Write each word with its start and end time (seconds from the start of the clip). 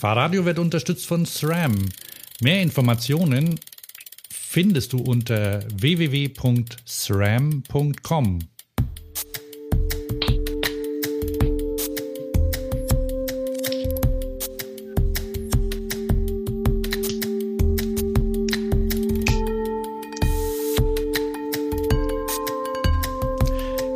Fahrradio 0.00 0.44
wird 0.46 0.58
unterstützt 0.58 1.06
von 1.06 1.26
SRAM. 1.26 1.90
Mehr 2.40 2.62
Informationen 2.62 3.60
findest 4.30 4.94
du 4.94 4.96
unter 4.96 5.62
www.sram.com. 5.74 8.38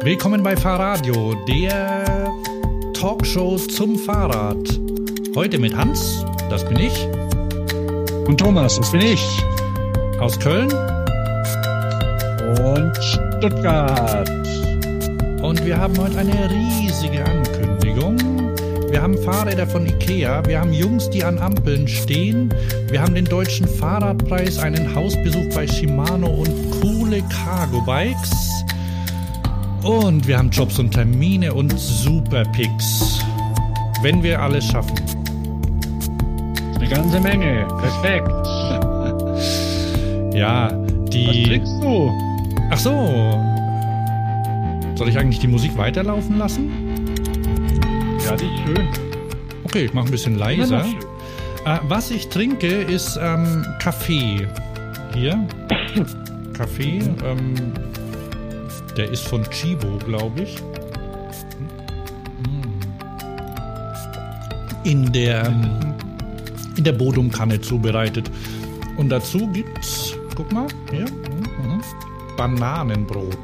Willkommen 0.02 0.42
bei 0.42 0.54
Fahrradio, 0.54 1.34
der 1.48 2.30
Talkshow 2.92 3.56
zum 3.56 3.98
Fahrrad. 3.98 4.83
Heute 5.36 5.58
mit 5.58 5.76
Hans, 5.76 6.24
das 6.48 6.64
bin 6.64 6.78
ich. 6.78 7.08
Und 8.28 8.38
Thomas, 8.38 8.76
das 8.76 8.92
bin 8.92 9.00
ich. 9.00 9.20
Aus 10.20 10.38
Köln. 10.38 10.70
Und 12.62 12.96
Stuttgart. 13.02 14.30
Und 15.42 15.66
wir 15.66 15.76
haben 15.76 15.98
heute 15.98 16.18
eine 16.18 16.50
riesige 16.50 17.24
Ankündigung. 17.24 18.16
Wir 18.90 19.02
haben 19.02 19.18
Fahrräder 19.18 19.66
von 19.66 19.84
Ikea, 19.86 20.46
wir 20.46 20.60
haben 20.60 20.72
Jungs, 20.72 21.10
die 21.10 21.24
an 21.24 21.38
Ampeln 21.38 21.88
stehen, 21.88 22.54
wir 22.88 23.02
haben 23.02 23.16
den 23.16 23.24
deutschen 23.24 23.66
Fahrradpreis, 23.66 24.60
einen 24.60 24.94
Hausbesuch 24.94 25.52
bei 25.52 25.66
Shimano 25.66 26.28
und 26.28 26.80
coole 26.80 27.20
Cargo-Bikes. 27.22 28.30
Und 29.82 30.28
wir 30.28 30.38
haben 30.38 30.50
Jobs 30.50 30.78
und 30.78 30.92
Termine 30.92 31.52
und 31.52 31.76
super 31.76 32.44
Picks. 32.52 33.18
Wenn 34.00 34.22
wir 34.22 34.40
alles 34.40 34.64
schaffen. 34.66 35.13
Eine 36.84 36.96
ganze 36.96 37.18
Menge. 37.20 37.66
Perfekt. 37.80 38.28
Ja, 40.34 40.70
die. 41.08 41.26
Was 41.26 41.48
kriegst 41.48 41.82
du? 41.82 42.12
Ach 42.70 42.78
so. 42.78 43.42
Soll 44.94 45.08
ich 45.08 45.18
eigentlich 45.18 45.38
die 45.38 45.46
Musik 45.46 45.74
weiterlaufen 45.78 46.36
lassen? 46.36 46.70
Ja, 48.22 48.36
die 48.36 48.44
ist 48.44 48.58
schön. 48.66 48.88
Okay, 49.64 49.86
ich 49.86 49.94
mache 49.94 50.08
ein 50.08 50.10
bisschen 50.10 50.36
leiser. 50.36 50.84
Äh, 51.64 51.78
was 51.84 52.10
ich 52.10 52.28
trinke, 52.28 52.66
ist 52.66 53.18
ähm, 53.18 53.64
Kaffee. 53.80 54.46
Hier. 55.14 55.38
Kaffee. 56.52 56.98
Ähm, 57.24 57.54
der 58.94 59.10
ist 59.10 59.26
von 59.26 59.42
Chibo, 59.44 59.96
glaube 60.04 60.42
ich. 60.42 60.58
In 64.84 65.10
der, 65.12 65.46
ähm, 65.46 65.93
in 66.76 66.84
der 66.84 66.92
Bodumkanne 66.92 67.60
zubereitet. 67.60 68.30
Und 68.96 69.08
dazu 69.08 69.46
gibt's, 69.48 70.14
guck 70.34 70.52
mal, 70.52 70.66
hier, 70.90 71.00
mhm, 71.00 71.74
mhm, 71.74 71.82
Bananenbrot. 72.36 73.38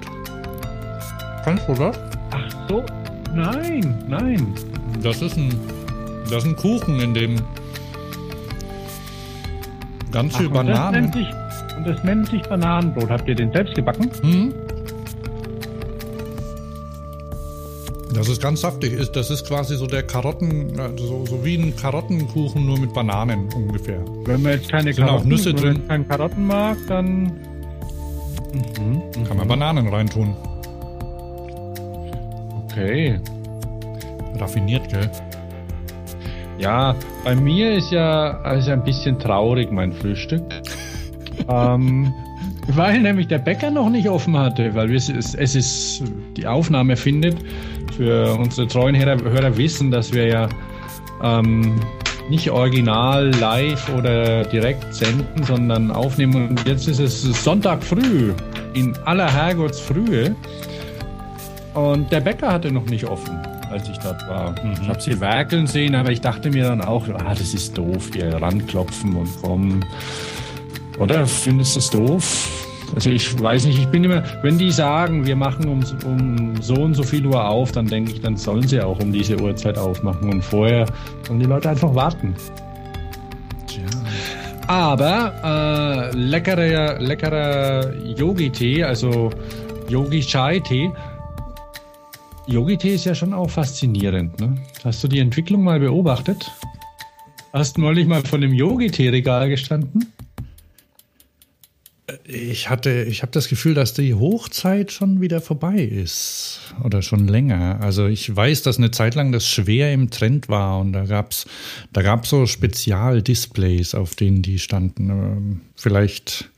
Kannst 1.45 1.69
du 1.69 1.75
das? 1.75 1.99
Ach 2.31 2.69
so. 2.69 2.85
Nein, 3.35 4.05
nein. 4.09 4.55
Das 5.03 5.23
ist 5.23 5.37
ein, 5.37 5.55
das 6.25 6.45
ist 6.45 6.51
ein 6.51 6.57
Kuchen, 6.57 7.01
in 7.01 7.15
dem 7.15 7.37
ganz 10.11 10.37
viel 10.37 10.49
Ach, 10.53 10.61
und 10.61 10.67
das 10.69 10.79
Bananen. 10.79 11.03
nennt 11.03 11.15
sich, 11.15 11.29
und 11.77 11.87
das 11.87 12.05
nennt 12.05 12.29
sich 12.29 12.43
Bananenbrot. 12.43 13.11
Habt 13.11 13.29
ihr 13.29 13.35
den 13.35 13.53
selbst 13.53 13.75
gebacken? 13.75 14.11
Hm? 14.23 14.53
Das 18.21 18.29
ist 18.29 18.43
ganz 18.43 18.61
saftig. 18.61 18.93
Ist- 18.93 19.17
Das 19.17 19.31
ist 19.31 19.47
quasi 19.47 19.77
so 19.77 19.87
der 19.87 20.03
Karotten, 20.03 20.79
also 20.79 21.07
so, 21.07 21.27
so 21.27 21.45
wie 21.45 21.57
ein 21.57 21.75
Karottenkuchen, 21.75 22.67
nur 22.67 22.79
mit 22.79 22.93
Bananen 22.93 23.49
ungefähr. 23.55 24.05
Wenn 24.27 24.43
man 24.43 24.53
jetzt 24.53 24.69
keine 24.71 24.93
Sind 24.93 25.05
auch 25.05 25.09
Karotten, 25.09 25.29
Nüsse 25.31 25.47
wenn 25.47 25.55
man 25.55 25.75
drin? 25.75 25.89
keine 25.89 26.05
Karotten 26.05 26.47
mag, 26.47 26.77
dann. 26.89 27.23
Mhm. 28.53 29.25
Kann 29.27 29.37
man 29.39 29.49
Bananen 29.49 29.89
reintun. 29.89 30.35
Okay. 32.67 33.19
Raffiniert, 34.39 34.89
gell? 34.91 35.11
Ja, 36.59 36.95
bei 37.25 37.35
mir 37.35 37.73
ist 37.73 37.91
ja 37.91 38.39
also 38.43 38.71
ein 38.73 38.85
bisschen 38.85 39.19
traurig 39.19 39.71
mein 39.71 39.93
Frühstück. 39.95 40.43
ähm, 41.49 42.13
weil 42.69 43.01
nämlich 43.01 43.29
der 43.29 43.39
Bäcker 43.39 43.71
noch 43.71 43.89
nicht 43.89 44.09
offen 44.09 44.37
hatte, 44.39 44.75
weil 44.75 44.95
es, 44.95 45.09
es 45.09 45.55
ist 45.55 46.03
die 46.37 46.47
Aufnahme 46.47 46.97
findet. 46.97 47.37
Für 48.01 48.35
unsere 48.35 48.67
treuen 48.67 48.97
Hörer, 48.97 49.21
Hörer 49.23 49.55
wissen, 49.59 49.91
dass 49.91 50.11
wir 50.11 50.27
ja 50.27 50.49
ähm, 51.23 51.79
nicht 52.31 52.51
original 52.51 53.31
live 53.33 53.91
oder 53.95 54.43
direkt 54.45 54.95
senden, 54.95 55.45
sondern 55.45 55.91
aufnehmen. 55.91 56.49
Und 56.49 56.67
jetzt 56.67 56.89
ist 56.89 56.99
es 56.99 57.45
Sonntag 57.45 57.85
früh, 57.85 58.33
in 58.73 58.97
aller 59.05 59.31
Herrgottsfrühe. 59.31 60.35
Und 61.75 62.11
der 62.11 62.21
Bäcker 62.21 62.51
hatte 62.51 62.73
noch 62.73 62.87
nicht 62.87 63.05
offen, 63.05 63.37
als 63.71 63.87
ich 63.87 63.99
dort 63.99 64.27
war. 64.27 64.55
Ich 64.81 64.89
habe 64.89 64.99
sie 65.03 65.21
werkeln 65.21 65.67
sehen, 65.67 65.95
aber 65.95 66.11
ich 66.11 66.23
dachte 66.23 66.49
mir 66.49 66.65
dann 66.65 66.81
auch, 66.81 67.07
ah, 67.07 67.35
das 67.35 67.53
ist 67.53 67.77
doof, 67.77 68.09
hier 68.15 68.33
ranklopfen 68.33 69.15
und 69.15 69.43
kommen. 69.43 69.85
Oder 70.99 71.27
findest 71.27 71.75
du 71.75 71.79
es 71.81 71.91
doof? 71.91 72.70
Also 72.95 73.11
ich 73.11 73.41
weiß 73.41 73.67
nicht, 73.67 73.79
ich 73.79 73.89
bin 73.89 74.05
immer, 74.05 74.23
wenn 74.43 74.59
die 74.59 74.71
sagen, 74.71 75.27
wir 75.27 75.37
machen 75.37 75.69
um, 75.69 75.85
um 76.05 76.61
so 76.61 76.75
und 76.75 76.95
so 76.95 77.03
viel 77.03 77.25
Uhr 77.27 77.49
auf, 77.49 77.73
dann 77.73 77.87
denke 77.87 78.13
ich, 78.13 78.21
dann 78.21 78.37
sollen 78.37 78.67
sie 78.67 78.81
auch 78.81 79.01
um 79.01 79.13
diese 79.13 79.41
Uhrzeit 79.41 79.79
aufmachen. 79.79 80.31
Und 80.31 80.43
vorher 80.43 80.87
sollen 81.27 81.41
die 81.41 81.47
Leute 81.47 81.71
einfach 81.71 81.95
warten. 81.95 82.35
Tja. 83.67 83.83
Aber 84.67 86.11
äh, 86.13 86.17
leckerer, 86.17 87.01
leckerer 87.01 87.95
Yogi-Tee, 88.17 88.85
also 88.85 89.31
Yogi-Chai-Tee. 89.89 90.91
Yogi-Tee 92.47 92.95
ist 92.95 93.05
ja 93.05 93.15
schon 93.15 93.33
auch 93.33 93.51
faszinierend. 93.51 94.41
Ne? 94.41 94.57
Hast 94.85 95.03
du 95.05 95.09
die 95.09 95.21
Entwicklung 95.21 95.63
mal 95.63 95.79
beobachtet? 95.79 96.51
Hast 97.53 97.77
du 97.77 97.81
neulich 97.81 98.07
mal 98.07 98.23
von 98.23 98.41
dem 98.41 98.55
Yogi-Tee-Regal 98.55 99.49
gestanden? 99.49 100.13
Ich 102.25 102.69
hatte, 102.69 103.05
ich 103.05 103.23
habe 103.23 103.33
das 103.33 103.49
Gefühl, 103.49 103.75
dass 103.75 103.95
die 103.95 104.15
Hochzeit 104.15 104.93
schon 104.93 105.21
wieder 105.21 105.41
vorbei 105.41 105.83
ist. 105.83 106.61
Oder 106.85 107.03
schon 107.03 107.29
länger. 107.29 107.79
Also 107.81 108.07
ich 108.07 108.35
weiß, 108.35 108.63
dass 108.63 108.79
eine 108.79 108.91
Zeit 108.91 109.15
lang 109.15 109.33
das 109.33 109.47
schwer 109.47 109.93
im 109.93 110.11
Trend 110.11 110.49
war 110.49 110.79
und 110.81 110.93
da 110.93 111.05
gab's, 111.05 111.47
da 111.93 112.03
gab's 112.03 112.31
so 112.31 112.47
Spezialdisplays, 112.47 113.95
auf 113.95 114.15
denen 114.15 114.43
die 114.43 114.59
standen. 114.59 115.11
Ähm, 115.11 115.61
Vielleicht 115.81 116.51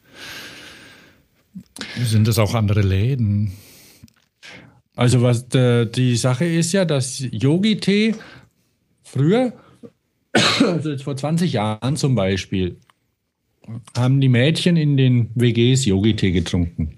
sind 2.03 2.27
es 2.27 2.39
auch 2.41 2.55
andere 2.55 2.83
Läden. 2.83 3.53
Also 4.97 5.23
was 5.23 5.55
äh, 5.55 5.87
die 5.87 6.17
Sache 6.17 6.45
ist 6.45 6.73
ja, 6.73 6.85
dass 6.85 7.21
Yogi-Tee 7.31 8.17
früher, 9.05 9.53
also 10.61 10.91
jetzt 10.91 11.05
vor 11.05 11.17
20 11.17 11.53
Jahren 11.53 11.97
zum 11.97 12.17
Beispiel, 12.17 12.79
haben 13.97 14.21
die 14.21 14.29
Mädchen 14.29 14.77
in 14.77 14.97
den 14.97 15.31
WGs 15.35 15.85
Yogi-Tee 15.85 16.33
getrunken. 16.33 16.97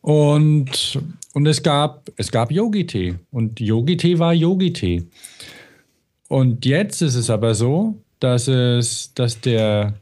Und, 0.00 0.98
und 1.34 1.46
es 1.46 1.62
gab, 1.62 2.10
es 2.16 2.30
gab 2.30 2.50
Yogi-Tee. 2.50 3.14
Und 3.30 3.60
Yogi-Tee 3.60 4.18
war 4.18 4.32
Yogi-Tee. 4.34 5.04
Und 6.28 6.64
jetzt 6.64 7.02
ist 7.02 7.14
es 7.14 7.28
aber 7.30 7.54
so, 7.54 8.02
dass 8.20 8.48
es, 8.48 9.12
dass 9.14 9.40
der, 9.40 9.94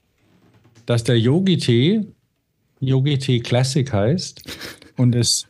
dass 0.86 1.04
der 1.04 1.18
Yogi-Tee 1.18 2.04
Yogi-Tee 2.80 3.40
Classic 3.40 3.92
heißt. 3.92 4.42
Und 4.96 5.14
es, 5.14 5.48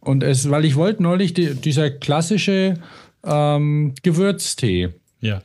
und 0.00 0.22
es, 0.22 0.50
weil 0.50 0.64
ich 0.64 0.76
wollte 0.76 1.02
neulich 1.02 1.34
die, 1.34 1.54
dieser 1.54 1.90
klassische 1.90 2.74
ähm, 3.24 3.94
Gewürztee, 4.02 4.90
Ja. 5.20 5.42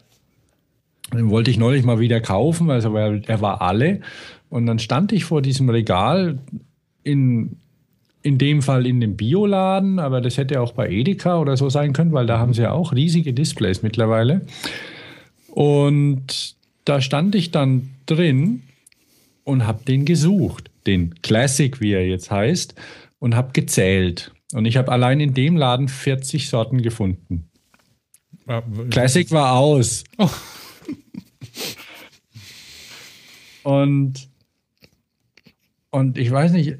Den 1.13 1.29
wollte 1.29 1.51
ich 1.51 1.57
neulich 1.57 1.83
mal 1.83 1.99
wieder 1.99 2.19
kaufen, 2.21 2.69
also 2.69 2.93
weil 2.93 3.21
er 3.27 3.41
war 3.41 3.61
alle. 3.61 4.01
Und 4.49 4.65
dann 4.65 4.79
stand 4.79 5.11
ich 5.11 5.25
vor 5.25 5.41
diesem 5.41 5.69
Regal 5.69 6.39
in, 7.03 7.57
in 8.21 8.37
dem 8.37 8.61
Fall 8.61 8.85
in 8.85 8.99
dem 8.99 9.15
Bioladen, 9.15 9.99
aber 9.99 10.21
das 10.21 10.37
hätte 10.37 10.61
auch 10.61 10.73
bei 10.73 10.89
Edeka 10.89 11.39
oder 11.39 11.57
so 11.57 11.69
sein 11.69 11.93
können, 11.93 12.13
weil 12.13 12.25
da 12.25 12.39
haben 12.39 12.53
sie 12.53 12.63
ja 12.63 12.71
auch 12.71 12.93
riesige 12.93 13.33
Displays 13.33 13.83
mittlerweile. 13.83 14.45
Und 15.47 16.55
da 16.85 17.01
stand 17.01 17.35
ich 17.35 17.51
dann 17.51 17.89
drin 18.05 18.63
und 19.43 19.65
habe 19.65 19.83
den 19.85 20.05
gesucht, 20.05 20.69
den 20.85 21.15
Classic, 21.21 21.79
wie 21.81 21.93
er 21.93 22.07
jetzt 22.07 22.31
heißt, 22.31 22.75
und 23.19 23.35
habe 23.35 23.51
gezählt. 23.53 24.31
Und 24.53 24.65
ich 24.65 24.77
habe 24.77 24.91
allein 24.91 25.19
in 25.19 25.33
dem 25.33 25.57
Laden 25.57 25.87
40 25.87 26.49
Sorten 26.49 26.81
gefunden. 26.81 27.49
Classic 28.89 29.29
war 29.31 29.53
aus. 29.53 30.03
Und, 33.67 34.29
und 35.89 36.17
ich 36.17 36.31
weiß 36.31 36.53
nicht, 36.53 36.77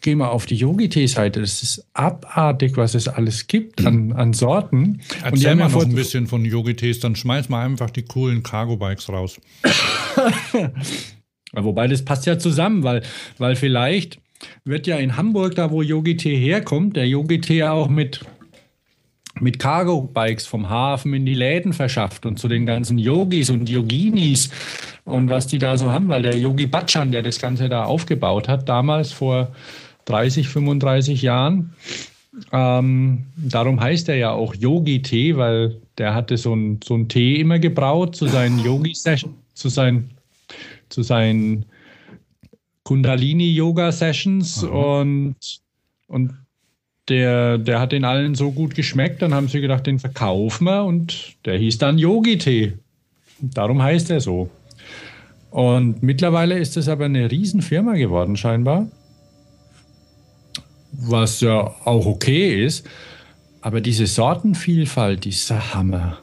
geh 0.00 0.16
mal 0.16 0.26
auf 0.26 0.44
die 0.44 0.56
Yogi-Tee-Seite. 0.56 1.40
Das 1.40 1.62
ist 1.62 1.86
abartig, 1.92 2.76
was 2.76 2.96
es 2.96 3.06
alles 3.06 3.46
gibt 3.46 3.86
an, 3.86 4.12
an 4.12 4.32
Sorten. 4.32 5.02
Erzähl 5.22 5.54
mal 5.54 5.68
noch 5.68 5.84
ein 5.84 5.94
bisschen 5.94 6.26
von 6.26 6.44
Yogi-Tees, 6.44 6.98
dann 6.98 7.14
schmeiß 7.14 7.48
mal 7.48 7.64
einfach 7.64 7.90
die 7.90 8.02
coolen 8.02 8.42
Cargo-Bikes 8.42 9.08
raus. 9.10 9.40
Wobei, 11.52 11.86
das 11.86 12.04
passt 12.04 12.26
ja 12.26 12.40
zusammen, 12.40 12.82
weil, 12.82 13.04
weil 13.38 13.54
vielleicht 13.54 14.20
wird 14.64 14.88
ja 14.88 14.96
in 14.96 15.16
Hamburg, 15.16 15.54
da 15.54 15.70
wo 15.70 15.80
Yogi-Tee 15.80 16.36
herkommt, 16.36 16.96
der 16.96 17.06
Yogi-Tee 17.06 17.62
auch 17.62 17.88
mit 17.88 18.24
mit 19.40 19.58
Cargo-Bikes 19.58 20.46
vom 20.46 20.68
Hafen 20.68 21.14
in 21.14 21.26
die 21.26 21.34
Läden 21.34 21.72
verschafft 21.72 22.26
und 22.26 22.38
zu 22.38 22.48
den 22.48 22.66
ganzen 22.66 22.98
Yogis 22.98 23.50
und 23.50 23.68
Yoginis 23.68 24.50
und 25.04 25.30
was 25.30 25.46
die 25.46 25.58
da 25.58 25.76
so 25.76 25.90
haben, 25.90 26.08
weil 26.08 26.22
der 26.22 26.36
Yogi 26.36 26.66
Bachchan, 26.66 27.12
der 27.12 27.22
das 27.22 27.40
Ganze 27.40 27.68
da 27.68 27.84
aufgebaut 27.84 28.48
hat, 28.48 28.68
damals 28.68 29.12
vor 29.12 29.48
30, 30.04 30.48
35 30.48 31.22
Jahren, 31.22 31.74
ähm, 32.50 33.26
darum 33.36 33.80
heißt 33.80 34.08
er 34.08 34.16
ja 34.16 34.30
auch 34.32 34.54
Yogi-Tee, 34.54 35.36
weil 35.36 35.80
der 35.98 36.14
hatte 36.14 36.36
so 36.36 36.52
einen 36.52 36.80
so 36.82 36.96
Tee 37.04 37.40
immer 37.40 37.58
gebraut 37.58 38.16
zu 38.16 38.26
seinen 38.26 38.58
Yogi-Sessions, 38.58 39.34
zu 39.54 39.68
seinen, 39.68 40.10
zu 40.88 41.02
seinen 41.02 41.66
Kundalini-Yoga-Sessions 42.84 44.64
und, 44.64 45.36
und 46.08 46.32
der, 47.08 47.58
der 47.58 47.80
hat 47.80 47.92
den 47.92 48.04
allen 48.04 48.34
so 48.34 48.52
gut 48.52 48.74
geschmeckt, 48.74 49.22
dann 49.22 49.34
haben 49.34 49.48
sie 49.48 49.60
gedacht, 49.60 49.86
den 49.86 49.98
verkaufen 49.98 50.64
wir 50.64 50.84
und 50.84 51.36
der 51.44 51.58
hieß 51.58 51.78
dann 51.78 51.98
Yogi-Tee. 51.98 52.74
Darum 53.40 53.82
heißt 53.82 54.10
er 54.10 54.20
so. 54.20 54.50
Und 55.50 56.02
mittlerweile 56.02 56.58
ist 56.58 56.76
es 56.76 56.88
aber 56.88 57.06
eine 57.06 57.30
Riesenfirma 57.30 57.94
geworden, 57.94 58.36
scheinbar. 58.36 58.86
Was 60.92 61.40
ja 61.40 61.74
auch 61.84 62.06
okay 62.06 62.64
ist. 62.64 62.88
Aber 63.60 63.80
diese 63.80 64.06
Sortenvielfalt, 64.06 65.24
die 65.24 65.30
ist 65.30 65.50
der 65.50 65.74
Hammer. 65.74 66.18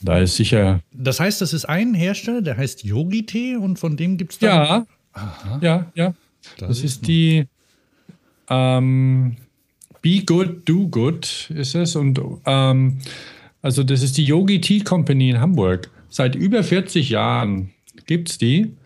Da 0.00 0.18
ist 0.18 0.36
sicher. 0.36 0.80
Das 0.92 1.20
heißt, 1.20 1.40
das 1.40 1.52
ist 1.52 1.64
ein 1.64 1.94
Hersteller, 1.94 2.42
der 2.42 2.56
heißt 2.56 2.82
Yogi-Tee 2.84 3.56
und 3.56 3.78
von 3.78 3.96
dem 3.96 4.16
gibt 4.16 4.32
es 4.32 4.38
da. 4.38 4.46
Ja. 4.46 4.86
Aha. 5.12 5.58
Ja, 5.62 5.92
ja. 5.94 6.14
Das, 6.58 6.68
das 6.68 6.80
ist 6.80 7.06
die 7.06 7.46
ähm, 8.52 9.36
Be 10.02 10.22
Good, 10.26 10.68
Do 10.68 10.88
Good 10.88 11.50
ist 11.54 11.74
es. 11.74 11.96
Und 11.96 12.20
ähm, 12.44 12.98
also 13.62 13.82
das 13.82 14.02
ist 14.02 14.18
die 14.18 14.24
Yogi 14.24 14.60
Tea 14.60 14.80
Company 14.80 15.30
in 15.30 15.40
Hamburg. 15.40 15.90
Seit 16.08 16.34
über 16.34 16.62
40 16.62 17.08
Jahren 17.08 17.70
gibt 18.06 18.30
es 18.30 18.38
die. 18.38 18.76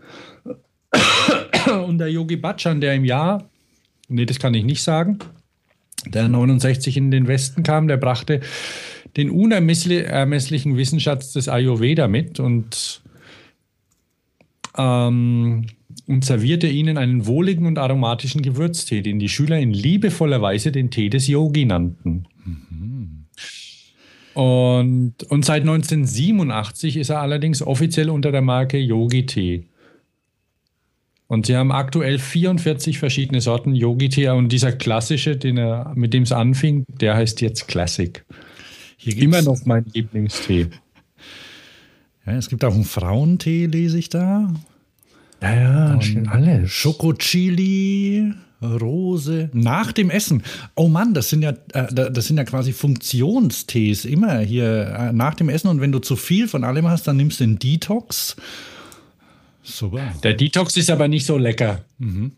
Und 1.87 1.99
der 1.99 2.09
Yogi 2.09 2.37
Bachchan, 2.37 2.81
der 2.81 2.95
im 2.95 3.05
Jahr, 3.05 3.49
nee, 4.09 4.27
das 4.27 4.39
kann 4.39 4.55
ich 4.55 4.65
nicht 4.65 4.83
sagen, 4.83 5.19
der 6.07 6.29
69 6.29 6.97
in 6.97 7.11
den 7.11 7.27
Westen 7.27 7.65
kam, 7.65 7.89
der 7.89 7.97
brachte 7.97 8.41
den 9.17 9.31
unermesslichen 9.31 10.77
Wissensschatz 10.77 11.33
des 11.33 11.49
Ayurveda 11.49 12.07
mit 12.07 12.39
und 12.39 13.01
ähm, 14.77 15.67
und 16.07 16.25
servierte 16.25 16.69
ihnen 16.69 16.99
einen 16.99 17.27
wohligen 17.27 17.67
und 17.67 17.79
aromatischen 17.79 18.43
Gewürztee, 18.43 19.03
den 19.03 19.19
die 19.19 19.29
Schüler 19.29 19.59
in 19.59 19.73
liebevoller 19.73 20.41
Weise 20.41 20.73
den 20.73 20.91
Tee 20.91 21.09
des 21.09 21.27
Yogi 21.27 21.65
nannten. 21.65 22.27
Mhm. 22.45 23.27
Und, 24.35 25.23
und 25.29 25.45
seit 25.45 25.63
1987 25.63 26.99
ist 26.99 27.09
er 27.09 27.21
allerdings 27.21 27.63
offiziell 27.63 28.11
unter 28.11 28.33
der 28.33 28.43
Marke 28.43 28.79
Yogi 28.79 29.27
Tee. 29.27 29.67
Und 31.29 31.47
sie 31.47 31.57
haben 31.57 31.73
aktuell 31.73 32.19
44 32.19 32.99
verschiedene 32.99 33.41
Sorten 33.41 33.75
Yogi-Tee 33.75 34.29
und 34.29 34.53
dieser 34.53 34.73
klassische, 34.73 35.37
den 35.37 35.59
er, 35.59 35.93
mit 35.97 36.15
dem 36.15 36.23
es 36.23 36.33
anfing, 36.33 36.85
der 36.89 37.17
heißt 37.17 37.41
jetzt 37.41 37.67
Classic. 37.67 38.25
Hier 38.97 39.19
Immer 39.19 39.43
noch 39.43 39.65
mein 39.65 39.85
Lieblingstee. 39.93 40.69
Ja, 42.25 42.33
es 42.33 42.49
gibt 42.49 42.65
auch 42.65 42.75
einen 42.75 42.83
Frauentee, 42.83 43.67
lese 43.67 44.01
ich 44.01 44.09
da. 44.09 44.53
Ja, 45.43 45.55
ja, 45.55 46.01
schön 46.01 46.29
alles. 46.29 46.71
Schokochili, 46.71 48.33
Rose. 48.63 49.51
Nach 49.53 49.93
dem 49.93 50.11
Essen. 50.11 50.43
Oh 50.75 50.89
Mann, 50.89 51.15
das 51.15 51.31
sind 51.31 51.43
ja, 51.43 51.51
äh, 51.73 51.93
das 51.93 52.27
sind 52.27 52.39
ja 52.39 52.45
quasi 52.45 52.73
Funktionstees. 52.73 54.05
Immer 54.05 54.39
hier 54.39 54.87
äh, 54.99 55.13
nach 55.13 55.35
dem 55.35 55.49
Essen. 55.49 55.69
Und 55.69 55.81
wenn 55.81 55.93
du 55.93 55.99
zu 55.99 56.17
viel 56.17 56.49
von 56.49 56.65
allem 56.65 56.89
hast, 56.89 57.07
dann 57.07 57.17
nimmst 57.17 57.41
du 57.41 57.45
den 57.45 57.59
Detox. 57.59 58.37
Super. 59.63 60.15
Der 60.23 60.35
Detox 60.35 60.77
ist 60.77 60.91
aber 60.91 61.09
nicht 61.09 61.27
so 61.27 61.37
lecker. 61.37 61.85
Mhm 61.99 62.33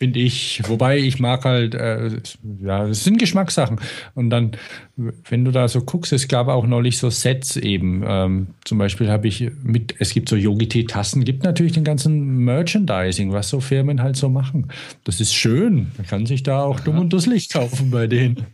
finde 0.00 0.18
ich. 0.18 0.62
Wobei 0.66 0.98
ich 0.98 1.20
mag 1.20 1.44
halt, 1.44 1.74
äh, 1.74 2.10
ja, 2.58 2.86
es 2.86 3.04
sind 3.04 3.18
Geschmackssachen. 3.18 3.78
Und 4.14 4.30
dann, 4.30 4.52
wenn 4.96 5.44
du 5.44 5.50
da 5.50 5.68
so 5.68 5.82
guckst, 5.82 6.12
es 6.14 6.26
gab 6.26 6.48
auch 6.48 6.66
neulich 6.66 6.96
so 6.96 7.10
Sets 7.10 7.56
eben. 7.56 8.02
Ähm, 8.06 8.46
zum 8.64 8.78
Beispiel 8.78 9.10
habe 9.10 9.28
ich 9.28 9.50
mit, 9.62 9.94
es 9.98 10.14
gibt 10.14 10.30
so 10.30 10.36
Yogi-Tee-Tassen, 10.36 11.22
gibt 11.24 11.44
natürlich 11.44 11.72
den 11.72 11.84
ganzen 11.84 12.38
Merchandising, 12.38 13.32
was 13.32 13.50
so 13.50 13.60
Firmen 13.60 14.02
halt 14.02 14.16
so 14.16 14.30
machen. 14.30 14.68
Das 15.04 15.20
ist 15.20 15.34
schön. 15.34 15.92
Man 15.98 16.06
kann 16.06 16.24
sich 16.24 16.42
da 16.42 16.62
auch 16.62 16.76
Aha. 16.76 16.84
dumm 16.84 16.98
und 16.98 17.12
dusselig 17.12 17.50
kaufen 17.50 17.90
bei 17.90 18.06
denen. 18.06 18.46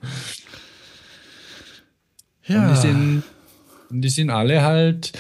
Ja. 2.49 2.63
Und 2.63 2.71
die 2.71 2.81
sind, 2.81 3.23
die 3.91 4.09
sind 4.09 4.31
alle 4.31 4.63
halt, 4.63 5.13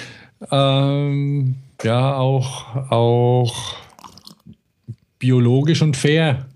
ähm, 0.50 1.54
ja, 1.84 2.16
auch, 2.16 2.90
auch 2.90 3.76
biologisch 5.26 5.82
und 5.82 5.96
fair. 5.96 6.46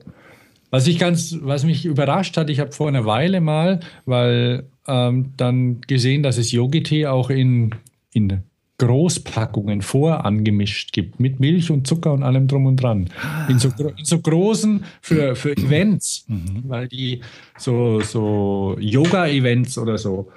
Was 0.71 0.87
ich 0.87 1.01
ganz, 1.01 1.37
was 1.43 1.65
mich 1.65 1.85
überrascht 1.85 2.37
hat, 2.37 2.49
ich 2.51 2.61
habe 2.61 2.71
vor 2.71 2.87
einer 2.87 3.05
Weile 3.05 3.41
mal, 3.41 3.81
weil 4.07 4.63
ähm, 4.87 5.33
dann 5.37 5.81
gesehen, 5.81 6.23
dass 6.23 6.39
es 6.39 6.53
Yogi-Tee 6.53 7.09
auch 7.09 7.31
in, 7.31 7.75
in 8.13 8.45
Großpackungen 8.79 9.83
vorangemischt 9.83 10.93
gibt, 10.93 11.19
mit 11.19 11.41
Milch 11.41 11.73
und 11.73 11.89
Zucker 11.89 12.13
und 12.13 12.23
allem 12.23 12.47
drum 12.47 12.67
und 12.67 12.77
dran. 12.77 13.11
In 13.49 13.59
so, 13.59 13.71
in 13.97 14.05
so 14.05 14.21
großen 14.21 14.85
für, 15.03 15.35
für 15.35 15.57
Events, 15.57 16.25
mhm. 16.29 16.63
weil 16.69 16.87
die 16.87 17.23
so, 17.59 18.01
so 18.01 18.77
Yoga-Events 18.79 19.79
oder 19.79 19.99
so, 19.99 20.31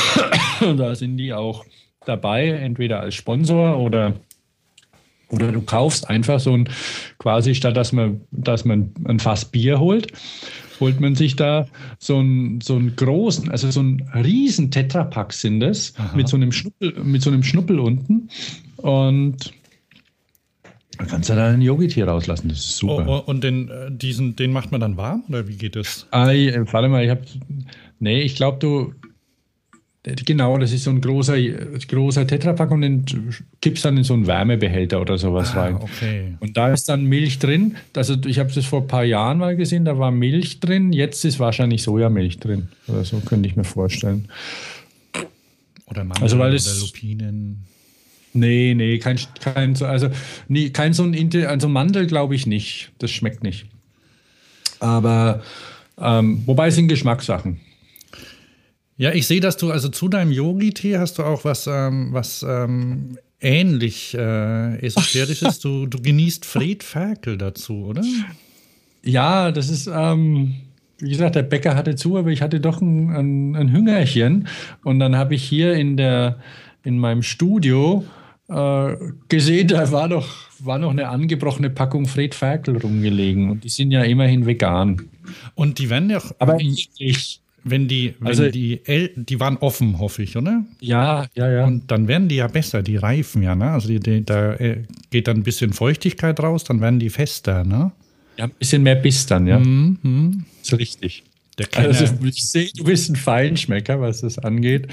da 0.60 0.94
sind 0.94 1.18
die 1.18 1.34
auch 1.34 1.66
dabei, 2.06 2.48
entweder 2.48 3.00
als 3.00 3.14
Sponsor 3.14 3.78
oder 3.78 4.14
oder 5.30 5.52
du 5.52 5.60
kaufst 5.60 6.08
einfach 6.08 6.40
so 6.40 6.54
ein, 6.54 6.68
quasi 7.18 7.54
statt 7.54 7.76
dass 7.76 7.92
man, 7.92 8.20
dass 8.30 8.64
man 8.64 8.92
ein 9.04 9.18
Fass 9.18 9.44
Bier 9.44 9.78
holt, 9.78 10.12
holt 10.80 11.00
man 11.00 11.14
sich 11.14 11.36
da 11.36 11.66
so 11.98 12.18
einen, 12.18 12.60
so 12.60 12.76
einen 12.76 12.96
großen, 12.96 13.50
also 13.50 13.70
so 13.70 13.80
einen 13.80 14.08
riesen 14.14 14.70
Tetrapack 14.70 15.32
sind 15.32 15.60
das, 15.60 15.94
mit 16.14 16.28
so 16.28 16.36
einem 16.36 16.52
Schnuppel, 16.52 16.94
mit 17.02 17.22
so 17.22 17.30
einem 17.30 17.42
Schnuppel 17.42 17.78
unten. 17.78 18.28
Und 18.76 19.52
da 20.98 21.04
kannst 21.04 21.30
du 21.30 21.34
da 21.34 21.48
ein 21.48 21.62
Yogi-Tier 21.62 22.08
rauslassen, 22.08 22.48
das 22.48 22.58
ist 22.58 22.76
super. 22.76 23.04
Oh, 23.06 23.22
oh, 23.24 23.30
und 23.30 23.44
den, 23.44 23.68
äh, 23.68 23.90
diesen, 23.90 24.34
den 24.34 24.52
macht 24.52 24.72
man 24.72 24.80
dann 24.80 24.96
warm 24.96 25.22
oder 25.28 25.46
wie 25.46 25.56
geht 25.56 25.76
das? 25.76 26.06
Ah, 26.10 26.26
warte 26.26 26.88
mal, 26.88 27.04
ich 27.04 27.10
habe, 27.10 27.22
nee, 28.00 28.20
ich 28.22 28.34
glaube, 28.34 28.58
du, 28.58 28.94
Genau, 30.24 30.58
das 30.58 30.72
ist 30.72 30.84
so 30.84 30.90
ein 30.90 31.00
großer, 31.00 31.36
großer 31.88 32.26
Tetrapack 32.26 32.70
und 32.70 32.82
den 32.82 33.04
kippst 33.60 33.84
dann 33.84 33.96
in 33.96 34.04
so 34.04 34.14
einen 34.14 34.26
Wärmebehälter 34.26 35.00
oder 35.00 35.18
sowas 35.18 35.52
ah, 35.54 35.62
rein. 35.62 35.76
Okay. 35.76 36.34
Und 36.40 36.56
da 36.56 36.72
ist 36.72 36.88
dann 36.88 37.04
Milch 37.04 37.38
drin. 37.38 37.76
Also 37.94 38.16
ich 38.26 38.38
habe 38.38 38.52
das 38.52 38.64
vor 38.64 38.82
ein 38.82 38.86
paar 38.86 39.04
Jahren 39.04 39.38
mal 39.38 39.56
gesehen, 39.56 39.84
da 39.84 39.98
war 39.98 40.10
Milch 40.10 40.60
drin. 40.60 40.92
Jetzt 40.92 41.24
ist 41.24 41.38
wahrscheinlich 41.38 41.82
Sojamilch 41.82 42.38
drin. 42.38 42.68
Oder 42.86 43.04
so 43.04 43.20
könnte 43.20 43.48
ich 43.48 43.56
mir 43.56 43.64
vorstellen. 43.64 44.28
Oder 45.86 46.04
Mandeln 46.04 46.22
also, 46.22 46.38
weil 46.38 46.54
es, 46.54 46.70
oder 46.70 46.86
Lupinen. 46.86 47.64
Nee, 48.34 48.74
nee, 48.76 48.98
kein, 48.98 49.18
kein, 49.40 49.80
also, 49.82 50.10
nie, 50.48 50.70
kein 50.70 50.92
so 50.92 51.02
ein 51.02 51.46
also 51.46 51.68
Mandel 51.68 52.06
glaube 52.06 52.34
ich 52.34 52.46
nicht. 52.46 52.90
Das 52.98 53.10
schmeckt 53.10 53.42
nicht. 53.42 53.66
Aber 54.80 55.42
ähm, 56.00 56.42
wobei 56.46 56.68
es 56.68 56.76
sind 56.76 56.88
Geschmackssachen. 56.88 57.60
Ja, 58.98 59.12
ich 59.12 59.28
sehe, 59.28 59.40
dass 59.40 59.56
du 59.56 59.70
also 59.70 59.88
zu 59.88 60.08
deinem 60.08 60.32
Yogi-Tee 60.32 60.98
hast 60.98 61.18
du 61.18 61.22
auch 61.22 61.44
was, 61.44 61.68
ähm, 61.68 62.08
was 62.10 62.44
ähm, 62.46 63.16
ähnlich 63.40 64.12
äh, 64.14 64.84
Esoterisches. 64.84 65.60
Du, 65.62 65.86
du 65.86 66.02
genießt 66.02 66.44
Fred 66.44 66.82
Ferkel 66.82 67.38
dazu, 67.38 67.86
oder? 67.86 68.02
Ja, 69.04 69.52
das 69.52 69.70
ist, 69.70 69.88
ähm, 69.92 70.56
wie 70.98 71.10
gesagt, 71.10 71.36
der 71.36 71.44
Bäcker 71.44 71.76
hatte 71.76 71.94
zu, 71.94 72.16
aber 72.16 72.30
ich 72.30 72.42
hatte 72.42 72.58
doch 72.58 72.80
ein, 72.80 73.10
ein, 73.10 73.56
ein 73.56 73.72
Hüngerchen. 73.72 74.48
Und 74.82 74.98
dann 74.98 75.14
habe 75.14 75.36
ich 75.36 75.44
hier 75.44 75.74
in, 75.74 75.96
der, 75.96 76.40
in 76.82 76.98
meinem 76.98 77.22
Studio 77.22 78.04
äh, 78.48 78.96
gesehen, 79.28 79.68
da 79.68 79.92
war 79.92 80.08
doch, 80.08 80.28
war 80.58 80.78
noch 80.78 80.90
eine 80.90 81.08
angebrochene 81.08 81.70
Packung 81.70 82.06
Fred 82.06 82.34
Ferkel 82.34 82.76
rumgelegen. 82.78 83.48
Und 83.48 83.62
die 83.62 83.68
sind 83.68 83.92
ja 83.92 84.02
immerhin 84.02 84.44
vegan. 84.44 85.08
Und 85.54 85.78
die 85.78 85.88
werden 85.88 86.10
ja 86.10 86.18
auch. 86.18 86.32
Aber 86.40 86.58
ich 86.60 87.40
wenn 87.64 87.88
die, 87.88 88.14
wenn 88.20 88.28
also, 88.28 88.50
die, 88.50 88.80
El 88.84 89.10
die 89.16 89.40
waren 89.40 89.56
offen, 89.58 89.98
hoffe 89.98 90.22
ich, 90.22 90.36
oder? 90.36 90.64
Ja, 90.80 91.26
ja, 91.34 91.50
ja. 91.50 91.64
Und 91.64 91.90
dann 91.90 92.08
werden 92.08 92.28
die 92.28 92.36
ja 92.36 92.46
besser, 92.46 92.82
die 92.82 92.96
reifen 92.96 93.42
ja, 93.42 93.54
ne? 93.54 93.70
Also 93.70 93.88
die, 93.88 94.00
die, 94.00 94.24
da 94.24 94.54
äh, 94.54 94.84
geht 95.10 95.28
dann 95.28 95.38
ein 95.38 95.42
bisschen 95.42 95.72
Feuchtigkeit 95.72 96.40
raus, 96.40 96.64
dann 96.64 96.80
werden 96.80 96.98
die 96.98 97.10
fester, 97.10 97.64
ne? 97.64 97.92
Ja, 98.36 98.44
ein 98.44 98.50
bisschen 98.58 98.82
mehr 98.82 98.94
Biss 98.94 99.26
dann, 99.26 99.46
ja. 99.46 99.58
Mhm. 99.58 99.98
mhm. 100.02 100.44
So 100.62 100.76
richtig. 100.76 101.24
also 101.74 102.04
ich 102.24 102.46
sehe, 102.46 102.70
du 102.76 102.84
bist 102.84 103.10
ein 103.10 103.16
Feinschmecker, 103.16 104.00
was 104.00 104.20
das 104.20 104.38
angeht. 104.38 104.88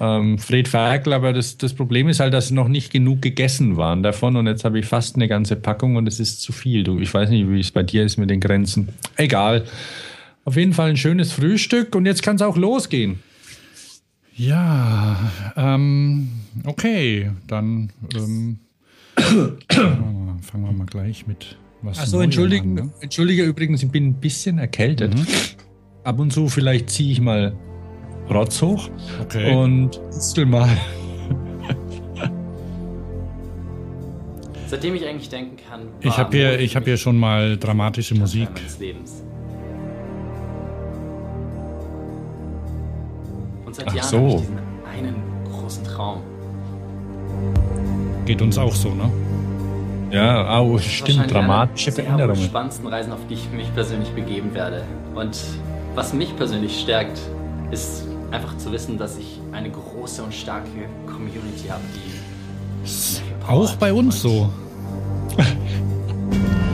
Ähm, 0.00 0.38
Fred 0.38 0.68
Ferkel, 0.68 1.12
aber 1.12 1.32
das, 1.32 1.58
das 1.58 1.74
Problem 1.74 2.08
ist 2.08 2.20
halt, 2.20 2.34
dass 2.34 2.50
noch 2.50 2.68
nicht 2.68 2.92
genug 2.92 3.22
gegessen 3.22 3.76
waren 3.76 4.02
davon 4.02 4.36
und 4.36 4.46
jetzt 4.46 4.64
habe 4.64 4.78
ich 4.78 4.86
fast 4.86 5.16
eine 5.16 5.28
ganze 5.28 5.56
Packung 5.56 5.96
und 5.96 6.06
es 6.06 6.20
ist 6.20 6.42
zu 6.42 6.52
viel. 6.52 6.84
Du, 6.84 6.98
ich 6.98 7.12
weiß 7.12 7.30
nicht, 7.30 7.48
wie 7.50 7.60
es 7.60 7.70
bei 7.70 7.82
dir 7.82 8.04
ist 8.04 8.16
mit 8.16 8.30
den 8.30 8.40
Grenzen. 8.40 8.88
Egal. 9.16 9.64
Auf 10.46 10.56
jeden 10.56 10.72
Fall 10.72 10.90
ein 10.90 10.96
schönes 10.96 11.32
Frühstück 11.32 11.96
und 11.96 12.06
jetzt 12.06 12.22
kann 12.22 12.36
es 12.36 12.42
auch 12.42 12.56
losgehen. 12.56 13.18
Ja, 14.36 15.32
ähm, 15.56 16.28
okay, 16.64 17.32
dann 17.48 17.90
ähm, 18.14 18.60
fangen 19.16 20.38
wir 20.52 20.72
mal 20.72 20.86
gleich 20.86 21.26
mit 21.26 21.56
was. 21.82 21.98
Achso, 21.98 22.20
entschuldigen, 22.20 22.74
ne? 22.74 22.92
entschuldige 23.00 23.42
übrigens, 23.42 23.82
ich 23.82 23.90
bin 23.90 24.06
ein 24.06 24.20
bisschen 24.20 24.58
erkältet. 24.58 25.16
Mhm. 25.16 25.26
Ab 26.04 26.20
und 26.20 26.32
zu 26.32 26.48
vielleicht 26.48 26.90
ziehe 26.90 27.10
ich 27.10 27.20
mal 27.20 27.52
Rotz 28.30 28.62
hoch 28.62 28.88
okay. 29.20 29.52
und 29.52 29.98
hustel 30.12 30.46
mal. 30.46 30.70
Seitdem 34.68 34.94
ich 34.94 35.04
eigentlich 35.06 35.28
denken 35.28 35.56
kann. 35.68 35.88
Ich 36.02 36.16
habe 36.16 36.36
hier, 36.36 36.68
hab 36.68 36.84
hier 36.84 36.96
schon 36.96 37.16
mal 37.16 37.56
dramatische 37.56 38.14
Musik. 38.14 38.48
Seit 43.76 43.88
Ach 43.88 43.94
Jahren 43.94 44.08
so. 44.08 44.16
habe 44.18 44.28
ich 44.28 44.40
diesen 44.40 44.58
einen 44.92 45.14
großen 45.52 45.84
Traum. 45.84 46.22
Geht 48.24 48.42
uns 48.42 48.58
auch 48.58 48.74
so, 48.74 48.90
ne? 48.90 49.10
Ja, 50.10 50.60
oh, 50.60 50.78
stimmt, 50.78 51.30
dramatische 51.30 51.92
Veränderungen. 51.92 52.40
Die 52.40 52.44
spannendsten 52.44 52.86
Reisen, 52.86 53.12
auf 53.12 53.18
die 53.28 53.34
ich 53.34 53.50
mich 53.50 53.72
persönlich 53.74 54.08
begeben 54.10 54.54
werde. 54.54 54.84
Und 55.14 55.38
was 55.94 56.12
mich 56.12 56.34
persönlich 56.36 56.80
stärkt, 56.80 57.18
ist 57.70 58.04
einfach 58.30 58.56
zu 58.56 58.72
wissen, 58.72 58.98
dass 58.98 59.18
ich 59.18 59.40
eine 59.52 59.70
große 59.70 60.22
und 60.22 60.32
starke 60.32 60.68
Community 61.06 61.68
habe, 61.68 61.82
die 61.94 62.16
auch 63.46 63.74
bei 63.76 63.92
uns 63.92 64.22
so. 64.22 64.48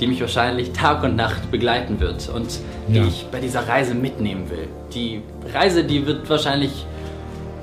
die 0.00 0.06
mich 0.06 0.20
wahrscheinlich 0.20 0.72
Tag 0.72 1.02
und 1.02 1.14
Nacht 1.16 1.50
begleiten 1.50 2.00
wird 2.00 2.28
und 2.28 2.58
die 2.88 2.96
ja. 2.96 3.04
ich 3.04 3.26
bei 3.30 3.38
dieser 3.38 3.68
Reise 3.68 3.94
mitnehmen 3.94 4.48
will. 4.50 4.68
Die 4.94 5.22
Reise, 5.52 5.84
die 5.84 6.06
wird 6.06 6.28
wahrscheinlich 6.28 6.86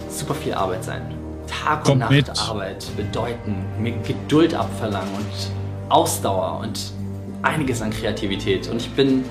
super 0.09 0.35
viel 0.35 0.53
Arbeit 0.53 0.83
sein. 0.83 1.01
Tag 1.47 1.83
Kommt 1.83 1.93
und 1.93 1.99
Nacht 1.99 2.11
mit. 2.11 2.39
Arbeit 2.39 2.85
bedeuten, 2.95 3.55
mir 3.79 3.93
Geduld 4.05 4.53
abverlangen 4.53 5.13
und 5.15 5.91
Ausdauer 5.91 6.59
und 6.61 6.91
einiges 7.41 7.81
an 7.81 7.89
Kreativität. 7.89 8.67
Und 8.69 8.81
ich 8.81 8.91
bin 8.91 9.23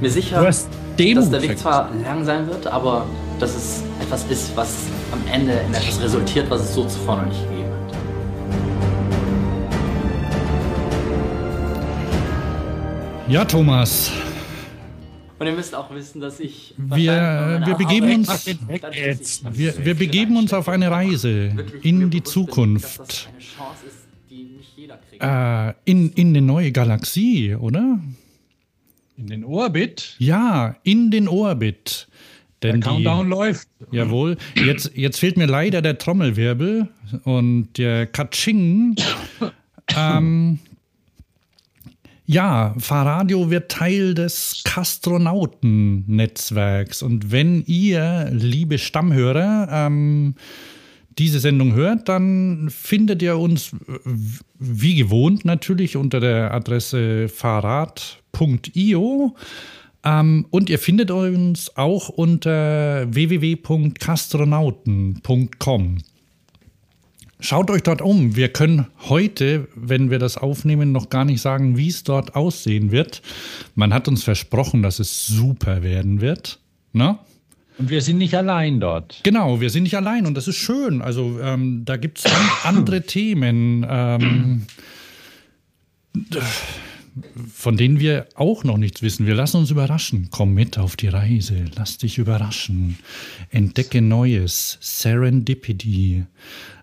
mir 0.00 0.10
sicher, 0.10 0.42
dass 0.42 1.30
der 1.30 1.42
Weg 1.42 1.58
zwar 1.58 1.88
lang 2.02 2.24
sein 2.24 2.48
wird, 2.48 2.66
aber 2.66 3.06
dass 3.38 3.54
es 3.54 3.82
etwas 4.00 4.24
ist, 4.28 4.56
was 4.56 4.76
am 5.12 5.20
Ende 5.32 5.52
in 5.52 5.72
etwas 5.72 6.02
resultiert, 6.02 6.50
was 6.50 6.62
es 6.62 6.74
so 6.74 6.84
zuvor 6.84 7.16
noch 7.16 7.26
nicht 7.26 7.48
gegeben 7.48 7.69
Ja, 13.30 13.44
Thomas. 13.44 14.10
Und 15.38 15.46
ihr 15.46 15.52
müsst 15.52 15.72
auch 15.72 15.94
wissen, 15.94 16.20
dass 16.20 16.40
ich. 16.40 16.74
Wir, 16.76 17.62
wir 17.64 17.74
begeben 17.76 18.12
uns. 18.12 18.46
Wir, 19.52 19.84
wir 19.84 19.94
begeben 19.94 20.36
uns 20.36 20.52
auf 20.52 20.68
eine 20.68 20.90
Reise 20.90 21.52
in 21.82 22.10
die 22.10 22.24
Zukunft. 22.24 23.28
Äh, 25.20 25.72
in, 25.84 26.10
in 26.10 26.28
eine 26.30 26.42
neue 26.42 26.72
Galaxie, 26.72 27.54
oder? 27.54 28.00
In 29.16 29.28
den 29.28 29.44
Orbit? 29.44 30.16
Ja, 30.18 30.74
in 30.82 31.12
den 31.12 31.28
Orbit. 31.28 32.08
Denn 32.64 32.80
der 32.80 32.90
Countdown 32.90 33.26
die, 33.26 33.30
läuft. 33.30 33.68
Jawohl. 33.92 34.38
Jetzt, 34.56 34.90
jetzt 34.96 35.20
fehlt 35.20 35.36
mir 35.36 35.46
leider 35.46 35.82
der 35.82 35.98
Trommelwirbel 35.98 36.88
und 37.22 37.68
der 37.78 38.08
Katsching. 38.08 38.96
ähm, 39.96 40.58
ja, 42.30 42.74
Fahrradio 42.78 43.50
wird 43.50 43.70
Teil 43.72 44.14
des 44.14 44.62
Kastronauten-Netzwerks. 44.64 47.02
Und 47.02 47.32
wenn 47.32 47.64
ihr, 47.66 48.28
liebe 48.30 48.78
Stammhörer, 48.78 49.66
ähm, 49.68 50.36
diese 51.18 51.40
Sendung 51.40 51.74
hört, 51.74 52.08
dann 52.08 52.68
findet 52.70 53.20
ihr 53.20 53.36
uns 53.36 53.72
wie 54.60 54.94
gewohnt 54.94 55.44
natürlich 55.44 55.96
unter 55.96 56.20
der 56.20 56.54
Adresse 56.54 57.28
fahrrad.io. 57.28 59.34
Ähm, 60.04 60.46
und 60.50 60.70
ihr 60.70 60.78
findet 60.78 61.10
uns 61.10 61.76
auch 61.76 62.10
unter 62.10 63.12
www.kastronauten.com. 63.12 65.98
Schaut 67.40 67.70
euch 67.70 67.82
dort 67.82 68.02
um. 68.02 68.36
Wir 68.36 68.48
können 68.48 68.86
heute, 69.08 69.68
wenn 69.74 70.10
wir 70.10 70.18
das 70.18 70.36
aufnehmen, 70.36 70.92
noch 70.92 71.08
gar 71.08 71.24
nicht 71.24 71.40
sagen, 71.40 71.76
wie 71.76 71.88
es 71.88 72.04
dort 72.04 72.36
aussehen 72.36 72.90
wird. 72.90 73.22
Man 73.74 73.94
hat 73.94 74.08
uns 74.08 74.22
versprochen, 74.22 74.82
dass 74.82 74.98
es 74.98 75.26
super 75.26 75.82
werden 75.82 76.20
wird. 76.20 76.58
Ne? 76.92 77.18
Und 77.78 77.88
wir 77.88 78.02
sind 78.02 78.18
nicht 78.18 78.34
allein 78.34 78.78
dort. 78.78 79.20
Genau, 79.22 79.60
wir 79.60 79.70
sind 79.70 79.84
nicht 79.84 79.96
allein 79.96 80.26
und 80.26 80.34
das 80.34 80.48
ist 80.48 80.56
schön. 80.56 81.00
Also 81.00 81.40
ähm, 81.40 81.82
da 81.86 81.96
gibt 81.96 82.18
es 82.18 82.26
an 82.26 82.48
andere 82.64 83.02
Themen. 83.06 83.86
Ähm, 83.88 84.66
von 87.52 87.76
denen 87.76 88.00
wir 88.00 88.26
auch 88.34 88.64
noch 88.64 88.76
nichts 88.76 89.02
wissen. 89.02 89.26
Wir 89.26 89.34
lassen 89.34 89.58
uns 89.58 89.70
überraschen. 89.70 90.28
Komm 90.30 90.54
mit 90.54 90.78
auf 90.78 90.96
die 90.96 91.08
Reise, 91.08 91.64
lass 91.76 91.98
dich 91.98 92.18
überraschen. 92.18 92.98
Entdecke 93.50 94.00
Neues, 94.00 94.78
Serendipity. 94.80 96.24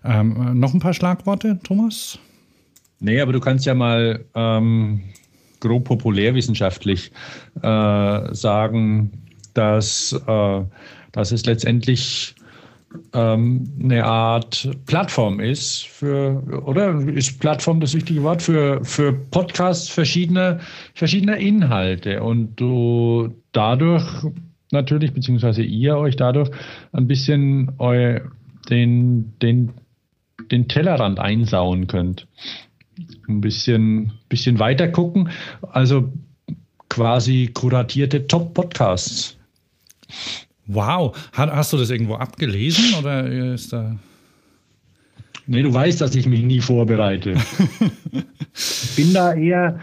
Ähm, 0.04 0.58
noch 0.58 0.74
ein 0.74 0.80
paar 0.80 0.94
Schlagworte, 0.94 1.58
Thomas? 1.62 2.18
Nee, 3.00 3.20
aber 3.20 3.32
du 3.32 3.40
kannst 3.40 3.64
ja 3.66 3.74
mal 3.74 4.24
ähm, 4.34 5.02
grob 5.60 5.84
populärwissenschaftlich 5.84 7.12
äh, 7.62 8.34
sagen, 8.34 9.12
dass, 9.54 10.12
äh, 10.26 10.60
dass 11.12 11.32
es 11.32 11.46
letztendlich 11.46 12.34
ähm, 13.12 13.64
eine 13.82 14.04
Art 14.04 14.68
Plattform 14.86 15.40
ist 15.40 15.86
für, 15.86 16.42
oder 16.64 16.98
ist 17.08 17.38
Plattform 17.40 17.80
das 17.80 17.94
richtige 17.94 18.22
Wort, 18.22 18.42
für, 18.42 18.84
für 18.84 19.12
Podcasts 19.12 19.88
verschiedener, 19.88 20.60
verschiedener 20.94 21.36
Inhalte 21.36 22.22
und 22.22 22.56
du 22.56 23.34
dadurch 23.52 24.04
natürlich, 24.72 25.12
beziehungsweise 25.12 25.62
ihr 25.62 25.96
euch 25.96 26.16
dadurch 26.16 26.50
ein 26.92 27.06
bisschen 27.06 27.72
eu, 27.78 28.20
den, 28.70 29.32
den, 29.40 29.72
den 30.50 30.68
Tellerrand 30.68 31.18
einsauen 31.18 31.86
könnt. 31.86 32.26
Ein 33.28 33.40
bisschen, 33.40 34.12
bisschen 34.28 34.58
weiter 34.58 34.88
gucken. 34.88 35.30
Also 35.62 36.12
quasi 36.88 37.50
kuratierte 37.52 38.26
Top-Podcasts. 38.26 39.38
Wow, 40.68 41.16
hast 41.32 41.72
du 41.72 41.78
das 41.78 41.90
irgendwo 41.90 42.14
abgelesen 42.14 42.94
oder 42.98 43.26
ist 43.26 43.72
da. 43.72 43.96
Nee, 45.46 45.62
du 45.62 45.72
weißt, 45.72 46.00
dass 46.02 46.14
ich 46.14 46.26
mich 46.26 46.42
nie 46.42 46.60
vorbereite. 46.60 47.34
ich 48.54 48.96
bin 48.96 49.14
da 49.14 49.32
eher. 49.32 49.80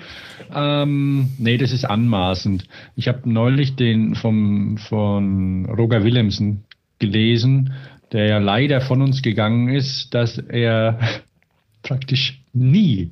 Ähm, 0.54 1.30
nee, 1.40 1.58
das 1.58 1.72
ist 1.72 1.86
anmaßend. 1.86 2.68
Ich 2.96 3.08
habe 3.08 3.28
neulich 3.28 3.76
den 3.76 4.14
vom, 4.14 4.78
von 4.78 5.66
Roger 5.66 6.04
Willemsen 6.04 6.66
gelesen, 7.00 7.74
der 8.12 8.28
ja 8.28 8.38
leider 8.38 8.80
von 8.80 9.02
uns 9.02 9.24
gegangen 9.24 9.70
ist, 9.70 10.14
dass 10.14 10.38
er 10.38 11.00
praktisch 11.82 12.40
nie 12.54 13.10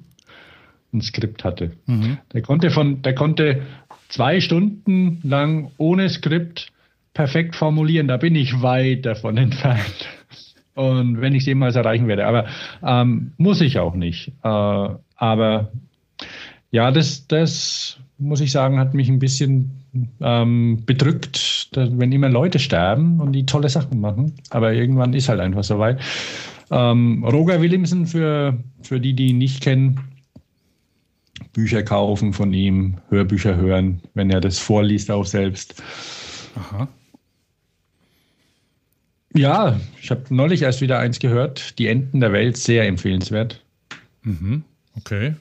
ein 0.94 1.02
Skript 1.02 1.44
hatte. 1.44 1.72
Mhm. 1.88 2.20
Der 2.34 2.44
konnte 2.44 2.70
von, 2.70 3.02
der 3.02 3.16
konnte 3.16 3.64
zwei 4.10 4.40
Stunden 4.40 5.22
lang 5.24 5.72
ohne 5.78 6.08
Skript 6.08 6.72
perfekt 7.14 7.56
formulieren, 7.56 8.08
da 8.08 8.18
bin 8.18 8.36
ich 8.36 8.62
weit 8.62 9.06
davon 9.06 9.38
entfernt. 9.38 10.08
Und 10.76 11.22
wenn 11.22 11.36
ich 11.36 11.44
es 11.44 11.48
jemals 11.48 11.76
erreichen 11.76 12.08
werde, 12.08 12.26
aber 12.26 12.46
ähm, 12.84 13.34
muss 13.38 13.62
ich 13.62 13.78
auch 13.78 13.94
nicht. 13.94 14.30
Äh, 14.44 14.90
aber 15.16 15.72
ja, 16.72 16.90
das, 16.90 17.28
das 17.28 18.00
muss 18.18 18.42
ich 18.42 18.52
sagen, 18.52 18.80
hat 18.80 18.96
mich 18.96 19.08
ein 19.08 19.20
bisschen 19.20 19.72
ähm, 20.22 20.82
bedrückt, 20.86 21.70
wenn 21.76 22.12
immer 22.12 22.30
Leute 22.30 22.58
sterben 22.58 23.20
und 23.20 23.34
die 23.34 23.46
tolle 23.46 23.70
Sachen 23.70 24.02
machen. 24.02 24.34
Aber 24.50 24.74
irgendwann 24.74 25.14
ist 25.14 25.30
halt 25.30 25.40
einfach 25.40 25.64
soweit. 25.64 26.00
Ähm, 26.72 27.24
Roger 27.24 27.62
Williamson, 27.62 28.08
für, 28.08 28.58
für 28.82 29.00
die, 29.00 29.14
die 29.14 29.28
ihn 29.28 29.38
nicht 29.38 29.62
kennen, 29.62 30.00
Bücher 31.54 31.84
kaufen 31.84 32.34
von 32.34 32.52
ihm, 32.52 32.98
Hörbücher 33.10 33.56
hören, 33.56 34.02
wenn 34.16 34.32
er 34.32 34.42
das 34.42 34.58
vorliest 34.58 35.12
auch 35.12 35.26
selbst. 35.26 35.84
Aha. 36.56 36.88
Ja, 39.34 39.80
ich 40.02 40.12
habe 40.12 40.24
neulich 40.30 40.62
erst 40.62 40.82
wieder 40.82 41.00
eins 41.00 41.20
gehört. 41.20 41.80
Die 41.80 41.88
Enden 41.88 42.20
der 42.20 42.32
Welt, 42.32 42.58
sehr 42.58 42.88
empfehlenswert. 42.88 43.64
Mhm. 44.22 44.64
Okay. 44.96 45.34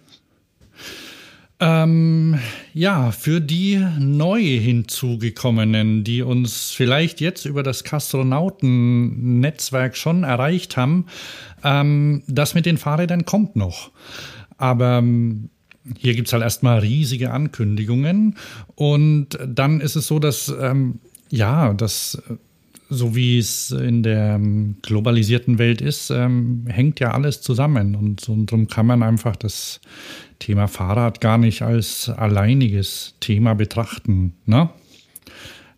Ähm, 1.61 2.38
ja, 2.75 3.12
für 3.12 3.40
die 3.40 3.87
neu 3.99 4.40
hinzugekommenen, 4.40 6.02
die 6.02 6.22
uns 6.22 6.70
vielleicht 6.70 7.20
jetzt 7.20 7.44
über 7.44 7.62
das 7.62 7.84
Kastronautennetzwerk 7.84 9.96
schon 9.96 10.25
erreicht 10.25 10.76
haben, 10.76 11.06
ähm, 11.62 12.25
das 12.26 12.54
mit 12.54 12.66
den 12.66 12.78
Fahrrädern 12.78 13.26
kommt 13.26 13.54
noch. 13.54 13.92
Aber 14.56 14.99
ähm, 14.99 15.50
hier 15.96 16.14
gibt 16.14 16.26
es 16.28 16.32
halt 16.32 16.42
erstmal 16.42 16.80
riesige 16.80 17.30
Ankündigungen 17.30 18.37
und 18.75 19.38
dann 19.46 19.80
ist 19.80 19.94
es 19.94 20.08
so, 20.08 20.18
dass 20.18 20.52
ähm, 20.61 20.99
ja, 21.30 21.75
das 21.75 22.20
so 22.92 23.16
wie 23.16 23.38
es 23.38 23.70
in 23.70 24.02
der 24.02 24.34
ähm, 24.34 24.76
globalisierten 24.82 25.58
Welt 25.58 25.80
ist, 25.80 26.11
ähm, 26.11 26.64
hängt 26.68 27.00
ja 27.00 27.12
alles 27.12 27.40
zusammen. 27.40 27.94
Und, 27.94 28.28
und 28.28 28.46
darum 28.52 28.68
kann 28.68 28.87
man 28.87 29.02
einfach 29.02 29.37
das 29.37 29.80
Thema 30.38 30.68
Fahrrad 30.68 31.20
gar 31.20 31.38
nicht 31.38 31.62
als 31.62 32.08
alleiniges 32.08 33.14
Thema 33.20 33.54
betrachten. 33.54 34.34
Ne? 34.46 34.70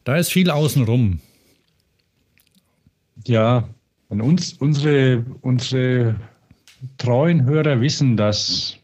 Da 0.04 0.16
ist 0.16 0.33
viel 0.33 0.50
außenrum. 0.50 1.21
Ja, 3.26 3.68
und 4.09 4.21
uns, 4.21 4.52
unsere, 4.54 5.25
unsere 5.40 6.16
treuen 6.99 7.44
Hörer 7.44 7.80
wissen, 7.80 8.16
dass 8.16 8.76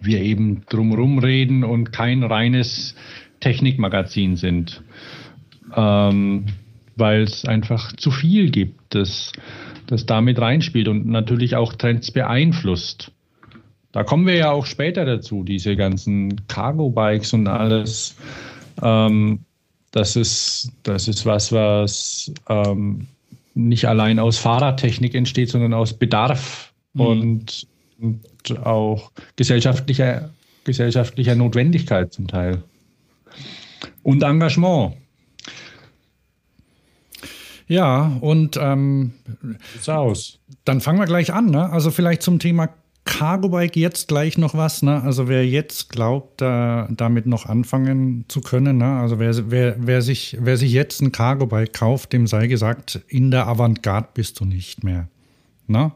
wir 0.00 0.20
eben 0.20 0.62
drumherum 0.68 1.18
reden 1.18 1.64
und 1.64 1.92
kein 1.92 2.22
reines 2.22 2.94
Technikmagazin 3.40 4.36
sind. 4.36 4.82
Ähm, 5.74 6.46
weil 6.98 7.22
es 7.22 7.44
einfach 7.44 7.92
zu 7.94 8.10
viel 8.10 8.50
gibt, 8.50 8.94
das, 8.94 9.32
das 9.86 10.06
damit 10.06 10.40
reinspielt 10.40 10.88
und 10.88 11.06
natürlich 11.06 11.56
auch 11.56 11.72
Trends 11.74 12.10
beeinflusst. 12.10 13.12
Da 13.92 14.04
kommen 14.04 14.26
wir 14.26 14.34
ja 14.34 14.50
auch 14.50 14.66
später 14.66 15.04
dazu, 15.04 15.44
diese 15.44 15.74
ganzen 15.76 16.46
Cargo-Bikes 16.48 17.32
und 17.32 17.46
alles. 17.46 18.16
Ähm, 18.82 19.40
das, 19.92 20.16
ist, 20.16 20.72
das 20.82 21.08
ist 21.08 21.24
was, 21.24 21.52
was 21.52 22.32
ähm, 22.48 23.06
nicht 23.54 23.86
allein 23.86 24.18
aus 24.18 24.38
Fahrradtechnik 24.38 25.14
entsteht, 25.14 25.50
sondern 25.50 25.74
aus 25.74 25.94
Bedarf 25.94 26.72
mhm. 26.92 27.00
und, 27.00 27.66
und 27.98 28.58
auch 28.62 29.10
gesellschaftlicher, 29.36 30.30
gesellschaftlicher 30.64 31.34
Notwendigkeit 31.34 32.12
zum 32.12 32.28
Teil. 32.28 32.62
Und 34.02 34.22
Engagement. 34.22 34.94
Ja, 37.68 38.16
und 38.20 38.58
ähm, 38.60 39.12
aus. 39.86 40.38
dann 40.64 40.80
fangen 40.80 40.98
wir 40.98 41.06
gleich 41.06 41.32
an. 41.32 41.50
Ne? 41.50 41.70
Also 41.70 41.90
vielleicht 41.90 42.22
zum 42.22 42.38
Thema 42.38 42.70
Cargo 43.04 43.48
Bike 43.48 43.76
jetzt 43.76 44.08
gleich 44.08 44.36
noch 44.36 44.54
was. 44.54 44.82
Ne? 44.82 45.02
Also 45.02 45.28
wer 45.28 45.46
jetzt 45.46 45.90
glaubt, 45.90 46.40
da, 46.40 46.88
damit 46.90 47.26
noch 47.26 47.46
anfangen 47.46 48.24
zu 48.28 48.40
können, 48.40 48.78
ne? 48.78 48.98
also 48.98 49.18
wer, 49.18 49.50
wer, 49.50 49.76
wer, 49.78 50.02
sich, 50.02 50.36
wer 50.40 50.56
sich 50.56 50.72
jetzt 50.72 51.00
ein 51.00 51.12
Cargo 51.12 51.46
Bike 51.46 51.72
kauft, 51.72 52.12
dem 52.12 52.26
sei 52.26 52.46
gesagt, 52.46 53.00
in 53.08 53.30
der 53.30 53.46
Avantgarde 53.46 54.08
bist 54.12 54.40
du 54.40 54.44
nicht 54.44 54.84
mehr. 54.84 55.08
Ne? 55.66 55.92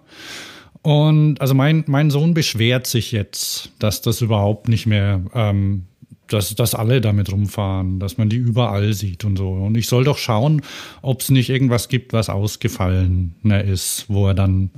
Und 0.82 1.40
also 1.40 1.54
mein, 1.54 1.84
mein 1.86 2.10
Sohn 2.10 2.34
beschwert 2.34 2.86
sich 2.86 3.12
jetzt, 3.12 3.70
dass 3.78 4.02
das 4.02 4.20
überhaupt 4.20 4.68
nicht 4.68 4.86
mehr 4.86 5.22
ähm, 5.34 5.84
dass, 6.32 6.54
dass 6.54 6.74
alle 6.74 7.00
damit 7.00 7.30
rumfahren, 7.30 7.98
dass 7.98 8.18
man 8.18 8.28
die 8.28 8.36
überall 8.36 8.92
sieht 8.92 9.24
und 9.24 9.36
so. 9.36 9.50
Und 9.50 9.76
ich 9.76 9.86
soll 9.86 10.04
doch 10.04 10.18
schauen, 10.18 10.62
ob 11.02 11.20
es 11.20 11.30
nicht 11.30 11.50
irgendwas 11.50 11.88
gibt, 11.88 12.12
was 12.12 12.28
ausgefallener 12.28 13.64
ist, 13.64 14.06
wo 14.08 14.28
er 14.28 14.34
dann 14.34 14.70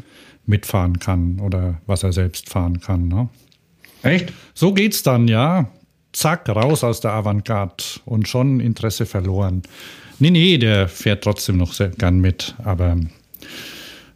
mitfahren 0.47 0.99
kann 0.99 1.41
oder 1.41 1.81
was 1.87 2.03
er 2.03 2.13
selbst 2.13 2.51
fahren 2.51 2.81
kann. 2.81 3.09
Ne? 3.09 3.29
Echt? 4.03 4.33
So 4.55 4.73
geht's 4.73 5.03
dann, 5.03 5.29
ja. 5.29 5.71
Zack, 6.13 6.49
raus 6.49 6.85
aus 6.85 7.01
der 7.01 7.13
Avantgarde 7.13 7.83
und 8.05 8.29
schon 8.29 8.61
Interesse 8.61 9.05
verloren. 9.05 9.63
Nee, 10.21 10.31
nee, 10.31 10.59
der 10.59 10.87
fährt 10.87 11.25
trotzdem 11.25 11.57
noch 11.57 11.73
sehr 11.73 11.88
gern 11.88 12.21
mit, 12.21 12.55
aber 12.62 12.97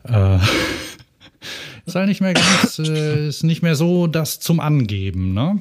äh, 0.04 0.38
ist 1.86 1.96
halt 1.96 2.08
nicht 2.08 2.20
mehr 2.20 2.34
ganz, 2.34 2.78
äh, 2.78 3.28
ist 3.28 3.42
nicht 3.42 3.62
mehr 3.62 3.74
so 3.74 4.06
das 4.06 4.38
zum 4.38 4.60
Angeben, 4.60 5.34
ne? 5.34 5.58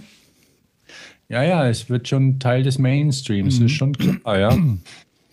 Ja, 1.30 1.44
ja, 1.44 1.68
es 1.68 1.90
wird 1.90 2.08
schon 2.08 2.40
Teil 2.40 2.64
des 2.64 2.80
Mainstreams, 2.80 3.60
mhm. 3.60 3.66
ist 3.66 3.72
schon 3.74 3.94
klar, 3.94 4.40
ja. 4.40 4.58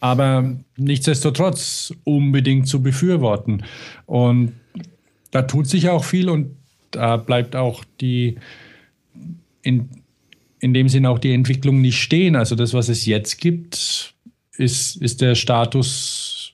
Aber 0.01 0.55
nichtsdestotrotz 0.77 1.95
unbedingt 2.05 2.69
zu 2.69 2.83
befürworten. 2.83 3.65
Und 4.07 4.53
da 5.31 5.43
tut 5.43 5.67
sich 5.67 5.89
auch 5.89 6.05
viel 6.05 6.29
und 6.29 6.57
da 6.91 7.17
bleibt 7.17 7.57
auch 7.57 7.85
die, 8.01 8.37
in, 9.63 9.89
in 10.61 10.75
dem 10.75 10.89
Sinn 10.89 11.07
auch 11.07 11.19
die 11.19 11.33
Entwicklung 11.33 11.81
nicht 11.81 12.03
stehen. 12.03 12.37
Also 12.37 12.55
das, 12.55 12.75
was 12.75 12.89
es 12.89 13.07
jetzt 13.07 13.39
gibt, 13.39 14.15
ist, 14.57 14.97
ist 14.97 15.21
der 15.21 15.35
Status 15.35 16.53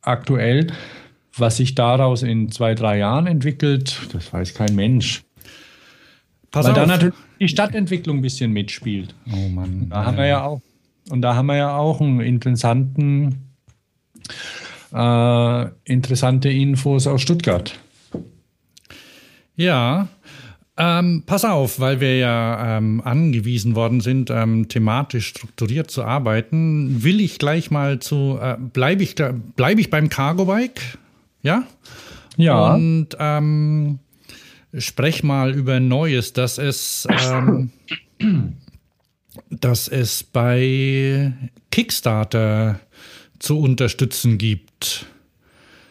aktuell. 0.00 0.72
Was 1.38 1.58
sich 1.58 1.74
daraus 1.74 2.22
in 2.22 2.50
zwei, 2.50 2.74
drei 2.74 2.98
Jahren 2.98 3.26
entwickelt, 3.26 4.00
das 4.12 4.32
weiß 4.32 4.54
kein 4.54 4.74
Mensch. 4.74 5.22
Pass 6.50 6.64
Weil 6.64 6.72
auf. 6.72 6.78
da 6.78 6.86
natürlich 6.86 7.14
die 7.40 7.48
Stadtentwicklung 7.48 8.18
ein 8.18 8.22
bisschen 8.22 8.52
mitspielt. 8.52 9.14
Oh 9.32 9.48
Mann. 9.48 9.88
Da 9.90 10.04
haben 10.04 10.16
wir 10.16 10.26
ja 10.26 10.44
auch. 10.44 10.60
Und 11.10 11.22
da 11.22 11.34
haben 11.34 11.46
wir 11.46 11.56
ja 11.56 11.76
auch 11.76 12.00
einen 12.00 12.20
interessanten, 12.20 13.52
äh, 14.92 15.66
interessante 15.84 16.50
Infos 16.50 17.06
aus 17.06 17.22
Stuttgart. 17.22 17.78
Ja, 19.54 20.08
ähm, 20.78 21.22
pass 21.24 21.44
auf, 21.46 21.80
weil 21.80 22.00
wir 22.00 22.18
ja 22.18 22.76
ähm, 22.76 23.00
angewiesen 23.02 23.74
worden 23.74 24.02
sind, 24.02 24.28
ähm, 24.30 24.68
thematisch 24.68 25.28
strukturiert 25.28 25.90
zu 25.90 26.04
arbeiten, 26.04 27.02
will 27.02 27.20
ich 27.20 27.38
gleich 27.38 27.70
mal 27.70 27.98
zu, 27.98 28.38
äh, 28.40 28.56
bleibe 28.58 29.02
ich, 29.02 29.14
bleib 29.56 29.78
ich 29.78 29.88
beim 29.88 30.10
Cargo 30.10 30.44
Bike? 30.44 30.98
Ja? 31.42 31.62
Ja. 32.36 32.74
Und 32.74 33.08
ähm, 33.18 34.00
sprech 34.78 35.22
mal 35.22 35.54
über 35.54 35.80
Neues, 35.80 36.32
dass 36.32 36.58
es, 36.58 37.06
ähm, 37.10 37.70
dass 39.50 39.88
es 39.88 40.22
bei 40.22 41.32
Kickstarter 41.70 42.80
zu 43.38 43.58
unterstützen 43.60 44.38
gibt. 44.38 45.06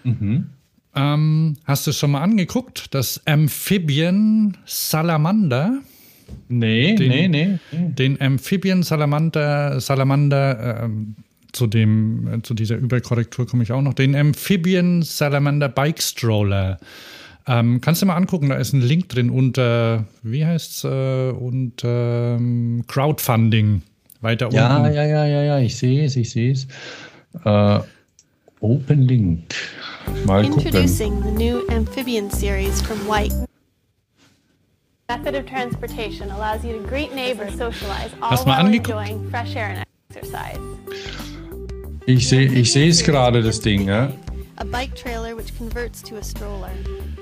Mhm. 0.03 0.49
Ähm, 0.95 1.57
hast 1.65 1.87
du 1.87 1.91
es 1.91 1.97
schon 1.97 2.11
mal 2.11 2.21
angeguckt? 2.21 2.93
Das 2.93 3.21
Amphibian 3.25 4.57
Salamander. 4.65 5.79
Nee, 6.47 6.95
den, 6.95 7.09
nee, 7.09 7.27
nee, 7.27 7.59
nee. 7.71 7.89
Den 7.89 8.19
Amphibian 8.21 8.81
Salamander, 8.81 9.79
Salamander, 9.79 10.85
äh, 10.85 10.89
zu 11.51 11.67
dem, 11.67 12.27
äh, 12.27 12.41
zu 12.41 12.53
dieser 12.53 12.77
Überkorrektur 12.77 13.47
komme 13.47 13.63
ich 13.63 13.71
auch 13.71 13.81
noch. 13.81 13.93
Den 13.93 14.15
Amphibian 14.15 15.01
Salamander 15.01 15.69
Bike 15.69 16.01
Stroller. 16.01 16.79
Ähm, 17.47 17.79
kannst 17.79 18.01
du 18.01 18.07
mal 18.07 18.15
angucken, 18.15 18.49
da 18.49 18.55
ist 18.55 18.73
ein 18.73 18.81
Link 18.81 19.09
drin 19.09 19.29
unter, 19.29 20.05
wie 20.23 20.45
heißt 20.45 20.71
es, 20.71 20.83
äh, 20.83 21.31
unter 21.31 22.37
ähm, 22.37 22.83
Crowdfunding. 22.87 23.83
Weiter 24.21 24.47
unten. 24.47 24.57
Ja, 24.57 24.89
ja, 24.89 25.05
ja, 25.05 25.25
ja, 25.25 25.43
ja, 25.43 25.59
ich 25.59 25.77
sehe 25.77 26.03
es, 26.05 26.15
ich 26.15 26.31
sehe 26.31 26.53
es. 26.53 26.67
Uh, 27.45 27.81
open 28.61 29.01
Link. 29.01 29.53
Mal 30.25 30.45
Introducing 30.45 31.13
gucken. 31.21 31.37
the 31.37 31.43
new 31.43 31.67
amphibian 31.69 32.31
series 32.31 32.81
from 32.81 32.97
White. 33.07 33.33
Method 35.07 35.35
of 35.35 35.45
transportation 35.45 36.31
allows 36.31 36.65
you 36.65 36.73
to 36.73 36.87
greet 36.87 37.13
neighbors, 37.13 37.55
socialize, 37.57 38.09
all 38.21 38.37
while 38.45 38.65
enjoying 38.65 39.29
fresh 39.29 39.55
air 39.55 39.75
and 39.75 39.85
exercise. 40.09 40.59
Ich 42.07 42.27
sehe 42.27 42.47
ich 42.47 42.71
sehe 42.71 42.89
es 42.89 43.03
gerade, 43.03 43.43
das 43.43 43.59
Ding, 43.59 43.87
ja. 43.87 44.11
A 44.57 44.63
bike 44.63 44.95
trailer 44.95 45.24
which 45.35 45.55
converts 45.57 46.01
to 46.01 46.17
a 46.17 46.23
stroller. 46.23 46.71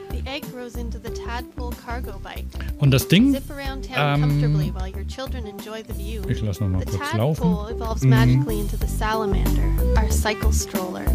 The 0.10 0.22
egg 0.28 0.44
grows 0.52 0.76
into 0.76 1.00
the 1.00 1.10
tadpole 1.10 1.74
cargo 1.86 2.20
bike. 2.20 2.46
Und 2.80 2.92
das 2.92 3.08
Ding, 3.08 3.34
Zip 3.34 3.50
around 3.50 3.84
town 3.84 3.98
ähm, 3.98 4.22
comfortably 4.22 4.72
while 4.72 4.88
your 4.88 5.06
children 5.06 5.48
enjoy 5.48 5.84
the 5.84 5.94
view. 5.94 6.22
ich 6.30 6.42
lasse 6.42 6.62
nochmal 6.62 6.84
kurz 6.86 7.14
laufen. 7.14 7.44
The 7.44 7.56
tadpole 7.56 7.68
evolves 7.68 8.04
mhm. 8.04 8.10
magically 8.10 8.60
into 8.60 8.78
the 8.78 8.88
salamander, 8.88 9.98
our 9.98 10.12
cycle 10.12 10.52
stroller. 10.52 11.06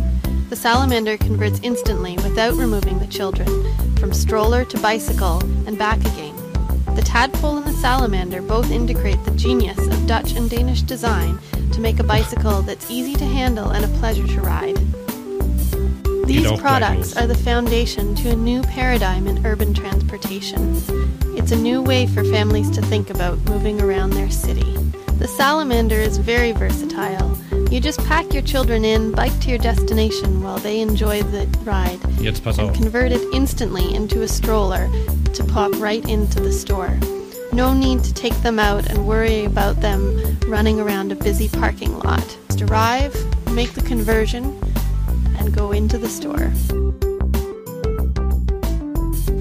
The 0.49 0.57
salamander 0.57 1.17
converts 1.19 1.61
instantly 1.63 2.17
without 2.17 2.55
removing 2.55 2.99
the 2.99 3.07
children, 3.07 3.49
from 3.99 4.13
stroller 4.13 4.65
to 4.65 4.79
bicycle 4.79 5.43
and 5.67 5.79
back 5.79 5.99
again. 6.01 6.35
The 6.97 7.03
tadpole 7.03 7.59
and 7.59 7.67
the 7.67 7.79
salamander 7.81 8.43
both 8.43 8.71
integrate 8.71 9.23
the 9.25 9.31
genius 9.33 9.79
of 9.79 10.07
Dutch 10.07 10.33
and 10.33 10.51
Danish 10.51 10.83
design 10.83 11.39
to 11.73 11.81
make 11.81 12.01
a 12.01 12.03
bicycle 12.03 12.63
that's 12.63 12.91
easy 12.91 13.15
to 13.15 13.25
handle 13.25 13.71
and 13.71 13.85
a 13.85 13.99
pleasure 13.99 14.27
to 14.27 14.41
ride. 14.41 14.77
These 16.29 16.61
products 16.61 17.17
are 17.17 17.27
the 17.27 17.35
foundation 17.35 18.14
to 18.17 18.33
a 18.33 18.37
new 18.37 18.61
paradigm 18.61 19.27
in 19.27 19.47
urban 19.47 19.73
transportation. 19.73 20.75
It's 21.38 21.53
a 21.53 21.57
new 21.57 21.81
way 21.81 22.07
for 22.07 22.23
families 22.23 22.69
to 22.73 22.83
think 22.83 23.09
about 23.09 23.38
moving 23.49 23.81
around 23.81 24.11
their 24.11 24.31
city. 24.31 24.77
The 25.17 25.27
Salamander 25.27 25.97
is 25.97 26.19
very 26.19 26.53
versatile. 26.53 27.35
You 27.71 27.81
just 27.81 28.05
pack 28.05 28.35
your 28.35 28.43
children 28.43 28.85
in, 28.85 29.12
bike 29.12 29.41
to 29.41 29.49
your 29.49 29.59
destination 29.59 30.43
while 30.43 30.59
they 30.59 30.81
enjoy 30.81 31.23
the 31.23 31.47
ride, 31.64 31.99
Jetzt 32.21 32.45
pass 32.45 32.59
auf. 32.59 32.75
convert 32.75 33.11
it 33.11 33.23
instantly 33.33 33.95
into 33.95 34.21
a 34.21 34.29
stroller 34.29 34.91
to 35.33 35.45
pop 35.45 35.73
right 35.81 36.07
into 36.11 36.41
the 36.41 36.53
store. 36.53 36.95
No 37.55 37.73
need 37.73 38.05
to 38.05 38.12
take 38.12 38.37
them 38.43 38.59
out 38.59 38.87
and 38.91 39.09
worry 39.09 39.47
about 39.47 39.81
them 39.81 40.38
running 40.47 40.79
around 40.79 41.11
a 41.11 41.17
busy 41.17 41.49
parking 41.49 41.99
lot. 42.01 42.37
Just 42.49 42.61
arrive, 42.61 43.14
make 43.55 43.73
the 43.73 43.81
conversion, 43.81 44.61
and 45.49 45.57
go 45.57 45.73
into 45.73 45.97
the 45.97 46.09
store. 46.09 46.53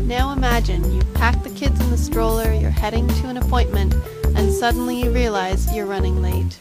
Now 0.07 0.31
imagine 0.31 0.81
you've 0.93 1.13
packed 1.13 1.43
the 1.43 1.49
kids 1.49 1.79
in 1.81 1.89
the 1.89 1.97
stroller, 1.97 2.53
you're 2.53 2.69
heading 2.69 3.07
to 3.19 3.27
an 3.27 3.37
appointment, 3.37 3.93
and 4.35 4.51
suddenly 4.53 5.01
you 5.03 5.11
realize 5.11 5.73
you're 5.75 5.85
running 5.85 6.21
late. 6.21 6.59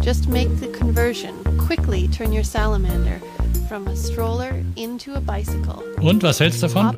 Just 0.00 0.28
make 0.28 0.48
the 0.60 0.68
conversion. 0.68 1.34
Quickly 1.58 2.08
turn 2.08 2.32
your 2.32 2.44
salamander 2.44 3.20
from 3.68 3.88
a 3.88 3.96
stroller 3.96 4.62
into 4.76 5.14
a 5.14 5.20
bicycle. 5.20 5.82
Und 6.00 6.22
was 6.22 6.38
hältst 6.38 6.62
du 6.62 6.68
davon? 6.68 6.96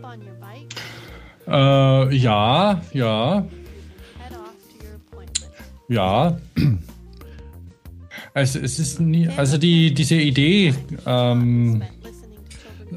Äh, 1.46 2.14
ja, 2.14 2.80
ja. 2.92 3.44
Ja. 5.88 6.36
Es, 8.34 8.54
es 8.54 8.78
ist 8.78 9.00
nie, 9.00 9.28
also 9.28 9.58
die, 9.58 9.92
diese 9.92 10.14
Idee, 10.14 10.74
ähm, 11.04 11.82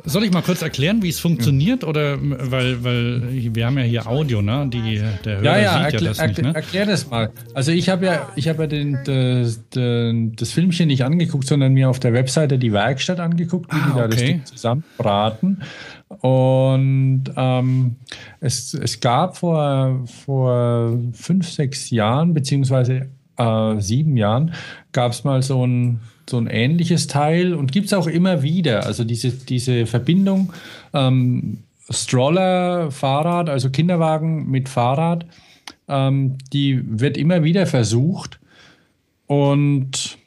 soll 0.06 0.24
ich 0.24 0.32
mal 0.32 0.42
kurz 0.42 0.62
erklären, 0.62 1.02
wie 1.02 1.10
es 1.10 1.20
funktioniert? 1.20 1.84
Oder 1.84 2.18
weil, 2.20 2.84
weil 2.84 3.56
wir 3.56 3.66
haben 3.66 3.78
ja 3.78 3.84
hier 3.84 4.08
Audio, 4.08 4.42
ne? 4.42 4.68
Die, 4.72 5.02
der 5.24 5.38
Hörer 5.38 5.44
ja, 5.44 5.58
ja, 5.58 5.84
sieht 5.92 6.02
ja 6.02 6.08
das 6.10 6.22
nicht, 6.22 6.42
ne? 6.42 6.54
Erklär 6.54 6.86
das 6.86 7.10
mal. 7.10 7.32
Also 7.54 7.72
ich 7.72 7.90
habe 7.90 8.06
ja, 8.06 8.30
ich 8.36 8.48
habe 8.48 8.64
ja 8.64 8.68
den, 8.68 9.00
das, 9.04 9.62
das 9.70 10.52
Filmchen 10.52 10.88
nicht 10.88 11.04
angeguckt, 11.04 11.48
sondern 11.48 11.74
mir 11.74 11.90
auf 11.90 12.00
der 12.00 12.14
Webseite 12.14 12.58
die 12.58 12.74
Werkstatt 12.74 13.20
angeguckt, 13.20 13.72
wie 13.72 13.78
ah, 13.78 13.88
die 13.88 14.00
da 14.00 14.08
das 14.08 14.20
Ding 14.20 14.46
zusammenbraten. 14.46 15.64
Und 16.08 17.24
ähm, 17.36 17.96
es, 18.40 18.74
es 18.74 19.00
gab 19.00 19.38
vor, 19.38 20.04
vor 20.26 20.98
fünf, 21.14 21.50
sechs 21.50 21.90
Jahren, 21.90 22.34
beziehungsweise 22.34 23.10
äh, 23.38 23.80
sieben 23.80 24.18
Jahren, 24.18 24.54
gab 24.92 25.12
es 25.12 25.24
mal 25.24 25.42
so 25.42 25.66
ein 25.66 26.00
so 26.30 26.38
ein 26.38 26.48
ähnliches 26.48 27.08
Teil 27.08 27.54
und 27.54 27.72
gibt 27.72 27.88
es 27.88 27.94
auch 27.94 28.08
immer 28.08 28.44
wieder. 28.44 28.86
Also 28.86 29.04
diese, 29.04 29.32
diese 29.32 29.86
Verbindung 29.86 30.54
ähm, 30.94 31.60
Stroller, 31.90 32.92
Fahrrad, 32.92 33.50
also 33.50 33.70
Kinderwagen 33.70 34.50
mit 34.50 34.70
Fahrrad, 34.70 35.26
ähm, 35.88 36.38
die 36.54 36.82
wird 36.86 37.18
immer 37.18 37.44
wieder 37.44 37.66
versucht 37.66 38.40
und 39.28 40.18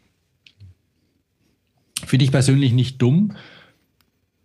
finde 2.04 2.24
ich 2.24 2.30
persönlich 2.30 2.72
nicht 2.72 3.00
dumm. 3.00 3.32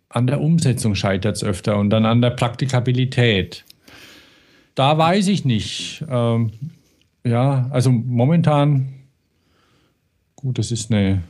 An 0.08 0.26
der 0.26 0.40
Umsetzung 0.40 0.94
scheitert 0.94 1.36
es 1.36 1.44
öfter 1.44 1.78
und 1.78 1.90
dann 1.90 2.06
an 2.06 2.22
der 2.22 2.30
Praktikabilität. 2.30 3.64
Da 4.74 4.96
weiß 4.96 5.28
ich 5.28 5.44
nicht. 5.44 6.04
Ähm, 6.08 6.52
ja, 7.24 7.68
also 7.70 7.90
momentan, 7.90 8.94
gut, 10.36 10.58
das 10.58 10.70
ist 10.70 10.90
eine 10.92 11.22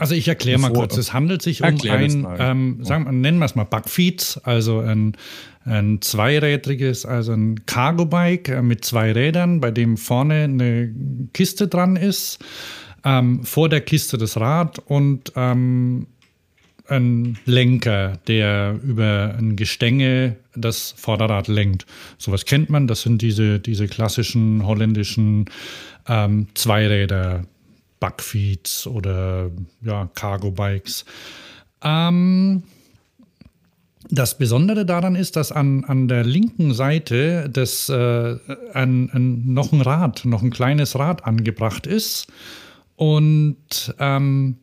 also 0.00 0.14
ich 0.14 0.28
erkläre 0.28 0.58
mal 0.58 0.72
kurz. 0.72 0.96
Es 0.96 1.12
handelt 1.12 1.42
sich 1.42 1.62
um 1.62 1.78
ein, 1.90 2.26
ähm, 2.38 2.78
sagen 2.82 3.04
wir, 3.04 3.12
nennen 3.12 3.38
wir 3.38 3.44
es 3.44 3.54
mal 3.54 3.64
Bugfeeds, 3.64 4.38
also 4.38 4.78
ein, 4.78 5.14
ein 5.66 6.00
zweirädriges, 6.00 7.04
also 7.04 7.32
ein 7.32 7.66
Cargo-Bike 7.66 8.48
äh, 8.48 8.62
mit 8.62 8.82
zwei 8.82 9.12
Rädern, 9.12 9.60
bei 9.60 9.70
dem 9.70 9.98
vorne 9.98 10.44
eine 10.44 10.90
Kiste 11.34 11.68
dran 11.68 11.96
ist, 11.96 12.38
ähm, 13.04 13.44
vor 13.44 13.68
der 13.68 13.82
Kiste 13.82 14.16
das 14.16 14.40
Rad 14.40 14.78
und 14.78 15.34
ähm, 15.36 16.06
ein 16.90 17.38
Lenker, 17.44 18.18
der 18.26 18.78
über 18.82 19.34
ein 19.38 19.56
Gestänge 19.56 20.36
das 20.54 20.94
Vorderrad 20.96 21.48
lenkt. 21.48 21.86
Sowas 22.18 22.44
kennt 22.44 22.70
man, 22.70 22.86
das 22.86 23.02
sind 23.02 23.22
diese, 23.22 23.60
diese 23.60 23.86
klassischen 23.86 24.66
holländischen 24.66 25.46
ähm, 26.08 26.48
Zweiräder. 26.54 27.44
Bugfeeds 28.00 28.86
oder 28.86 29.50
ja, 29.82 30.10
Cargo 30.14 30.50
Bikes. 30.50 31.04
Ähm, 31.82 32.62
das 34.08 34.38
Besondere 34.38 34.84
daran 34.84 35.14
ist, 35.14 35.36
dass 35.36 35.52
an, 35.52 35.84
an 35.84 36.08
der 36.08 36.24
linken 36.24 36.74
Seite 36.74 37.48
des, 37.48 37.88
äh, 37.90 38.36
ein, 38.72 39.10
ein, 39.12 39.52
noch 39.52 39.72
ein 39.72 39.82
Rad, 39.82 40.24
noch 40.24 40.42
ein 40.42 40.50
kleines 40.50 40.98
Rad 40.98 41.24
angebracht 41.24 41.86
ist. 41.86 42.26
Und 42.96 43.94
ähm, 43.98 44.56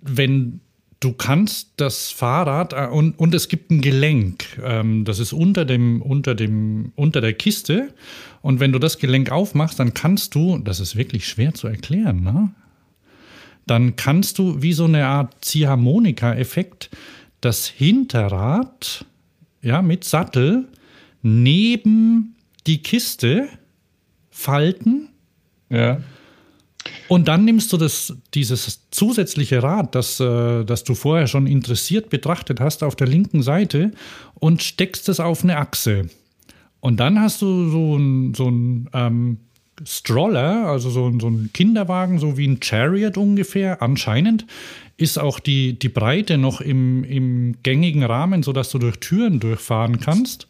wenn 0.00 0.60
du 1.00 1.12
kannst 1.12 1.72
das 1.76 2.10
Fahrrad 2.10 2.72
äh, 2.72 2.88
und, 2.90 3.18
und 3.18 3.34
es 3.34 3.48
gibt 3.48 3.70
ein 3.70 3.80
Gelenk, 3.80 4.60
ähm, 4.64 5.04
das 5.04 5.18
ist 5.18 5.32
unter 5.32 5.64
dem, 5.64 6.02
unter 6.02 6.34
dem, 6.34 6.92
unter 6.96 7.20
der 7.20 7.34
Kiste. 7.34 7.94
Und 8.42 8.60
wenn 8.60 8.72
du 8.72 8.78
das 8.78 8.98
Gelenk 8.98 9.30
aufmachst, 9.30 9.78
dann 9.78 9.94
kannst 9.94 10.34
du, 10.34 10.58
das 10.58 10.80
ist 10.80 10.96
wirklich 10.96 11.26
schwer 11.26 11.54
zu 11.54 11.68
erklären, 11.68 12.22
ne? 12.22 12.50
dann 13.66 13.96
kannst 13.96 14.38
du 14.38 14.62
wie 14.62 14.72
so 14.72 14.84
eine 14.84 15.06
Art 15.06 15.34
Ziehharmonika-Effekt 15.42 16.90
das 17.40 17.68
Hinterrad 17.68 19.04
ja, 19.62 19.82
mit 19.82 20.04
Sattel 20.04 20.66
neben 21.22 22.34
die 22.66 22.82
Kiste 22.82 23.48
falten. 24.30 25.10
Ja. 25.68 26.00
Und 27.08 27.28
dann 27.28 27.44
nimmst 27.44 27.72
du 27.72 27.76
das, 27.76 28.16
dieses 28.34 28.88
zusätzliche 28.90 29.62
Rad, 29.62 29.94
das, 29.94 30.20
äh, 30.20 30.64
das 30.64 30.84
du 30.84 30.94
vorher 30.94 31.26
schon 31.26 31.46
interessiert 31.46 32.10
betrachtet 32.10 32.60
hast, 32.60 32.82
auf 32.82 32.96
der 32.96 33.06
linken 33.06 33.42
Seite 33.42 33.92
und 34.34 34.62
steckst 34.62 35.08
es 35.08 35.20
auf 35.20 35.42
eine 35.42 35.56
Achse. 35.56 36.08
Und 36.80 37.00
dann 37.00 37.20
hast 37.20 37.42
du 37.42 37.70
so 37.70 37.96
ein, 37.96 38.34
so 38.34 38.48
ähm, 38.48 39.38
Stroller, 39.84 40.66
also 40.66 40.90
so, 40.90 41.12
so 41.18 41.28
ein 41.28 41.50
Kinderwagen, 41.52 42.18
so 42.18 42.36
wie 42.36 42.46
ein 42.46 42.60
Chariot 42.62 43.16
ungefähr. 43.16 43.82
Anscheinend 43.82 44.46
ist 44.96 45.18
auch 45.18 45.40
die, 45.40 45.78
die 45.78 45.88
Breite 45.88 46.38
noch 46.38 46.60
im, 46.60 47.04
im 47.04 47.56
gängigen 47.62 48.02
Rahmen, 48.02 48.42
sodass 48.42 48.70
du 48.70 48.78
durch 48.78 48.98
Türen 48.98 49.40
durchfahren 49.40 50.00
kannst. 50.00 50.48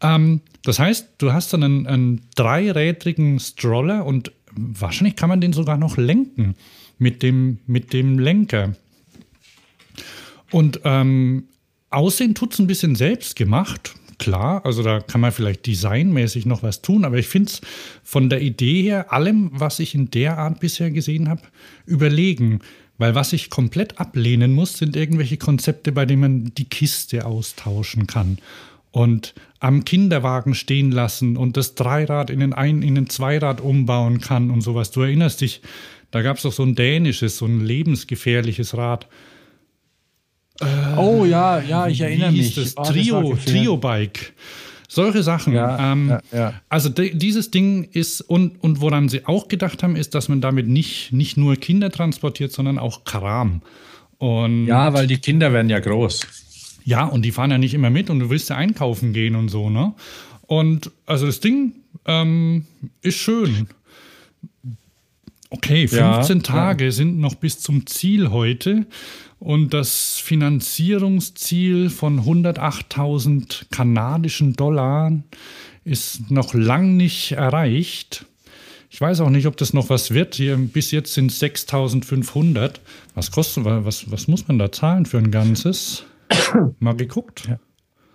Ähm, 0.00 0.40
das 0.62 0.78
heißt, 0.78 1.08
du 1.18 1.32
hast 1.32 1.52
dann 1.52 1.62
einen, 1.62 1.86
einen 1.86 2.20
dreirädrigen 2.36 3.38
Stroller 3.38 4.06
und 4.06 4.32
wahrscheinlich 4.56 5.16
kann 5.16 5.28
man 5.28 5.40
den 5.40 5.52
sogar 5.52 5.76
noch 5.76 5.96
lenken 5.96 6.54
mit 6.98 7.22
dem, 7.22 7.58
mit 7.66 7.92
dem 7.92 8.18
Lenker. 8.18 8.74
Und 10.50 10.80
ähm, 10.84 11.44
Aussehen 11.90 12.34
tut 12.34 12.52
es 12.52 12.58
ein 12.58 12.66
bisschen 12.66 12.94
selbst 12.94 13.36
gemacht 13.36 13.94
klar. 14.18 14.64
Also 14.64 14.82
da 14.82 15.00
kann 15.00 15.20
man 15.20 15.32
vielleicht 15.32 15.66
designmäßig 15.66 16.46
noch 16.46 16.62
was 16.62 16.82
tun, 16.82 17.04
aber 17.04 17.18
ich 17.18 17.26
finde 17.26 17.50
es 17.50 17.60
von 18.02 18.30
der 18.30 18.40
Idee 18.40 18.82
her, 18.82 19.12
allem, 19.12 19.50
was 19.52 19.78
ich 19.80 19.94
in 19.94 20.10
der 20.10 20.38
Art 20.38 20.60
bisher 20.60 20.90
gesehen 20.90 21.28
habe, 21.28 21.42
überlegen. 21.86 22.60
Weil 22.96 23.14
was 23.16 23.32
ich 23.32 23.50
komplett 23.50 23.98
ablehnen 23.98 24.52
muss, 24.52 24.78
sind 24.78 24.94
irgendwelche 24.94 25.36
Konzepte, 25.36 25.90
bei 25.90 26.06
denen 26.06 26.20
man 26.20 26.54
die 26.54 26.68
Kiste 26.68 27.26
austauschen 27.26 28.06
kann 28.06 28.38
und 28.94 29.34
am 29.58 29.84
Kinderwagen 29.84 30.54
stehen 30.54 30.92
lassen 30.92 31.36
und 31.36 31.56
das 31.56 31.74
Dreirad 31.74 32.30
in 32.30 32.38
den 32.38 32.52
Ein-, 32.52 32.82
in 32.82 32.94
den 32.94 33.08
Zweirad 33.08 33.60
umbauen 33.60 34.20
kann 34.20 34.52
und 34.52 34.60
sowas. 34.60 34.92
Du 34.92 35.00
erinnerst 35.00 35.40
dich, 35.40 35.62
da 36.12 36.22
gab 36.22 36.36
es 36.36 36.44
doch 36.44 36.52
so 36.52 36.62
ein 36.62 36.76
dänisches, 36.76 37.38
so 37.38 37.46
ein 37.46 37.64
lebensgefährliches 37.64 38.76
Rad. 38.76 39.08
Äh, 40.60 40.96
oh 40.96 41.24
ja, 41.24 41.60
ja, 41.60 41.88
ich 41.88 42.02
erinnere 42.02 42.30
mich. 42.30 42.54
Das 42.54 42.76
oh, 42.76 42.84
Trio, 42.84 43.34
das 43.34 43.46
Trio-Bike. 43.46 44.32
Solche 44.86 45.24
Sachen. 45.24 45.54
Ja, 45.54 45.92
ähm, 45.92 46.10
ja, 46.10 46.20
ja. 46.32 46.54
Also 46.68 46.88
dieses 46.88 47.50
Ding 47.50 47.88
ist, 47.90 48.20
und, 48.20 48.62
und 48.62 48.80
woran 48.80 49.08
sie 49.08 49.26
auch 49.26 49.48
gedacht 49.48 49.82
haben, 49.82 49.96
ist, 49.96 50.14
dass 50.14 50.28
man 50.28 50.40
damit 50.40 50.68
nicht, 50.68 51.12
nicht 51.12 51.36
nur 51.36 51.56
Kinder 51.56 51.90
transportiert, 51.90 52.52
sondern 52.52 52.78
auch 52.78 53.02
Kram. 53.02 53.62
Und 54.18 54.68
ja, 54.68 54.94
weil 54.94 55.08
die 55.08 55.18
Kinder 55.18 55.52
werden 55.52 55.68
ja 55.68 55.80
groß. 55.80 56.43
Ja, 56.84 57.04
und 57.04 57.22
die 57.22 57.32
fahren 57.32 57.50
ja 57.50 57.58
nicht 57.58 57.74
immer 57.74 57.90
mit 57.90 58.10
und 58.10 58.20
du 58.20 58.30
willst 58.30 58.50
ja 58.50 58.56
einkaufen 58.56 59.12
gehen 59.12 59.34
und 59.36 59.48
so, 59.48 59.70
ne? 59.70 59.94
Und 60.42 60.90
also 61.06 61.26
das 61.26 61.40
Ding 61.40 61.72
ähm, 62.04 62.66
ist 63.00 63.16
schön. 63.16 63.68
Okay, 65.48 65.88
15 65.88 66.42
Tage 66.42 66.92
sind 66.92 67.18
noch 67.18 67.36
bis 67.36 67.60
zum 67.60 67.86
Ziel 67.86 68.30
heute. 68.30 68.86
Und 69.38 69.72
das 69.72 70.18
Finanzierungsziel 70.18 71.90
von 71.90 72.20
108.000 72.20 73.66
kanadischen 73.70 74.54
Dollar 74.54 75.12
ist 75.84 76.30
noch 76.30 76.54
lang 76.54 76.96
nicht 76.96 77.32
erreicht. 77.32 78.26
Ich 78.90 79.00
weiß 79.00 79.20
auch 79.20 79.30
nicht, 79.30 79.46
ob 79.46 79.56
das 79.56 79.72
noch 79.72 79.90
was 79.90 80.12
wird. 80.12 80.34
Hier, 80.34 80.56
bis 80.56 80.90
jetzt 80.90 81.14
sind 81.14 81.30
es 81.30 81.42
6.500. 81.42 82.74
Was 83.14 83.30
kostet, 83.30 83.64
was, 83.64 84.10
was 84.10 84.28
muss 84.28 84.48
man 84.48 84.58
da 84.58 84.72
zahlen 84.72 85.06
für 85.06 85.18
ein 85.18 85.30
ganzes? 85.30 86.04
Mal 86.78 86.96
geguckt? 86.96 87.46
Ja. 87.48 87.58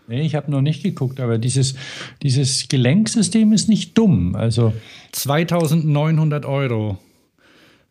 Nee, 0.08 0.22
ich 0.22 0.34
habe 0.34 0.50
noch 0.50 0.62
nicht 0.62 0.82
geguckt, 0.82 1.20
aber 1.20 1.38
dieses, 1.38 1.76
dieses 2.24 2.68
Gelenksystem 2.68 3.54
ist 3.54 3.70
nicht 3.70 3.96
dumm. 3.96 4.36
Also 4.36 4.74
2900 5.12 6.46
Euro 6.46 6.98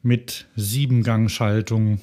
mit 0.02 0.46
Siebengangschaltung. 0.56 2.00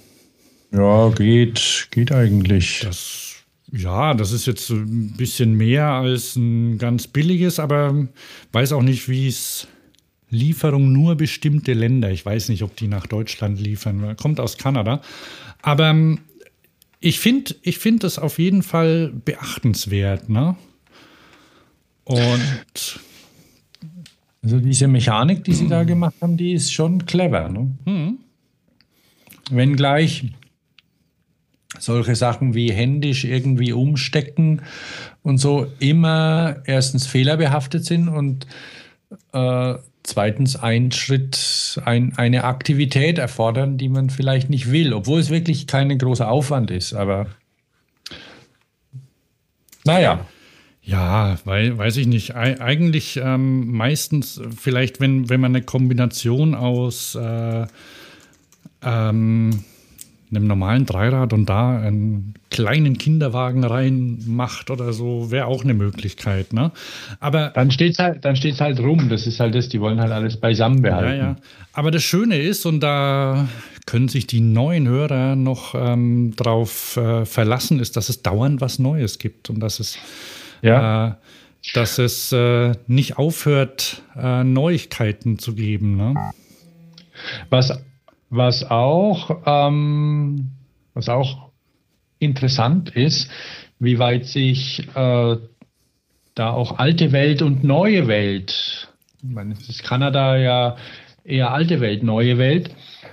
Ja, 0.71 1.10
geht, 1.10 1.89
geht 1.91 2.13
eigentlich. 2.13 2.82
Das 2.84 3.43
Ja, 3.73 4.13
das 4.13 4.32
ist 4.32 4.45
jetzt 4.45 4.69
ein 4.69 5.13
bisschen 5.17 5.56
mehr 5.56 5.86
als 5.86 6.38
ein 6.38 6.78
ganz 6.78 7.08
billiges, 7.08 7.60
aber 7.60 8.08
weiß 8.54 8.71
auch 8.71 8.84
nicht, 8.84 9.10
wie 9.10 9.28
es 9.28 9.67
Lieferung 10.30 10.93
nur 10.93 11.15
bestimmte 11.15 11.73
Länder. 11.73 12.10
Ich 12.12 12.25
weiß 12.25 12.49
nicht, 12.49 12.63
ob 12.63 12.75
die 12.78 12.88
nach 12.88 13.06
Deutschland 13.06 13.60
liefern. 13.60 14.15
Kommt 14.17 14.39
aus 14.39 14.58
Kanada. 14.58 15.01
Aber 15.62 15.89
ähm, 15.89 16.19
ich 17.05 17.19
finde 17.19 17.55
ich 17.61 17.77
find 17.77 18.03
das 18.03 18.17
auf 18.17 18.39
jeden 18.39 18.63
Fall 18.63 19.13
beachtenswert. 19.13 20.27
Ne? 20.27 20.55
Und. 22.03 22.99
Also 24.41 24.59
diese 24.59 24.87
Mechanik, 24.87 25.43
die 25.43 25.53
sie 25.53 25.67
da 25.67 25.83
gemacht 25.83 26.15
haben, 26.21 26.37
die 26.37 26.53
ist 26.53 26.71
schon 26.71 27.05
clever. 27.05 27.49
Ne? 27.49 27.71
Mhm. 27.85 28.17
Wenngleich 29.51 30.25
solche 31.77 32.15
Sachen 32.15 32.55
wie 32.55 32.71
händisch 32.71 33.23
irgendwie 33.23 33.73
umstecken 33.73 34.61
und 35.21 35.37
so 35.37 35.67
immer 35.79 36.57
erstens 36.65 37.05
fehlerbehaftet 37.05 37.85
sind 37.85 38.07
und 38.07 38.47
äh, 39.33 39.75
zweitens 40.07 40.55
ein 40.55 40.91
Schritt, 40.91 41.81
ein, 41.83 42.13
eine 42.17 42.43
Aktivität 42.43 43.17
erfordern, 43.17 43.77
die 43.77 43.89
man 43.89 44.09
vielleicht 44.09 44.49
nicht 44.49 44.71
will, 44.71 44.93
obwohl 44.93 45.19
es 45.19 45.29
wirklich 45.29 45.67
kein 45.67 45.97
großer 45.97 46.29
Aufwand 46.29 46.71
ist. 46.71 46.93
Aber 46.93 47.27
naja. 49.85 50.25
Ja, 50.81 51.37
weil, 51.45 51.77
weiß 51.77 51.97
ich 51.97 52.05
nicht. 52.05 52.35
Eig 52.35 52.61
eigentlich 52.61 53.17
ähm, 53.17 53.71
meistens 53.71 54.39
vielleicht, 54.55 54.99
wenn, 54.99 55.29
wenn 55.29 55.41
man 55.41 55.55
eine 55.55 55.63
Kombination 55.63 56.53
aus 56.53 57.15
äh, 57.15 57.65
ähm, 58.83 59.63
einem 60.29 60.47
normalen 60.47 60.85
Dreirad 60.85 61.33
und 61.33 61.47
da 61.47 61.77
einen 61.77 62.33
kleinen 62.49 62.97
Kinderwagen 62.97 63.63
reinmacht 63.63 64.69
oder 64.71 64.93
so, 64.93 65.31
wäre 65.31 65.45
auch 65.45 65.63
eine 65.63 65.73
Möglichkeit. 65.73 66.53
Ne? 66.53 66.71
Aber 67.19 67.51
dann 67.53 67.71
steht 67.71 67.93
es 67.93 67.99
halt, 67.99 68.23
halt 68.23 68.79
rum. 68.79 69.09
Das 69.09 69.27
ist 69.27 69.39
halt 69.39 69.55
das, 69.55 69.69
die 69.69 69.79
wollen 69.81 69.99
halt 69.99 70.11
alles 70.11 70.38
beisammen 70.38 70.81
behalten. 70.81 71.19
Ja, 71.19 71.25
ja. 71.31 71.35
Aber 71.73 71.91
das 71.91 72.03
Schöne 72.03 72.38
ist, 72.39 72.65
und 72.65 72.79
da 72.81 73.47
können 73.85 74.07
sich 74.07 74.25
die 74.25 74.41
neuen 74.41 74.88
Hörer 74.88 75.35
noch 75.35 75.75
ähm, 75.75 76.33
drauf 76.35 76.97
äh, 76.97 77.25
verlassen, 77.25 77.79
ist, 77.79 77.97
dass 77.97 78.09
es 78.09 78.23
dauernd 78.23 78.61
was 78.61 78.79
Neues 78.79 79.19
gibt 79.19 79.49
und 79.49 79.59
dass 79.59 79.79
es 79.79 79.97
ja. 80.61 81.07
Äh, 81.07 81.13
dass 81.73 81.97
es 81.97 82.31
äh, 82.31 82.73
nicht 82.88 83.17
aufhört, 83.17 84.03
äh, 84.15 84.43
Neuigkeiten 84.43 85.39
zu 85.39 85.55
geben. 85.55 85.97
Ne? 85.97 86.13
Was 87.49 87.73
was 88.36 88.69
auch, 88.69 89.41
ähm, 89.45 90.52
was 90.93 91.10
auch 91.10 91.50
interessant 92.19 92.89
ist, 92.89 93.30
wie 93.80 94.00
weit 94.00 94.26
sich 94.26 94.88
äh, 94.95 95.38
da 96.36 96.50
auch 96.50 96.78
alte 96.78 97.12
Welt 97.12 97.41
und 97.41 97.63
neue 97.63 98.08
Welt, 98.08 98.89
ich 99.24 99.30
meine, 99.30 99.54
es 99.54 99.67
ist 99.69 99.84
Kanada 99.84 100.38
ja 100.38 100.76
eher 101.24 101.52
alte 101.52 101.82
Welt, 101.82 102.04
neue 102.04 102.38
Welt, 102.38 102.69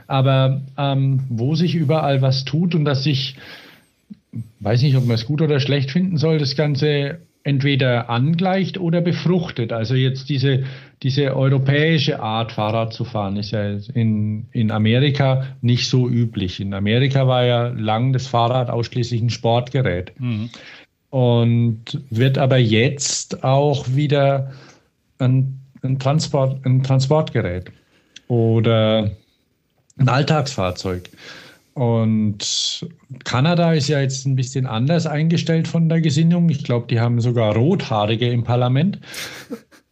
aber 0.06 0.62
ähm, 0.76 1.24
wo 1.28 1.54
sich 1.54 1.74
überall 1.74 2.20
was 2.20 2.44
tut 2.44 2.74
und 2.74 2.84
dass 2.84 3.04
sich, 3.04 3.36
weiß 4.60 4.82
nicht, 4.82 4.96
ob 4.96 5.06
man 5.06 5.14
es 5.14 5.24
gut 5.24 5.40
oder 5.40 5.60
schlecht 5.60 5.90
finden 5.90 6.18
soll, 6.18 6.38
das 6.38 6.56
Ganze 6.56 7.20
entweder 7.44 8.08
angleicht 8.08 8.78
oder 8.78 9.00
befruchtet. 9.00 9.72
Also 9.72 9.94
jetzt 9.94 10.28
diese, 10.28 10.64
diese 11.02 11.36
europäische 11.36 12.20
Art 12.20 12.52
Fahrrad 12.52 12.92
zu 12.92 13.04
fahren 13.04 13.36
ist 13.36 13.50
ja 13.50 13.78
in, 13.94 14.46
in 14.52 14.70
Amerika 14.70 15.44
nicht 15.60 15.88
so 15.88 16.08
üblich. 16.08 16.60
In 16.60 16.72
Amerika 16.72 17.26
war 17.26 17.44
ja 17.44 17.68
lang 17.68 18.12
das 18.12 18.26
Fahrrad 18.26 18.70
ausschließlich 18.70 19.20
ein 19.20 19.30
Sportgerät. 19.30 20.12
Mhm. 20.18 20.50
Und 21.10 22.00
wird 22.10 22.38
aber 22.38 22.58
jetzt 22.58 23.44
auch 23.44 23.86
wieder 23.88 24.52
ein, 25.18 25.60
ein, 25.82 25.98
Transport, 25.98 26.64
ein 26.64 26.82
Transportgerät 26.82 27.70
oder 28.28 29.10
ein 29.98 30.08
Alltagsfahrzeug. 30.08 31.10
Und 31.74 32.86
Kanada 33.24 33.72
ist 33.72 33.88
ja 33.88 34.00
jetzt 34.00 34.26
ein 34.26 34.36
bisschen 34.36 34.66
anders 34.66 35.06
eingestellt 35.06 35.66
von 35.66 35.88
der 35.88 36.00
Gesinnung. 36.00 36.48
Ich 36.50 36.64
glaube, 36.64 36.86
die 36.88 37.00
haben 37.00 37.20
sogar 37.20 37.54
Rothaarige 37.54 38.30
im 38.30 38.44
Parlament 38.44 39.00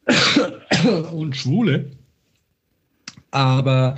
und 1.13 1.37
Schwule. 1.37 1.91
Aber 3.31 3.97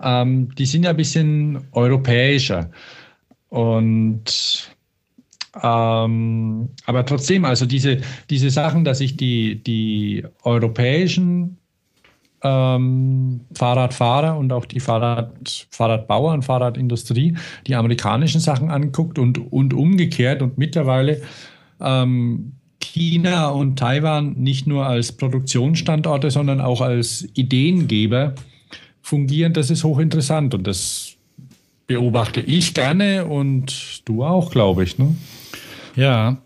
ähm, 0.00 0.54
die 0.54 0.66
sind 0.66 0.84
ja 0.84 0.90
ein 0.90 0.96
bisschen 0.96 1.66
europäischer. 1.72 2.70
Und 3.48 4.70
ähm, 5.62 6.68
aber 6.86 7.06
trotzdem, 7.06 7.44
also 7.44 7.66
diese, 7.66 8.00
diese 8.30 8.50
Sachen, 8.50 8.84
dass 8.84 8.98
sich 8.98 9.16
die, 9.16 9.62
die 9.62 10.24
europäischen 10.42 11.58
ähm, 12.44 13.40
Fahrradfahrer 13.54 14.36
und 14.36 14.52
auch 14.52 14.66
die 14.66 14.80
Fahrrad, 14.80 15.66
Fahrradbauer 15.70 16.34
und 16.34 16.44
Fahrradindustrie 16.44 17.36
die 17.66 17.74
amerikanischen 17.74 18.40
Sachen 18.40 18.70
anguckt 18.70 19.18
und, 19.18 19.50
und 19.52 19.74
umgekehrt 19.74 20.42
und 20.42 20.58
mittlerweile 20.58 21.22
ähm, 21.80 22.52
China 22.80 23.48
und 23.48 23.78
Taiwan 23.78 24.34
nicht 24.34 24.66
nur 24.66 24.86
als 24.86 25.12
Produktionsstandorte, 25.12 26.30
sondern 26.30 26.60
auch 26.60 26.80
als 26.80 27.26
Ideengeber 27.34 28.34
fungieren, 29.00 29.52
das 29.52 29.70
ist 29.70 29.84
hochinteressant 29.84 30.54
und 30.54 30.66
das 30.66 31.16
beobachte 31.86 32.40
ich 32.40 32.74
gerne 32.74 33.26
und 33.26 34.02
du 34.06 34.24
auch, 34.24 34.50
glaube 34.50 34.84
ich. 34.84 34.98
Ne? 34.98 35.14
Ja, 35.96 36.38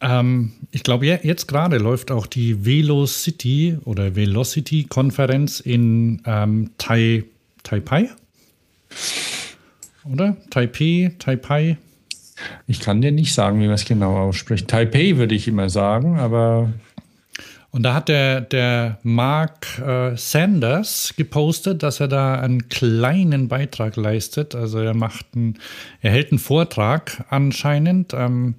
ähm, 0.00 0.52
ich 0.70 0.82
glaube, 0.82 1.06
jetzt 1.06 1.48
gerade 1.48 1.78
läuft 1.78 2.10
auch 2.10 2.26
die 2.26 2.64
Velocity 2.64 3.78
oder 3.84 4.14
Velocity-Konferenz 4.14 5.60
in 5.60 6.22
ähm, 6.26 6.70
tai, 6.78 7.24
Taipei. 7.62 8.10
Oder? 10.04 10.36
Taipei, 10.50 11.12
Taipei. 11.18 11.78
Ich 12.66 12.80
kann 12.80 13.00
dir 13.00 13.12
nicht 13.12 13.32
sagen, 13.32 13.60
wie 13.60 13.66
man 13.66 13.74
es 13.74 13.86
genau 13.86 14.16
ausspricht. 14.16 14.68
Taipei 14.68 15.16
würde 15.16 15.34
ich 15.34 15.48
immer 15.48 15.70
sagen, 15.70 16.18
aber. 16.18 16.72
Und 17.70 17.82
da 17.82 17.92
hat 17.92 18.08
der, 18.08 18.40
der 18.40 18.98
Mark 19.02 19.78
äh, 19.78 20.16
Sanders 20.16 21.12
gepostet, 21.16 21.82
dass 21.82 22.00
er 22.00 22.08
da 22.08 22.40
einen 22.40 22.68
kleinen 22.68 23.48
Beitrag 23.48 23.96
leistet. 23.96 24.54
Also 24.54 24.78
er 24.78 24.94
macht 24.94 25.26
einen, 25.34 25.58
er 26.00 26.10
hält 26.10 26.32
einen 26.32 26.38
Vortrag 26.38 27.24
anscheinend. 27.28 28.14
Ähm, 28.14 28.54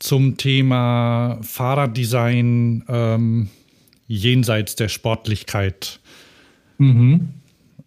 zum 0.00 0.36
Thema 0.36 1.38
Fahrraddesign 1.42 2.84
ähm, 2.88 3.48
jenseits 4.08 4.74
der 4.74 4.88
Sportlichkeit. 4.88 6.00
Mhm. 6.78 7.28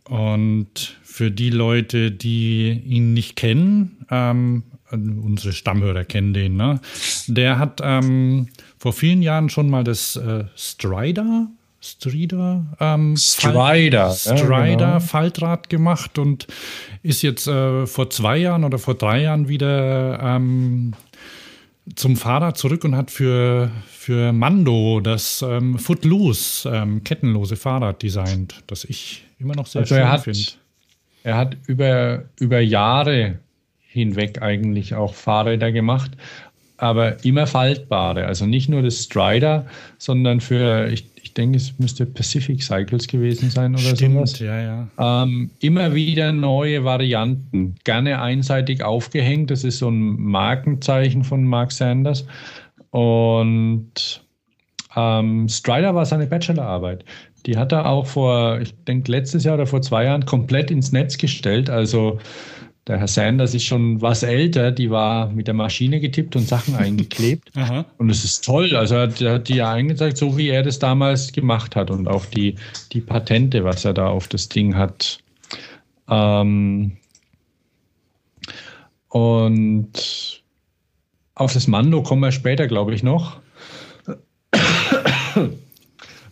Und 0.06 0.98
für 1.04 1.32
die 1.32 1.50
Leute, 1.50 2.12
die 2.12 2.72
ihn 2.72 3.14
nicht 3.14 3.36
kennen, 3.36 4.06
ähm, 4.10 4.64
unsere 4.92 5.54
Stammhörer 5.54 6.06
kennen 6.06 6.34
den, 6.34 6.56
ne? 6.56 6.80
Der 7.28 7.58
hat 7.58 7.82
ähm, 7.84 8.48
vor 8.78 8.94
vielen 8.94 9.22
Jahren 9.22 9.50
schon 9.50 9.70
mal 9.70 9.84
das 9.84 10.16
äh, 10.16 10.46
Strider, 10.56 11.48
Strider, 11.82 12.66
ähm, 12.80 13.18
Strider, 13.18 14.12
Fall, 14.12 14.38
Strider 14.38 14.80
ja, 14.80 14.98
genau. 14.98 15.00
Faltrad 15.00 15.70
gemacht 15.70 16.18
und 16.18 16.48
ist 17.02 17.22
jetzt 17.24 17.48
äh, 17.48 17.86
vor 17.88 18.10
zwei 18.10 18.38
Jahren 18.38 18.64
oder 18.64 18.78
vor 18.78 18.96
drei 18.96 19.22
Jahren 19.24 19.50
wieder 19.50 20.20
ähm, 20.22 20.94
zum 21.96 22.16
Fahrrad 22.16 22.58
zurück 22.58 22.84
und 22.86 22.96
hat 22.96 23.12
für, 23.12 23.72
für 23.88 24.32
Mando 24.32 25.00
das 25.02 25.42
ähm, 25.42 25.78
Footloose 25.78 26.70
ähm, 26.70 27.04
kettenlose 27.04 27.56
Fahrrad 27.56 28.02
designt, 28.02 28.64
das 28.68 28.86
ich 28.86 29.26
immer 29.40 29.56
noch 29.56 29.68
sehr 29.68 29.82
also 29.82 29.96
schön 29.96 30.20
finde. 30.20 30.50
Er 31.24 31.38
hat 31.38 31.58
über, 31.68 32.26
über 32.40 32.60
Jahre 32.60 33.40
hinweg 33.80 34.42
eigentlich 34.42 34.96
auch 34.96 35.14
Fahrräder 35.14 35.72
gemacht, 35.72 36.12
aber 36.84 37.24
immer 37.24 37.48
faltbare. 37.48 38.26
Also 38.26 38.46
nicht 38.46 38.68
nur 38.68 38.82
das 38.82 39.04
Strider, 39.04 39.66
sondern 39.98 40.42
für, 40.42 40.90
ich 40.90 41.14
ich 41.24 41.34
denke, 41.34 41.58
es 41.58 41.80
müsste 41.80 42.06
Pacific 42.06 42.62
Cycles 42.62 43.08
gewesen 43.08 43.50
sein 43.50 43.74
oder 43.74 43.96
Stimmt, 43.96 44.28
sowas. 44.28 44.40
ja, 44.40 44.62
ja. 44.62 45.24
Ähm, 45.24 45.50
immer 45.62 45.96
wieder 45.96 46.32
neue 46.32 46.84
Varianten, 46.84 47.76
gerne 47.86 48.22
einseitig 48.22 48.84
aufgehängt. 48.84 49.50
Das 49.50 49.64
ist 49.64 49.80
so 49.80 49.90
ein 49.90 50.22
Markenzeichen 50.22 51.24
von 51.24 51.46
Mark 51.46 51.72
Sanders. 51.72 52.28
Und 52.92 54.22
ähm, 54.96 55.48
Strider 55.50 55.96
war 55.96 56.06
seine 56.06 56.28
Bachelorarbeit. 56.28 57.06
Die 57.46 57.58
hat 57.58 57.72
er 57.72 57.88
auch 57.88 58.06
vor, 58.06 58.60
ich 58.60 58.76
denke, 58.84 59.10
letztes 59.10 59.44
Jahr 59.46 59.56
oder 59.56 59.66
vor 59.66 59.82
zwei 59.82 60.04
Jahren 60.04 60.26
komplett 60.26 60.70
ins 60.70 60.92
Netz 60.92 61.18
gestellt. 61.18 61.70
Also 61.70 62.20
der 62.88 63.00
Herr 63.00 63.08
Sanders 63.08 63.54
ist 63.54 63.64
schon 63.64 64.02
was 64.02 64.24
älter, 64.24 64.72
die 64.72 64.90
war 64.90 65.30
mit 65.30 65.48
der 65.48 65.54
Maschine 65.54 66.02
getippt 66.02 66.36
und 66.36 66.48
Sachen 66.48 66.76
eingeklebt. 66.76 67.52
und 67.98 68.10
es 68.10 68.26
ist 68.26 68.44
toll. 68.44 68.76
Also 68.76 68.96
er 68.96 69.02
hat, 69.04 69.22
er 69.22 69.34
hat 69.36 69.48
die 69.48 69.56
ja 69.56 69.72
eingezeigt, 69.72 70.18
so 70.18 70.38
wie 70.38 70.50
er 70.50 70.64
das 70.64 70.80
damals 70.80 71.32
gemacht 71.32 71.76
hat 71.76 71.90
und 71.90 72.08
auch 72.08 72.26
die, 72.26 72.56
die 72.92 73.02
Patente, 73.02 73.64
was 73.64 73.86
er 73.86 73.94
da 73.94 74.08
auf 74.08 74.28
das 74.28 74.50
Ding 74.50 74.76
hat. 74.76 75.20
Ähm 76.10 76.98
und 79.08 80.42
auf 81.36 81.54
das 81.54 81.68
Mando 81.68 82.04
kommen 82.04 82.22
wir 82.22 82.32
später, 82.32 82.68
glaube 82.68 82.94
ich, 82.94 83.04
noch. 83.04 83.40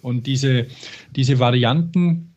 Und 0.02 0.28
diese, 0.28 0.68
diese 1.16 1.40
Varianten 1.40 2.31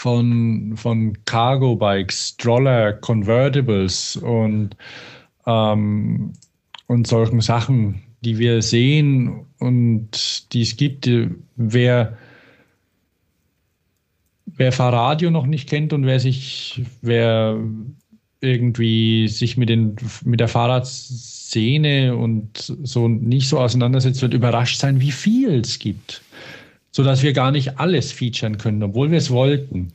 von, 0.00 0.72
von 0.76 1.12
Cargo 1.26 1.76
Bikes, 1.76 2.28
Stroller, 2.28 2.94
Convertibles 2.94 4.16
und, 4.16 4.74
ähm, 5.46 6.32
und 6.86 7.06
solchen 7.06 7.42
Sachen, 7.42 8.02
die 8.22 8.38
wir 8.38 8.62
sehen 8.62 9.44
und 9.58 10.54
die 10.54 10.62
es 10.62 10.78
gibt, 10.78 11.10
wer, 11.56 12.16
wer 14.46 14.72
Fahrradio 14.72 15.30
noch 15.30 15.44
nicht 15.44 15.68
kennt 15.68 15.92
und 15.92 16.06
wer 16.06 16.18
sich, 16.18 16.82
wer 17.02 17.58
irgendwie 18.40 19.28
sich 19.28 19.58
mit, 19.58 19.68
den, 19.68 19.96
mit 20.24 20.40
der 20.40 20.48
Fahrradszene 20.48 22.16
und 22.16 22.74
so 22.84 23.06
nicht 23.06 23.50
so 23.50 23.58
auseinandersetzt, 23.58 24.22
wird 24.22 24.32
überrascht 24.32 24.78
sein, 24.78 25.02
wie 25.02 25.12
viel 25.12 25.60
es 25.60 25.78
gibt. 25.78 26.22
Sodass 26.90 27.22
wir 27.22 27.32
gar 27.32 27.52
nicht 27.52 27.78
alles 27.78 28.12
featuren 28.12 28.58
können, 28.58 28.82
obwohl 28.82 29.10
wir 29.10 29.18
es 29.18 29.30
wollten. 29.30 29.92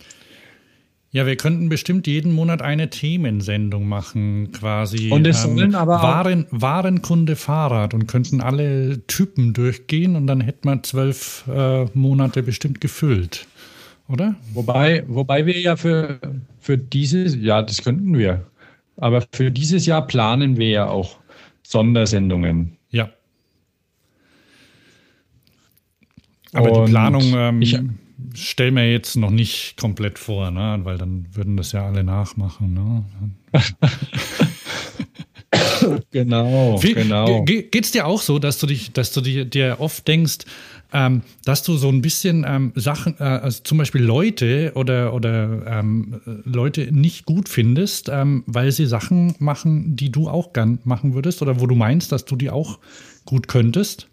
Ja, 1.12 1.26
wir 1.26 1.38
könnten 1.38 1.70
bestimmt 1.70 2.08
jeden 2.08 2.34
Monat 2.34 2.62
eine 2.62 2.90
Themensendung 2.90 3.88
machen, 3.88 4.52
quasi. 4.52 5.12
Und 5.12 5.26
es 5.26 5.46
ähm, 5.46 5.58
sollen 5.58 5.76
aber 5.76 6.02
Waren, 6.02 6.46
Warenkunde 6.52 7.36
Fahrrad 7.36 7.94
und 7.94 8.08
könnten 8.08 8.42
alle 8.42 9.06
Typen 9.08 9.54
durchgehen 9.54 10.16
und 10.16 10.28
dann 10.28 10.42
hätte 10.42 10.60
man 10.64 10.84
zwölf 10.84 11.46
äh, 11.48 11.86
Monate 11.94 12.44
bestimmt 12.44 12.82
gefüllt 12.82 13.48
oder? 14.08 14.36
Wobei, 14.54 15.04
wobei 15.08 15.46
wir 15.46 15.60
ja 15.60 15.76
für, 15.76 16.20
für 16.60 16.78
dieses, 16.78 17.36
ja, 17.36 17.62
das 17.62 17.84
könnten 17.84 18.18
wir. 18.18 18.46
Aber 18.98 19.24
für 19.32 19.52
dieses 19.52 19.86
Jahr 19.86 20.06
planen 20.06 20.58
wir 20.58 20.70
ja 20.70 20.88
auch 20.88 21.18
Sondersendungen. 21.64 22.78
Ja. 22.90 23.10
Aber 26.56 26.72
Und 26.72 26.88
die 26.88 26.92
Planung 26.92 27.34
ähm, 27.36 27.62
ich, 27.62 27.78
stell 28.34 28.72
mir 28.72 28.92
jetzt 28.92 29.16
noch 29.16 29.30
nicht 29.30 29.76
komplett 29.78 30.20
vor, 30.20 30.52
ne? 30.52 30.80
weil 30.84 30.98
dann 30.98 31.28
würden 31.34 31.58
das 31.58 31.72
ja 31.72 31.86
alle 31.86 32.04
nachmachen. 32.04 32.74
Ne? 32.74 33.06
genau, 36.12 36.82
Wie, 36.82 36.94
genau. 36.94 37.44
Geht 37.44 37.76
es 37.76 37.92
dir 37.92 38.08
auch 38.08 38.22
so, 38.22 38.40
dass 38.40 38.58
du 38.60 38.68
dich, 38.68 38.94
dass 38.94 39.12
du 39.12 39.22
dir, 39.22 39.46
dir 39.46 39.78
oft 39.80 40.08
denkst, 40.08 40.46
ähm, 40.94 41.24
dass 41.44 41.64
du 41.64 41.76
so 41.76 41.90
ein 41.90 42.02
bisschen 42.02 42.46
ähm, 42.48 42.72
Sachen, 42.76 43.16
äh, 43.20 43.24
also 43.24 43.64
zum 43.64 43.78
Beispiel 43.78 44.02
Leute 44.02 44.72
oder, 44.76 45.14
oder 45.14 45.66
ähm, 45.68 46.22
Leute 46.46 46.92
nicht 46.94 47.26
gut 47.26 47.50
findest, 47.50 48.10
ähm, 48.10 48.44
weil 48.46 48.72
sie 48.72 48.86
Sachen 48.86 49.36
machen, 49.40 49.96
die 49.96 50.12
du 50.12 50.30
auch 50.30 50.54
gern 50.54 50.80
machen 50.84 51.14
würdest 51.14 51.42
oder 51.42 51.60
wo 51.60 51.68
du 51.68 51.76
meinst, 51.76 52.12
dass 52.12 52.24
du 52.24 52.36
die 52.36 52.50
auch 52.50 52.80
gut 53.26 53.48
könntest? 53.48 54.08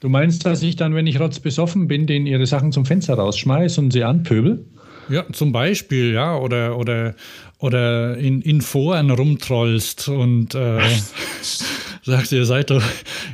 Du 0.00 0.08
meinst, 0.08 0.46
dass 0.46 0.62
ich 0.62 0.76
dann, 0.76 0.94
wenn 0.94 1.06
ich 1.06 1.20
rotzbesoffen 1.20 1.86
bin, 1.86 2.06
denen 2.06 2.26
ihre 2.26 2.46
Sachen 2.46 2.72
zum 2.72 2.86
Fenster 2.86 3.14
rausschmeiße 3.14 3.80
und 3.82 3.92
sie 3.92 4.02
anpöbel? 4.02 4.64
Ja, 5.10 5.24
zum 5.30 5.52
Beispiel, 5.52 6.12
ja, 6.14 6.36
oder, 6.36 6.78
oder, 6.78 7.14
oder 7.58 8.16
in, 8.16 8.40
in 8.40 8.62
Foren 8.62 9.10
rumtrollst 9.10 10.08
und 10.08 10.54
äh, 10.54 10.78
sagt, 12.02 12.32
ihr 12.32 12.46
seid 12.46 12.70
doch, 12.70 12.82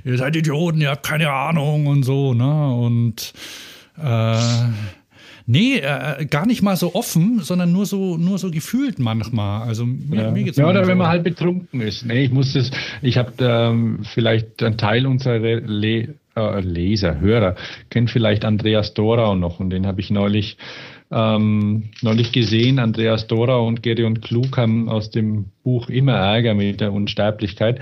ihr 0.05 0.16
seid 0.18 0.35
Idioten, 0.35 0.81
ihr 0.81 0.90
habt 0.90 1.07
keine 1.07 1.31
Ahnung 1.31 1.87
und 1.87 2.02
so, 2.02 2.35
ne? 2.35 2.74
Und 2.74 3.33
äh, 4.02 4.38
nee, 5.46 5.76
äh, 5.76 6.26
gar 6.26 6.46
nicht 6.46 6.62
mal 6.62 6.76
so 6.76 6.96
offen, 6.96 7.40
sondern 7.42 7.70
nur 7.70 7.87
so, 7.87 8.16
nur 8.16 8.38
so 8.38 8.50
gefühlt 8.50 8.98
manchmal. 8.98 9.68
Also 9.68 9.87
mir, 9.87 10.22
ja. 10.22 10.31
mir 10.33 10.42
geht's 10.42 10.57
Ja, 10.57 10.68
oder 10.68 10.83
so. 10.83 10.90
wenn 10.90 10.98
man 10.98 11.09
halt 11.09 11.22
betrunken 11.22 11.81
ist. 11.81 12.05
Nee, 12.05 12.24
ich 12.24 12.33
muss 12.33 12.55
das, 12.55 12.72
ich 13.02 13.18
habe 13.18 13.33
ähm, 13.38 14.00
vielleicht 14.14 14.62
einen 14.64 14.79
Teil 14.79 15.07
unserer 15.07 15.38
Le 15.38 16.14
äh, 16.37 16.61
Leser, 16.61 17.20
Hörer, 17.20 17.57
kennt 17.90 18.11
vielleicht 18.11 18.44
Andreas 18.44 18.94
Dorau 18.94 19.35
noch 19.35 19.61
und 19.61 19.70
den 19.70 19.87
habe 19.87 20.01
ich 20.01 20.11
neulich 20.11 20.57
ähm, 21.11 21.90
neulich 22.03 22.33
gesehen, 22.33 22.81
Andreas 22.81 23.29
Dorau 23.29 23.66
und 23.66 23.83
Gedeon 23.83 24.20
Klug 24.20 24.57
haben 24.57 24.88
aus 24.88 25.11
dem 25.11 25.46
Buch 25.62 25.88
Immer 25.88 26.14
Ärger 26.14 26.55
mit 26.55 26.81
der 26.81 26.92
Unsterblichkeit 26.92 27.81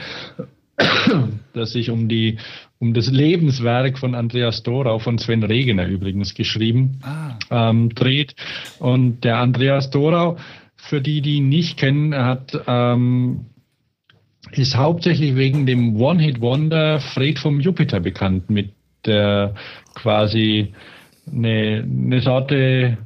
das 1.52 1.72
sich 1.72 1.90
um 1.90 2.08
die 2.08 2.38
um 2.78 2.92
das 2.92 3.10
Lebenswerk 3.10 3.98
von 3.98 4.14
Andreas 4.14 4.62
Dorau, 4.62 4.98
von 4.98 5.18
Sven 5.18 5.42
Regener 5.42 5.86
übrigens 5.86 6.34
geschrieben, 6.34 6.98
ah. 7.02 7.38
ähm, 7.50 7.94
dreht. 7.94 8.34
Und 8.78 9.24
der 9.24 9.38
Andreas 9.38 9.90
Dorau, 9.90 10.36
für 10.76 11.00
die, 11.00 11.22
die 11.22 11.36
ihn 11.36 11.48
nicht 11.48 11.78
kennen, 11.78 12.14
hat 12.14 12.60
ähm, 12.66 13.46
ist 14.58 14.76
hauptsächlich 14.76 15.36
wegen 15.36 15.66
dem 15.66 16.00
One-Hit-Wonder 16.00 17.00
Fred 17.00 17.38
vom 17.38 17.60
Jupiter 17.60 18.00
bekannt, 18.00 18.50
mit 18.50 18.72
der 19.06 19.54
quasi 19.94 20.72
eine, 21.30 21.86
eine 21.86 22.20
Sorte 22.20 22.98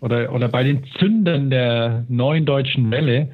oder, 0.00 0.32
oder 0.32 0.48
bei 0.48 0.62
den 0.62 0.84
Zündern 0.98 1.50
der 1.50 2.04
neuen 2.08 2.44
deutschen 2.44 2.90
Welle 2.90 3.30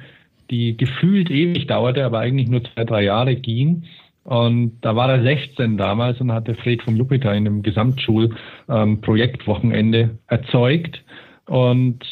die 0.49 0.75
gefühlt 0.77 1.29
ewig 1.31 1.67
dauerte, 1.67 2.05
aber 2.05 2.19
eigentlich 2.19 2.47
nur 2.47 2.63
zwei, 2.63 2.85
drei 2.85 3.03
Jahre 3.03 3.35
ging. 3.35 3.83
Und 4.23 4.77
da 4.81 4.95
war 4.95 5.11
er 5.11 5.21
16 5.23 5.77
damals 5.77 6.21
und 6.21 6.31
hatte 6.31 6.55
Fred 6.55 6.81
vom 6.83 6.95
Jupiter 6.95 7.33
in 7.33 7.47
einem 7.47 7.63
Gesamtschulprojektwochenende 7.63 9.99
ähm, 9.99 10.19
erzeugt. 10.27 11.03
Und 11.45 12.05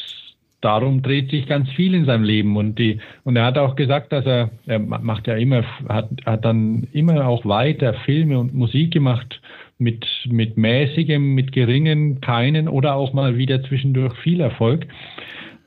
darum 0.62 1.02
dreht 1.02 1.30
sich 1.30 1.46
ganz 1.46 1.68
viel 1.70 1.94
in 1.94 2.06
seinem 2.06 2.24
Leben. 2.24 2.56
Und 2.56 2.78
die, 2.78 3.00
und 3.24 3.36
er 3.36 3.44
hat 3.44 3.58
auch 3.58 3.76
gesagt, 3.76 4.12
dass 4.12 4.24
er, 4.24 4.50
er 4.66 4.78
macht 4.78 5.26
ja 5.26 5.34
immer, 5.34 5.64
hat, 5.88 6.08
hat 6.24 6.44
dann 6.44 6.86
immer 6.92 7.26
auch 7.26 7.44
weiter 7.44 7.94
Filme 8.04 8.38
und 8.38 8.54
Musik 8.54 8.92
gemacht 8.92 9.40
mit, 9.78 10.06
mit 10.26 10.56
mäßigem, 10.56 11.34
mit 11.34 11.52
geringen, 11.52 12.20
keinen 12.20 12.68
oder 12.68 12.94
auch 12.94 13.12
mal 13.12 13.36
wieder 13.36 13.62
zwischendurch 13.64 14.14
viel 14.22 14.40
Erfolg. 14.40 14.86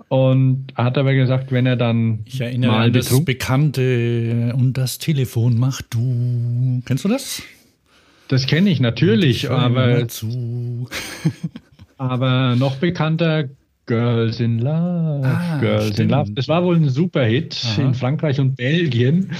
Und 0.08 0.68
hat 0.76 0.98
aber 0.98 1.14
gesagt, 1.14 1.52
wenn 1.52 1.66
er 1.66 1.76
dann 1.76 2.20
ich 2.26 2.40
erinnere 2.40 2.72
mal 2.72 2.86
an 2.86 2.94
das 2.94 3.26
bekannte 3.26 4.54
und 4.56 4.78
das 4.78 4.98
Telefon 4.98 5.60
macht 5.60 5.94
du. 5.94 6.82
Kennst 6.86 7.04
du 7.04 7.10
das? 7.10 7.44
Das 8.28 8.48
kenne 8.48 8.70
ich 8.70 8.80
natürlich, 8.80 9.50
aber 9.50 10.08
aber 11.98 12.56
noch 12.56 12.78
bekannter 12.78 13.50
Girls 13.86 14.40
in 14.40 14.60
Love. 14.60 15.26
Ah, 15.26 15.60
Girls 15.60 15.94
stimmt. 15.94 16.00
in 16.00 16.10
Love. 16.10 16.32
Das 16.32 16.48
war 16.48 16.64
wohl 16.64 16.76
ein 16.76 16.90
Superhit 16.90 17.62
Aha. 17.64 17.82
in 17.82 17.94
Frankreich 17.94 18.40
und 18.40 18.56
Belgien. 18.56 19.32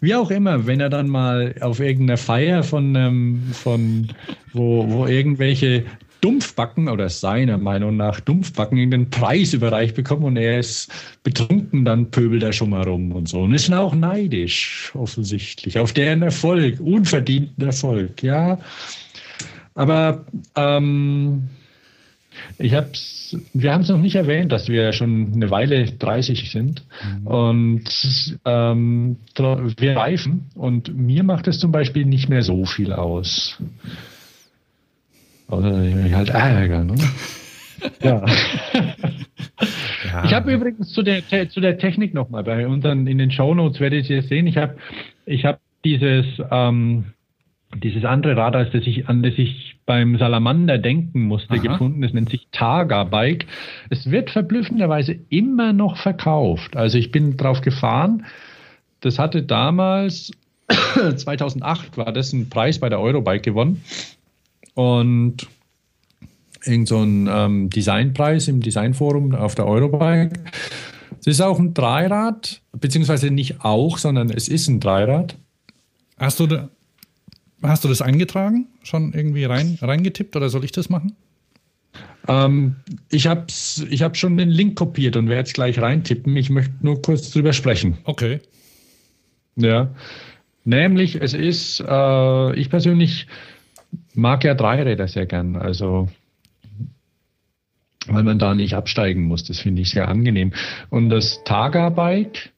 Wie 0.00 0.14
auch 0.14 0.30
immer, 0.30 0.66
wenn 0.66 0.80
er 0.80 0.90
dann 0.90 1.08
mal 1.08 1.54
auf 1.60 1.80
irgendeiner 1.80 2.18
Feier 2.18 2.62
von, 2.62 2.94
ähm, 2.94 3.42
von 3.52 4.08
wo, 4.52 4.88
wo 4.88 5.06
irgendwelche 5.06 5.84
Dumpfbacken 6.20 6.88
oder 6.88 7.08
seiner 7.08 7.58
Meinung 7.58 7.96
nach 7.96 8.20
Dumpfbacken 8.20 8.78
in 8.78 8.90
den 8.90 9.10
Preis 9.10 9.52
überreicht 9.52 9.94
bekommen 9.94 10.24
und 10.24 10.36
er 10.36 10.58
ist 10.58 10.90
betrunken, 11.22 11.84
dann 11.84 12.10
pöbelt 12.10 12.42
er 12.42 12.52
schon 12.52 12.70
mal 12.70 12.82
rum 12.82 13.12
und 13.12 13.28
so. 13.28 13.42
Und 13.42 13.54
ist 13.54 13.72
auch 13.72 13.94
neidisch, 13.94 14.90
offensichtlich, 14.94 15.78
auf 15.78 15.92
deren 15.92 16.22
Erfolg, 16.22 16.80
unverdienten 16.80 17.64
Erfolg, 17.64 18.22
ja. 18.22 18.58
Aber 19.74 20.24
ähm, 20.56 21.48
ich 22.58 22.74
hab's, 22.74 23.36
wir 23.52 23.72
haben 23.72 23.82
es 23.82 23.88
noch 23.88 23.98
nicht 23.98 24.14
erwähnt, 24.14 24.52
dass 24.52 24.68
wir 24.68 24.92
schon 24.92 25.32
eine 25.34 25.50
Weile 25.50 25.84
30 25.84 26.50
sind 26.50 26.84
mhm. 27.20 27.26
und 27.26 28.38
ähm, 28.44 29.16
wir 29.36 29.96
reifen 29.96 30.46
und 30.54 30.96
mir 30.96 31.22
macht 31.22 31.48
es 31.48 31.58
zum 31.58 31.72
Beispiel 31.72 32.04
nicht 32.04 32.28
mehr 32.28 32.42
so 32.42 32.64
viel 32.64 32.92
aus. 32.92 33.58
Oder 35.48 35.78
mich 35.78 36.12
halt 36.12 36.30
ärgern. 36.30 36.86
Ne? 36.88 36.96
ja. 38.02 38.24
ja. 40.04 40.24
Ich 40.24 40.34
habe 40.34 40.52
übrigens 40.52 40.92
zu 40.92 41.02
der, 41.02 41.22
zu 41.48 41.60
der 41.60 41.78
Technik 41.78 42.14
nochmal 42.14 42.42
bei 42.42 42.66
unseren, 42.66 43.06
in 43.06 43.18
den 43.18 43.30
Shownotes 43.30 43.80
werdet 43.80 44.10
ihr 44.10 44.22
sehen, 44.22 44.46
ich 44.46 44.56
habe 44.56 44.76
ich 45.24 45.44
hab 45.44 45.60
dieses, 45.84 46.26
ähm, 46.50 47.04
dieses 47.74 48.04
andere 48.04 48.36
Rad, 48.36 48.54
das 48.54 48.74
ich, 48.74 49.08
an 49.08 49.22
das 49.22 49.34
ich 49.36 49.75
beim 49.86 50.18
Salamander 50.18 50.78
denken 50.78 51.22
musste, 51.22 51.54
Aha. 51.54 51.62
gefunden. 51.62 52.02
Das 52.02 52.12
nennt 52.12 52.30
sich 52.30 52.48
Targa 52.52 53.04
Bike. 53.04 53.46
Es 53.88 54.10
wird 54.10 54.30
verblüffenderweise 54.30 55.16
immer 55.28 55.72
noch 55.72 55.96
verkauft. 55.96 56.76
Also 56.76 56.98
ich 56.98 57.12
bin 57.12 57.36
drauf 57.36 57.60
gefahren. 57.60 58.26
Das 59.00 59.18
hatte 59.18 59.44
damals, 59.44 60.32
2008 61.16 61.96
war 61.96 62.12
das 62.12 62.32
ein 62.32 62.50
Preis 62.50 62.80
bei 62.80 62.88
der 62.88 63.00
Eurobike 63.00 63.42
gewonnen 63.42 63.82
und 64.74 65.46
irgend 66.64 66.88
so 66.88 67.02
ein 67.02 67.28
ähm, 67.30 67.70
Designpreis 67.70 68.48
im 68.48 68.60
Designforum 68.60 69.34
auf 69.34 69.54
der 69.54 69.66
Eurobike. 69.66 70.30
Es 71.20 71.26
ist 71.28 71.40
auch 71.40 71.58
ein 71.60 71.74
Dreirad, 71.74 72.60
beziehungsweise 72.72 73.30
nicht 73.30 73.64
auch, 73.64 73.98
sondern 73.98 74.30
es 74.30 74.48
ist 74.48 74.66
ein 74.68 74.80
Dreirad. 74.80 75.36
Hast 76.18 76.40
du, 76.40 76.46
da, 76.46 76.68
hast 77.62 77.84
du 77.84 77.88
das 77.88 78.02
eingetragen? 78.02 78.68
Schon 78.82 79.12
irgendwie 79.12 79.44
rein, 79.44 79.78
reingetippt 79.80 80.36
oder 80.36 80.48
soll 80.48 80.64
ich 80.64 80.72
das 80.72 80.88
machen? 80.88 81.16
Ähm, 82.28 82.76
ich 83.10 83.26
habe 83.26 83.46
ich 83.48 84.02
hab 84.02 84.16
schon 84.16 84.36
den 84.36 84.48
Link 84.48 84.76
kopiert 84.76 85.16
und 85.16 85.28
werde 85.28 85.46
es 85.46 85.52
gleich 85.52 85.80
reintippen. 85.80 86.36
Ich 86.36 86.50
möchte 86.50 86.74
nur 86.80 87.00
kurz 87.00 87.30
drüber 87.30 87.52
sprechen. 87.52 87.98
Okay. 88.04 88.40
Ja. 89.56 89.94
Nämlich, 90.64 91.20
es 91.20 91.32
ist, 91.32 91.80
äh, 91.80 92.54
ich 92.56 92.70
persönlich 92.70 93.26
mag 94.14 94.44
ja 94.44 94.54
Dreiräder 94.54 95.06
sehr 95.06 95.26
gern. 95.26 95.56
Also 95.56 96.08
weil 98.08 98.22
man 98.22 98.38
da 98.38 98.54
nicht 98.54 98.74
absteigen 98.74 99.24
muss. 99.24 99.44
Das 99.44 99.58
finde 99.58 99.82
ich 99.82 99.90
sehr 99.90 100.08
angenehm. 100.08 100.52
Und 100.90 101.10
das 101.10 101.42
Taga-Bike, 101.44 102.50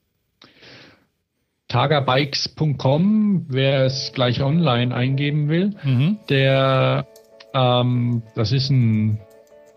tagabikes.com, 1.69 3.47
wer 3.49 3.85
es 3.85 4.13
gleich 4.15 4.43
online 4.43 4.95
eingeben 4.95 5.49
will, 5.49 5.75
mhm. 5.85 6.19
der, 6.29 7.07
ähm, 7.55 8.23
das 8.35 8.53
ist 8.53 8.71
ein 8.71 9.21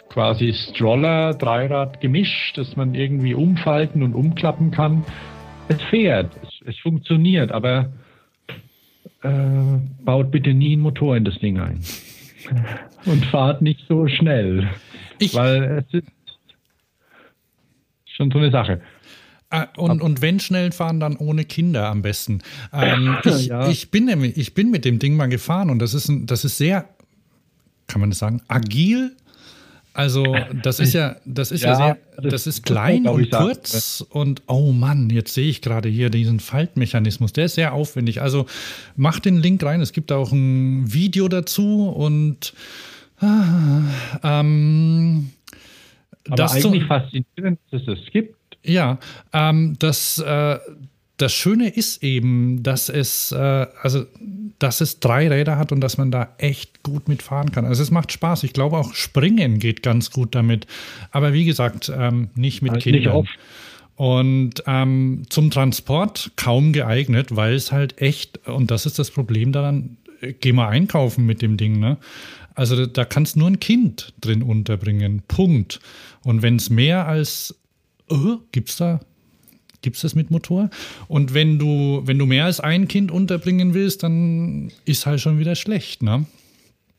quasi 0.09 0.53
Stroller, 0.53 1.33
Dreirad 1.33 2.01
Gemisch, 2.01 2.53
das 2.55 2.75
man 2.75 2.95
irgendwie 2.95 3.33
umfalten 3.33 4.03
und 4.03 4.13
umklappen 4.13 4.71
kann. 4.71 5.05
Es 5.67 5.81
fährt, 5.83 6.31
es, 6.43 6.67
es 6.67 6.79
funktioniert, 6.79 7.51
aber 7.51 7.91
äh, 9.23 9.29
baut 10.03 10.31
bitte 10.31 10.53
nie 10.53 10.73
einen 10.73 10.81
Motor 10.81 11.15
in 11.15 11.25
das 11.25 11.37
Ding 11.39 11.59
ein. 11.59 11.81
und 13.05 13.25
fahrt 13.25 13.61
nicht 13.61 13.85
so 13.87 14.07
schnell. 14.07 14.69
Ich, 15.19 15.35
weil 15.35 15.85
es 15.85 15.93
ist 15.93 16.07
schon 18.05 18.31
so 18.31 18.37
eine 18.37 18.51
Sache. 18.51 18.81
Ah, 19.51 19.67
und, 19.77 20.01
und 20.01 20.21
wenn 20.21 20.39
schnell 20.39 20.71
fahren, 20.71 20.99
dann 20.99 21.17
ohne 21.17 21.45
Kinder 21.45 21.87
am 21.87 22.01
besten. 22.01 22.39
Ähm, 22.73 23.17
ich, 23.25 23.47
ja. 23.47 23.69
ich, 23.69 23.91
bin 23.91 24.05
nämlich, 24.05 24.37
ich 24.37 24.53
bin 24.53 24.71
mit 24.71 24.85
dem 24.85 24.97
Ding 24.97 25.15
mal 25.15 25.27
gefahren 25.27 25.69
und 25.69 25.79
das 25.79 25.93
ist, 25.93 26.09
ein, 26.09 26.25
das 26.25 26.45
ist 26.45 26.57
sehr, 26.57 26.87
kann 27.87 28.01
man 28.01 28.09
das 28.09 28.19
sagen, 28.19 28.41
agil. 28.47 29.15
Also 29.93 30.37
das 30.63 30.79
ist 30.79 30.93
ja, 30.93 31.17
das 31.25 31.51
ist 31.51 31.63
ja, 31.63 31.71
ja 31.71 31.75
sehr, 31.75 32.29
das, 32.29 32.47
ist 32.47 32.63
klein 32.63 33.05
und 33.07 33.29
kurz 33.29 33.97
sagen. 33.97 34.11
und 34.11 34.41
oh 34.47 34.71
Mann, 34.71 35.09
jetzt 35.09 35.33
sehe 35.33 35.49
ich 35.49 35.61
gerade 35.61 35.89
hier 35.89 36.09
diesen 36.09 36.39
Faltmechanismus, 36.39 37.33
der 37.33 37.45
ist 37.45 37.55
sehr 37.55 37.73
aufwendig. 37.73 38.21
Also 38.21 38.45
mach 38.95 39.19
den 39.19 39.35
Link 39.37 39.61
rein, 39.63 39.81
es 39.81 39.91
gibt 39.91 40.13
auch 40.13 40.31
ein 40.31 40.93
Video 40.93 41.27
dazu 41.27 41.89
und 41.89 42.53
Ah, 43.21 43.81
ähm, 44.23 45.29
Aber 46.27 46.51
eigentlich 46.51 46.85
faszinierend, 46.85 47.59
dass 47.69 47.81
es 47.81 47.85
das 47.85 47.99
gibt. 48.11 48.35
Ja, 48.63 48.99
ähm, 49.33 49.75
das, 49.79 50.19
äh, 50.19 50.59
das 51.17 51.33
Schöne 51.33 51.69
ist 51.69 52.03
eben, 52.03 52.63
dass 52.63 52.89
es, 52.89 53.31
äh, 53.31 53.67
also, 53.81 54.05
dass 54.59 54.81
es 54.81 54.99
drei 54.99 55.27
Räder 55.27 55.57
hat 55.57 55.71
und 55.71 55.81
dass 55.81 55.97
man 55.97 56.11
da 56.11 56.35
echt 56.37 56.83
gut 56.83 57.07
mitfahren 57.07 57.51
kann. 57.51 57.65
Also 57.65 57.81
es 57.81 57.91
macht 57.91 58.11
Spaß. 58.11 58.43
Ich 58.43 58.53
glaube 58.53 58.77
auch 58.77 58.93
Springen 58.93 59.59
geht 59.59 59.81
ganz 59.81 60.11
gut 60.11 60.35
damit. 60.35 60.67
Aber 61.11 61.33
wie 61.33 61.45
gesagt, 61.45 61.91
ähm, 61.95 62.29
nicht 62.35 62.61
mit 62.61 62.73
also 62.73 62.83
Kindern. 62.83 63.21
Nicht 63.21 63.37
und 64.01 64.63
ähm, 64.65 65.25
zum 65.29 65.51
Transport 65.51 66.31
kaum 66.35 66.73
geeignet, 66.73 67.35
weil 67.35 67.53
es 67.53 67.71
halt 67.71 68.01
echt, 68.01 68.47
und 68.47 68.71
das 68.71 68.87
ist 68.87 68.97
das 68.97 69.11
Problem 69.11 69.51
daran, 69.51 69.97
geh 70.39 70.53
mal 70.53 70.69
einkaufen 70.69 71.27
mit 71.27 71.43
dem 71.43 71.55
Ding, 71.55 71.79
ne? 71.79 71.97
Also 72.55 72.75
da, 72.75 72.85
da 72.87 73.05
kannst 73.05 73.37
nur 73.37 73.47
ein 73.47 73.59
Kind 73.59 74.13
drin 74.19 74.41
unterbringen. 74.41 75.21
Punkt. 75.27 75.79
Und 76.23 76.41
wenn 76.41 76.55
es 76.55 76.71
mehr 76.71 77.07
als 77.07 77.55
oh, 78.11 78.39
gibt's 78.51 78.77
da 78.77 78.99
gibt's 79.81 80.01
das 80.01 80.15
mit 80.15 80.31
Motor? 80.31 80.69
Und 81.07 81.33
wenn 81.33 81.59
du 81.59 82.01
wenn 82.05 82.17
du 82.17 82.25
mehr 82.25 82.45
als 82.45 82.59
ein 82.59 82.87
Kind 82.87 83.11
unterbringen 83.11 83.73
willst, 83.73 84.03
dann 84.03 84.71
ist 84.85 85.05
halt 85.05 85.21
schon 85.21 85.39
wieder 85.39 85.55
schlecht, 85.55 86.03
ne? 86.03 86.25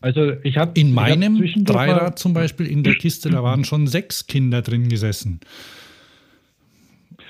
Also 0.00 0.32
ich 0.42 0.56
habe 0.56 0.72
in 0.78 0.92
meinem 0.92 1.38
hab 1.38 1.64
Dreirad 1.64 2.18
zum 2.18 2.34
Beispiel 2.34 2.66
in 2.66 2.82
der 2.82 2.96
Kiste, 2.96 3.30
da 3.30 3.42
waren 3.44 3.64
schon 3.64 3.86
sechs 3.86 4.26
Kinder 4.26 4.60
drin 4.60 4.88
gesessen. 4.88 5.38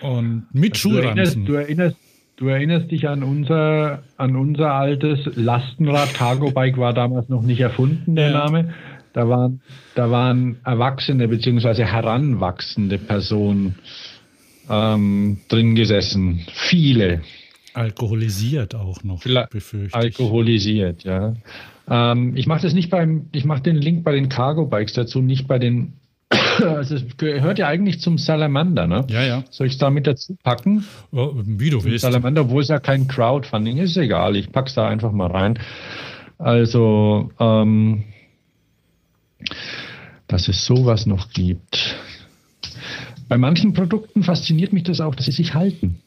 Und 0.00 0.46
mit 0.52 0.72
also 0.72 0.88
Schulranzen. 0.88 1.44
Du 1.44 1.52
erinnerst, 1.52 1.96
Du 2.36 2.48
erinnerst 2.48 2.90
dich 2.90 3.08
an 3.08 3.22
unser, 3.22 4.02
an 4.16 4.34
unser 4.34 4.72
altes 4.72 5.36
Lastenrad. 5.36 6.12
Cargo 6.14 6.50
Bike 6.50 6.76
war 6.76 6.92
damals 6.92 7.28
noch 7.28 7.42
nicht 7.42 7.60
erfunden, 7.60 8.16
der 8.16 8.30
ja. 8.30 8.38
Name. 8.38 8.74
Da 9.12 9.28
waren, 9.28 9.60
da 9.94 10.10
waren 10.10 10.56
erwachsene 10.64 11.28
bzw. 11.28 11.84
heranwachsende 11.84 12.98
Personen 12.98 13.76
ähm, 14.70 15.38
drin 15.48 15.74
gesessen. 15.74 16.46
Viele. 16.52 17.22
Alkoholisiert 17.74 18.74
auch 18.74 19.02
noch, 19.02 19.22
befürchte 19.50 19.96
Alkoholisiert, 19.96 21.04
ja. 21.04 21.34
Ähm, 21.88 22.36
ich 22.36 22.46
mache 22.46 22.62
das 22.62 22.74
nicht 22.74 22.90
beim, 22.90 23.28
ich 23.32 23.44
mache 23.44 23.62
den 23.62 23.76
Link 23.76 24.04
bei 24.04 24.12
den 24.12 24.28
Cargo 24.28 24.66
Bikes 24.66 24.92
dazu, 24.92 25.22
nicht 25.22 25.48
bei 25.48 25.58
den 25.58 25.94
also 26.62 26.96
es 26.96 27.16
gehört 27.16 27.58
ja 27.58 27.68
eigentlich 27.68 28.00
zum 28.00 28.18
Salamander, 28.18 28.86
ne? 28.86 29.06
Ja, 29.08 29.22
ja. 29.22 29.44
Soll 29.50 29.66
ich 29.66 29.74
es 29.74 29.78
da 29.78 29.90
mit 29.90 30.06
dazu 30.06 30.36
packen? 30.42 30.84
Oh, 31.12 31.32
wie 31.34 31.70
du 31.70 31.82
willst. 31.84 32.02
Salamander, 32.02 32.50
wo 32.50 32.60
es 32.60 32.68
ja 32.68 32.78
kein 32.78 33.08
Crowdfunding 33.08 33.78
ist, 33.78 33.96
egal. 33.96 34.36
Ich 34.36 34.52
pack's 34.52 34.74
da 34.74 34.88
einfach 34.88 35.12
mal 35.12 35.30
rein. 35.30 35.58
Also, 36.38 37.30
ähm, 37.38 38.04
dass 40.28 40.48
es 40.48 40.64
sowas 40.64 41.06
noch 41.06 41.30
gibt. 41.30 41.96
Bei 43.28 43.38
manchen 43.38 43.72
Produkten 43.72 44.22
fasziniert 44.22 44.72
mich 44.72 44.84
das 44.84 45.00
auch, 45.00 45.14
dass 45.14 45.26
sie 45.26 45.32
sich 45.32 45.54
halten. 45.54 46.00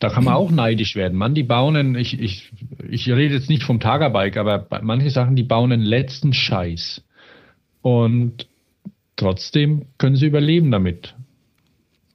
Da 0.00 0.10
kann 0.10 0.24
man 0.24 0.34
auch 0.34 0.52
neidisch 0.52 0.94
werden. 0.94 1.18
Mann, 1.18 1.34
die 1.34 1.42
bauen 1.42 1.76
einen, 1.76 1.94
ich, 1.96 2.20
ich, 2.20 2.52
ich 2.88 3.08
rede 3.08 3.34
jetzt 3.34 3.48
nicht 3.48 3.64
vom 3.64 3.80
Tagerbike, 3.80 4.36
aber 4.36 4.66
manche 4.82 5.10
Sachen, 5.10 5.34
die 5.34 5.42
bauen 5.42 5.72
einen 5.72 5.82
letzten 5.82 6.32
Scheiß. 6.32 7.02
Und 7.82 8.46
trotzdem 9.16 9.86
können 9.98 10.14
sie 10.14 10.26
überleben 10.26 10.70
damit. 10.70 11.14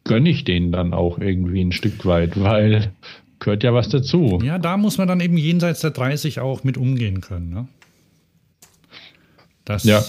Gönne 0.05 0.29
ich 0.29 0.45
denen 0.45 0.71
dann 0.71 0.93
auch 0.93 1.19
irgendwie 1.19 1.61
ein 1.61 1.73
Stück 1.73 2.05
weit, 2.05 2.39
weil 2.39 2.93
gehört 3.39 3.63
ja 3.63 3.73
was 3.73 3.89
dazu. 3.89 4.39
Ja, 4.43 4.57
da 4.59 4.77
muss 4.77 4.97
man 4.97 5.07
dann 5.07 5.19
eben 5.19 5.37
jenseits 5.37 5.81
der 5.81 5.91
30 5.91 6.39
auch 6.39 6.63
mit 6.63 6.77
umgehen 6.77 7.19
können. 7.19 7.49
Ne? 7.49 7.67
Das, 9.65 9.83
ja. 9.83 10.01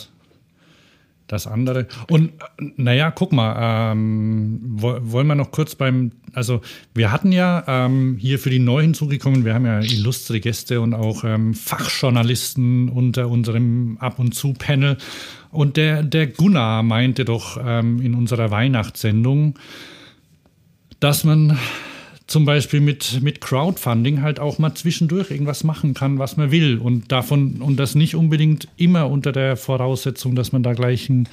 Das 1.26 1.46
andere. 1.46 1.86
Und 2.10 2.32
naja, 2.76 3.10
guck 3.10 3.32
mal, 3.32 3.92
ähm, 3.92 4.60
wollen 4.64 5.26
wir 5.26 5.34
noch 5.34 5.52
kurz 5.52 5.74
beim, 5.74 6.12
also 6.32 6.60
wir 6.94 7.10
hatten 7.12 7.32
ja 7.32 7.64
ähm, 7.66 8.16
hier 8.18 8.38
für 8.38 8.50
die 8.50 8.58
neu 8.58 8.82
hinzugekommen, 8.82 9.44
wir 9.44 9.54
haben 9.54 9.64
ja 9.64 9.80
illustre 9.80 10.40
Gäste 10.40 10.80
und 10.80 10.92
auch 10.94 11.24
ähm, 11.24 11.54
Fachjournalisten 11.54 12.88
unter 12.88 13.28
unserem 13.28 13.96
Ab 13.98 14.18
und 14.18 14.34
zu 14.34 14.52
Panel. 14.52 14.98
Und 15.50 15.76
der, 15.76 16.02
der 16.02 16.26
Gunnar 16.26 16.82
meinte 16.82 17.24
doch 17.24 17.58
ähm, 17.64 18.00
in 18.02 18.14
unserer 18.14 18.50
Weihnachtssendung, 18.50 19.58
dass 21.00 21.24
man 21.24 21.58
zum 22.26 22.44
Beispiel 22.46 22.80
mit, 22.80 23.20
mit 23.22 23.40
Crowdfunding 23.40 24.22
halt 24.22 24.40
auch 24.40 24.58
mal 24.58 24.74
zwischendurch 24.74 25.30
irgendwas 25.30 25.62
machen 25.62 25.92
kann, 25.94 26.18
was 26.18 26.36
man 26.36 26.50
will. 26.50 26.78
Und 26.78 27.12
davon, 27.12 27.60
und 27.60 27.76
das 27.76 27.94
nicht 27.94 28.14
unbedingt 28.14 28.68
immer 28.76 29.10
unter 29.10 29.32
der 29.32 29.56
Voraussetzung, 29.56 30.34
dass 30.34 30.52
man 30.52 30.62
da 30.62 30.72
gleich 30.72 31.10
einen 31.10 31.28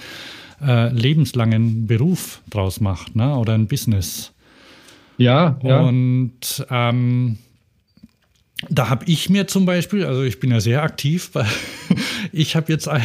äh, 0.62 0.92
lebenslangen 0.94 1.88
Beruf 1.88 2.42
draus 2.50 2.82
macht, 2.82 3.16
ne? 3.16 3.36
Oder 3.38 3.54
ein 3.54 3.68
Business. 3.68 4.34
Ja, 5.18 5.60
ja. 5.64 5.82
Und 5.82 6.66
ähm, 6.70 7.38
da 8.70 8.90
habe 8.90 9.06
ich 9.06 9.30
mir 9.30 9.48
zum 9.48 9.66
Beispiel, 9.66 10.06
also 10.06 10.24
ich 10.24 10.40
bin 10.40 10.52
ja 10.52 10.60
sehr 10.60 10.84
aktiv, 10.84 11.32
ich 12.32 12.56
habe 12.56 12.72
jetzt 12.72 12.88
ein, 12.88 13.04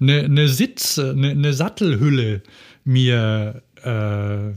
eine, 0.00 0.24
eine 0.24 0.48
Sitz, 0.48 0.98
eine, 0.98 1.30
eine 1.30 1.52
Sattelhülle 1.52 2.42
mir 2.84 3.62
äh, 3.82 4.52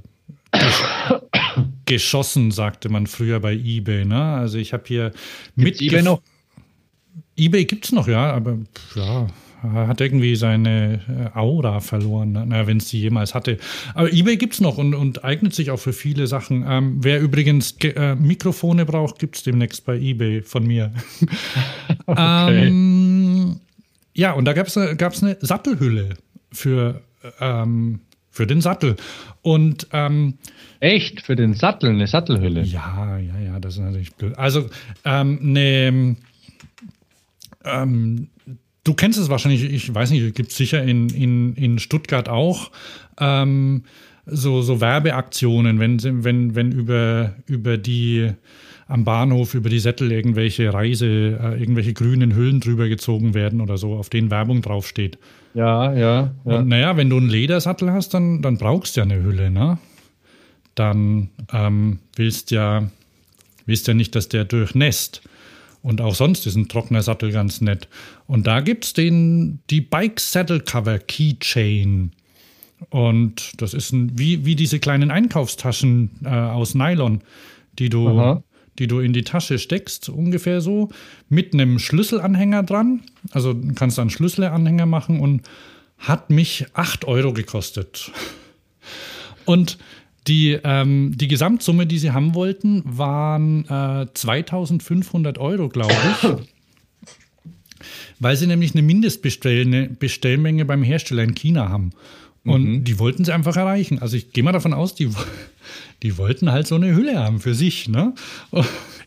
geschossen, 1.94 2.52
sagte 2.52 2.89
man 2.89 3.08
früher 3.08 3.39
bei 3.39 3.54
eBay. 3.54 4.06
Ne? 4.06 4.22
Also 4.22 4.58
ich 4.58 4.74
habe 4.74 4.84
hier 4.88 5.12
mit 5.56 5.82
eBay 5.82 6.02
noch. 6.02 6.22
eBay 7.38 7.66
gibt 7.66 7.86
es 7.86 7.91
noch, 7.91 8.08
ja, 8.08 8.34
aber 8.34 8.58
ja, 8.96 9.28
hat 9.62 10.02
irgendwie 10.02 10.36
seine 10.36 11.00
äh, 11.08 11.38
Aura 11.38 11.80
verloren, 11.80 12.32
ne? 12.32 12.68
wenn 12.68 12.78
es 12.78 12.89
sie 12.89 13.00
jemals 13.00 13.34
hatte. 13.34 13.58
Aber 13.94 14.12
eBay 14.12 14.38
gibt 14.38 14.56
es 14.56 14.62
noch 14.62 14.78
und, 14.78 14.94
und, 14.94 15.24
eignet 15.24 15.54
sich 15.54 15.72
auch 15.72 15.80
für 15.80 15.94
viele 15.94 16.28
Sachen. 16.28 16.66
Ähm, 16.68 16.98
wer 17.02 17.22
übrigens 17.22 17.78
äh, 17.84 18.16
Mikrofone 18.16 18.86
braucht, 18.86 19.20
gibt 19.20 19.38
es 19.38 19.44
demnächst 19.44 19.86
bei 19.86 19.98
eBay 19.98 20.41
von 20.41 20.66
mir. 20.66 20.91
okay. 22.08 22.68
ähm, 22.68 23.60
ja, 24.16 24.34
und 24.34 24.46
da 24.46 24.54
gab 24.54 24.68
es 24.68 24.78
eine 24.78 25.38
Sattelhülle 25.39 26.16
für, 26.52 27.02
ähm, 27.39 28.02
für 28.30 28.48
den 28.48 28.62
Sattel. 28.62 28.96
Und 29.41 29.88
ähm, 29.91 30.39
echt 30.84 31.21
für 31.21 31.36
den 31.36 31.53
Sattel 31.53 31.91
eine 31.91 32.07
Sattelhülle? 32.07 32.63
Ja, 32.63 33.17
ja, 33.17 33.39
ja, 33.39 33.59
das 33.59 33.75
ist 33.75 33.79
natürlich 33.79 34.13
blöd. 34.15 34.38
Also 34.38 34.69
ähm, 35.05 35.39
eine 35.41 36.15
ähm, 37.63 38.27
Du 38.86 38.93
kennst 38.93 39.17
es 39.17 39.29
wahrscheinlich, 39.29 39.63
ich 39.63 39.95
weiß 39.95 40.11
nicht, 40.11 40.36
gibt 40.36 40.51
es 40.51 40.57
sicher 40.57 40.84
in, 40.84 41.07
in, 41.07 41.53
in 41.53 41.79
Stuttgart 41.79 42.27
auch 42.27 42.69
ähm, 43.17 43.84
so, 44.25 44.61
so 44.61 44.81
Werbeaktionen, 44.81 45.79
wenn, 45.79 46.03
wenn, 46.25 46.55
wenn 46.55 46.71
über, 46.73 47.34
über 47.47 47.77
die 47.77 48.31
am 48.89 49.05
Bahnhof 49.05 49.53
über 49.53 49.69
die 49.69 49.79
Sättel 49.79 50.11
irgendwelche 50.11 50.73
Reise, 50.73 51.07
äh, 51.07 51.59
irgendwelche 51.59 51.93
grünen 51.93 52.36
Hüllen 52.36 52.59
drüber 52.59 52.89
gezogen 52.89 53.34
werden 53.34 53.61
oder 53.61 53.77
so, 53.77 53.95
auf 53.95 54.09
denen 54.09 54.29
Werbung 54.29 54.61
draufsteht. 54.61 55.17
Ja, 55.53 55.93
ja. 55.93 55.99
ja. 55.99 56.31
Und 56.43 56.67
naja, 56.67 56.97
wenn 56.97 57.09
du 57.09 57.17
einen 57.17 57.29
Ledersattel 57.29 57.91
hast, 57.93 58.13
dann, 58.13 58.41
dann 58.41 58.57
brauchst 58.57 58.97
du 58.97 58.99
ja 58.99 59.05
eine 59.05 59.23
Hülle, 59.23 59.49
ne? 59.49 59.77
Dann 60.76 61.30
ähm, 61.51 61.99
willst 62.15 62.51
ja 62.51 62.89
wisst 63.65 63.88
ja 63.88 63.93
nicht, 63.93 64.15
dass 64.15 64.30
der 64.30 64.45
durchnässt. 64.45 65.21
Und 65.82 65.99
auch 65.99 66.15
sonst 66.15 66.47
ist 66.47 66.55
ein 66.55 66.69
trockener 66.69 67.03
Sattel 67.03 67.32
ganz 67.32 67.59
nett. 67.59 67.88
Und 68.26 68.47
da 68.47 68.61
gibt 68.61 68.86
es 68.86 68.93
die 68.93 69.82
Bike 69.82 70.19
Saddle 70.19 70.61
Cover 70.61 70.97
Keychain. 70.99 72.11
Und 72.89 73.61
das 73.61 73.74
ist 73.74 73.91
ein, 73.91 74.17
wie, 74.17 74.45
wie 74.45 74.55
diese 74.55 74.80
kleinen 74.80 75.11
Einkaufstaschen 75.11 76.11
äh, 76.24 76.30
aus 76.30 76.74
Nylon, 76.74 77.21
die 77.80 77.89
du, 77.89 78.41
die 78.80 78.88
du 78.88 78.99
in 78.99 79.13
die 79.13 79.24
Tasche 79.24 79.59
steckst, 79.59 80.09
ungefähr 80.09 80.61
so, 80.61 80.89
mit 81.30 81.53
einem 81.53 81.80
Schlüsselanhänger 81.80 82.63
dran. 82.63 83.01
Also 83.32 83.55
kannst 83.76 83.97
du 83.97 84.01
einen 84.01 84.09
Schlüsselanhänger 84.09 84.86
machen 84.86 85.19
und 85.19 85.43
hat 85.97 86.30
mich 86.30 86.65
8 86.74 87.05
Euro 87.05 87.34
gekostet. 87.34 88.11
Und 89.45 89.78
die, 90.28 90.57
ähm, 90.63 91.13
die 91.15 91.28
Gesamtsumme, 91.28 91.86
die 91.86 91.97
sie 91.99 92.11
haben 92.11 92.34
wollten, 92.34 92.84
waren 92.86 93.65
äh, 93.67 94.07
2500 94.13 95.38
Euro, 95.38 95.69
glaube 95.69 95.93
ich. 95.93 96.30
weil 98.19 98.38
sie 98.38 98.47
nämlich 98.47 98.74
eine 98.74 98.82
Mindestbestellmenge 98.82 100.65
beim 100.65 100.84
Hersteller 100.84 101.24
in 101.24 101.36
China 101.36 101.69
haben. 101.69 101.91
Und 102.45 102.63
mhm. 102.65 102.84
die 102.84 102.99
wollten 102.99 103.24
sie 103.24 103.34
einfach 103.34 103.55
erreichen. 103.55 103.99
Also 103.99 104.17
ich 104.17 104.32
gehe 104.32 104.43
mal 104.43 104.51
davon 104.51 104.74
aus, 104.74 104.95
die, 104.95 105.09
die 106.03 106.17
wollten 106.17 106.51
halt 106.51 106.67
so 106.67 106.76
eine 106.76 106.95
Hülle 106.95 107.17
haben 107.17 107.39
für 107.39 107.53
sich. 107.53 107.88
Ne? 107.88 108.13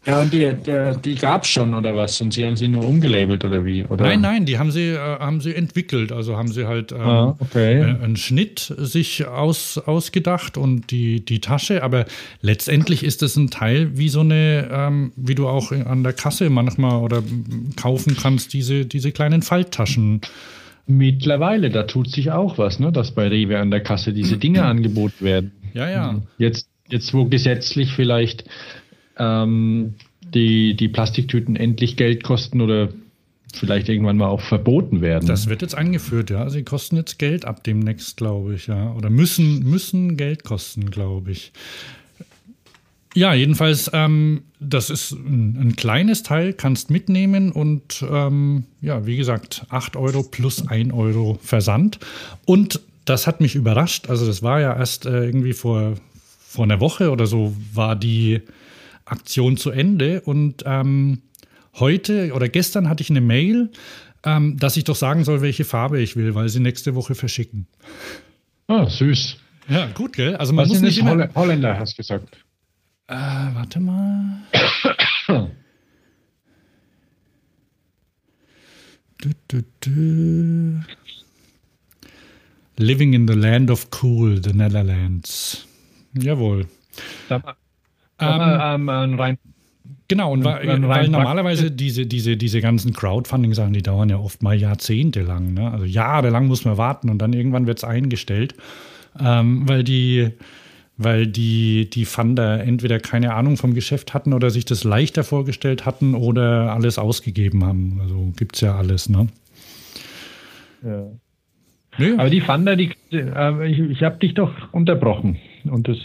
Ja, 0.07 0.21
und 0.21 0.33
die, 0.33 0.53
die, 0.55 0.93
die 1.05 1.15
gab 1.17 1.43
es 1.43 1.49
schon 1.49 1.75
oder 1.75 1.97
was? 1.97 2.21
Und 2.21 2.33
sie 2.33 2.47
haben 2.47 2.57
sie 2.57 2.69
nur 2.69 2.87
umgelabelt 2.87 3.45
oder 3.45 3.65
wie? 3.65 3.85
Oder? 3.85 4.05
Nein, 4.05 4.21
nein, 4.21 4.47
die 4.47 4.57
haben 4.57 4.71
sie, 4.71 4.91
äh, 4.91 4.99
haben 4.99 5.41
sie 5.41 5.53
entwickelt. 5.53 6.13
Also 6.13 6.37
haben 6.37 6.47
sie 6.47 6.67
halt 6.67 6.93
ähm, 6.93 7.01
ah, 7.01 7.37
okay. 7.41 7.81
äh, 7.81 8.05
einen 8.05 8.17
Schnitt 8.17 8.73
sich 8.79 9.27
aus, 9.27 9.79
ausgedacht 9.79 10.57
und 10.57 10.93
die, 10.93 11.25
die 11.25 11.41
Tasche. 11.41 11.83
Aber 11.83 12.05
letztendlich 12.41 13.03
ist 13.03 13.23
es 13.25 13.37
ein 13.37 13.51
Teil 13.51 13.99
wie 13.99 14.09
so 14.09 14.21
eine, 14.21 14.69
ähm, 14.71 15.13
wie 15.17 15.35
du 15.35 15.49
auch 15.49 15.73
an 15.73 16.05
der 16.05 16.13
Kasse 16.13 16.51
manchmal 16.51 17.01
oder 17.03 17.25
kaufen 17.75 18.17
kannst, 18.17 18.53
diese, 18.53 18.87
diese 18.87 19.11
kleinen 19.11 19.43
Falttaschen. 19.43 20.21
Mittlerweile, 20.87 21.71
da 21.71 21.83
tut 21.83 22.13
sich 22.13 22.31
auch 22.31 22.59
was, 22.59 22.79
ne? 22.79 22.93
dass 22.93 23.11
bei 23.11 23.27
Rewe 23.27 23.59
an 23.59 23.73
der 23.73 23.81
Kasse 23.81 24.13
diese 24.13 24.37
Dinge 24.37 24.65
angeboten 24.65 25.25
werden. 25.25 25.51
Ja, 25.75 25.91
ja. 25.91 26.23
Jetzt, 26.39 26.69
jetzt 26.89 27.13
wo 27.13 27.25
gesetzlich 27.25 27.91
vielleicht 27.93 28.45
ähm, 29.19 29.95
die, 30.35 30.75
die 30.75 30.89
Plastiktüten 30.89 31.57
endlich 31.57 31.97
Geld 31.97 32.25
kosten 32.25 32.61
oder 32.61 32.89
vielleicht 33.55 33.89
irgendwann 33.89 34.17
mal 34.17 34.29
auch 34.29 34.41
verboten 34.41 35.01
werden. 35.01 35.27
Das 35.27 35.49
wird 35.49 35.63
jetzt 35.63 35.75
eingeführt, 35.75 36.31
ja. 36.31 36.49
Sie 36.51 36.63
kosten 36.63 36.97
jetzt 36.97 37.19
Geld 37.19 37.45
ab 37.45 37.65
demnächst, 37.65 38.17
glaube 38.17 38.55
ich, 38.55 38.67
ja. 38.67 38.93
Oder 38.93 39.11
müssen, 39.11 39.61
müssen 39.61 40.17
Geld 40.17 40.45
kosten, 40.45 40.91
glaube 40.91 41.31
ich. 41.31 41.53
Ja, 43.15 43.33
jedenfalls, 43.33 43.91
ähm, 43.95 44.43
das 44.61 44.91
ist 44.91 45.13
ein, 45.13 45.57
ein, 45.59 45.77
kleines 45.77 46.23
Teil, 46.23 46.53
kannst 46.53 46.91
mitnehmen 46.91 47.51
und 47.51 48.05
ähm, 48.11 48.65
ja, 48.83 49.07
wie 49.07 49.17
gesagt, 49.17 49.65
8 49.71 49.97
Euro 49.97 50.23
plus 50.23 50.69
1 50.69 50.93
Euro 50.93 51.39
Versand. 51.43 51.99
Und 52.45 52.81
das 53.07 53.27
hat 53.27 53.41
mich 53.41 53.55
überrascht. 53.55 54.11
Also, 54.11 54.27
das 54.27 54.43
war 54.43 54.61
ja 54.61 54.77
erst 54.77 55.07
äh, 55.07 55.25
irgendwie 55.25 55.55
vor, 55.55 55.95
vor 56.47 56.65
einer 56.65 56.81
Woche 56.81 57.11
oder 57.11 57.27
so, 57.27 57.57
war 57.73 57.97
die 57.97 58.43
Aktion 59.07 59.57
zu 59.57 59.71
Ende. 59.71 60.21
Und 60.21 60.65
ähm, 60.67 61.23
heute 61.75 62.33
oder 62.35 62.49
gestern 62.49 62.89
hatte 62.89 63.03
ich 63.03 63.11
eine 63.11 63.21
Mail, 63.23 63.71
ähm, 64.25 64.59
dass 64.59 64.77
ich 64.77 64.85
doch 64.85 64.97
sagen 64.97 65.25
soll, 65.25 65.41
welche 65.41 65.65
Farbe 65.65 66.01
ich 66.01 66.17
will, 66.17 66.35
weil 66.35 66.49
sie 66.49 66.61
nächste 66.61 66.95
Woche 66.95 67.15
verschicken. 67.15 67.67
Ah, 68.67 68.87
süß. 68.89 69.37
Ja, 69.69 69.87
gut, 69.87 70.13
gell? 70.13 70.37
Also 70.37 70.53
man 70.53 70.65
Was 70.65 70.69
muss 70.71 70.81
nicht 70.83 70.99
immer... 70.99 71.29
Holländer, 71.35 71.79
hast 71.79 71.95
du 71.95 71.97
gesagt. 71.99 72.37
Äh, 73.09 73.15
warte 73.15 73.81
mal. 73.81 74.43
du, 79.19 79.31
du, 79.49 79.63
du. 79.81 80.83
Living 82.79 83.15
in 83.15 83.27
the 83.27 83.35
Land 83.35 83.71
of 83.71 83.89
Cool, 84.03 84.43
the 84.43 84.53
Netherlands. 84.53 85.67
Jawohl. 86.15 86.67
Da, 87.29 87.39
da 87.39 87.57
ähm, 88.21 88.89
ähm, 88.89 89.21
rein. 89.21 89.39
Genau, 90.09 90.33
und 90.33 90.45
weil, 90.45 90.89
weil 90.89 91.09
normalerweise 91.09 91.71
diese, 91.71 92.07
diese, 92.07 92.37
diese 92.37 92.61
ganzen 92.61 92.93
Crowdfunding-Sachen, 92.93 93.73
die 93.73 93.83
dauern 93.83 94.09
ja 94.09 94.19
oft 94.19 94.43
mal 94.43 94.55
jahrzehntelang. 94.55 95.55
Ne? 95.55 95.71
Also 95.71 95.85
jahrelang 95.85 96.47
muss 96.47 96.65
man 96.65 96.79
warten 96.79 97.11
und 97.11 97.19
dann 97.19 97.33
irgendwann 97.33 97.67
wird 97.67 97.79
es 97.79 97.85
eingestellt, 97.85 98.55
ähm, 99.19 99.69
weil 99.69 99.83
die 99.83 100.31
weil 100.99 101.27
die, 101.27 101.91
die 101.91 102.07
Funder 102.07 102.63
entweder 102.63 102.99
keine 102.99 103.35
Ahnung 103.35 103.57
vom 103.57 103.75
Geschäft 103.75 104.15
hatten 104.15 104.33
oder 104.33 104.51
sich 104.51 104.65
das 104.65 104.83
leichter 104.83 105.25
vorgestellt 105.25 105.85
hatten 105.85 106.15
oder 106.15 106.73
alles 106.73 106.99
ausgegeben 106.99 107.65
haben. 107.65 108.01
Also 108.01 108.33
gibt 108.37 108.57
es 108.57 108.63
ja 108.63 108.77
alles, 108.77 109.09
ne? 109.09 109.27
Ja. 110.83 111.07
Nee. 111.99 112.13
Aber 112.17 112.31
die 112.31 112.41
Funder, 112.41 112.77
die, 112.77 112.93
äh, 113.13 113.67
ich, 113.71 113.79
ich 113.79 114.03
habe 114.03 114.19
dich 114.19 114.35
doch 114.35 114.53
unterbrochen. 114.73 115.39
Und 115.65 115.89
das 115.89 115.99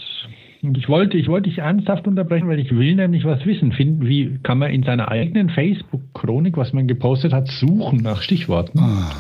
und 0.64 0.78
ich 0.78 0.88
wollte, 0.88 1.18
ich 1.18 1.28
wollte 1.28 1.50
dich 1.50 1.60
ernsthaft 1.60 2.08
unterbrechen, 2.08 2.48
weil 2.48 2.60
ich 2.60 2.72
will 2.72 2.96
nämlich 2.96 3.24
was 3.26 3.46
wissen. 3.46 3.72
Finden, 3.72 4.08
wie 4.08 4.40
kann 4.44 4.60
man 4.60 4.72
in 4.72 4.84
seiner 4.84 5.10
eigenen 5.10 5.50
Facebook-Chronik, 5.50 6.58
was 6.58 6.74
man 6.74 6.88
gepostet 6.88 7.34
hat, 7.34 7.48
suchen 7.48 8.00
nach 8.00 8.22
Stichworten? 8.22 8.80
Oh, 8.80 9.16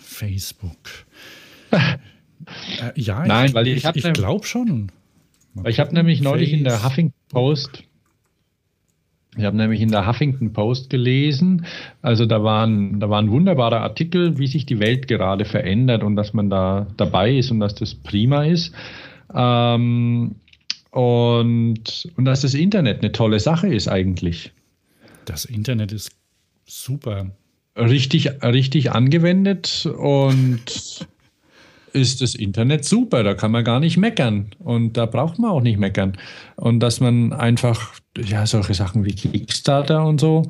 Facebook. 0.00 0.78
Äh, 1.70 1.78
ja, 2.94 3.24
Nein, 3.26 3.46
ich, 3.46 3.54
weil 3.54 3.66
ich, 3.66 3.84
ich, 3.84 4.04
ich 4.04 4.12
glaube 4.12 4.46
schon. 4.46 4.92
Mal 5.54 5.68
ich 5.68 5.80
habe 5.80 5.94
nämlich 5.94 6.20
neulich 6.20 6.52
in 6.52 6.64
der 6.64 6.84
Huffington 6.84 7.14
Post 7.28 7.82
ich 9.36 9.44
habe 9.44 9.56
nämlich 9.56 9.80
in 9.80 9.90
der 9.90 10.06
Huffington 10.06 10.52
Post 10.52 10.88
gelesen, 10.88 11.66
also 12.00 12.24
da 12.24 12.42
waren, 12.42 13.00
da 13.00 13.10
war 13.10 13.20
ein 13.20 13.30
wunderbarer 13.30 13.82
Artikel, 13.82 14.38
wie 14.38 14.46
sich 14.46 14.64
die 14.64 14.80
Welt 14.80 15.08
gerade 15.08 15.44
verändert 15.44 16.02
und 16.02 16.16
dass 16.16 16.32
man 16.32 16.48
da 16.48 16.86
dabei 16.96 17.36
ist 17.36 17.50
und 17.50 17.60
dass 17.60 17.74
das 17.74 17.94
prima 17.94 18.44
ist. 18.44 18.74
Ähm, 19.34 20.36
und, 20.96 22.08
und 22.16 22.24
dass 22.24 22.40
das 22.40 22.54
Internet 22.54 23.00
eine 23.00 23.12
tolle 23.12 23.38
Sache 23.38 23.68
ist 23.68 23.86
eigentlich. 23.86 24.52
Das 25.26 25.44
Internet 25.44 25.92
ist 25.92 26.10
super. 26.64 27.32
Richtig, 27.76 28.30
richtig 28.42 28.92
angewendet 28.92 29.86
und 29.98 30.62
ist 31.92 32.22
das 32.22 32.34
Internet 32.34 32.86
super, 32.86 33.22
da 33.24 33.34
kann 33.34 33.52
man 33.52 33.62
gar 33.62 33.78
nicht 33.78 33.98
meckern 33.98 34.52
und 34.58 34.96
da 34.96 35.04
braucht 35.04 35.38
man 35.38 35.50
auch 35.50 35.60
nicht 35.60 35.78
meckern. 35.78 36.16
Und 36.54 36.80
dass 36.80 37.00
man 37.00 37.34
einfach, 37.34 37.92
ja, 38.16 38.46
solche 38.46 38.72
Sachen 38.72 39.04
wie 39.04 39.12
Kickstarter 39.12 40.02
und 40.06 40.18
so 40.18 40.44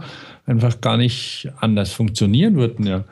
einfach 0.45 0.81
gar 0.81 0.97
nicht 0.97 1.51
anders 1.59 1.93
funktionieren 1.93 2.55
würden, 2.55 2.87
ja. 2.87 3.05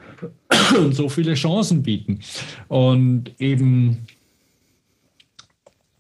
Und 0.79 0.95
so 0.95 1.09
viele 1.09 1.35
Chancen 1.35 1.83
bieten. 1.83 2.21
Und 2.69 3.33
eben, 3.41 4.07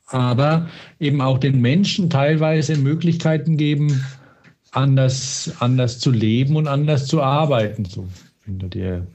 aber 0.06 0.68
eben 1.00 1.20
auch 1.20 1.38
den 1.38 1.60
Menschen 1.60 2.10
teilweise 2.10 2.76
Möglichkeiten 2.76 3.56
geben, 3.56 4.04
anders, 4.72 5.52
anders 5.60 5.98
zu 5.98 6.10
leben 6.10 6.56
und 6.56 6.68
anders 6.68 7.06
zu 7.06 7.22
arbeiten. 7.22 7.84
So 7.84 8.06
findet 8.40 8.74
ihr 8.74 9.06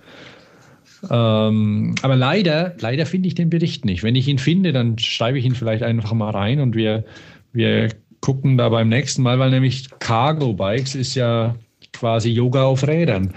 ähm, 1.09 1.95
aber 2.01 2.15
leider, 2.15 2.75
leider 2.79 3.05
finde 3.05 3.27
ich 3.27 3.35
den 3.35 3.49
Bericht 3.49 3.85
nicht. 3.85 4.03
Wenn 4.03 4.15
ich 4.15 4.27
ihn 4.27 4.39
finde, 4.39 4.73
dann 4.73 4.97
schreibe 4.99 5.39
ich 5.39 5.45
ihn 5.45 5.55
vielleicht 5.55 5.83
einfach 5.83 6.13
mal 6.13 6.31
rein 6.31 6.59
und 6.59 6.75
wir, 6.75 7.05
wir 7.53 7.89
gucken 8.21 8.57
da 8.57 8.69
beim 8.69 8.89
nächsten 8.89 9.21
Mal, 9.21 9.39
weil 9.39 9.51
nämlich 9.51 9.89
Cargo 9.99 10.53
Bikes 10.53 10.95
ist 10.95 11.15
ja 11.15 11.55
quasi 11.93 12.29
Yoga 12.29 12.63
auf 12.63 12.85
Rädern. 12.85 13.33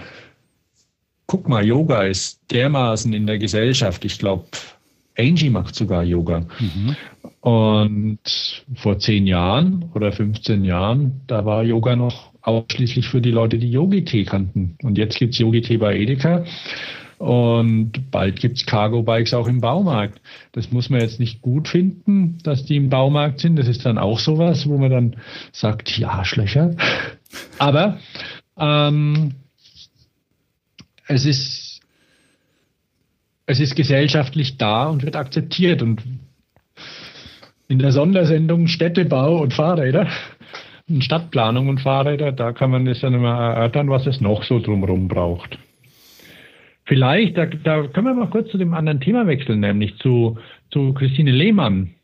Guck 1.27 1.47
mal, 1.47 1.65
Yoga 1.65 2.03
ist 2.03 2.41
dermaßen 2.51 3.13
in 3.13 3.27
der 3.27 3.39
Gesellschaft. 3.39 4.03
Ich 4.03 4.19
glaube, 4.19 4.45
Angie 5.17 5.49
macht 5.49 5.73
sogar 5.73 6.03
Yoga. 6.03 6.41
Mhm. 6.59 6.95
Und 7.43 8.19
vor 8.75 8.99
zehn 8.99 9.27
Jahren 9.27 9.91
oder 9.93 10.13
15 10.13 10.63
Jahren, 10.63 11.23
da 11.27 11.43
war 11.43 11.61
Yoga 11.61 11.97
noch 11.97 12.31
ausschließlich 12.41 13.09
für 13.09 13.19
die 13.19 13.31
Leute, 13.31 13.57
die 13.57 13.69
Yogi-Tee 13.69 14.23
kannten. 14.23 14.77
Und 14.81 14.97
jetzt 14.97 15.19
gibt 15.19 15.33
es 15.33 15.39
Yogi-Tee 15.39 15.75
bei 15.75 15.97
Edeka. 15.97 16.45
Und 17.17 18.11
bald 18.11 18.39
gibt 18.39 18.55
es 18.59 18.65
Cargo-Bikes 18.65 19.33
auch 19.33 19.49
im 19.49 19.59
Baumarkt. 19.59 20.21
Das 20.53 20.71
muss 20.71 20.89
man 20.89 21.01
jetzt 21.01 21.19
nicht 21.19 21.41
gut 21.41 21.67
finden, 21.67 22.37
dass 22.43 22.63
die 22.63 22.77
im 22.77 22.89
Baumarkt 22.89 23.41
sind. 23.41 23.57
Das 23.57 23.67
ist 23.67 23.85
dann 23.85 23.97
auch 23.97 24.19
sowas, 24.19 24.65
wo 24.69 24.77
man 24.77 24.91
dann 24.91 25.15
sagt, 25.51 25.97
ja, 25.97 26.11
Arschlöcher. 26.11 26.77
Aber 27.59 27.99
ähm, 28.57 29.33
es 31.09 31.25
ist 31.25 31.73
es 33.45 33.59
ist 33.59 33.75
gesellschaftlich 33.75 34.57
da 34.57 34.87
und 34.87 35.03
wird 35.03 35.15
akzeptiert. 35.15 35.81
Und 35.81 36.01
in 37.73 37.79
der 37.79 37.91
Sondersendung 37.91 38.67
Städtebau 38.67 39.41
und 39.41 39.51
Fahrräder, 39.51 40.07
Stadtplanung 40.99 41.69
und 41.69 41.81
Fahrräder, 41.81 42.31
da 42.31 42.51
kann 42.51 42.69
man 42.69 42.85
es 42.85 43.01
dann 43.01 43.15
immer 43.15 43.33
erörtern, 43.33 43.89
was 43.89 44.05
es 44.05 44.21
noch 44.21 44.43
so 44.43 44.59
drumherum 44.59 45.07
braucht. 45.07 45.57
Vielleicht, 46.85 47.35
da, 47.35 47.47
da 47.47 47.87
können 47.87 48.05
wir 48.05 48.13
mal 48.13 48.29
kurz 48.29 48.51
zu 48.51 48.59
dem 48.59 48.75
anderen 48.75 48.99
Thema 49.01 49.25
wechseln, 49.25 49.61
nämlich 49.61 49.97
zu, 49.97 50.37
zu 50.69 50.93
Christine 50.93 51.31
Lehmann. 51.31 51.95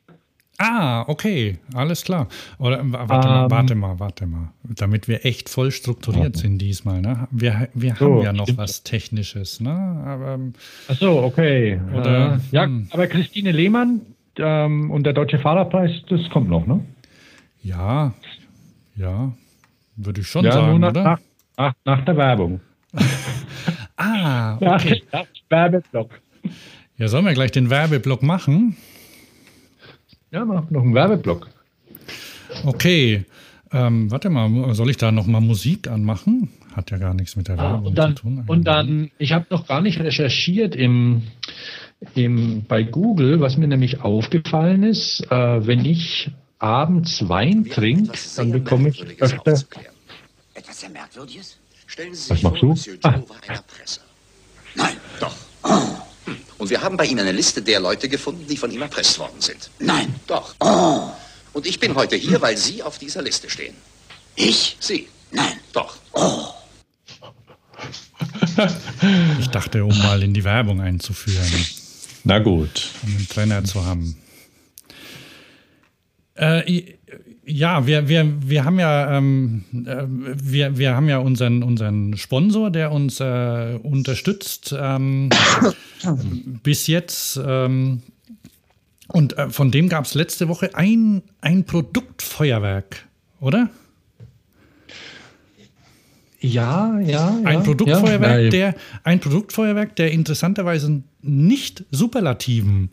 Ah, 0.58 1.06
okay, 1.08 1.60
alles 1.76 2.04
klar. 2.04 2.28
Oder 2.58 2.80
warte 2.84 3.28
ähm, 3.28 3.34
mal, 3.34 3.52
warte 3.52 3.76
mal, 3.76 4.00
warte 4.00 4.26
mal. 4.26 4.52
Damit 4.64 5.08
wir 5.08 5.24
echt 5.24 5.50
voll 5.50 5.70
strukturiert 5.70 6.36
sind 6.36 6.58
diesmal, 6.58 7.00
ne? 7.00 7.28
Wir, 7.30 7.70
wir 7.76 7.96
so, 7.96 8.16
haben 8.16 8.24
ja 8.24 8.34
noch 8.34 8.50
was 8.58 8.82
Technisches, 8.82 9.60
ne? 9.60 9.70
Aber, 9.70 10.34
ähm, 10.34 10.54
Ach 10.88 10.96
so, 10.96 11.20
okay. 11.22 11.80
Oder, 11.94 12.34
äh, 12.34 12.56
ja, 12.56 12.64
hm. 12.64 12.88
aber 12.90 13.06
Christine 13.06 13.52
Lehmann 13.52 14.02
ähm, 14.40 14.92
und 14.92 15.04
der 15.04 15.14
Deutsche 15.14 15.40
Fahrradpreis, 15.40 15.92
das 16.10 16.30
kommt 16.30 16.50
noch, 16.50 16.66
ne? 16.66 16.84
Ja, 17.62 18.14
ja, 18.96 19.34
würde 19.96 20.22
ich 20.22 20.28
schon 20.28 20.46
ja, 20.46 20.52
sagen, 20.52 20.80
nach, 20.80 20.90
oder? 20.90 21.04
Nach, 21.04 21.20
nach, 21.58 21.74
nach 21.86 22.06
der 22.06 22.18
Werbung. 22.18 22.62
ah, 23.98 24.56
okay. 24.76 25.04
Nach, 25.12 25.26
Werbeblock. 25.50 26.20
Ja, 26.98 27.08
sollen 27.08 27.26
wir 27.26 27.34
gleich 27.34 27.52
den 27.52 27.70
Werbeblock 27.70 28.24
machen? 28.24 28.78
Ja, 30.32 30.46
mach 30.46 30.70
noch 30.70 30.84
einen 30.84 30.94
Werbeblock. 30.94 31.48
Okay. 32.66 33.26
Ähm, 33.72 34.10
warte 34.10 34.30
mal, 34.30 34.74
soll 34.74 34.90
ich 34.90 34.98
da 34.98 35.12
noch 35.12 35.28
mal 35.28 35.42
Musik 35.42 35.88
anmachen? 35.88 36.50
Hat 36.76 36.92
ja 36.92 36.98
gar 36.98 37.14
nichts 37.14 37.36
mit 37.36 37.48
der 37.48 37.60
ah, 37.60 37.74
Werbung 37.74 37.96
dann, 37.96 38.16
zu 38.16 38.24
tun. 38.24 38.44
Und 38.48 38.66
dann, 38.66 39.12
ich 39.18 39.34
habe 39.34 39.46
noch 39.50 39.68
gar 39.68 39.82
nicht 39.82 40.00
recherchiert 40.00 40.76
im, 40.76 41.24
im, 42.16 42.66
bei 42.68 42.84
Google, 42.84 43.40
was 43.42 43.58
mir 43.58 43.68
nämlich 43.68 44.02
aufgefallen 44.02 44.84
ist, 44.84 45.22
äh, 45.32 45.68
wenn 45.68 45.86
ich 45.86 46.32
abends 46.58 47.28
Wein 47.28 47.66
trinke, 47.66 48.18
dann 48.36 48.52
bekomme 48.52 48.90
ich 48.90 49.22
öfter. 49.22 49.64
Etwas 50.54 50.80
sehr 50.80 50.90
Merkwürdiges? 50.90 51.58
Stellen 51.88 52.14
Sie 52.14 52.22
sich 52.22 52.30
was 52.30 52.44
machst 52.44 52.60
vor, 52.60 52.68
du? 52.68 52.68
Monsieur 52.68 52.94
Joe 52.96 53.14
ah. 53.14 53.30
war 53.30 53.38
ein 53.42 53.50
Erpresser. 53.50 54.02
Nein, 54.76 54.98
doch. 55.20 55.36
Oh. 55.64 56.00
Und 56.58 56.70
wir 56.70 56.82
haben 56.82 56.98
bei 56.98 57.06
Ihnen 57.06 57.22
eine 57.22 57.32
Liste 57.32 57.62
der 57.62 57.80
Leute 57.80 58.08
gefunden, 58.10 58.46
die 58.48 58.58
von 58.58 58.70
ihm 58.70 58.82
erpresst 58.82 59.18
worden 59.18 59.40
sind. 59.40 59.70
Nein. 59.80 60.14
Doch. 60.28 60.56
Oh. 60.60 61.10
Und 61.54 61.66
ich 61.66 61.80
bin 61.80 61.96
heute 61.96 62.16
hier, 62.16 62.42
weil 62.42 62.58
Sie 62.58 62.84
auf 62.84 63.00
dieser 63.00 63.22
Liste 63.22 63.50
stehen. 63.50 63.74
Ich? 64.36 64.78
Sie. 64.80 65.08
Nein. 65.32 65.60
Doch. 65.74 65.98
Oh. 66.12 66.48
Ich 69.40 69.48
dachte, 69.48 69.86
um 69.86 69.98
mal 69.98 70.22
in 70.22 70.34
die 70.34 70.44
Werbung 70.44 70.82
einzuführen. 70.82 71.66
Na 72.24 72.40
gut. 72.40 72.92
Um 73.04 73.16
einen 73.16 73.28
Trainer 73.28 73.64
zu 73.64 73.86
haben. 73.86 74.16
Äh, 76.36 76.84
ja, 77.46 77.86
wir, 77.88 78.08
wir, 78.08 78.32
wir 78.42 78.64
haben 78.64 78.80
ja, 78.80 79.18
ähm, 79.18 79.66
äh, 79.74 80.04
wir, 80.08 80.78
wir 80.78 80.96
haben 80.96 81.10
ja 81.10 81.18
unseren, 81.18 81.64
unseren 81.64 82.16
Sponsor, 82.16 82.70
der 82.70 82.92
uns 82.92 83.20
äh, 83.20 83.80
unterstützt 83.82 84.74
ähm, 84.78 85.30
bis 86.64 86.88
jetzt. 86.88 87.40
Ähm, 87.44 88.04
und 89.08 89.38
äh, 89.38 89.50
von 89.50 89.72
dem 89.72 89.90
gab 89.90 90.06
es 90.06 90.14
letzte 90.14 90.48
Woche 90.48 90.76
ein, 90.76 91.24
ein 91.42 91.66
Produktfeuerwerk, 91.66 93.08
oder? 93.40 93.70
Ja, 96.40 97.00
ja. 97.00 97.38
Ein 97.44 97.64
Produktfeuerwerk, 97.64 98.44
ja, 98.44 98.50
der 98.50 98.76
ein 99.04 99.20
Produktfeuerwerk, 99.20 99.96
der 99.96 100.12
interessanterweise 100.12 101.04
nicht 101.22 101.84
Superlativen 101.92 102.90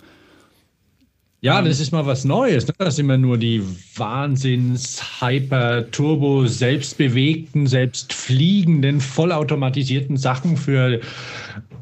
ja, 1.47 1.63
das 1.63 1.79
ist 1.79 1.93
mal 1.93 2.07
was 2.07 2.25
Neues. 2.25 2.67
Ne? 2.67 2.75
Das 2.79 2.97
sind 2.97 3.05
immer 3.05 3.19
nur 3.19 3.39
die 3.39 3.63
Wahnsinns, 3.95 5.21
Hyper, 5.21 5.89
Turbo, 5.93 6.47
selbstbewegten, 6.47 7.69
selbstfliegenden, 7.69 9.01
vollautomatisierten 9.01 10.17
Sachen 10.17 10.57
für 10.57 11.01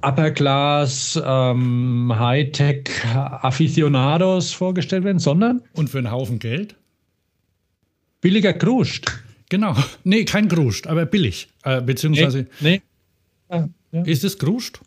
Upper 0.02 0.32
Class, 0.32 1.18
ähm, 1.24 2.12
Hightech 2.14 2.90
Aficionados 3.14 4.52
vorgestellt 4.52 5.04
werden, 5.04 5.18
sondern. 5.18 5.62
Und 5.72 5.88
für 5.88 5.96
einen 5.96 6.10
Haufen 6.10 6.40
Geld? 6.40 6.74
Billiger 8.20 8.52
Gruscht. 8.52 9.10
Genau. 9.54 9.76
Nee, 10.02 10.24
kein 10.24 10.48
Gruscht, 10.48 10.88
aber 10.88 11.06
billig. 11.06 11.46
Äh, 11.62 11.80
beziehungsweise. 11.80 12.48
Nee. 12.58 12.82
nee. 13.48 13.56
Ja, 13.56 13.68
ja. 13.92 14.02
Ist 14.02 14.24
es 14.24 14.36
Gruscht? 14.36 14.80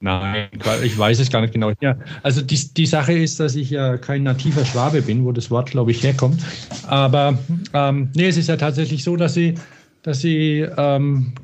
Nein, 0.00 0.48
ich 0.82 0.96
weiß 0.96 1.18
es 1.18 1.28
gar 1.28 1.42
nicht 1.42 1.52
genau. 1.52 1.72
Ja, 1.82 1.98
also 2.22 2.40
die, 2.40 2.58
die 2.72 2.86
Sache 2.86 3.12
ist, 3.12 3.40
dass 3.40 3.54
ich 3.54 3.68
ja 3.68 3.98
kein 3.98 4.22
nativer 4.22 4.64
Schwabe 4.64 5.02
bin, 5.02 5.26
wo 5.26 5.32
das 5.32 5.50
Wort, 5.50 5.70
glaube 5.70 5.90
ich, 5.90 6.02
herkommt. 6.02 6.42
Aber 6.86 7.38
ähm, 7.74 8.08
nee, 8.14 8.28
es 8.28 8.38
ist 8.38 8.48
ja 8.48 8.56
tatsächlich 8.56 9.04
so, 9.04 9.14
dass 9.14 9.34
sie, 9.34 9.56
dass 10.02 10.22
sie 10.22 10.66
ähm, 10.78 11.34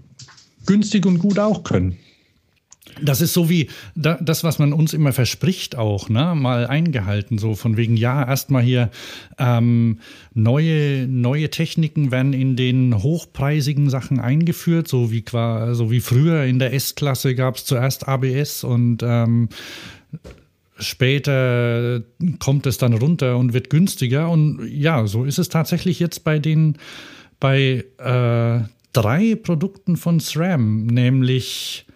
günstig 0.65 1.05
und 1.05 1.19
gut 1.19 1.39
auch 1.39 1.65
können. 1.65 1.99
Das 3.03 3.21
ist 3.21 3.33
so 3.33 3.49
wie 3.49 3.69
das, 3.95 4.45
was 4.45 4.59
man 4.59 4.73
uns 4.73 4.93
immer 4.93 5.13
verspricht, 5.13 5.77
auch, 5.77 6.09
ne? 6.09 6.35
Mal 6.35 6.67
eingehalten, 6.67 7.39
so 7.39 7.55
von 7.55 7.77
wegen, 7.77 7.97
ja, 7.97 8.27
erstmal 8.27 8.63
hier 8.63 8.91
ähm, 9.39 9.99
neue, 10.35 11.07
neue 11.07 11.51
Techniken 11.51 12.11
werden 12.11 12.33
in 12.33 12.57
den 12.57 13.03
hochpreisigen 13.03 13.91
Sachen 13.91 14.21
eingeführt, 14.21 14.89
so 14.89 15.11
wie, 15.11 15.25
so 15.31 15.91
wie 15.91 16.01
früher 16.01 16.45
in 16.45 16.59
der 16.59 16.73
S-Klasse 16.75 17.35
gab 17.35 17.57
es 17.57 17.65
zuerst 17.65 18.09
ABS 18.09 18.65
und 18.65 19.03
ähm, 19.03 19.49
später 20.79 22.03
kommt 22.39 22.67
es 22.67 22.79
dann 22.79 22.95
runter 22.95 23.37
und 23.37 23.53
wird 23.53 23.71
günstiger. 23.71 24.31
Und 24.31 24.67
ja, 24.67 25.07
so 25.07 25.25
ist 25.25 25.39
es 25.39 25.49
tatsächlich 25.49 26.01
jetzt 26.01 26.25
bei 26.25 26.39
den 26.39 26.77
bei 27.39 27.85
äh, 27.99 28.61
drei 28.93 29.35
Produkten 29.35 29.97
von 29.97 30.21
SRAM, 30.21 30.87
nämlich 30.87 31.87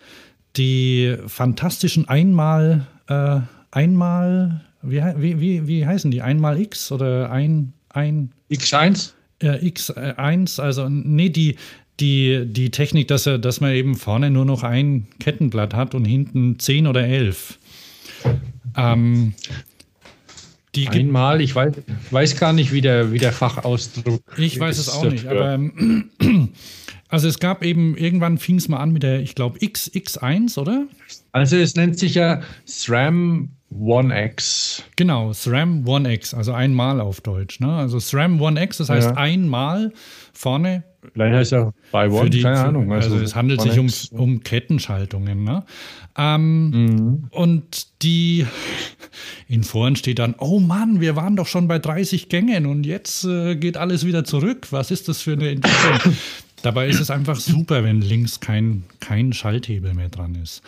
die 0.56 1.16
fantastischen 1.26 2.08
Einmal, 2.08 2.86
äh, 3.08 3.40
Einmal, 3.70 4.60
wie, 4.82 5.02
wie, 5.16 5.40
wie, 5.40 5.66
wie 5.66 5.86
heißen 5.86 6.10
die? 6.10 6.22
Einmal 6.22 6.60
X 6.60 6.92
oder 6.92 7.30
ein, 7.30 7.72
ein 7.88 8.30
X1? 8.50 9.12
Äh, 9.40 9.66
X1, 9.66 10.60
also 10.60 10.88
nee, 10.88 11.28
die, 11.28 11.56
die, 11.98 12.46
die 12.46 12.70
Technik, 12.70 13.08
dass, 13.08 13.26
er, 13.26 13.38
dass 13.38 13.60
man 13.60 13.72
eben 13.72 13.96
vorne 13.96 14.30
nur 14.30 14.44
noch 14.44 14.62
ein 14.62 15.08
Kettenblatt 15.18 15.74
hat 15.74 15.94
und 15.94 16.04
hinten 16.04 16.58
10 16.58 16.86
oder 16.86 17.04
11. 17.04 17.58
Ähm, 18.76 19.34
Einmal, 20.88 21.40
ich 21.40 21.54
weiß, 21.54 21.72
weiß 22.10 22.36
gar 22.36 22.52
nicht, 22.52 22.72
wie 22.72 22.80
der, 22.80 23.12
wie 23.12 23.18
der 23.18 23.32
Fachausdruck 23.32 24.22
Ich 24.36 24.58
weiß 24.58 24.78
es 24.78 24.88
auch 24.88 25.04
nicht, 25.04 25.26
aber 25.26 25.58
Also 27.08 27.28
es 27.28 27.38
gab 27.38 27.64
eben, 27.64 27.96
irgendwann 27.96 28.38
fing 28.38 28.56
es 28.56 28.68
mal 28.68 28.78
an 28.78 28.92
mit 28.92 29.02
der, 29.02 29.20
ich 29.20 29.34
glaube, 29.34 29.58
XX1, 29.58 30.58
oder? 30.58 30.86
Also 31.32 31.56
es 31.56 31.74
nennt 31.74 31.98
sich 31.98 32.14
ja 32.14 32.40
SRAM 32.66 33.50
One 33.70 34.24
X. 34.26 34.84
Genau, 34.96 35.32
SRAM 35.32 35.86
One 35.86 36.12
X, 36.12 36.32
also 36.32 36.52
einmal 36.52 37.00
auf 37.00 37.20
Deutsch. 37.20 37.60
Ne? 37.60 37.72
Also 37.72 37.98
SRAM 37.98 38.40
One 38.40 38.62
X, 38.62 38.78
das 38.78 38.88
heißt 38.88 39.10
ja. 39.10 39.16
einmal 39.16 39.92
vorne. 40.32 40.84
Vielleicht 41.12 41.34
heißt 41.34 41.52
ja 41.52 41.72
bei 41.92 42.08
One, 42.08 42.30
die, 42.30 42.42
keine 42.42 42.60
Ahnung. 42.60 42.92
Also, 42.92 43.12
also 43.12 43.24
es 43.24 43.34
handelt 43.34 43.60
sich 43.60 43.78
um, 43.78 43.88
um 44.18 44.42
Kettenschaltungen. 44.42 45.44
Ne? 45.44 45.64
Ähm, 46.16 46.70
mhm. 46.70 47.24
Und 47.30 48.02
die 48.02 48.46
in 49.48 49.64
Foren 49.64 49.96
steht 49.96 50.18
dann, 50.20 50.34
oh 50.38 50.60
Mann, 50.60 51.00
wir 51.00 51.16
waren 51.16 51.36
doch 51.36 51.46
schon 51.46 51.68
bei 51.68 51.78
30 51.78 52.28
Gängen 52.28 52.66
und 52.66 52.84
jetzt 52.86 53.24
äh, 53.24 53.56
geht 53.56 53.76
alles 53.76 54.06
wieder 54.06 54.24
zurück. 54.24 54.68
Was 54.70 54.90
ist 54.90 55.08
das 55.08 55.20
für 55.20 55.32
eine 55.32 55.50
Entwicklung? 55.50 56.16
Dabei 56.64 56.88
ist 56.88 56.98
es 56.98 57.10
einfach 57.10 57.36
super, 57.36 57.84
wenn 57.84 58.00
links 58.00 58.40
kein, 58.40 58.84
kein 58.98 59.34
Schalthebel 59.34 59.92
mehr 59.92 60.08
dran 60.08 60.34
ist. 60.34 60.62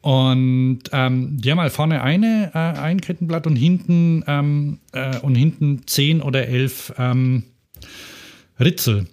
Und 0.00 0.80
ähm, 0.92 1.36
die 1.38 1.50
haben 1.50 1.60
halt 1.60 1.72
vorne 1.72 2.02
eine, 2.02 2.50
äh, 2.54 2.58
ein 2.58 2.98
Kettenblatt 2.98 3.46
und 3.46 3.56
hinten, 3.56 4.24
ähm, 4.26 4.78
äh, 4.92 5.18
und 5.18 5.34
hinten 5.34 5.82
zehn 5.86 6.22
oder 6.22 6.48
elf 6.48 6.94
ähm, 6.96 7.42
Ritzel. 8.58 9.06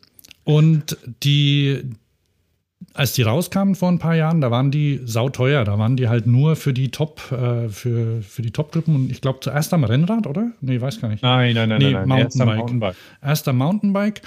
Und 0.45 0.97
die, 1.21 1.82
als 2.93 3.11
die 3.11 3.23
rauskamen 3.23 3.75
vor 3.75 3.89
ein 3.89 3.99
paar 3.99 4.15
Jahren, 4.15 4.39
da 4.39 4.51
waren 4.51 4.71
die 4.71 5.01
sauteuer. 5.03 5.65
Da 5.65 5.77
waren 5.77 5.97
die 5.97 6.07
halt 6.07 6.27
nur 6.27 6.55
für 6.55 6.71
die 6.71 6.91
Top, 6.91 7.29
äh, 7.34 7.67
für, 7.67 8.21
für 8.21 8.41
die 8.41 8.51
Top-Gruppen. 8.51 8.95
Und 8.95 9.11
ich 9.11 9.19
glaube 9.19 9.39
zuerst 9.41 9.73
am 9.73 9.84
Rennrad, 9.84 10.27
oder? 10.27 10.51
Nee, 10.61 10.79
weiß 10.79 11.01
gar 11.01 11.09
nicht. 11.09 11.23
Nein, 11.23 11.55
nein, 11.55 11.67
nein, 11.67 11.79
nee, 11.79 11.91
nein, 11.91 12.07
nein. 12.07 12.19
Mountainbike. 12.19 12.57
Mountainbike. 12.57 12.95
Erst 13.21 13.47
am 13.49 13.57
Mountainbike. 13.57 14.21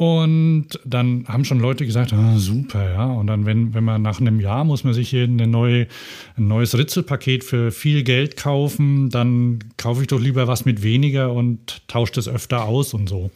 Und 0.00 0.80
dann 0.86 1.26
haben 1.28 1.44
schon 1.44 1.60
Leute 1.60 1.84
gesagt, 1.84 2.14
ah, 2.14 2.38
super, 2.38 2.90
ja. 2.90 3.04
Und 3.04 3.26
dann, 3.26 3.44
wenn, 3.44 3.74
wenn 3.74 3.84
man 3.84 4.00
nach 4.00 4.18
einem 4.18 4.40
Jahr 4.40 4.64
muss 4.64 4.82
man 4.82 4.94
sich 4.94 5.10
hier 5.10 5.24
eine 5.24 5.46
neue, 5.46 5.88
ein 6.38 6.48
neues 6.48 6.74
Ritzelpaket 6.78 7.44
für 7.44 7.70
viel 7.70 8.02
Geld 8.02 8.38
kaufen, 8.38 9.10
dann 9.10 9.58
kaufe 9.76 10.00
ich 10.00 10.06
doch 10.06 10.18
lieber 10.18 10.48
was 10.48 10.64
mit 10.64 10.82
weniger 10.82 11.34
und 11.34 11.86
tausche 11.86 12.14
das 12.14 12.28
öfter 12.28 12.64
aus 12.64 12.94
und 12.94 13.10
so. 13.10 13.30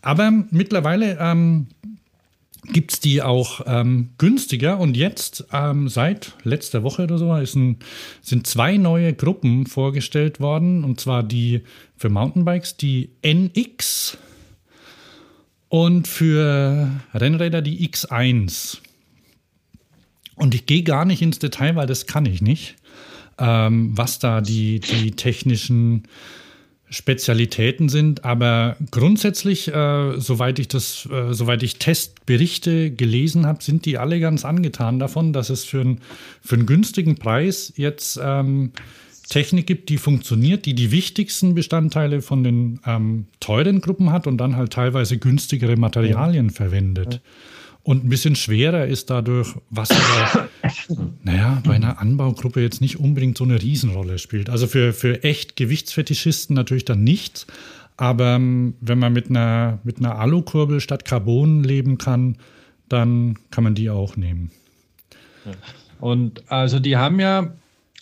Aber 0.00 0.30
mittlerweile 0.52 1.18
ähm, 1.20 1.66
gibt 2.72 2.92
es 2.92 3.00
die 3.00 3.20
auch 3.20 3.62
ähm, 3.66 4.10
günstiger. 4.16 4.78
Und 4.78 4.96
jetzt, 4.96 5.48
ähm, 5.52 5.88
seit 5.88 6.34
letzter 6.44 6.84
Woche 6.84 7.02
oder 7.02 7.18
so, 7.18 7.32
ein, 7.32 7.78
sind 8.22 8.46
zwei 8.46 8.76
neue 8.76 9.12
Gruppen 9.12 9.66
vorgestellt 9.66 10.38
worden. 10.38 10.84
Und 10.84 11.00
zwar 11.00 11.24
die 11.24 11.62
für 11.96 12.10
Mountainbikes, 12.10 12.76
die 12.76 13.10
NX 13.22 14.18
und 15.68 16.08
für 16.08 16.90
Rennräder 17.14 17.62
die 17.62 17.88
X1. 17.88 18.78
Und 20.36 20.54
ich 20.54 20.66
gehe 20.66 20.82
gar 20.82 21.04
nicht 21.04 21.22
ins 21.22 21.38
Detail, 21.38 21.76
weil 21.76 21.86
das 21.86 22.06
kann 22.06 22.26
ich 22.26 22.42
nicht, 22.42 22.76
ähm, 23.38 23.96
was 23.96 24.18
da 24.18 24.40
die, 24.40 24.80
die 24.80 25.12
technischen 25.12 26.04
Spezialitäten 26.88 27.88
sind, 27.88 28.24
aber 28.24 28.76
grundsätzlich, 28.92 29.66
äh, 29.68 30.20
soweit 30.20 30.60
ich 30.60 30.68
das, 30.68 31.08
äh, 31.10 31.32
soweit 31.32 31.64
ich 31.64 31.80
Testberichte 31.80 32.92
gelesen 32.92 33.44
habe, 33.44 33.62
sind 33.62 33.86
die 33.86 33.98
alle 33.98 34.20
ganz 34.20 34.44
angetan 34.44 35.00
davon, 35.00 35.32
dass 35.32 35.50
es 35.50 35.64
für, 35.64 35.80
ein, 35.80 36.00
für 36.42 36.54
einen 36.54 36.66
günstigen 36.66 37.16
Preis 37.16 37.72
jetzt 37.76 38.20
ähm, 38.22 38.70
Technik 39.28 39.66
gibt, 39.66 39.88
die 39.88 39.98
funktioniert, 39.98 40.66
die 40.66 40.74
die 40.74 40.90
wichtigsten 40.90 41.54
Bestandteile 41.54 42.22
von 42.22 42.42
den 42.42 42.80
ähm, 42.86 43.26
teuren 43.40 43.80
Gruppen 43.80 44.10
hat 44.12 44.26
und 44.26 44.38
dann 44.38 44.56
halt 44.56 44.72
teilweise 44.72 45.18
günstigere 45.18 45.76
Materialien 45.76 46.48
ja. 46.48 46.54
verwendet. 46.54 47.14
Ja. 47.14 47.20
Und 47.82 48.04
ein 48.04 48.08
bisschen 48.08 48.34
schwerer 48.34 48.86
ist 48.86 49.10
dadurch, 49.10 49.54
was 49.70 49.90
aber, 49.92 50.48
naja, 51.22 51.62
bei 51.64 51.74
einer 51.74 52.00
Anbaugruppe 52.00 52.60
jetzt 52.60 52.80
nicht 52.80 52.98
unbedingt 52.98 53.38
so 53.38 53.44
eine 53.44 53.62
Riesenrolle 53.62 54.18
spielt. 54.18 54.50
Also 54.50 54.66
für, 54.66 54.92
für 54.92 55.22
echt 55.22 55.54
Gewichtsfetischisten 55.54 56.56
natürlich 56.56 56.84
dann 56.84 57.04
nichts. 57.04 57.46
Aber 57.96 58.34
ähm, 58.34 58.74
wenn 58.80 58.98
man 58.98 59.12
mit 59.12 59.30
einer, 59.30 59.78
mit 59.84 59.98
einer 59.98 60.18
Alukurbel 60.18 60.80
statt 60.80 61.04
Carbon 61.04 61.62
leben 61.62 61.96
kann, 61.96 62.38
dann 62.88 63.38
kann 63.50 63.64
man 63.64 63.74
die 63.74 63.88
auch 63.88 64.16
nehmen. 64.16 64.50
Und 66.00 66.50
also 66.50 66.80
die 66.80 66.96
haben 66.96 67.20
ja, 67.20 67.54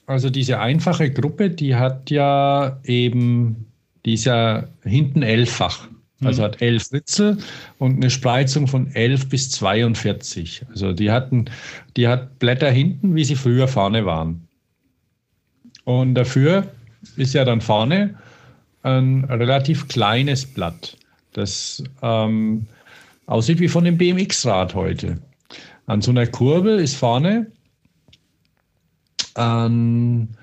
also 0.06 0.30
diese 0.30 0.58
einfache 0.60 1.10
Gruppe, 1.10 1.50
die 1.50 1.74
hat 1.74 2.10
ja 2.10 2.78
eben, 2.84 3.66
die 4.04 4.14
ist 4.14 4.24
ja 4.24 4.64
hinten 4.82 5.22
elffach. 5.22 5.88
Also 6.22 6.42
mhm. 6.42 6.46
hat 6.46 6.62
elf 6.62 6.92
Ritzel 6.92 7.38
und 7.78 7.96
eine 7.96 8.10
Spreizung 8.10 8.66
von 8.66 8.90
11 8.94 9.28
bis 9.28 9.50
42. 9.50 10.64
Also 10.70 10.92
die 10.92 11.10
hatten, 11.10 11.46
die 11.96 12.08
hat 12.08 12.38
Blätter 12.38 12.70
hinten, 12.70 13.14
wie 13.14 13.24
sie 13.24 13.34
früher 13.34 13.68
vorne 13.68 14.06
waren. 14.06 14.46
Und 15.84 16.14
dafür 16.14 16.68
ist 17.16 17.34
ja 17.34 17.44
dann 17.44 17.60
vorne 17.60 18.14
ein 18.82 19.24
relativ 19.24 19.88
kleines 19.88 20.46
Blatt, 20.46 20.96
das 21.32 21.82
ähm, 22.02 22.66
aussieht 23.26 23.60
wie 23.60 23.68
von 23.68 23.84
dem 23.84 23.98
BMX-Rad 23.98 24.74
heute. 24.74 25.18
An 25.86 26.00
so 26.00 26.10
einer 26.10 26.26
Kurbel 26.26 26.78
ist 26.78 26.96
vorne 26.96 27.46
ein 29.34 30.36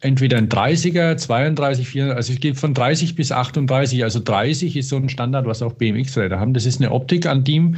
entweder 0.00 0.38
ein 0.38 0.48
30er, 0.48 1.16
32, 1.16 1.88
34, 1.88 2.16
also 2.16 2.32
es 2.32 2.40
geht 2.40 2.56
von 2.56 2.74
30 2.74 3.14
bis 3.14 3.32
38. 3.32 4.02
Also 4.02 4.20
30 4.20 4.76
ist 4.76 4.88
so 4.88 4.96
ein 4.96 5.08
Standard, 5.08 5.46
was 5.46 5.62
auch 5.62 5.74
BMX-Räder 5.74 6.40
haben. 6.40 6.54
Das 6.54 6.66
ist 6.66 6.80
eine 6.80 6.90
Optik, 6.90 7.26
an 7.26 7.44
die, 7.44 7.74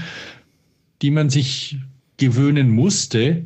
die 1.03 1.11
man 1.11 1.31
sich 1.31 1.79
gewöhnen 2.17 2.71
musste, 2.71 3.45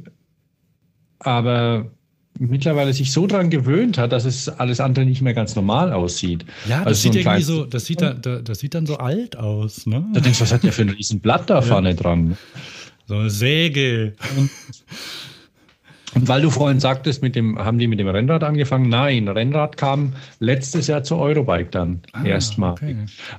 aber 1.18 1.90
mittlerweile 2.38 2.92
sich 2.92 3.12
so 3.12 3.26
dran 3.26 3.48
gewöhnt 3.48 3.96
hat, 3.96 4.12
dass 4.12 4.26
es 4.26 4.50
alles 4.50 4.80
andere 4.80 5.06
nicht 5.06 5.22
mehr 5.22 5.32
ganz 5.32 5.56
normal 5.56 5.94
aussieht. 5.94 6.44
Ja, 6.68 6.78
das 6.78 6.86
also 6.86 7.02
sieht 7.02 7.12
so 7.14 7.18
irgendwie 7.18 7.42
so, 7.42 7.64
das 7.64 7.86
sieht, 7.86 8.02
da, 8.02 8.12
das 8.12 8.58
sieht 8.58 8.74
dann 8.74 8.84
so 8.84 8.98
alt 8.98 9.36
aus. 9.38 9.86
Ne? 9.86 10.04
Da 10.12 10.20
denkst 10.20 10.38
du, 10.38 10.42
was 10.42 10.52
hat 10.52 10.62
der 10.62 10.72
für 10.72 10.82
ein 10.82 10.90
riesen 10.90 11.20
Blatt 11.20 11.48
da 11.48 11.56
ja. 11.56 11.62
vorne 11.62 11.94
dran? 11.94 12.36
So 13.06 13.14
eine 13.14 13.30
Säge. 13.30 14.14
Und 14.36 14.50
und 16.16 16.28
weil 16.28 16.40
du 16.40 16.50
vorhin 16.50 16.80
sagtest, 16.80 17.20
mit 17.20 17.36
dem, 17.36 17.58
haben 17.58 17.78
die 17.78 17.86
mit 17.86 18.00
dem 18.00 18.08
Rennrad 18.08 18.42
angefangen? 18.42 18.88
Nein, 18.88 19.28
Rennrad 19.28 19.76
kam 19.76 20.14
letztes 20.40 20.86
Jahr 20.86 21.02
zur 21.02 21.18
Eurobike 21.18 21.68
dann 21.70 22.00
ah, 22.12 22.24
erstmal. 22.24 22.72
Okay. 22.72 22.96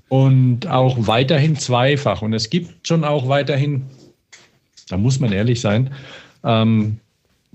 Und 0.10 0.68
auch 0.68 1.08
weiterhin 1.08 1.56
zweifach. 1.56 2.22
Und 2.22 2.34
es 2.34 2.52
gibt 2.52 2.88
schon 2.88 3.04
auch 3.04 3.28
weiterhin, 3.28 3.88
da 4.90 4.98
muss 4.98 5.20
man 5.20 5.32
ehrlich 5.32 5.60
sein, 5.60 5.90
ähm, 6.44 7.00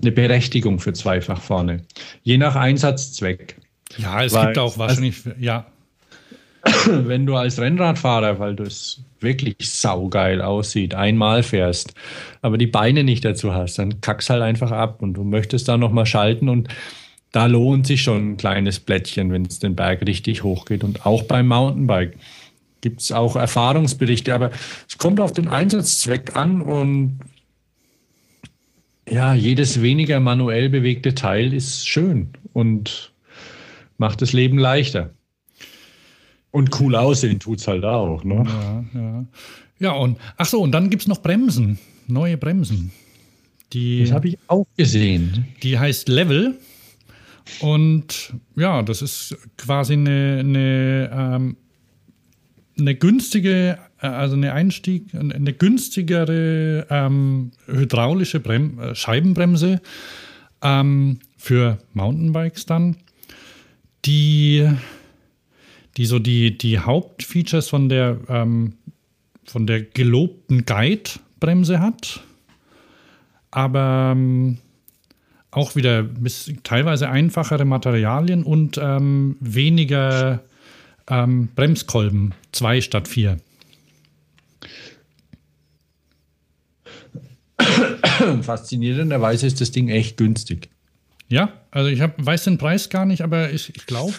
eine 0.01 0.11
Berechtigung 0.11 0.79
für 0.79 0.91
zweifach 0.91 1.41
vorne. 1.41 1.83
Je 2.23 2.37
nach 2.37 2.57
Einsatzzweck. 2.57 3.55
Ja, 3.95 4.25
es 4.25 4.33
Weil, 4.33 4.47
gibt 4.47 4.57
auch 4.57 4.77
wahrscheinlich, 4.77 5.25
also, 5.25 5.39
ja. 5.39 5.67
Wenn 6.87 7.25
du 7.25 7.35
als 7.35 7.59
Rennradfahrer, 7.59 8.39
weil 8.39 8.55
du 8.55 8.63
es 8.63 9.03
wirklich 9.19 9.55
saugeil 9.59 10.41
aussieht, 10.41 10.95
einmal 10.95 11.43
fährst, 11.43 11.93
aber 12.41 12.57
die 12.57 12.67
Beine 12.67 13.03
nicht 13.03 13.25
dazu 13.25 13.53
hast, 13.53 13.79
dann 13.79 14.01
kackst 14.01 14.29
halt 14.29 14.41
einfach 14.41 14.71
ab 14.71 15.01
und 15.01 15.13
du 15.13 15.23
möchtest 15.23 15.67
da 15.67 15.77
nochmal 15.77 16.05
schalten 16.05 16.49
und 16.49 16.69
da 17.31 17.47
lohnt 17.47 17.87
sich 17.87 18.03
schon 18.03 18.33
ein 18.33 18.37
kleines 18.37 18.79
Blättchen, 18.79 19.31
wenn 19.31 19.45
es 19.45 19.59
den 19.59 19.75
Berg 19.75 20.05
richtig 20.05 20.43
hoch 20.43 20.65
geht. 20.65 20.83
Und 20.83 21.05
auch 21.05 21.23
beim 21.23 21.47
Mountainbike 21.47 22.15
gibt 22.81 23.01
es 23.01 23.11
auch 23.11 23.35
Erfahrungsberichte, 23.35 24.33
aber 24.33 24.51
es 24.87 24.97
kommt 24.97 25.19
auf 25.19 25.33
den 25.33 25.47
Einsatzzweck 25.47 26.35
an 26.35 26.61
und 26.61 27.19
ja, 29.09 29.33
jedes 29.33 29.81
weniger 29.81 30.19
manuell 30.19 30.69
bewegte 30.69 31.15
Teil 31.15 31.53
ist 31.53 31.87
schön 31.87 32.29
und 32.53 33.11
macht 33.97 34.21
das 34.21 34.31
Leben 34.31 34.57
leichter. 34.57 35.09
Und 36.53 36.79
cool 36.79 36.95
aussehen 36.95 37.39
tut 37.39 37.59
es 37.59 37.67
halt 37.67 37.83
auch. 37.83 38.23
Ne? 38.23 38.45
Ja, 38.45 38.85
ja. 38.93 39.25
ja, 39.79 39.91
und 39.93 40.19
ach 40.37 40.45
so, 40.45 40.61
und 40.61 40.71
dann 40.71 40.91
gibt 40.91 41.01
es 41.01 41.07
noch 41.07 41.17
Bremsen, 41.17 41.79
neue 42.07 42.37
Bremsen. 42.37 42.91
Die, 43.73 44.01
das 44.01 44.11
habe 44.11 44.27
ich 44.27 44.37
auch 44.45 44.67
gesehen. 44.77 45.47
Die 45.63 45.79
heißt 45.79 46.09
Level. 46.09 46.59
Und 47.59 48.35
ja, 48.55 48.83
das 48.83 49.01
ist 49.01 49.35
quasi 49.57 49.93
eine, 49.93 50.37
eine, 50.41 51.09
ähm, 51.11 51.57
eine 52.77 52.93
günstige, 52.93 53.79
äh, 53.99 54.05
also 54.05 54.35
eine 54.35 54.53
Einstieg, 54.53 55.07
eine 55.15 55.53
günstigere 55.53 56.85
ähm, 56.91 57.49
hydraulische 57.65 58.39
Brem 58.39 58.79
äh, 58.79 58.93
Scheibenbremse 58.93 59.81
ähm, 60.61 61.17
für 61.35 61.79
Mountainbikes 61.93 62.67
dann, 62.67 62.97
die 64.05 64.69
die 65.97 66.05
so 66.05 66.19
die, 66.19 66.57
die 66.57 66.79
Hauptfeatures 66.79 67.69
von 67.69 67.89
der, 67.89 68.17
ähm, 68.27 68.73
von 69.45 69.67
der 69.67 69.81
gelobten 69.81 70.65
Guide-Bremse 70.65 71.79
hat. 71.79 72.21
Aber 73.51 74.13
ähm, 74.15 74.57
auch 75.51 75.75
wieder 75.75 76.03
bis, 76.03 76.51
teilweise 76.63 77.09
einfachere 77.09 77.65
Materialien 77.65 78.43
und 78.43 78.79
ähm, 78.81 79.37
weniger 79.39 80.43
ähm, 81.07 81.49
Bremskolben, 81.55 82.33
zwei 82.51 82.81
statt 82.81 83.07
vier. 83.07 83.37
Faszinierenderweise 88.41 89.45
ist 89.45 89.61
das 89.61 89.71
Ding 89.71 89.89
echt 89.89 90.17
günstig. 90.17 90.69
Ja, 91.29 91.53
also 91.71 91.89
ich 91.89 92.01
hab, 92.01 92.13
weiß 92.23 92.43
den 92.45 92.57
Preis 92.57 92.89
gar 92.89 93.05
nicht, 93.05 93.21
aber 93.21 93.51
ich, 93.51 93.75
ich 93.75 93.85
glaube, 93.85 94.13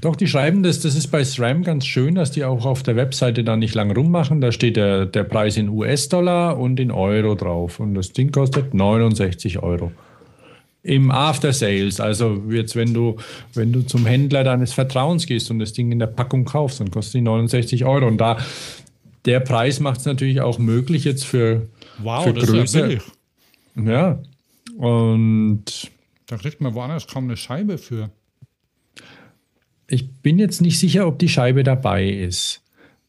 doch, 0.00 0.16
die 0.16 0.26
schreiben 0.26 0.62
das, 0.62 0.80
das 0.80 0.94
ist 0.94 1.08
bei 1.08 1.24
SRAM 1.24 1.62
ganz 1.62 1.86
schön, 1.86 2.14
dass 2.14 2.30
die 2.30 2.44
auch 2.44 2.66
auf 2.66 2.82
der 2.82 2.96
Webseite 2.96 3.42
da 3.42 3.56
nicht 3.56 3.74
lang 3.74 3.90
rummachen. 3.90 4.40
Da 4.40 4.52
steht 4.52 4.76
der, 4.76 5.06
der 5.06 5.24
Preis 5.24 5.56
in 5.56 5.70
US-Dollar 5.70 6.58
und 6.58 6.78
in 6.78 6.90
Euro 6.90 7.34
drauf. 7.34 7.80
Und 7.80 7.94
das 7.94 8.12
Ding 8.12 8.30
kostet 8.30 8.74
69 8.74 9.62
Euro. 9.62 9.92
Im 10.82 11.10
After 11.10 11.52
Sales, 11.52 12.00
also 12.00 12.42
jetzt, 12.50 12.76
wenn 12.76 12.94
du, 12.94 13.16
wenn 13.54 13.72
du 13.72 13.82
zum 13.82 14.06
Händler 14.06 14.44
deines 14.44 14.72
Vertrauens 14.72 15.26
gehst 15.26 15.50
und 15.50 15.58
das 15.58 15.72
Ding 15.72 15.90
in 15.90 15.98
der 15.98 16.06
Packung 16.06 16.44
kaufst, 16.44 16.80
dann 16.80 16.90
kostet 16.90 17.14
die 17.14 17.22
69 17.22 17.84
Euro. 17.84 18.06
Und 18.06 18.18
da 18.18 18.38
der 19.24 19.40
Preis 19.40 19.80
macht 19.80 20.00
es 20.00 20.06
natürlich 20.06 20.40
auch 20.40 20.58
möglich 20.58 21.04
jetzt 21.04 21.24
für, 21.24 21.66
wow, 21.98 22.24
für 22.24 22.34
das 22.34 22.46
Größe. 22.46 22.92
Ist 22.92 23.04
ja, 23.74 23.82
ja. 23.84 24.18
Und 24.76 25.90
da 26.26 26.36
kriegt 26.36 26.60
man 26.60 26.74
woanders 26.74 27.06
kaum 27.06 27.24
eine 27.24 27.36
Scheibe 27.36 27.78
für. 27.78 28.10
Ich 29.88 30.10
bin 30.20 30.38
jetzt 30.38 30.60
nicht 30.60 30.78
sicher, 30.78 31.06
ob 31.06 31.18
die 31.18 31.28
Scheibe 31.28 31.64
dabei 31.64 32.08
ist. 32.08 32.62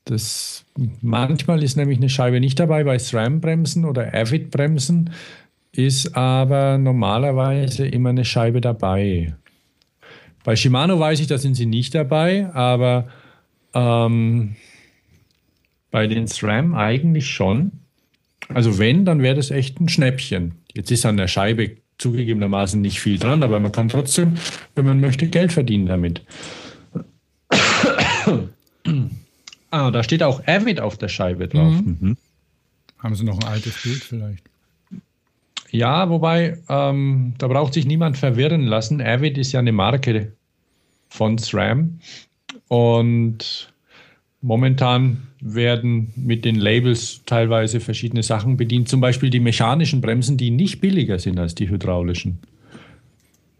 Das, 0.05 0.65
manchmal 1.01 1.61
ist 1.61 1.75
nämlich 1.75 1.97
eine 1.97 2.09
Scheibe 2.09 2.39
nicht 2.39 2.59
dabei 2.59 2.84
bei 2.84 2.97
SRAM-Bremsen 2.97 3.86
oder 3.86 4.13
Avid-Bremsen, 4.13 5.11
ist 5.71 6.15
aber 6.15 6.77
normalerweise 6.77 7.86
immer 7.86 8.09
eine 8.09 8.25
Scheibe 8.25 8.61
dabei. 8.61 9.36
Bei 10.43 10.55
Shimano 10.55 10.99
weiß 10.99 11.19
ich, 11.19 11.27
da 11.27 11.38
sind 11.38 11.55
sie 11.55 11.65
nicht 11.65 11.93
dabei, 11.93 12.51
aber 12.53 13.09
ähm, 13.73 14.55
bei 15.91 16.07
den 16.07 16.27
SRAM 16.27 16.73
eigentlich 16.73 17.27
schon. 17.27 17.71
Also 18.47 18.80
wenn, 18.80 19.05
dann 19.05 19.21
wäre 19.21 19.36
das 19.36 19.51
echt 19.51 19.80
ein 19.80 19.89
Schnäppchen. 19.89 20.53
Jetzt 20.73 20.91
ist 20.91 21.05
an 21.05 21.17
der 21.17 21.27
Scheibe 21.27 21.77
zugegebenermaßen 21.97 22.82
nicht 22.82 22.99
viel 22.99 23.19
dran, 23.19 23.43
aber 23.43 23.59
man 23.59 23.71
kann 23.71 23.89
trotzdem, 23.89 24.38
wenn 24.75 24.86
man 24.86 25.01
möchte, 25.01 25.27
Geld 25.27 25.51
verdienen 25.51 25.86
damit. 25.86 26.23
Ah, 29.71 29.91
da 29.91 30.03
steht 30.03 30.23
auch 30.23 30.45
Avid 30.47 30.80
auf 30.80 30.97
der 30.97 31.07
Scheibe 31.09 31.47
drauf. 31.47 31.73
Mhm. 31.73 31.97
Mhm. 31.99 32.17
Haben 32.97 33.15
Sie 33.15 33.23
noch 33.23 33.38
ein 33.39 33.47
altes 33.47 33.82
Bild 33.82 34.03
vielleicht? 34.03 34.43
Ja, 35.71 36.09
wobei, 36.09 36.57
ähm, 36.67 37.34
da 37.38 37.47
braucht 37.47 37.73
sich 37.73 37.86
niemand 37.86 38.17
verwirren 38.17 38.63
lassen. 38.63 39.01
Avid 39.01 39.38
ist 39.38 39.51
ja 39.51 39.59
eine 39.59 39.71
Marke 39.71 40.34
von 41.09 41.38
SRAM 41.38 41.99
und 42.67 43.71
momentan 44.41 45.27
werden 45.41 46.11
mit 46.15 46.43
den 46.43 46.55
Labels 46.55 47.21
teilweise 47.25 47.80
verschiedene 47.80 48.23
Sachen 48.23 48.57
bedient, 48.57 48.89
zum 48.89 48.99
Beispiel 48.99 49.30
die 49.30 49.39
mechanischen 49.39 50.01
Bremsen, 50.01 50.38
die 50.38 50.49
nicht 50.49 50.82
billiger 50.82 51.19
sind 51.19 51.39
als 51.39 51.55
die 51.55 51.69
hydraulischen. 51.69 52.39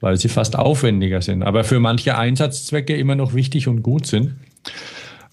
weil 0.02 0.18
sie 0.18 0.30
fast 0.30 0.56
aufwendiger 0.58 1.22
sind, 1.22 1.44
aber 1.44 1.64
für 1.64 1.80
manche 1.80 2.18
Einsatzzwecke 2.18 2.96
immer 2.96 3.16
noch 3.16 3.34
wichtig 3.34 3.68
und 3.68 3.84
gut 3.84 4.06
sind. 4.08 4.36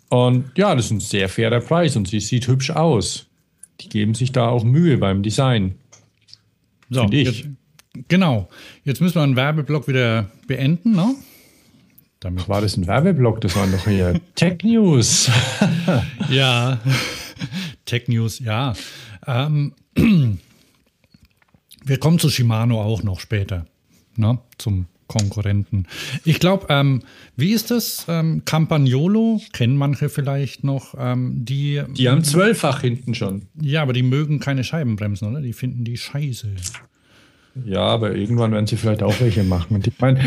Und 0.09 0.53
ja, 0.57 0.75
das 0.75 0.87
ist 0.87 0.91
ein 0.93 1.01
sehr 1.01 1.29
fairer 1.29 1.61
Preis 1.61 1.97
und 1.97 2.09
sie 2.09 2.21
sieht 2.21 2.47
hübsch 2.47 2.71
aus. 2.71 3.27
Die 3.81 3.89
geben 3.89 4.15
sich 4.15 4.33
da 4.33 4.49
auch 4.49 4.65
Mühe 4.65 4.99
beim 4.99 5.23
Design. 5.23 5.75
So, 6.91 7.07
ich. 7.11 7.27
Jetzt, 7.27 7.49
genau. 8.09 8.49
Jetzt 8.85 9.01
müssen 9.01 9.17
wir 9.17 9.23
einen 9.23 9.37
Werbeblock 9.37 9.89
wieder 9.89 10.31
beenden, 10.47 10.93
ne? 10.93 11.15
Damit 12.21 12.49
war 12.49 12.61
das 12.61 12.77
ein 12.77 12.87
Werbeblock, 12.87 13.41
das 13.41 13.55
waren 13.57 13.71
doch 13.73 13.87
hier 13.87 14.21
Tech 14.35 14.59
News. 14.63 15.31
ja, 16.31 16.81
Tech 17.85 18.09
News, 18.09 18.39
ja. 18.39 18.75
Ähm, 19.27 19.75
wir 21.85 21.99
kommen 21.99 22.19
zu 22.19 22.31
Shimano 22.31 22.81
auch 22.81 23.03
noch 23.03 23.21
später, 23.21 23.67
ne? 24.17 24.39
zum 24.57 24.87
Konkurrenten. 25.07 25.87
Ich 26.25 26.41
glaube, 26.41 26.67
ähm, 26.69 27.03
wie 27.37 27.53
ist 27.53 27.71
das? 27.71 28.07
Ähm, 28.09 28.43
Campagnolo 28.45 29.41
kennen 29.53 29.77
manche 29.77 30.09
vielleicht 30.09 30.65
noch. 30.65 30.95
Ähm, 30.99 31.45
die, 31.45 31.83
die 31.89 32.09
haben 32.09 32.25
zwölffach 32.25 32.81
hinten 32.81 33.15
schon. 33.15 33.43
Ja, 33.61 33.83
aber 33.83 33.93
die 33.93 34.03
mögen 34.03 34.41
keine 34.41 34.65
Scheibenbremsen, 34.65 35.29
oder? 35.29 35.41
Die 35.41 35.53
finden 35.53 35.85
die 35.85 35.97
scheiße. 35.97 36.49
Ja, 37.65 37.81
aber 37.81 38.15
irgendwann 38.15 38.53
werden 38.53 38.67
sie 38.67 38.77
vielleicht 38.77 39.03
auch 39.03 39.19
welche 39.21 39.43
machen. 39.43 39.83
ich 39.85 39.99
meine, 39.99 40.21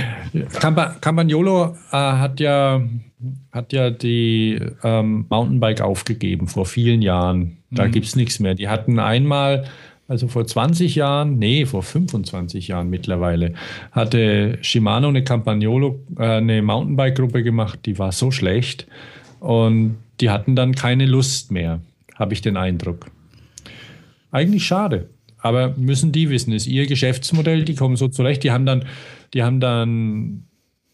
Campagnolo 1.01 1.77
äh, 1.91 1.95
hat 1.95 2.39
ja 2.39 2.81
hat 3.51 3.73
ja 3.73 3.89
die 3.89 4.59
ähm, 4.83 5.25
Mountainbike 5.29 5.81
aufgegeben 5.81 6.47
vor 6.47 6.65
vielen 6.65 7.01
Jahren. 7.01 7.57
Da 7.69 7.85
mhm. 7.85 7.91
gibt 7.91 8.05
es 8.05 8.15
nichts 8.15 8.39
mehr. 8.39 8.55
Die 8.55 8.69
hatten 8.69 8.97
einmal 8.99 9.65
also 10.09 10.27
vor 10.27 10.45
20 10.45 10.95
Jahren, 10.95 11.37
nee, 11.37 11.67
vor 11.67 11.83
25 11.83 12.67
Jahren 12.67 12.89
mittlerweile, 12.89 13.53
hatte 13.91 14.57
Shimano 14.61 15.07
eine 15.07 15.23
Campagnolo, 15.23 15.99
äh, 16.17 16.23
eine 16.23 16.61
Mountainbike-Gruppe 16.63 17.43
gemacht, 17.43 17.79
die 17.85 17.99
war 17.99 18.11
so 18.11 18.31
schlecht 18.31 18.87
und 19.39 19.97
die 20.19 20.31
hatten 20.31 20.55
dann 20.55 20.73
keine 20.73 21.05
Lust 21.05 21.51
mehr, 21.51 21.79
habe 22.15 22.33
ich 22.33 22.41
den 22.41 22.57
Eindruck. 22.57 23.05
Eigentlich 24.31 24.65
schade, 24.65 25.09
aber 25.37 25.75
müssen 25.77 26.11
die 26.11 26.31
wissen, 26.31 26.53
ist 26.53 26.65
ihr 26.65 26.87
Geschäftsmodell, 26.87 27.63
die 27.63 27.75
kommen 27.75 27.95
so 27.95 28.07
zurecht, 28.07 28.43
die 28.43 28.51
haben 28.51 28.65
dann, 28.65 28.85
die 29.35 29.43
haben 29.43 29.59
dann 29.59 30.45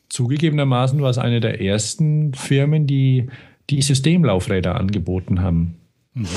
zugegebenermaßen 0.09 1.01
war 1.01 1.09
es 1.09 1.17
eine 1.17 1.39
der 1.39 1.61
ersten 1.61 2.33
Firmen, 2.33 2.85
die 2.85 3.27
die 3.69 3.81
Systemlaufräder 3.81 4.75
angeboten 4.75 5.41
haben. 5.41 5.75
Mhm. 6.13 6.27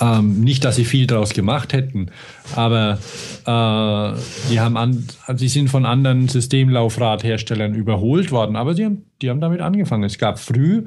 Ähm, 0.00 0.40
nicht, 0.40 0.64
dass 0.64 0.76
sie 0.76 0.84
viel 0.84 1.06
daraus 1.06 1.30
gemacht 1.30 1.72
hätten, 1.72 2.10
aber 2.54 2.98
äh, 3.44 4.50
die, 4.50 4.60
haben 4.60 4.76
an, 4.76 5.06
sie 5.36 5.48
sind 5.48 5.68
von 5.68 5.86
anderen 5.86 6.28
Systemlaufradherstellern 6.28 7.74
überholt 7.74 8.30
worden, 8.30 8.56
aber 8.56 8.74
sie 8.74 8.84
haben, 8.84 9.06
die 9.22 9.30
haben 9.30 9.40
damit 9.40 9.60
angefangen. 9.60 10.04
Es 10.04 10.18
gab 10.18 10.38
früh 10.38 10.84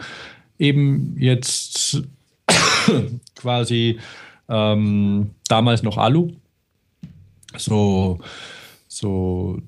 eben 0.58 1.16
jetzt 1.18 2.04
quasi 3.36 4.00
ähm, 4.48 5.32
damals 5.48 5.84
noch 5.84 5.98
Alu, 5.98 6.32
so, 7.58 8.20
so 8.88 9.60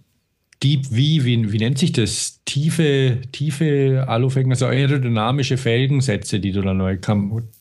Deep 0.64 0.88
V, 0.88 0.96
wie, 0.96 1.52
wie 1.52 1.58
nennt 1.58 1.80
sich 1.80 1.92
das? 1.92 2.40
Tiefe, 2.46 3.18
tiefe 3.32 4.06
Alufelgen, 4.08 4.52
also 4.52 4.68
aerodynamische 4.68 5.58
Felgensätze, 5.58 6.40
die 6.40 6.52
du 6.52 6.62
dann 6.62 6.78
neu, 6.78 6.98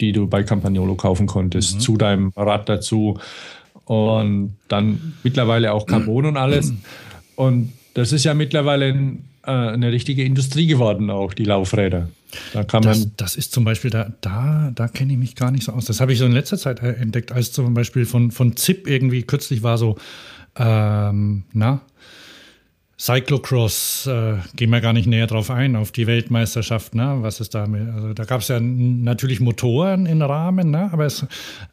die 0.00 0.12
du 0.12 0.26
bei 0.26 0.42
Campagnolo 0.42 0.96
kaufen 0.96 1.26
konntest, 1.26 1.76
mhm. 1.76 1.80
zu 1.80 1.96
deinem 1.96 2.32
Rad 2.36 2.68
dazu. 2.68 3.18
Und 3.84 4.56
dann 4.68 5.14
mittlerweile 5.22 5.72
auch 5.72 5.86
Carbon 5.86 6.26
und 6.26 6.36
alles. 6.36 6.72
Und 7.36 7.72
das 7.94 8.12
ist 8.12 8.24
ja 8.24 8.34
mittlerweile 8.34 8.86
ein, 8.86 9.24
äh, 9.44 9.50
eine 9.50 9.90
richtige 9.92 10.22
Industrie 10.22 10.66
geworden, 10.66 11.10
auch 11.10 11.32
die 11.32 11.44
Laufräder. 11.44 12.08
Da 12.52 12.64
kann 12.64 12.82
das, 12.82 13.00
man 13.00 13.12
das 13.16 13.34
ist 13.34 13.52
zum 13.52 13.64
Beispiel, 13.64 13.90
da, 13.90 14.12
da, 14.20 14.70
da 14.74 14.88
kenne 14.88 15.14
ich 15.14 15.18
mich 15.18 15.34
gar 15.34 15.50
nicht 15.50 15.64
so 15.64 15.72
aus. 15.72 15.86
Das 15.86 16.00
habe 16.00 16.12
ich 16.12 16.18
so 16.18 16.26
in 16.26 16.32
letzter 16.32 16.58
Zeit 16.58 16.82
äh, 16.82 16.92
entdeckt, 16.92 17.32
als 17.32 17.50
zum 17.52 17.72
Beispiel 17.74 18.04
von, 18.04 18.30
von 18.30 18.56
ZIP 18.56 18.86
irgendwie 18.86 19.22
kürzlich 19.22 19.62
war 19.62 19.78
so, 19.78 19.96
ähm, 20.56 21.44
na, 21.52 21.80
Cyclocross, 23.00 24.06
äh, 24.06 24.34
gehen 24.56 24.68
wir 24.68 24.82
gar 24.82 24.92
nicht 24.92 25.06
näher 25.06 25.26
drauf 25.26 25.50
ein, 25.50 25.74
auf 25.74 25.90
die 25.90 26.06
Weltmeisterschaft, 26.06 26.94
ne? 26.94 27.16
Was 27.20 27.40
ist 27.40 27.54
da? 27.54 27.64
Also 27.64 28.12
da 28.12 28.24
gab 28.24 28.42
es 28.42 28.48
ja 28.48 28.60
natürlich 28.60 29.40
Motoren 29.40 30.04
im 30.04 30.20
Rahmen, 30.20 30.70
ne? 30.70 30.90
Aber 30.92 31.06
es, 31.06 31.24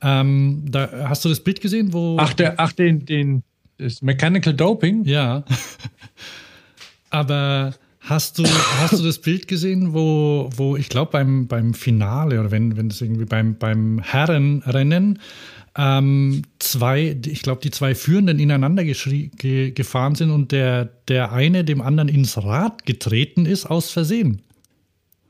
ähm, 0.01 0.63
da 0.69 0.89
hast 1.09 1.25
du 1.25 1.29
das 1.29 1.41
Bild 1.41 1.59
gesehen, 1.59 1.91
wo. 1.91 2.15
Ach, 2.17 2.33
der, 2.33 2.57
ach 2.61 2.71
den, 2.71 3.05
den 3.05 3.43
das 3.77 4.01
Mechanical 4.01 4.53
Doping? 4.53 5.03
Ja. 5.03 5.43
Aber 7.09 7.73
hast 7.99 8.39
du, 8.39 8.45
hast 8.79 8.97
du 8.97 9.03
das 9.03 9.19
Bild 9.19 9.49
gesehen, 9.49 9.93
wo, 9.93 10.49
wo 10.55 10.77
ich 10.77 10.87
glaube 10.87 11.11
beim, 11.11 11.47
beim 11.47 11.73
Finale 11.73 12.39
oder 12.39 12.51
wenn, 12.51 12.77
wenn 12.77 12.87
es 12.87 13.01
irgendwie 13.01 13.25
beim, 13.25 13.57
beim 13.57 13.99
Herrenrennen 13.99 15.19
ähm, 15.77 16.41
zwei, 16.59 17.15
ich 17.25 17.43
glaube, 17.43 17.61
die 17.61 17.71
zwei 17.71 17.93
Führenden 17.93 18.39
ineinander 18.39 18.83
ge 18.83 19.71
gefahren 19.71 20.15
sind 20.15 20.31
und 20.31 20.51
der, 20.51 20.85
der 21.07 21.31
eine 21.31 21.63
dem 21.63 21.81
anderen 21.81 22.09
ins 22.09 22.37
Rad 22.37 22.85
getreten 22.85 23.45
ist 23.45 23.67
aus 23.67 23.91
Versehen. 23.91 24.41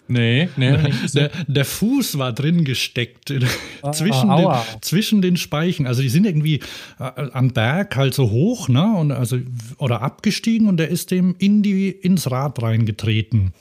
Nee, 0.07 0.47
nee. 0.55 0.77
Der, 1.13 1.31
der, 1.47 1.65
Fuß 1.65 2.17
war 2.17 2.31
drin 2.31 2.63
gesteckt 2.63 3.33
ah, 3.81 3.91
zwischen, 3.91 4.29
den, 4.29 4.47
zwischen 4.79 5.21
den 5.21 5.35
Speichen. 5.35 5.85
Also 5.85 6.01
die 6.01 6.07
sind 6.07 6.25
irgendwie 6.25 6.61
äh, 6.97 7.29
am 7.33 7.49
Berg 7.49 7.97
halt 7.97 8.13
so 8.13 8.31
hoch, 8.31 8.69
ne? 8.69 8.85
Und 8.95 9.11
also, 9.11 9.37
oder 9.77 10.01
abgestiegen 10.01 10.69
und 10.69 10.77
der 10.77 10.87
ist 10.87 11.11
dem 11.11 11.35
in 11.39 11.61
die, 11.61 11.89
ins 11.89 12.31
Rad 12.31 12.61
reingetreten. 12.61 13.53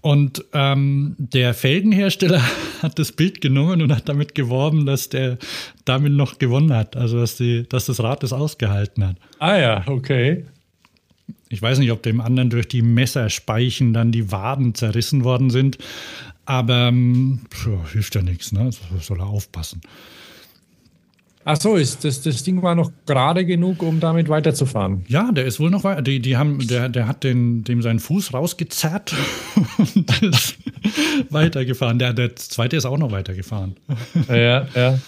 Und 0.00 0.44
ähm, 0.52 1.16
der 1.18 1.52
Felgenhersteller 1.52 2.40
hat 2.82 2.98
das 2.98 3.12
Bild 3.12 3.40
genommen 3.40 3.82
und 3.82 3.94
hat 3.94 4.08
damit 4.08 4.34
geworben, 4.34 4.86
dass 4.86 5.08
der 5.08 5.38
damit 5.84 6.12
noch 6.12 6.38
gewonnen 6.38 6.72
hat. 6.72 6.96
Also 6.96 7.18
dass, 7.18 7.36
die, 7.36 7.68
dass 7.68 7.86
das 7.86 8.00
Rad 8.00 8.22
das 8.22 8.32
ausgehalten 8.32 9.04
hat. 9.04 9.16
Ah 9.38 9.56
ja, 9.56 9.84
okay. 9.88 10.44
Ich 11.48 11.60
weiß 11.60 11.78
nicht, 11.78 11.90
ob 11.90 12.02
dem 12.02 12.20
anderen 12.20 12.50
durch 12.50 12.68
die 12.68 12.82
Messerspeichen 12.82 13.92
dann 13.92 14.12
die 14.12 14.30
Waden 14.30 14.74
zerrissen 14.74 15.24
worden 15.24 15.50
sind. 15.50 15.78
Aber 16.44 16.88
ähm, 16.88 17.40
hilft 17.92 18.14
ja 18.14 18.22
nichts, 18.22 18.52
ne? 18.52 18.70
Soll 19.00 19.18
er 19.18 19.26
aufpassen. 19.26 19.80
Ach 21.48 21.56
so, 21.60 21.76
ist 21.76 22.04
das, 22.04 22.22
das 22.22 22.42
Ding 22.42 22.60
war 22.62 22.74
noch 22.74 22.90
gerade 23.06 23.46
genug, 23.46 23.80
um 23.80 24.00
damit 24.00 24.28
weiterzufahren. 24.28 25.04
Ja, 25.06 25.30
der 25.30 25.44
ist 25.44 25.60
wohl 25.60 25.70
noch 25.70 25.84
weiter. 25.84 26.02
Die, 26.02 26.18
die 26.18 26.36
haben, 26.36 26.66
der, 26.66 26.88
der 26.88 27.06
hat 27.06 27.22
den, 27.22 27.62
dem 27.62 27.82
seinen 27.82 28.00
Fuß 28.00 28.34
rausgezerrt 28.34 29.14
und 29.78 30.22
ist 30.22 30.58
weitergefahren. 31.30 32.00
Der, 32.00 32.14
der 32.14 32.34
zweite 32.34 32.74
ist 32.74 32.84
auch 32.84 32.98
noch 32.98 33.12
weitergefahren. 33.12 33.76
Ja, 34.28 34.66
ja. 34.74 34.98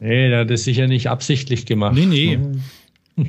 Nee, 0.00 0.28
der 0.30 0.40
hat 0.40 0.50
das 0.50 0.64
sicher 0.64 0.88
nicht 0.88 1.08
absichtlich 1.08 1.66
gemacht. 1.66 1.94
Nee, 1.94 2.06
nee. 2.06 2.38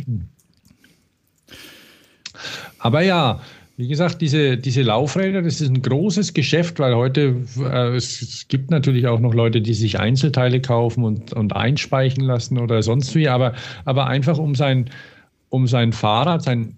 Aber 2.80 3.04
ja, 3.04 3.40
wie 3.82 3.88
gesagt, 3.88 4.22
diese, 4.22 4.58
diese 4.58 4.84
Laufräder, 4.84 5.42
das 5.42 5.60
ist 5.60 5.70
ein 5.70 5.82
großes 5.82 6.36
Geschäft, 6.36 6.78
weil 6.78 6.96
heute 6.96 7.36
äh, 7.58 7.96
es, 7.96 8.22
es, 8.22 8.48
gibt 8.48 8.70
natürlich 8.70 9.08
auch 9.08 9.20
noch 9.20 9.34
Leute, 9.34 9.60
die 9.60 9.74
sich 9.74 10.00
Einzelteile 10.00 10.62
kaufen 10.62 11.04
und, 11.04 11.34
und 11.34 11.56
einspeichen 11.56 12.24
lassen 12.24 12.60
oder 12.60 12.84
sonst 12.84 13.16
wie, 13.16 13.28
aber, 13.28 13.54
aber 13.86 14.06
einfach 14.06 14.38
um 14.38 14.54
sein, 14.54 14.92
um 15.50 15.66
sein 15.66 15.94
Fahrrad, 15.94 16.44
sein, 16.44 16.78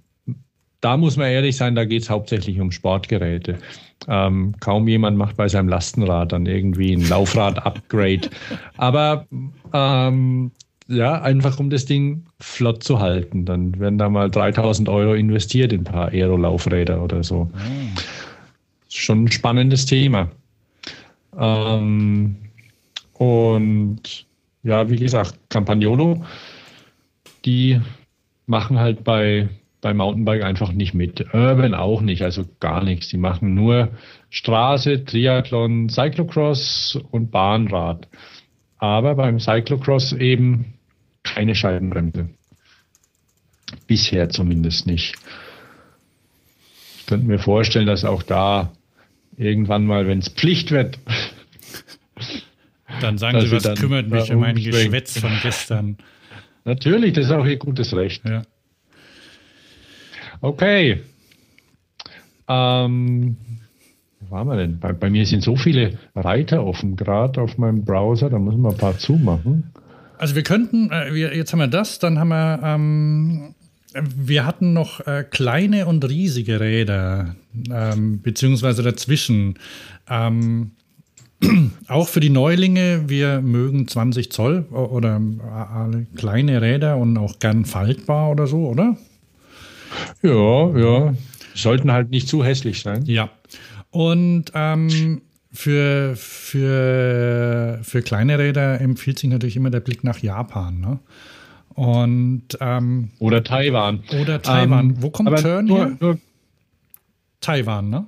da 0.79 0.95
muss 0.95 1.17
man 1.17 1.27
ehrlich 1.27 1.57
sein, 1.57 1.75
da 1.75 1.83
geht 1.83 2.03
es 2.03 2.09
hauptsächlich 2.09 2.61
um 2.61 2.71
Sportgeräte. 2.71 3.57
Ähm, 4.07 4.55
kaum 4.61 4.87
jemand 4.87 5.17
macht 5.17 5.35
bei 5.35 5.49
seinem 5.49 5.67
Lastenrad 5.67 6.31
dann 6.31 6.45
irgendwie 6.45 6.93
ein 6.93 7.09
Laufrad-Upgrade. 7.09 8.29
Aber 8.77 9.27
ähm, 9.73 10.51
ja, 10.87 11.21
einfach 11.21 11.59
um 11.59 11.69
das 11.69 11.85
Ding 11.85 12.25
flott 12.39 12.83
zu 12.83 12.99
halten. 12.99 13.45
Dann 13.45 13.79
werden 13.79 13.97
da 13.97 14.09
mal 14.09 14.29
3000 14.29 14.89
Euro 14.89 15.13
investiert 15.13 15.73
in 15.73 15.81
ein 15.81 15.85
paar 15.85 16.09
Aero-Laufräder 16.09 17.01
oder 17.03 17.23
so. 17.23 17.45
Mhm. 17.45 17.93
Schon 18.89 19.23
ein 19.25 19.31
spannendes 19.31 19.85
Thema. 19.85 20.29
Ähm, 21.37 22.35
und 23.13 24.25
ja, 24.63 24.89
wie 24.89 24.97
gesagt, 24.97 25.37
Campagnolo, 25.49 26.23
die 27.45 27.81
machen 28.45 28.79
halt 28.79 29.03
bei, 29.03 29.49
bei 29.81 29.93
Mountainbike 29.93 30.43
einfach 30.43 30.71
nicht 30.71 30.93
mit. 30.93 31.33
Urban 31.33 31.73
auch 31.73 32.01
nicht, 32.01 32.21
also 32.21 32.43
gar 32.59 32.83
nichts. 32.83 33.09
Die 33.09 33.17
machen 33.17 33.53
nur 33.53 33.89
Straße, 34.29 35.05
Triathlon, 35.05 35.89
Cyclocross 35.89 36.99
und 37.11 37.31
Bahnrad. 37.31 38.07
Aber 38.83 39.15
beim 39.15 39.39
Cyclocross 39.39 40.11
eben 40.11 40.73
keine 41.23 41.55
Scheibenbremse. 41.55 42.27
Bisher 43.87 44.27
zumindest 44.27 44.87
nicht. 44.87 45.15
Ich 46.97 47.05
könnte 47.05 47.25
mir 47.25 47.39
vorstellen, 47.39 47.87
dass 47.87 48.03
auch 48.03 48.23
da 48.23 48.73
irgendwann 49.37 49.85
mal, 49.85 50.05
wenn 50.05 50.19
es 50.19 50.27
Pflicht 50.27 50.71
wird, 50.71 50.99
dann 52.99 53.17
sagen 53.17 53.39
Sie, 53.39 53.51
was 53.51 53.79
kümmert 53.79 54.09
mich 54.09 54.29
um 54.33 54.41
mein 54.41 54.55
Geschwätz 54.55 55.17
von 55.17 55.31
gestern. 55.41 55.97
Natürlich, 56.65 57.13
das 57.13 57.27
ist 57.27 57.31
auch 57.31 57.45
Ihr 57.45 57.55
gutes 57.55 57.95
Recht. 57.95 58.27
Ja. 58.27 58.41
Okay. 60.41 61.03
Ähm, 62.49 63.37
wo 64.27 64.35
waren 64.35 64.47
wir 64.47 64.57
denn? 64.57 64.79
Bei, 64.79 64.93
bei 64.93 65.09
mir 65.09 65.25
sind 65.25 65.43
so 65.43 65.55
viele 65.55 65.97
Reiter 66.15 66.65
offen, 66.65 66.95
gerade 66.95 67.41
auf 67.41 67.57
meinem 67.57 67.83
Browser, 67.83 68.29
da 68.29 68.39
müssen 68.39 68.61
wir 68.61 68.69
ein 68.69 68.77
paar 68.77 68.97
zumachen. 68.97 69.71
Also 70.17 70.35
wir 70.35 70.43
könnten, 70.43 70.91
äh, 70.91 71.13
wir, 71.13 71.35
jetzt 71.35 71.51
haben 71.51 71.59
wir 71.59 71.67
das, 71.67 71.99
dann 71.99 72.19
haben 72.19 72.29
wir, 72.29 72.59
ähm, 72.63 73.55
wir 73.93 74.45
hatten 74.45 74.73
noch 74.73 75.05
äh, 75.05 75.23
kleine 75.29 75.85
und 75.85 76.07
riesige 76.07 76.59
Räder, 76.59 77.35
ähm, 77.69 78.21
beziehungsweise 78.21 78.83
dazwischen. 78.83 79.55
Ähm, 80.09 80.71
auch 81.87 82.07
für 82.07 82.19
die 82.19 82.29
Neulinge, 82.29 83.03
wir 83.07 83.41
mögen 83.41 83.87
20 83.87 84.31
Zoll 84.31 84.65
oder 84.71 85.17
äh, 85.17 86.17
kleine 86.17 86.61
Räder 86.61 86.97
und 86.97 87.17
auch 87.17 87.39
gern 87.39 87.65
faltbar 87.65 88.31
oder 88.31 88.47
so, 88.47 88.67
oder? 88.67 88.97
Ja, 90.21 90.77
ja. 90.77 91.13
Sollten 91.55 91.91
halt 91.91 92.09
nicht 92.09 92.27
zu 92.27 92.43
hässlich 92.43 92.81
sein. 92.81 93.03
Ja. 93.05 93.29
Und 93.93 94.45
ähm, 94.55 95.21
für, 95.51 96.15
für, 96.15 97.79
für 97.83 98.01
kleine 98.01 98.39
Räder 98.39 98.81
empfiehlt 98.81 99.19
sich 99.19 99.29
natürlich 99.29 99.55
immer 99.55 99.69
der 99.69 99.81
Blick 99.81 100.03
nach 100.03 100.17
Japan. 100.17 100.79
Ne? 100.81 100.99
Und, 101.75 102.57
ähm, 102.59 103.11
oder 103.19 103.43
Taiwan. 103.43 104.03
Oder 104.19 104.41
Taiwan. 104.41 104.89
Ähm, 104.89 104.95
Wo 105.03 105.11
kommt 105.11 105.29
Turn 105.39 105.65
nur, 105.65 105.77
her? 105.77 105.97
Nur 105.99 106.17
Taiwan, 107.39 107.91
ne? 107.91 108.07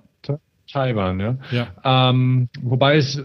Taiwan, 0.72 1.20
ja. 1.20 1.38
ja. 1.52 1.68
Ähm, 2.10 2.50
wobei 2.64 2.98
es 2.98 3.24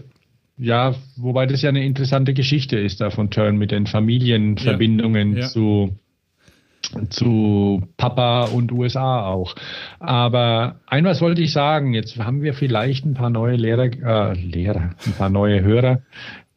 ja, 0.57 0.93
wobei 1.17 1.47
das 1.47 1.63
ja 1.63 1.69
eine 1.69 1.83
interessante 1.83 2.35
Geschichte 2.35 2.77
ist 2.77 3.01
da 3.01 3.09
von 3.09 3.31
Turn 3.31 3.57
mit 3.57 3.71
den 3.71 3.87
Familienverbindungen 3.87 5.33
ja. 5.33 5.39
Ja. 5.39 5.47
zu 5.47 5.97
zu 7.09 7.83
Papa 7.97 8.45
und 8.45 8.71
USA 8.71 9.25
auch. 9.27 9.55
Aber 9.99 10.75
ein 10.87 11.05
was 11.05 11.21
wollte 11.21 11.41
ich 11.41 11.51
sagen, 11.51 11.93
jetzt 11.93 12.17
haben 12.17 12.41
wir 12.41 12.53
vielleicht 12.53 13.05
ein 13.05 13.13
paar 13.13 13.29
neue 13.29 13.55
Lehrer, 13.55 13.85
äh, 13.85 14.33
Lehrer, 14.33 14.91
ein 15.05 15.13
paar 15.13 15.29
neue 15.29 15.61
Hörer 15.61 16.01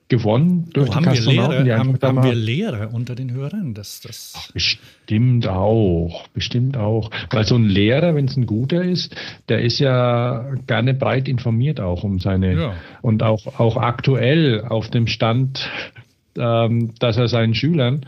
gewonnen 0.08 0.68
durch 0.72 0.90
oh, 0.90 0.92
die 0.92 1.06
haben 1.06 1.14
wir 1.14 1.32
Lehrer, 1.32 1.78
haben, 1.78 1.98
haben 2.00 2.22
wir 2.22 2.34
Lehrer 2.34 2.92
unter 2.92 3.14
den 3.14 3.32
Hörern? 3.32 3.74
Das, 3.74 4.00
das 4.00 4.34
Ach, 4.36 4.52
bestimmt 4.52 5.48
auch, 5.48 6.28
bestimmt 6.28 6.76
auch. 6.76 7.10
Weil 7.30 7.46
so 7.46 7.56
ein 7.56 7.64
Lehrer, 7.64 8.14
wenn 8.14 8.26
es 8.26 8.36
ein 8.36 8.46
guter 8.46 8.82
ist, 8.82 9.16
der 9.48 9.62
ist 9.62 9.78
ja 9.78 10.54
gerne 10.66 10.94
breit 10.94 11.26
informiert 11.26 11.80
auch 11.80 12.04
um 12.04 12.18
seine 12.18 12.54
ja. 12.54 12.74
und 13.00 13.22
auch, 13.22 13.58
auch 13.58 13.76
aktuell 13.76 14.64
auf 14.68 14.90
dem 14.90 15.06
Stand, 15.06 15.68
ähm, 16.36 16.92
dass 16.98 17.16
er 17.16 17.28
seinen 17.28 17.54
Schülern 17.54 18.04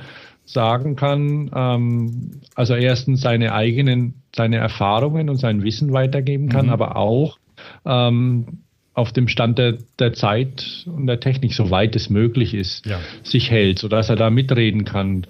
sagen 0.46 0.96
kann, 0.96 1.50
ähm, 1.54 2.40
also 2.54 2.74
erstens 2.74 3.20
seine 3.20 3.52
eigenen, 3.52 4.22
seine 4.34 4.56
Erfahrungen 4.56 5.28
und 5.28 5.36
sein 5.36 5.62
Wissen 5.62 5.92
weitergeben 5.92 6.48
kann, 6.48 6.66
mhm. 6.66 6.72
aber 6.72 6.96
auch 6.96 7.38
ähm, 7.84 8.60
auf 8.94 9.12
dem 9.12 9.28
Stand 9.28 9.58
der, 9.58 9.74
der 9.98 10.14
Zeit 10.14 10.86
und 10.86 11.06
der 11.06 11.20
Technik, 11.20 11.52
soweit 11.52 11.94
es 11.96 12.08
möglich 12.08 12.54
ist, 12.54 12.86
ja. 12.86 12.98
sich 13.22 13.50
hält, 13.50 13.78
sodass 13.78 14.08
er 14.08 14.16
da 14.16 14.30
mitreden 14.30 14.84
kann. 14.84 15.26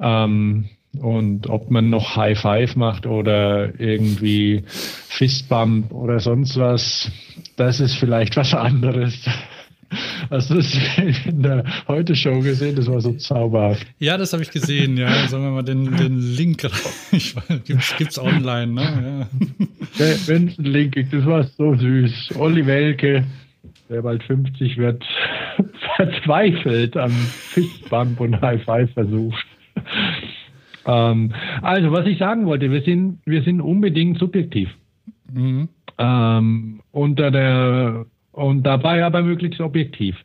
Ähm, 0.00 0.70
und 0.98 1.48
ob 1.48 1.70
man 1.70 1.90
noch 1.90 2.16
High 2.16 2.38
Five 2.38 2.74
macht 2.76 3.06
oder 3.06 3.78
irgendwie 3.78 4.64
Fistbump 4.66 5.92
oder 5.92 6.20
sonst 6.20 6.58
was, 6.58 7.10
das 7.56 7.80
ist 7.80 7.94
vielleicht 7.94 8.36
was 8.36 8.54
anderes. 8.54 9.28
Hast 10.30 10.50
du 10.50 10.54
das 10.54 10.74
in 11.26 11.42
der 11.42 11.64
Heute-Show 11.86 12.40
gesehen? 12.40 12.76
Das 12.76 12.86
war 12.86 13.00
so 13.00 13.12
zauberhaft. 13.12 13.86
Ja, 13.98 14.16
das 14.16 14.32
habe 14.32 14.42
ich 14.42 14.50
gesehen. 14.50 14.96
Ja, 14.96 15.28
sagen 15.28 15.44
wir 15.44 15.50
mal 15.50 15.62
den, 15.62 15.96
den 15.96 16.18
Link. 16.18 16.64
Weiß, 17.10 17.36
gibt's, 17.64 17.96
gibt's 17.96 18.18
online, 18.18 18.72
ne? 18.72 19.28
Ja. 19.98 20.06
Wenn 20.26 20.48
es 20.48 20.58
einen 20.58 20.72
Link 20.72 20.94
gibt, 20.94 21.12
das 21.12 21.24
war 21.24 21.44
so 21.44 21.74
süß. 21.74 22.34
Olli 22.36 22.66
Welke, 22.66 23.24
der 23.88 24.02
bald 24.02 24.22
50 24.24 24.76
wird, 24.76 25.04
verzweifelt 25.96 26.96
am 26.96 27.10
Fistbump 27.10 28.20
und 28.20 28.40
High 28.40 28.62
Five 28.64 28.92
versucht. 28.92 29.46
Ähm, 30.86 31.32
also, 31.62 31.92
was 31.92 32.06
ich 32.06 32.18
sagen 32.18 32.46
wollte, 32.46 32.70
wir 32.70 32.82
sind, 32.82 33.20
wir 33.24 33.42
sind 33.42 33.60
unbedingt 33.60 34.18
subjektiv. 34.18 34.70
Mhm. 35.32 35.68
Ähm, 35.98 36.80
unter 36.92 37.30
der 37.30 38.06
und 38.36 38.62
dabei 38.64 39.04
aber 39.04 39.22
möglichst 39.22 39.60
objektiv. 39.60 40.16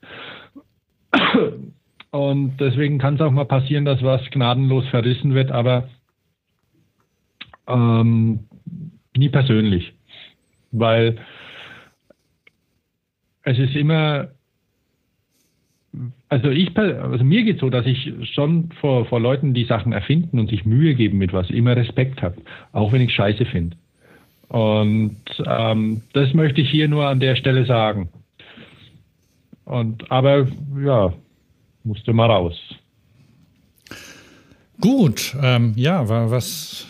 Und 2.11 2.57
deswegen 2.59 2.97
kann 2.97 3.15
es 3.15 3.21
auch 3.21 3.31
mal 3.31 3.45
passieren, 3.45 3.85
dass 3.85 4.03
was 4.03 4.21
gnadenlos 4.31 4.85
verrissen 4.89 5.33
wird, 5.33 5.49
aber 5.49 5.87
ähm, 7.67 8.41
nie 9.15 9.29
persönlich. 9.29 9.93
Weil 10.73 11.17
es 13.43 13.57
ist 13.57 13.75
immer, 13.75 14.29
also 16.27 16.49
ich, 16.49 16.77
also 16.77 17.23
mir 17.23 17.43
geht 17.43 17.59
so, 17.59 17.69
dass 17.69 17.85
ich 17.85 18.13
schon 18.33 18.71
vor, 18.81 19.05
vor 19.05 19.21
Leuten, 19.21 19.53
die 19.53 19.65
Sachen 19.65 19.93
erfinden 19.93 20.37
und 20.37 20.49
sich 20.49 20.65
Mühe 20.65 20.95
geben 20.95 21.17
mit 21.17 21.31
was, 21.31 21.49
immer 21.49 21.77
Respekt 21.77 22.21
habe, 22.21 22.41
auch 22.73 22.91
wenn 22.91 23.01
ich 23.01 23.13
Scheiße 23.13 23.45
finde. 23.45 23.77
Und 24.51 25.21
ähm, 25.47 26.01
das 26.11 26.33
möchte 26.33 26.59
ich 26.59 26.69
hier 26.69 26.89
nur 26.89 27.07
an 27.07 27.21
der 27.21 27.37
Stelle 27.37 27.65
sagen. 27.65 28.09
Und 29.63 30.11
aber 30.11 30.45
ja, 30.83 31.13
musste 31.85 32.11
mal 32.11 32.29
raus. 32.29 32.57
Gut, 34.81 35.37
ähm, 35.41 35.71
ja, 35.77 36.09
was, 36.09 36.85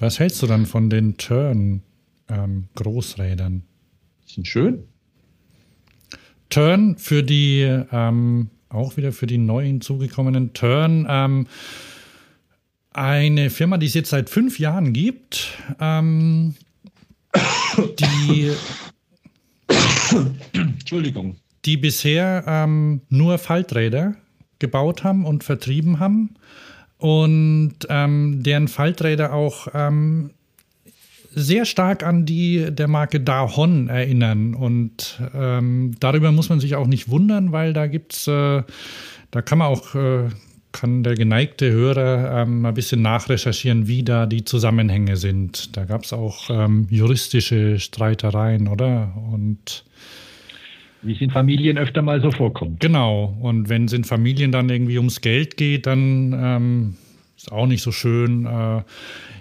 was 0.00 0.18
hältst 0.18 0.42
du 0.42 0.48
dann 0.48 0.66
von 0.66 0.90
den 0.90 1.16
Turn 1.18 1.82
ähm, 2.28 2.64
Großrädern? 2.74 3.62
Sind 4.26 4.48
schön. 4.48 4.82
Turn 6.50 6.98
für 6.98 7.22
die, 7.22 7.60
ähm, 7.92 8.50
auch 8.70 8.96
wieder 8.96 9.12
für 9.12 9.28
die 9.28 9.38
neu 9.38 9.64
hinzugekommenen 9.64 10.52
Turn, 10.52 11.06
ähm, 11.08 11.46
eine 12.92 13.50
Firma, 13.50 13.78
die 13.78 13.86
es 13.86 13.94
jetzt 13.94 14.10
seit 14.10 14.30
fünf 14.30 14.58
Jahren 14.58 14.92
gibt, 14.92 15.52
ähm, 15.78 16.56
die. 17.98 18.52
Entschuldigung. 20.52 21.36
Die 21.64 21.76
bisher 21.76 22.44
ähm, 22.46 23.02
nur 23.08 23.38
Falträder 23.38 24.14
gebaut 24.58 25.04
haben 25.04 25.24
und 25.24 25.44
vertrieben 25.44 26.00
haben 26.00 26.34
und 26.98 27.74
ähm, 27.88 28.42
deren 28.42 28.68
Falträder 28.68 29.32
auch 29.32 29.68
ähm, 29.74 30.30
sehr 31.34 31.64
stark 31.64 32.02
an 32.02 32.26
die 32.26 32.66
der 32.70 32.88
Marke 32.88 33.20
Dahon 33.20 33.88
erinnern. 33.88 34.54
Und 34.54 35.20
ähm, 35.34 35.94
darüber 36.00 36.32
muss 36.32 36.48
man 36.48 36.60
sich 36.60 36.74
auch 36.74 36.86
nicht 36.86 37.08
wundern, 37.08 37.52
weil 37.52 37.72
da 37.72 37.86
gibt's, 37.86 38.26
äh, 38.26 38.62
da 39.30 39.42
kann 39.42 39.58
man 39.58 39.68
auch 39.68 39.94
äh, 39.94 40.28
kann 40.72 41.02
der 41.02 41.14
geneigte 41.14 41.70
Hörer 41.70 42.42
ähm, 42.42 42.66
ein 42.66 42.74
bisschen 42.74 43.02
nachrecherchieren, 43.02 43.88
wie 43.88 44.02
da 44.02 44.26
die 44.26 44.44
Zusammenhänge 44.44 45.16
sind. 45.16 45.76
Da 45.76 45.84
gab 45.84 46.04
es 46.04 46.12
auch 46.12 46.50
ähm, 46.50 46.86
juristische 46.90 47.78
Streitereien, 47.78 48.68
oder? 48.68 49.12
Und 49.32 49.84
wie 51.02 51.14
es 51.14 51.20
in 51.20 51.30
Familien 51.30 51.78
öfter 51.78 52.02
mal 52.02 52.20
so 52.20 52.30
vorkommt. 52.30 52.80
Genau. 52.80 53.36
Und 53.40 53.68
wenn 53.68 53.84
es 53.84 53.92
in 53.92 54.04
Familien 54.04 54.52
dann 54.52 54.68
irgendwie 54.68 54.98
ums 54.98 55.20
Geld 55.20 55.56
geht, 55.56 55.86
dann 55.86 56.34
ähm, 56.36 56.96
ist 57.36 57.52
auch 57.52 57.66
nicht 57.66 57.82
so 57.82 57.92
schön. 57.92 58.46
Äh, 58.46 58.82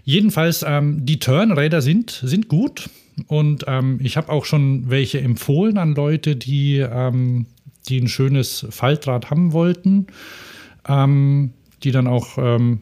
jedenfalls, 0.03 0.63
ähm, 0.67 1.05
die 1.05 1.19
Turnräder 1.19 1.81
sind, 1.81 2.11
sind 2.23 2.47
gut. 2.47 2.89
Und 3.25 3.65
ähm, 3.67 3.99
ich 4.01 4.15
habe 4.17 4.31
auch 4.31 4.45
schon 4.45 4.89
welche 4.89 5.19
empfohlen 5.19 5.77
an 5.79 5.95
Leute, 5.95 6.35
die, 6.35 6.77
ähm, 6.77 7.47
die 7.89 7.99
ein 7.99 8.07
schönes 8.07 8.67
Faltrad 8.69 9.31
haben 9.31 9.51
wollten 9.51 10.07
ähm, 10.87 11.53
die 11.83 11.91
dann 11.91 12.07
auch 12.07 12.37
ähm, 12.37 12.81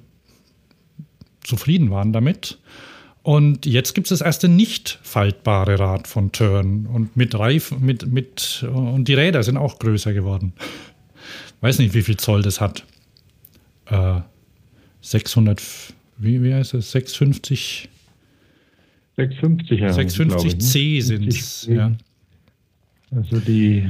zufrieden 1.43 1.91
waren 1.91 2.13
damit. 2.13 2.59
Und 3.23 3.65
jetzt 3.65 3.95
gibt 3.95 4.05
es 4.05 4.19
das 4.19 4.21
erste 4.21 4.47
nicht 4.47 4.99
faltbare 5.01 5.79
Rad 5.79 6.07
von 6.07 6.31
Turn 6.31 6.85
und 6.85 7.17
mit 7.17 7.33
Reif, 7.37 7.71
mit, 7.71 8.05
mit, 8.05 8.63
und 8.71 9.07
die 9.07 9.15
Räder 9.15 9.41
sind 9.41 9.57
auch 9.57 9.79
größer 9.79 10.13
geworden. 10.13 10.53
Weiß 11.61 11.79
nicht, 11.79 11.95
wie 11.95 12.03
viel 12.03 12.17
Zoll 12.17 12.43
das 12.43 12.61
hat. 12.61 12.85
Äh, 13.87 14.21
600, 15.01 15.61
wie, 16.17 16.43
wie 16.43 16.53
heißt 16.53 16.75
es? 16.75 16.91
650? 16.91 17.89
650, 19.15 19.79
ja. 19.79 19.93
650 19.93 20.59
C 20.59 20.99
sind 20.99 21.27
es, 21.27 21.65
ja. 21.65 21.93
Also 23.11 23.39
die 23.39 23.89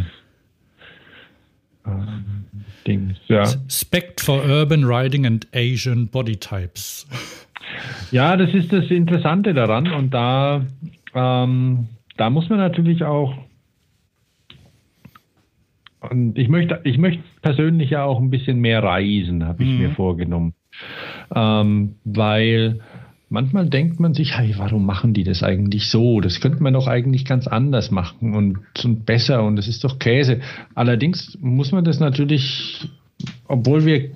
ähm, 1.86 2.46
Dings, 2.88 3.18
ja. 3.28 3.46
Spect 3.70 4.22
for 4.22 4.44
Urban 4.44 4.84
Riding 4.84 5.26
and 5.26 5.48
Asian 5.54 6.08
Body 6.08 6.38
Types. 6.38 7.08
Ja, 8.12 8.38
das 8.38 8.54
ist 8.54 8.72
das 8.72 8.86
Interessante 8.92 9.54
daran 9.54 9.92
und 9.92 10.14
da, 10.14 10.66
ähm, 11.14 11.88
da 12.18 12.30
muss 12.30 12.50
man 12.50 12.60
natürlich 12.60 13.04
auch 13.04 13.34
und 16.10 16.38
ich 16.38 16.50
möchte, 16.50 16.82
ich 16.84 16.98
möchte 16.98 17.24
persönlich 17.42 17.90
ja 17.90 18.04
auch 18.04 18.20
ein 18.20 18.30
bisschen 18.30 18.60
mehr 18.60 18.84
reisen, 18.84 19.46
habe 19.46 19.64
ich 19.64 19.70
mhm. 19.70 19.78
mir 19.78 19.90
vorgenommen. 19.92 20.54
Ähm, 21.34 21.96
weil 22.04 22.82
manchmal 23.36 23.68
denkt 23.70 24.00
man 24.00 24.14
sich, 24.14 24.38
hey, 24.38 24.56
warum 24.58 24.86
machen 24.86 25.14
die 25.14 25.26
das 25.26 25.44
eigentlich 25.44 25.90
so? 25.90 26.22
Das 26.22 26.40
könnte 26.40 26.64
man 26.64 26.74
doch 26.74 26.88
eigentlich 26.88 27.26
ganz 27.26 27.48
anders 27.48 27.92
machen 27.92 28.34
und, 28.34 28.60
und 28.86 29.06
besser 29.06 29.44
und 29.44 29.58
das 29.58 29.68
ist 29.68 29.84
doch 29.84 30.00
Käse. 30.00 30.40
Allerdings 30.74 31.38
muss 31.42 31.74
man 31.74 31.84
das 31.84 32.00
natürlich, 32.00 32.88
obwohl 33.50 33.86
wir 33.86 34.10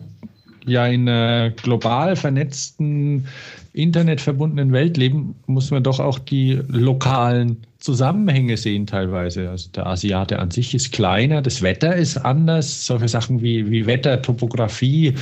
ja 0.65 0.87
in 0.87 1.09
einer 1.09 1.49
global 1.49 2.15
vernetzten, 2.15 3.27
internetverbundenen 3.73 4.71
Welt 4.71 4.95
leben, 4.95 5.35
muss 5.47 5.69
man 5.69 5.83
doch 5.83 5.99
auch 5.99 6.17
die 6.17 6.61
lokalen 6.69 7.57
Zusammenhänge 7.79 8.55
sehen 8.55 8.87
teilweise. 8.87 9.49
Also 9.49 9.69
der 9.71 9.85
Asiate 9.87 10.39
an 10.39 10.51
sich 10.51 10.73
ist 10.73 10.93
kleiner, 10.93 11.41
das 11.41 11.61
Wetter 11.61 11.93
ist 11.93 12.15
anders, 12.15 12.85
solche 12.85 13.09
Sachen 13.09 13.41
wie, 13.41 13.69
wie 13.69 13.85
Wetter, 13.85 14.21
Topographie, 14.21 15.15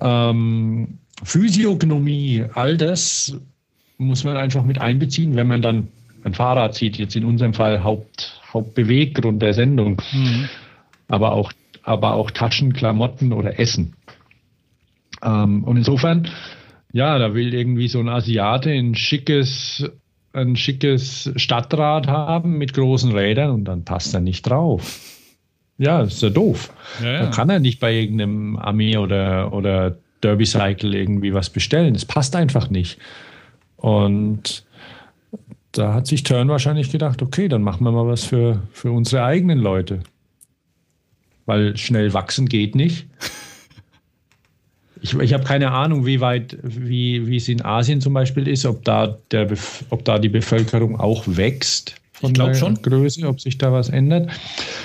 ähm, 0.00 0.98
Physiognomie, 1.22 2.44
all 2.54 2.76
das 2.76 3.36
muss 3.98 4.24
man 4.24 4.36
einfach 4.36 4.64
mit 4.64 4.80
einbeziehen, 4.80 5.36
wenn 5.36 5.46
man 5.46 5.62
dann 5.62 5.88
ein 6.24 6.34
Fahrrad 6.34 6.74
sieht, 6.74 6.96
jetzt 6.96 7.16
in 7.16 7.24
unserem 7.24 7.54
Fall 7.54 7.84
Haupt, 7.84 8.40
Hauptbeweggrund 8.52 9.42
der 9.42 9.54
Sendung, 9.54 10.00
mhm. 10.12 10.48
aber, 11.08 11.32
auch, 11.32 11.52
aber 11.82 12.14
auch 12.14 12.30
Taschen, 12.30 12.72
Klamotten 12.72 13.32
oder 13.32 13.58
Essen. 13.58 13.94
Ähm, 15.22 15.64
und 15.64 15.76
insofern, 15.76 16.28
ja, 16.92 17.18
da 17.18 17.34
will 17.34 17.54
irgendwie 17.54 17.88
so 17.88 18.00
ein 18.00 18.08
Asiate 18.08 18.70
ein 18.70 18.94
schickes, 18.94 19.90
ein 20.32 20.56
schickes 20.56 21.30
Stadtrad 21.36 22.06
haben 22.06 22.58
mit 22.58 22.74
großen 22.74 23.12
Rädern 23.12 23.50
und 23.50 23.64
dann 23.64 23.84
passt 23.84 24.14
er 24.14 24.20
nicht 24.20 24.42
drauf. 24.42 24.98
Ja, 25.78 26.02
ist 26.02 26.22
ja 26.22 26.28
doof. 26.28 26.72
Ja, 27.02 27.12
ja. 27.12 27.18
Dann 27.20 27.30
kann 27.30 27.48
er 27.48 27.58
nicht 27.58 27.80
bei 27.80 27.94
irgendeinem 27.94 28.56
Armee 28.56 28.98
oder, 28.98 29.52
oder 29.52 29.96
Derby 30.22 30.46
Cycle 30.46 30.94
irgendwie 30.94 31.34
was 31.34 31.50
bestellen. 31.50 31.94
Das 31.94 32.04
passt 32.04 32.36
einfach 32.36 32.70
nicht. 32.70 32.98
Und 33.76 34.64
da 35.72 35.94
hat 35.94 36.06
sich 36.06 36.22
Turn 36.22 36.48
wahrscheinlich 36.48 36.90
gedacht, 36.90 37.22
okay, 37.22 37.48
dann 37.48 37.62
machen 37.62 37.84
wir 37.84 37.92
mal 37.92 38.06
was 38.06 38.24
für, 38.24 38.62
für 38.72 38.90
unsere 38.90 39.24
eigenen 39.24 39.58
Leute. 39.58 40.00
Weil 41.46 41.76
schnell 41.76 42.12
wachsen 42.12 42.46
geht 42.46 42.74
nicht. 42.74 43.06
Ich, 45.02 45.14
ich 45.14 45.32
habe 45.32 45.44
keine 45.44 45.70
Ahnung, 45.70 46.04
wie 46.04 46.20
weit, 46.20 46.58
wie, 46.62 47.26
wie 47.26 47.36
es 47.36 47.48
in 47.48 47.64
Asien 47.64 48.00
zum 48.00 48.12
Beispiel 48.12 48.46
ist, 48.46 48.66
ob 48.66 48.84
da, 48.84 49.16
der, 49.30 49.48
ob 49.88 50.04
da 50.04 50.18
die 50.18 50.28
Bevölkerung 50.28 51.00
auch 51.00 51.24
wächst 51.26 51.94
von 52.12 52.32
ich 52.32 52.38
der 52.38 52.54
schon. 52.54 52.74
Größe, 52.74 53.26
ob 53.26 53.40
sich 53.40 53.56
da 53.56 53.72
was 53.72 53.88
ändert. 53.88 54.30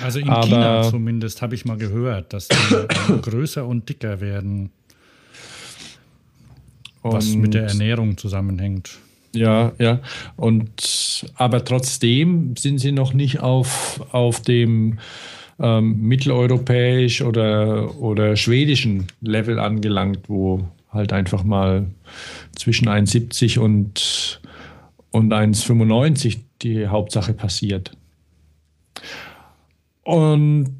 Also 0.02 0.18
in 0.18 0.28
Aber 0.28 0.46
China 0.46 0.82
zumindest 0.84 1.42
habe 1.42 1.54
ich 1.54 1.66
mal 1.66 1.76
gehört, 1.76 2.32
dass 2.32 2.48
die 2.48 2.54
größer 3.22 3.66
und 3.66 3.88
dicker 3.88 4.20
werden. 4.20 4.70
Was 7.12 7.34
mit 7.34 7.54
der 7.54 7.64
Ernährung 7.64 8.16
zusammenhängt. 8.16 8.98
Ja, 9.34 9.72
ja. 9.78 10.00
Und 10.36 11.26
aber 11.34 11.64
trotzdem 11.64 12.56
sind 12.56 12.78
sie 12.78 12.92
noch 12.92 13.12
nicht 13.12 13.40
auf, 13.40 14.00
auf 14.12 14.40
dem 14.40 14.98
ähm, 15.58 16.00
mitteleuropäisch 16.00 17.22
oder, 17.22 17.98
oder 18.00 18.36
schwedischen 18.36 19.06
Level 19.20 19.58
angelangt, 19.58 20.28
wo 20.28 20.68
halt 20.90 21.12
einfach 21.12 21.44
mal 21.44 21.86
zwischen 22.54 22.88
1,70 22.88 23.58
und, 23.58 24.40
und 25.10 25.32
1,95 25.32 26.38
die 26.62 26.86
Hauptsache 26.88 27.32
passiert. 27.32 27.92
Und, 30.02 30.76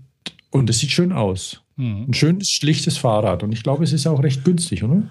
und 0.51 0.71
es 0.71 0.79
sieht 0.79 0.91
schön 0.91 1.13
aus. 1.13 1.63
Mhm. 1.77 2.07
Ein 2.09 2.15
schönes, 2.15 2.51
schlichtes 2.51 2.97
Fahrrad. 2.97 3.43
Und 3.43 3.53
ich 3.53 3.63
glaube, 3.63 3.85
es 3.85 3.93
ist 3.93 4.07
auch 4.07 4.23
recht 4.23 4.45
günstig, 4.45 4.85
oder? 4.85 5.03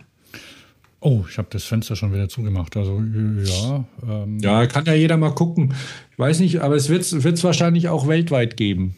Oh, 1.06 1.24
ich 1.30 1.38
habe 1.38 1.48
das 1.52 1.64
Fenster 1.66 1.96
schon 1.96 2.12
wieder 2.12 2.28
zugemacht. 2.30 2.76
Also 2.76 3.00
ja. 3.00 3.86
Ähm. 4.10 4.40
Ja, 4.40 4.66
kann 4.66 4.86
ja 4.86 4.96
jeder 4.96 5.18
mal 5.18 5.36
gucken. 5.36 5.76
Ich 6.12 6.18
weiß 6.18 6.40
nicht, 6.40 6.62
aber 6.62 6.76
es 6.76 6.90
wird 6.90 7.04
es 7.04 7.44
wahrscheinlich 7.44 7.90
auch 7.90 8.08
weltweit 8.08 8.58
geben. 8.58 8.96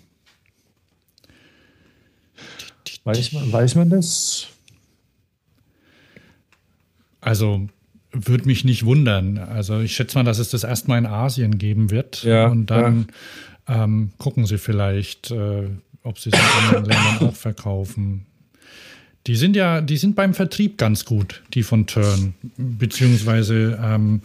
Weiß 3.04 3.34
man, 3.34 3.52
weiß 3.52 3.76
man 3.76 3.90
das? 3.90 4.48
Also 7.20 7.68
würde 8.14 8.46
mich 8.46 8.64
nicht 8.64 8.86
wundern. 8.86 9.38
Also 9.38 9.82
ich 9.82 9.94
schätze 9.94 10.18
mal, 10.18 10.24
dass 10.24 10.40
es 10.40 10.50
das 10.50 10.64
erstmal 10.64 11.00
in 11.00 11.08
Asien 11.08 11.58
geben 11.58 11.92
wird. 11.92 12.24
Ja, 12.24 12.48
und 12.48 12.68
dann 12.68 13.08
ja. 13.68 13.84
ähm, 13.84 14.12
gucken 14.18 14.46
sie 14.46 14.58
vielleicht, 14.58 15.32
äh, 15.32 15.68
ob 16.04 16.20
sie 16.20 16.30
es 16.30 16.40
in 16.40 16.46
anderen 16.68 16.86
Ländern 16.86 17.28
auch 17.28 17.36
verkaufen. 17.36 18.28
Die 19.28 19.36
sind 19.36 19.58
ja, 19.58 19.82
die 19.82 19.98
sind 19.98 20.16
beim 20.16 20.34
Vertrieb 20.34 20.78
ganz 20.78 21.04
gut, 21.04 21.44
die 21.54 21.62
von 21.62 21.86
Turn, 21.86 22.34
beziehungsweise 22.56 23.78
ähm, 23.84 24.22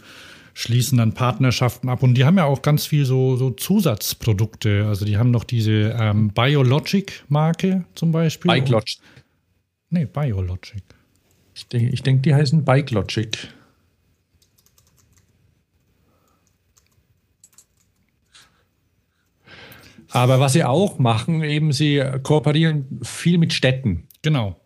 schließen 0.53 0.97
dann 0.97 1.13
Partnerschaften 1.13 1.89
ab. 1.89 2.03
Und 2.03 2.13
die 2.15 2.23
haben 2.23 2.37
ja 2.37 2.45
auch 2.45 2.61
ganz 2.61 2.85
viel 2.85 3.03
so, 3.03 3.35
so 3.35 3.51
Zusatzprodukte. 3.51 4.85
Also 4.87 5.03
die 5.03 5.17
haben 5.17 5.29
noch 5.31 5.43
diese 5.43 5.95
ähm, 5.99 6.29
Biologic-Marke 6.29 7.83
zum 7.95 8.13
Beispiel. 8.13 8.49
Bike 8.49 8.69
Logic. 8.69 8.99
Nee, 9.89 10.05
Biologic. 10.05 10.83
Ich 11.53 11.67
denke, 11.67 11.93
ich 11.93 12.01
denk, 12.01 12.23
die 12.23 12.33
heißen 12.33 12.63
Bike 12.63 12.91
Logic. 12.91 13.49
Aber 20.11 20.39
was 20.39 20.53
sie 20.53 20.63
auch 20.63 20.97
machen, 20.97 21.43
eben 21.43 21.73
sie 21.73 22.01
kooperieren 22.21 23.01
viel 23.01 23.37
mit 23.37 23.51
Städten. 23.51 24.07
Genau. 24.21 24.62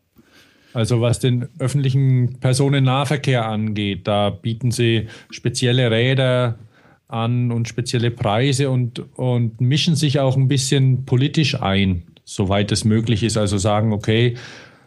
Also 0.77 1.01
was 1.01 1.17
den 1.17 1.49
öffentlichen 1.57 2.37
Personennahverkehr 2.39 3.47
angeht, 3.47 4.07
da 4.07 4.29
bieten 4.29 4.69
sie 4.69 5.07
spezielle 5.31 5.89
Räder 5.89 6.59
an 7.07 7.51
und 7.51 7.67
spezielle 7.67 8.11
Preise 8.11 8.69
und, 8.69 8.99
und 9.17 9.59
mischen 9.59 9.95
sich 9.95 10.19
auch 10.19 10.37
ein 10.37 10.47
bisschen 10.47 11.03
politisch 11.03 11.59
ein, 11.59 12.03
soweit 12.25 12.71
es 12.71 12.85
möglich 12.85 13.23
ist. 13.23 13.37
Also 13.37 13.57
sagen, 13.57 13.91
okay, 13.91 14.35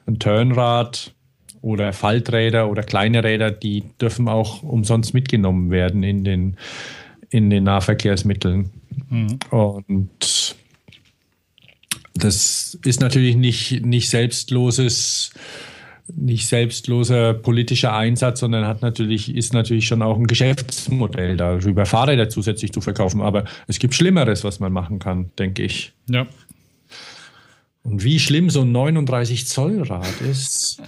ein 0.06 0.20
Turnrad 0.20 1.12
oder 1.60 1.92
Falträder 1.92 2.70
oder 2.70 2.84
kleine 2.84 3.24
Räder, 3.24 3.50
die 3.50 3.82
dürfen 4.00 4.28
auch 4.28 4.62
umsonst 4.62 5.12
mitgenommen 5.12 5.72
werden 5.72 6.04
in 6.04 6.22
den, 6.22 6.56
in 7.30 7.50
den 7.50 7.64
Nahverkehrsmitteln. 7.64 8.70
Mhm. 9.08 9.40
Und 9.50 10.54
das 12.14 12.78
ist 12.84 13.00
natürlich 13.00 13.34
nicht, 13.34 13.84
nicht 13.84 14.08
selbstloses 14.08 15.32
nicht 16.16 16.46
selbstloser 16.46 17.34
politischer 17.34 17.94
Einsatz, 17.94 18.40
sondern 18.40 18.66
hat 18.66 18.82
natürlich, 18.82 19.34
ist 19.34 19.52
natürlich 19.52 19.86
schon 19.86 20.02
auch 20.02 20.16
ein 20.16 20.26
Geschäftsmodell, 20.26 21.36
darüber 21.36 21.86
Fahrräder 21.86 22.28
zusätzlich 22.28 22.72
zu 22.72 22.80
verkaufen. 22.80 23.20
Aber 23.20 23.44
es 23.66 23.78
gibt 23.78 23.94
Schlimmeres, 23.94 24.44
was 24.44 24.60
man 24.60 24.72
machen 24.72 24.98
kann, 24.98 25.30
denke 25.38 25.62
ich. 25.62 25.92
Ja. 26.08 26.26
Und 27.82 28.04
wie 28.04 28.18
schlimm 28.18 28.50
so 28.50 28.62
ein 28.62 28.72
39 28.72 29.46
Zoll 29.46 29.82
Rad 29.82 30.20
ist, 30.20 30.82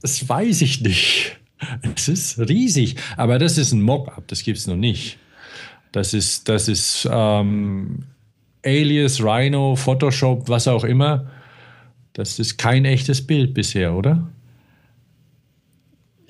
das 0.00 0.28
weiß 0.28 0.62
ich 0.62 0.80
nicht. 0.80 1.38
Es 1.94 2.08
ist 2.08 2.38
riesig, 2.38 2.96
aber 3.16 3.38
das 3.38 3.58
ist 3.58 3.72
ein 3.72 3.82
Mock-up, 3.82 4.24
das 4.28 4.42
gibt 4.42 4.58
es 4.58 4.66
noch 4.66 4.76
nicht. 4.76 5.18
Das 5.92 6.12
ist, 6.12 6.48
das 6.48 6.68
ist 6.68 7.08
ähm, 7.10 8.04
Alias, 8.64 9.22
Rhino, 9.22 9.76
Photoshop, 9.76 10.48
was 10.48 10.66
auch 10.66 10.84
immer. 10.84 11.30
Das 12.14 12.38
ist 12.38 12.58
kein 12.58 12.84
echtes 12.84 13.26
Bild 13.26 13.54
bisher, 13.54 13.94
oder? 13.94 14.28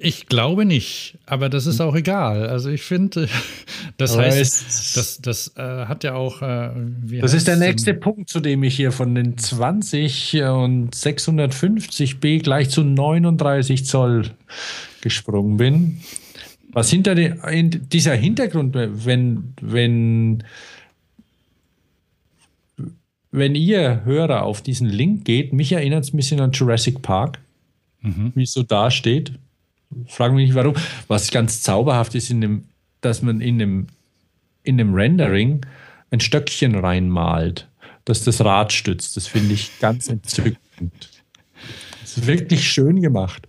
Ich 0.04 0.26
glaube 0.26 0.66
nicht, 0.66 1.16
aber 1.24 1.48
das 1.48 1.64
ist 1.64 1.80
auch 1.80 1.94
egal. 1.94 2.46
Also 2.46 2.68
ich 2.68 2.82
finde, 2.82 3.26
das 3.96 4.12
aber 4.12 4.24
heißt, 4.24 4.96
das, 4.98 5.18
das 5.22 5.56
äh, 5.56 5.86
hat 5.86 6.04
ja 6.04 6.12
auch. 6.12 6.42
Äh, 6.42 6.72
das 7.22 7.32
ist 7.32 7.48
der 7.48 7.56
nächste 7.56 7.94
Punkt, 7.94 8.28
zu 8.28 8.40
dem 8.40 8.62
ich 8.64 8.76
hier 8.76 8.92
von 8.92 9.14
den 9.14 9.38
20 9.38 10.42
und 10.42 10.94
650b 10.94 12.42
gleich 12.42 12.68
zu 12.68 12.84
39 12.84 13.86
Zoll 13.86 14.32
gesprungen 15.00 15.56
bin. 15.56 16.00
Was 16.70 16.90
hinter 16.90 17.14
den, 17.14 17.40
dieser 17.90 18.14
Hintergrund, 18.14 18.74
wenn, 18.74 19.54
wenn, 19.62 20.44
wenn 23.30 23.54
ihr 23.54 24.04
Hörer 24.04 24.42
auf 24.42 24.60
diesen 24.60 24.90
Link 24.90 25.24
geht, 25.24 25.54
mich 25.54 25.72
erinnert 25.72 26.04
es 26.04 26.12
ein 26.12 26.18
bisschen 26.18 26.40
an 26.40 26.52
Jurassic 26.52 27.00
Park, 27.00 27.38
mhm. 28.02 28.32
wie 28.34 28.42
es 28.42 28.52
so 28.52 28.62
da 28.62 28.90
steht 28.90 29.32
frage 30.06 30.34
mich 30.34 30.48
nicht 30.48 30.56
warum. 30.56 30.74
Was 31.08 31.30
ganz 31.30 31.62
zauberhaft 31.62 32.14
ist, 32.14 32.30
in 32.30 32.40
dem, 32.40 32.64
dass 33.00 33.22
man 33.22 33.40
in 33.40 33.58
dem, 33.58 33.86
in 34.62 34.78
dem 34.78 34.94
Rendering 34.94 35.64
ein 36.10 36.20
Stöckchen 36.20 36.74
reinmalt, 36.74 37.68
das 38.04 38.24
das 38.24 38.44
Rad 38.44 38.72
stützt. 38.72 39.16
Das 39.16 39.26
finde 39.26 39.54
ich 39.54 39.78
ganz 39.80 40.08
entzückend. 40.08 40.58
Das 42.00 42.18
ist 42.18 42.26
wirklich 42.26 42.68
schön 42.68 43.00
gemacht. 43.00 43.48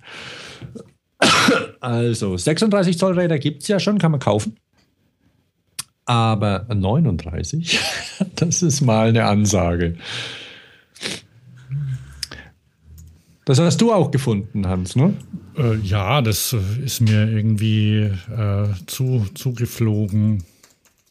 Also, 1.79 2.35
36 2.35 2.97
Zoll 2.97 3.17
Räder 3.17 3.39
gibt 3.39 3.61
es 3.61 3.67
ja 3.67 3.79
schon, 3.79 3.99
kann 3.99 4.11
man 4.11 4.19
kaufen. 4.19 4.57
Aber 6.05 6.65
39, 6.69 7.79
das 8.35 8.61
ist 8.61 8.81
mal 8.81 9.09
eine 9.09 9.25
Ansage. 9.25 9.97
Das 13.45 13.59
hast 13.59 13.79
du 13.79 13.93
auch 13.93 14.09
gefunden, 14.09 14.67
Hans, 14.67 14.95
ne? 14.95 15.13
Äh, 15.55 15.75
ja, 15.77 16.21
das 16.23 16.55
ist 16.83 17.01
mir 17.01 17.29
irgendwie 17.29 18.09
äh, 18.35 18.67
zu, 18.87 19.27
zugeflogen. 19.35 20.43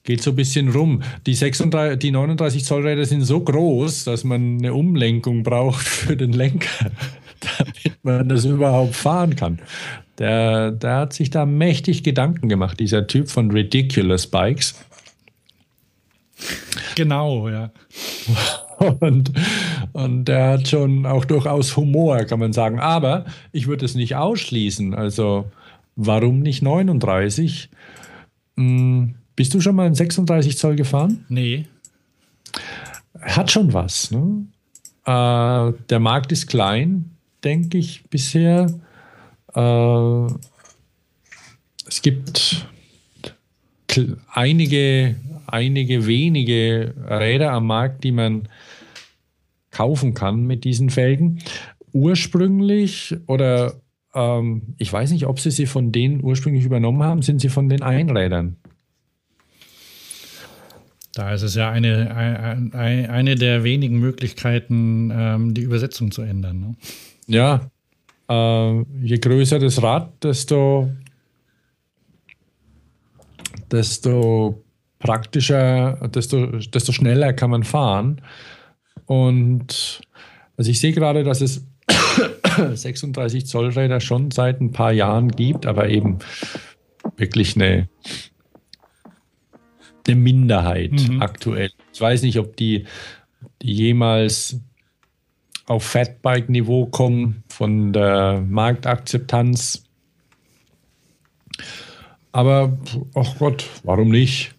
Geht 0.02 0.22
so 0.22 0.30
ein 0.30 0.36
bisschen 0.36 0.68
rum. 0.70 1.02
Die, 1.26 1.34
36, 1.34 1.98
die 2.00 2.10
39 2.10 2.64
Zoll 2.64 2.86
Räder 2.86 3.04
sind 3.04 3.22
so 3.22 3.40
groß, 3.40 4.04
dass 4.04 4.24
man 4.24 4.58
eine 4.58 4.74
Umlenkung 4.74 5.44
braucht 5.44 5.86
für 5.86 6.16
den 6.16 6.32
Lenker, 6.32 6.90
damit 7.40 8.04
man 8.04 8.28
das 8.28 8.44
überhaupt 8.44 8.96
fahren 8.96 9.36
kann. 9.36 9.60
Der, 10.18 10.72
der 10.72 10.96
hat 10.96 11.12
sich 11.12 11.30
da 11.30 11.46
mächtig 11.46 12.02
Gedanken 12.02 12.48
gemacht, 12.48 12.80
dieser 12.80 13.06
Typ 13.06 13.30
von 13.30 13.50
Ridiculous 13.52 14.26
Bikes. 14.26 14.74
Genau, 16.96 17.48
ja. 17.48 17.70
Und, 18.78 19.32
und 19.92 20.24
der 20.26 20.48
hat 20.48 20.68
schon 20.68 21.06
auch 21.06 21.24
durchaus 21.24 21.76
Humor, 21.76 22.24
kann 22.24 22.40
man 22.40 22.52
sagen. 22.52 22.80
Aber 22.80 23.24
ich 23.52 23.66
würde 23.66 23.84
es 23.84 23.94
nicht 23.94 24.16
ausschließen. 24.16 24.94
Also, 24.94 25.46
warum 25.96 26.40
nicht 26.40 26.62
39? 26.62 27.70
Hm, 28.56 29.14
bist 29.36 29.54
du 29.54 29.60
schon 29.60 29.76
mal 29.76 29.86
in 29.86 29.94
36 29.94 30.58
Zoll 30.58 30.76
gefahren? 30.76 31.24
Nee. 31.28 31.66
Hat 33.20 33.50
schon 33.50 33.72
was. 33.72 34.10
Ne? 34.10 34.46
Äh, 35.04 35.72
der 35.88 36.00
Markt 36.00 36.32
ist 36.32 36.46
klein, 36.46 37.10
denke 37.42 37.78
ich, 37.78 38.04
bisher. 38.10 38.66
Äh, 39.54 40.26
es 41.86 42.02
gibt 42.02 42.66
einige, 44.32 45.16
einige 45.46 46.06
wenige 46.06 46.94
Räder 47.08 47.52
am 47.52 47.66
Markt, 47.66 48.04
die 48.04 48.12
man 48.12 48.48
kaufen 49.74 50.14
kann 50.14 50.46
mit 50.46 50.64
diesen 50.64 50.88
Felgen. 50.88 51.40
Ursprünglich 51.92 53.14
oder 53.26 53.74
ähm, 54.14 54.74
ich 54.78 54.92
weiß 54.92 55.10
nicht, 55.10 55.26
ob 55.26 55.40
sie 55.40 55.50
sie 55.50 55.66
von 55.66 55.92
denen 55.92 56.22
ursprünglich 56.24 56.64
übernommen 56.64 57.02
haben, 57.02 57.22
sind 57.22 57.40
sie 57.40 57.48
von 57.48 57.68
den 57.68 57.82
Einrädern. 57.82 58.56
Da 61.14 61.32
ist 61.32 61.42
es 61.42 61.54
ja 61.54 61.70
eine, 61.70 62.14
eine, 62.72 63.10
eine 63.10 63.34
der 63.36 63.62
wenigen 63.62 64.00
Möglichkeiten, 64.00 65.12
ähm, 65.14 65.54
die 65.54 65.62
Übersetzung 65.62 66.10
zu 66.10 66.22
ändern. 66.22 66.60
Ne? 66.60 66.74
Ja, 67.26 67.70
äh, 68.28 68.82
je 69.00 69.18
größer 69.18 69.60
das 69.60 69.80
Rad, 69.80 70.24
desto, 70.24 70.90
desto 73.70 74.64
praktischer, 74.98 76.08
desto, 76.08 76.46
desto 76.58 76.90
schneller 76.92 77.32
kann 77.32 77.50
man 77.50 77.62
fahren. 77.62 78.20
Und 79.06 80.00
also 80.56 80.70
ich 80.70 80.80
sehe 80.80 80.92
gerade, 80.92 81.24
dass 81.24 81.40
es 81.40 81.66
36 82.74 83.46
Zoll 83.46 83.70
Räder 83.70 84.00
schon 84.00 84.30
seit 84.30 84.60
ein 84.60 84.72
paar 84.72 84.92
Jahren 84.92 85.30
gibt, 85.30 85.66
aber 85.66 85.88
eben 85.88 86.18
wirklich 87.16 87.56
eine, 87.56 87.88
eine 90.06 90.16
Minderheit 90.16 90.92
mhm. 90.92 91.20
aktuell. 91.20 91.70
Ich 91.92 92.00
weiß 92.00 92.22
nicht, 92.22 92.38
ob 92.38 92.56
die, 92.56 92.84
die 93.62 93.74
jemals 93.74 94.60
auf 95.66 95.84
Fatbike-Niveau 95.84 96.86
kommen 96.86 97.42
von 97.48 97.92
der 97.92 98.42
Marktakzeptanz. 98.46 99.84
Aber, 102.32 102.76
ach 103.14 103.38
Gott, 103.38 103.68
warum 103.82 104.10
nicht? 104.10 104.53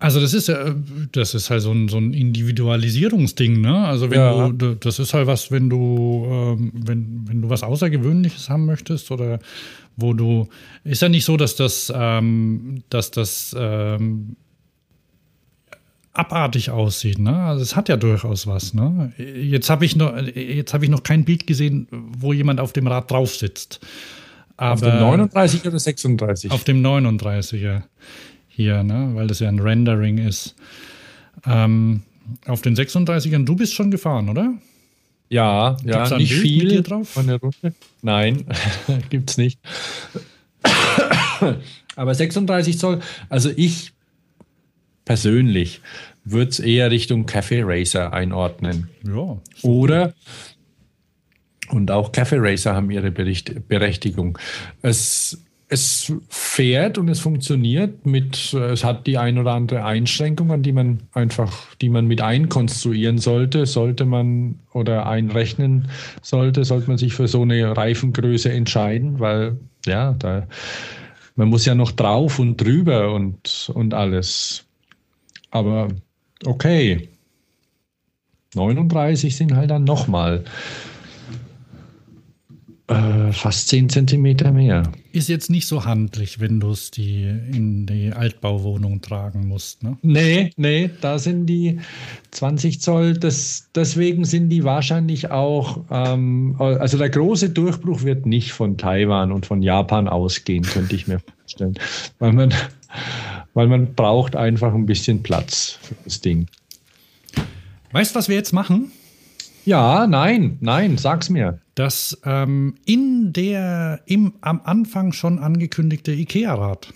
Also 0.00 0.18
das 0.18 0.32
ist 0.32 0.48
ja, 0.48 0.74
das 1.12 1.34
ist 1.34 1.50
halt 1.50 1.60
so 1.60 1.72
ein, 1.72 1.88
so 1.88 1.98
ein 1.98 2.14
Individualisierungsding, 2.14 3.60
ne? 3.60 3.84
Also 3.86 4.10
wenn 4.10 4.18
ja. 4.18 4.48
du, 4.48 4.74
das 4.74 4.98
ist 4.98 5.12
halt 5.12 5.26
was, 5.26 5.52
wenn 5.52 5.68
du, 5.68 6.26
ähm, 6.26 6.72
wenn, 6.74 7.28
wenn 7.28 7.42
du 7.42 7.50
was 7.50 7.62
Außergewöhnliches 7.62 8.48
haben 8.48 8.64
möchtest 8.64 9.10
oder 9.10 9.40
wo 9.96 10.14
du, 10.14 10.48
ist 10.84 11.02
ja 11.02 11.10
nicht 11.10 11.26
so, 11.26 11.36
dass 11.36 11.54
das, 11.54 11.92
ähm, 11.94 12.82
dass 12.88 13.10
das 13.10 13.54
ähm, 13.58 14.36
abartig 16.14 16.70
aussieht, 16.70 17.18
ne? 17.18 17.36
Also 17.36 17.62
es 17.62 17.76
hat 17.76 17.90
ja 17.90 17.98
durchaus 17.98 18.46
was, 18.46 18.72
ne? 18.72 19.12
Jetzt 19.18 19.68
habe 19.68 19.84
ich 19.84 19.96
noch, 19.96 20.16
jetzt 20.34 20.72
habe 20.72 20.86
ich 20.86 20.90
noch 20.90 21.02
kein 21.02 21.26
Bild 21.26 21.46
gesehen, 21.46 21.88
wo 21.90 22.32
jemand 22.32 22.58
auf 22.58 22.72
dem 22.72 22.86
Rad 22.86 23.10
drauf 23.10 23.34
sitzt. 23.34 23.80
Aber 24.56 24.72
auf 24.72 24.80
dem 24.80 24.98
39 24.98 25.66
oder 25.66 25.78
36? 25.78 26.50
Auf 26.50 26.64
dem 26.64 26.82
39er 26.82 27.82
hier, 28.60 28.82
ne? 28.82 29.10
weil 29.14 29.26
das 29.26 29.40
ja 29.40 29.48
ein 29.48 29.58
Rendering 29.58 30.18
ist. 30.18 30.54
Ähm, 31.46 32.02
auf 32.46 32.62
den 32.62 32.76
36ern, 32.76 33.44
du 33.44 33.56
bist 33.56 33.74
schon 33.74 33.90
gefahren, 33.90 34.28
oder? 34.28 34.54
Ja, 35.28 35.76
ja, 35.84 36.16
nicht 36.16 36.30
Bild 36.30 36.42
viel. 36.42 36.68
Dir 36.68 36.82
drauf? 36.82 37.08
Von 37.08 37.26
der 37.26 37.38
Runde? 37.38 37.74
Nein, 38.02 38.44
gibt's 39.10 39.36
nicht. 39.36 39.60
Aber 41.96 42.14
36 42.14 42.78
Zoll, 42.78 43.00
also 43.28 43.50
ich 43.56 43.92
persönlich 45.04 45.80
würde 46.24 46.50
es 46.50 46.60
eher 46.60 46.90
Richtung 46.90 47.26
Café 47.26 47.62
Racer 47.64 48.12
einordnen. 48.12 48.90
Ja. 49.04 49.40
Oder 49.62 50.14
und 51.70 51.90
auch 51.90 52.12
Café 52.12 52.36
Racer 52.38 52.74
haben 52.74 52.90
ihre 52.90 53.10
Berechtigung. 53.10 54.38
Es 54.82 55.40
es 55.72 56.12
fährt 56.28 56.98
und 56.98 57.08
es 57.08 57.20
funktioniert 57.20 58.04
mit, 58.04 58.52
es 58.54 58.82
hat 58.82 59.06
die 59.06 59.18
ein 59.18 59.38
oder 59.38 59.52
andere 59.52 59.84
Einschränkung, 59.84 60.50
an 60.50 60.64
die 60.64 60.72
man 60.72 61.04
einfach, 61.12 61.76
die 61.76 61.88
man 61.88 62.06
mit 62.06 62.20
einkonstruieren 62.20 63.18
sollte, 63.18 63.66
sollte 63.66 64.04
man 64.04 64.58
oder 64.72 65.06
einrechnen 65.06 65.88
sollte, 66.22 66.64
sollte 66.64 66.88
man 66.88 66.98
sich 66.98 67.14
für 67.14 67.28
so 67.28 67.42
eine 67.42 67.76
Reifengröße 67.76 68.50
entscheiden, 68.50 69.20
weil 69.20 69.58
ja, 69.86 70.12
da, 70.18 70.48
man 71.36 71.48
muss 71.48 71.64
ja 71.66 71.76
noch 71.76 71.92
drauf 71.92 72.40
und 72.40 72.56
drüber 72.56 73.14
und, 73.14 73.70
und 73.72 73.94
alles. 73.94 74.64
Aber 75.52 75.86
okay. 76.44 77.08
39 78.56 79.36
sind 79.36 79.54
halt 79.54 79.70
dann 79.70 79.84
nochmal 79.84 80.44
äh, 82.90 83.32
fast 83.32 83.68
10 83.68 83.88
Zentimeter 83.88 84.50
mehr. 84.50 84.82
Ist 85.12 85.28
jetzt 85.28 85.48
nicht 85.48 85.66
so 85.66 85.84
handlich, 85.84 86.40
wenn 86.40 86.58
du 86.58 86.70
es 86.70 86.90
die 86.90 87.22
in 87.22 87.86
die 87.86 88.12
Altbauwohnung 88.12 89.00
tragen 89.00 89.46
musst, 89.46 89.82
ne? 89.82 89.96
Nee, 90.02 90.50
nee, 90.56 90.90
da 91.00 91.18
sind 91.18 91.46
die 91.46 91.78
20 92.32 92.80
Zoll, 92.80 93.14
das, 93.14 93.68
deswegen 93.74 94.24
sind 94.24 94.48
die 94.48 94.64
wahrscheinlich 94.64 95.30
auch, 95.30 95.84
ähm, 95.90 96.56
also 96.58 96.98
der 96.98 97.10
große 97.10 97.50
Durchbruch 97.50 98.02
wird 98.02 98.26
nicht 98.26 98.52
von 98.52 98.76
Taiwan 98.76 99.30
und 99.30 99.46
von 99.46 99.62
Japan 99.62 100.08
ausgehen, 100.08 100.64
könnte 100.64 100.96
ich 100.96 101.06
mir 101.06 101.20
vorstellen. 101.40 101.74
Weil 102.18 102.32
man, 102.32 102.52
weil 103.54 103.68
man 103.68 103.94
braucht 103.94 104.34
einfach 104.34 104.74
ein 104.74 104.86
bisschen 104.86 105.22
Platz 105.22 105.78
für 105.80 105.94
das 106.04 106.20
Ding. 106.20 106.46
Weißt 107.92 108.14
du, 108.14 108.18
was 108.18 108.28
wir 108.28 108.36
jetzt 108.36 108.52
machen? 108.52 108.90
Ja, 109.64 110.06
nein, 110.06 110.56
nein, 110.60 110.98
sag's 110.98 111.30
mir. 111.30 111.60
Das 111.80 112.20
ähm, 112.26 112.74
in 112.84 113.32
der 113.32 114.02
im, 114.04 114.34
am 114.42 114.60
Anfang 114.64 115.14
schon 115.14 115.38
angekündigte 115.38 116.12
IKEA-Rad. 116.12 116.92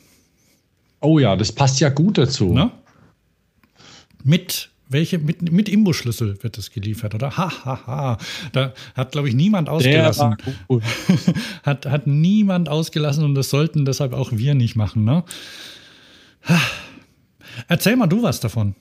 Oh 1.00 1.18
ja, 1.18 1.36
das 1.36 1.52
passt 1.52 1.80
ja 1.80 1.88
gut 1.88 2.18
dazu. 2.18 2.52
Ne? 2.52 2.70
Mit 4.22 4.68
welche 4.90 5.18
mit, 5.18 5.50
mit 5.50 5.70
Imbusschlüssel 5.70 6.42
wird 6.42 6.58
das 6.58 6.70
geliefert, 6.70 7.14
oder? 7.14 7.34
Ha, 7.34 7.50
ha, 7.64 7.86
ha. 7.86 8.18
Da 8.52 8.74
hat, 8.94 9.12
glaube 9.12 9.30
ich, 9.30 9.34
niemand 9.34 9.70
ausgelassen. 9.70 10.36
hat, 11.62 11.86
hat 11.86 12.06
niemand 12.06 12.68
ausgelassen 12.68 13.24
und 13.24 13.34
das 13.36 13.48
sollten 13.48 13.86
deshalb 13.86 14.12
auch 14.12 14.32
wir 14.32 14.54
nicht 14.54 14.76
machen, 14.76 15.04
ne? 15.04 15.24
Erzähl 17.68 17.96
mal 17.96 18.06
du 18.06 18.22
was 18.22 18.38
davon. 18.38 18.74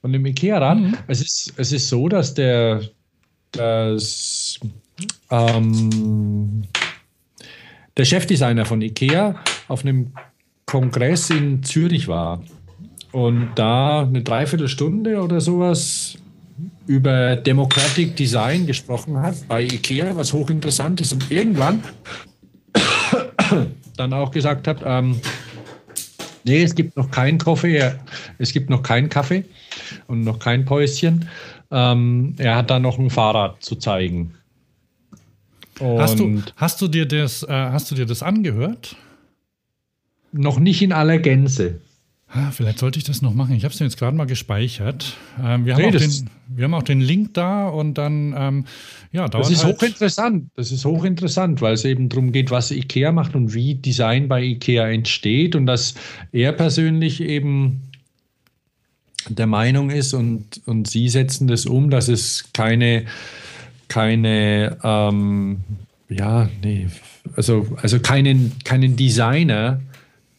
Von 0.00 0.14
dem 0.14 0.24
IKEA-Rad. 0.24 0.78
Mhm. 0.78 0.96
Es, 1.06 1.20
ist, 1.20 1.52
es 1.58 1.70
ist 1.70 1.86
so, 1.90 2.08
dass 2.08 2.32
der 2.32 2.80
das, 3.52 4.58
ähm, 5.30 6.64
der 7.96 8.04
Chefdesigner 8.04 8.64
von 8.64 8.82
IKEA 8.82 9.36
auf 9.68 9.82
einem 9.82 10.12
Kongress 10.66 11.30
in 11.30 11.62
Zürich 11.62 12.08
war 12.08 12.42
und 13.12 13.50
da 13.54 14.02
eine 14.02 14.22
Dreiviertelstunde 14.22 15.22
oder 15.22 15.40
sowas 15.40 16.18
über 16.86 17.36
Democratic 17.36 18.16
Design 18.16 18.66
gesprochen 18.66 19.20
hat 19.20 19.36
bei 19.48 19.62
IKEA, 19.62 20.16
was 20.16 20.32
hochinteressant 20.32 21.00
ist 21.00 21.12
und 21.12 21.30
irgendwann 21.30 21.82
dann 23.96 24.12
auch 24.12 24.30
gesagt 24.30 24.68
hat, 24.68 24.82
ähm, 24.84 25.20
nee, 26.44 26.62
es 26.62 26.74
gibt 26.74 26.96
noch 26.96 27.10
keinen 27.10 27.38
Kaffee, 27.38 27.94
es 28.38 28.52
gibt 28.52 28.70
noch 28.70 28.82
keinen 28.82 29.08
Kaffee 29.08 29.44
und 30.06 30.22
noch 30.22 30.38
kein 30.38 30.64
Päuschen. 30.64 31.28
Ähm, 31.70 32.34
er 32.38 32.56
hat 32.56 32.70
da 32.70 32.78
noch 32.78 32.98
ein 32.98 33.10
Fahrrad 33.10 33.62
zu 33.62 33.76
zeigen. 33.76 34.34
Hast, 35.80 36.18
du, 36.18 36.42
hast, 36.56 36.80
du 36.80 36.88
dir 36.88 37.06
das, 37.06 37.42
äh, 37.42 37.48
hast 37.48 37.90
du 37.90 37.94
dir 37.94 38.06
das 38.06 38.22
angehört? 38.22 38.96
Noch 40.32 40.58
nicht 40.58 40.82
in 40.82 40.92
aller 40.92 41.18
Gänze. 41.18 41.80
Ah, 42.28 42.50
vielleicht 42.50 42.80
sollte 42.80 42.98
ich 42.98 43.04
das 43.04 43.22
noch 43.22 43.34
machen. 43.34 43.54
Ich 43.54 43.64
habe 43.64 43.72
es 43.72 43.78
jetzt 43.78 43.98
gerade 43.98 44.16
mal 44.16 44.26
gespeichert. 44.26 45.16
Ähm, 45.42 45.64
wir, 45.64 45.74
haben 45.74 45.82
nee, 45.82 45.90
den, 45.92 46.28
wir, 46.48 46.64
haben 46.64 46.74
auch 46.74 46.82
den, 46.82 47.00
Link 47.00 47.34
da 47.34 47.68
und 47.68 47.94
dann, 47.94 48.34
ähm, 48.36 48.64
ja, 49.12 49.28
Das 49.28 49.48
ist 49.48 49.64
halt 49.64 49.76
hochinteressant. 49.76 50.50
Das 50.56 50.72
ist 50.72 50.84
hochinteressant, 50.84 51.62
weil 51.62 51.74
es 51.74 51.84
eben 51.84 52.08
darum 52.08 52.32
geht, 52.32 52.50
was 52.50 52.72
IKEA 52.72 53.12
macht 53.12 53.36
und 53.36 53.54
wie 53.54 53.76
Design 53.76 54.26
bei 54.26 54.42
IKEA 54.42 54.88
entsteht 54.88 55.54
und 55.54 55.66
dass 55.66 55.94
er 56.32 56.52
persönlich 56.52 57.20
eben 57.20 57.82
der 59.28 59.46
Meinung 59.46 59.90
ist 59.90 60.12
und, 60.12 60.60
und 60.66 60.88
Sie 60.88 61.08
setzen 61.08 61.46
das 61.46 61.64
um, 61.64 61.90
dass 61.90 62.08
es 62.08 62.50
keine, 62.52 63.06
keine 63.88 64.78
ähm, 64.82 65.58
ja, 66.08 66.48
nee, 66.62 66.88
also, 67.34 67.66
also 67.82 67.98
keinen, 67.98 68.52
keinen 68.64 68.96
Designer 68.96 69.80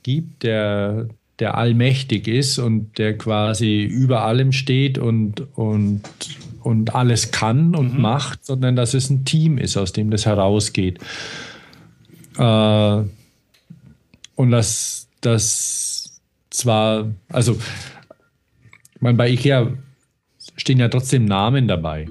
gibt, 0.04 0.44
der, 0.44 1.08
der 1.40 1.58
allmächtig 1.58 2.28
ist 2.28 2.58
und 2.58 2.98
der 2.98 3.18
quasi 3.18 3.84
über 3.84 4.24
allem 4.24 4.54
steht 4.54 4.98
und, 4.98 5.46
und, 5.58 6.02
und 6.64 6.96
alles 6.96 7.32
kann 7.32 7.76
und 7.76 7.96
mhm. 7.96 8.02
macht, 8.02 8.46
sondern 8.46 8.76
dass 8.76 8.94
es 8.94 9.10
ein 9.10 9.26
Team 9.26 9.58
ist, 9.58 9.76
aus 9.76 9.92
dem 9.92 10.10
das 10.10 10.26
herausgeht. 10.26 11.00
Äh, 12.38 13.04
und 14.36 14.52
dass 14.52 15.10
das 15.20 16.22
zwar, 16.50 17.12
also 17.28 17.60
man, 19.02 19.18
bei 19.18 19.32
IKEA 19.32 19.74
stehen 20.56 20.80
ja 20.80 20.88
trotzdem 20.88 21.26
Namen 21.26 21.68
dabei 21.68 22.08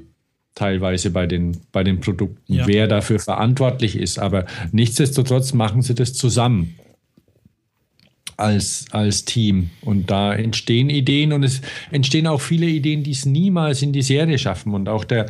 teilweise 0.57 1.11
bei 1.11 1.27
den, 1.27 1.59
bei 1.71 1.85
den 1.85 2.01
Produkten, 2.01 2.55
ja. 2.55 2.67
wer 2.67 2.89
dafür 2.89 3.21
verantwortlich 3.21 3.97
ist. 3.97 4.19
Aber 4.19 4.47
nichtsdestotrotz 4.73 5.53
machen 5.53 5.83
sie 5.83 5.95
das 5.95 6.15
zusammen 6.15 6.75
als, 8.37 8.87
als 8.91 9.25
Team. 9.25 9.71
Und 9.83 10.11
da 10.11 10.35
entstehen 10.35 10.91
Ideen 10.91 11.33
und 11.33 11.45
es 11.45 11.61
entstehen 11.93 12.27
auch 12.27 12.41
viele 12.41 12.67
Ideen, 12.67 13.05
die 13.05 13.13
es 13.13 13.27
niemals 13.27 13.83
in 13.83 13.93
die 13.93 14.03
Serie 14.03 14.39
schaffen. 14.39 14.75
Und 14.75 14.89
auch 14.89 15.05
der, 15.05 15.27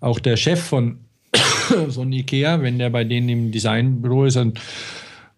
auch 0.00 0.18
der 0.18 0.36
Chef 0.36 0.60
von 0.60 0.98
so 1.88 2.02
ein 2.02 2.12
Ikea, 2.12 2.60
wenn 2.60 2.78
der 2.78 2.90
bei 2.90 3.04
denen 3.04 3.28
im 3.28 3.52
Designbüro 3.52 4.26
ist, 4.26 4.36
und 4.36 4.60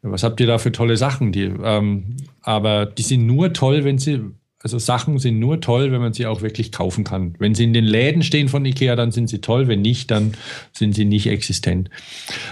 was 0.02 0.22
habt 0.22 0.40
ihr 0.40 0.46
da 0.46 0.58
für 0.58 0.72
tolle 0.72 0.96
Sachen? 0.96 1.32
Die, 1.32 1.50
ähm, 1.62 2.16
aber 2.40 2.86
die 2.86 3.02
sind 3.02 3.26
nur 3.26 3.52
toll, 3.52 3.84
wenn 3.84 3.98
sie 3.98 4.20
also 4.66 4.80
Sachen 4.80 5.20
sind 5.20 5.38
nur 5.38 5.60
toll, 5.60 5.92
wenn 5.92 6.00
man 6.00 6.12
sie 6.12 6.26
auch 6.26 6.42
wirklich 6.42 6.72
kaufen 6.72 7.04
kann. 7.04 7.36
Wenn 7.38 7.54
sie 7.54 7.62
in 7.62 7.72
den 7.72 7.84
Läden 7.84 8.24
stehen 8.24 8.48
von 8.48 8.64
Ikea, 8.64 8.96
dann 8.96 9.12
sind 9.12 9.28
sie 9.28 9.40
toll. 9.40 9.68
Wenn 9.68 9.80
nicht, 9.80 10.10
dann 10.10 10.32
sind 10.72 10.96
sie 10.96 11.04
nicht 11.04 11.28
existent. 11.28 11.88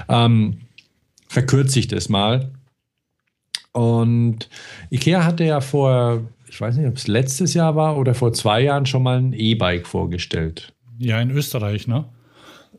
Ähm, 0.09 0.59
verkürze 1.27 1.81
ich 1.81 1.89
das 1.89 2.09
mal. 2.09 2.53
Und 3.73 4.49
Ikea 4.91 5.24
hatte 5.24 5.43
ja 5.43 5.61
vor, 5.61 6.23
ich 6.49 6.61
weiß 6.61 6.77
nicht, 6.77 6.86
ob 6.86 6.99
es 6.99 7.09
letztes 7.09 7.53
Jahr 7.53 7.74
war 7.74 7.99
oder 7.99 8.15
vor 8.15 8.32
zwei 8.32 8.61
Jahren 8.61 8.86
schon 8.86 9.03
mal 9.03 9.19
ein 9.19 9.32
E-Bike 9.32 9.89
vorgestellt. 9.89 10.73
Ja, 11.01 11.20
in 11.20 11.32
Österreich, 11.32 11.89
ne? 11.89 12.05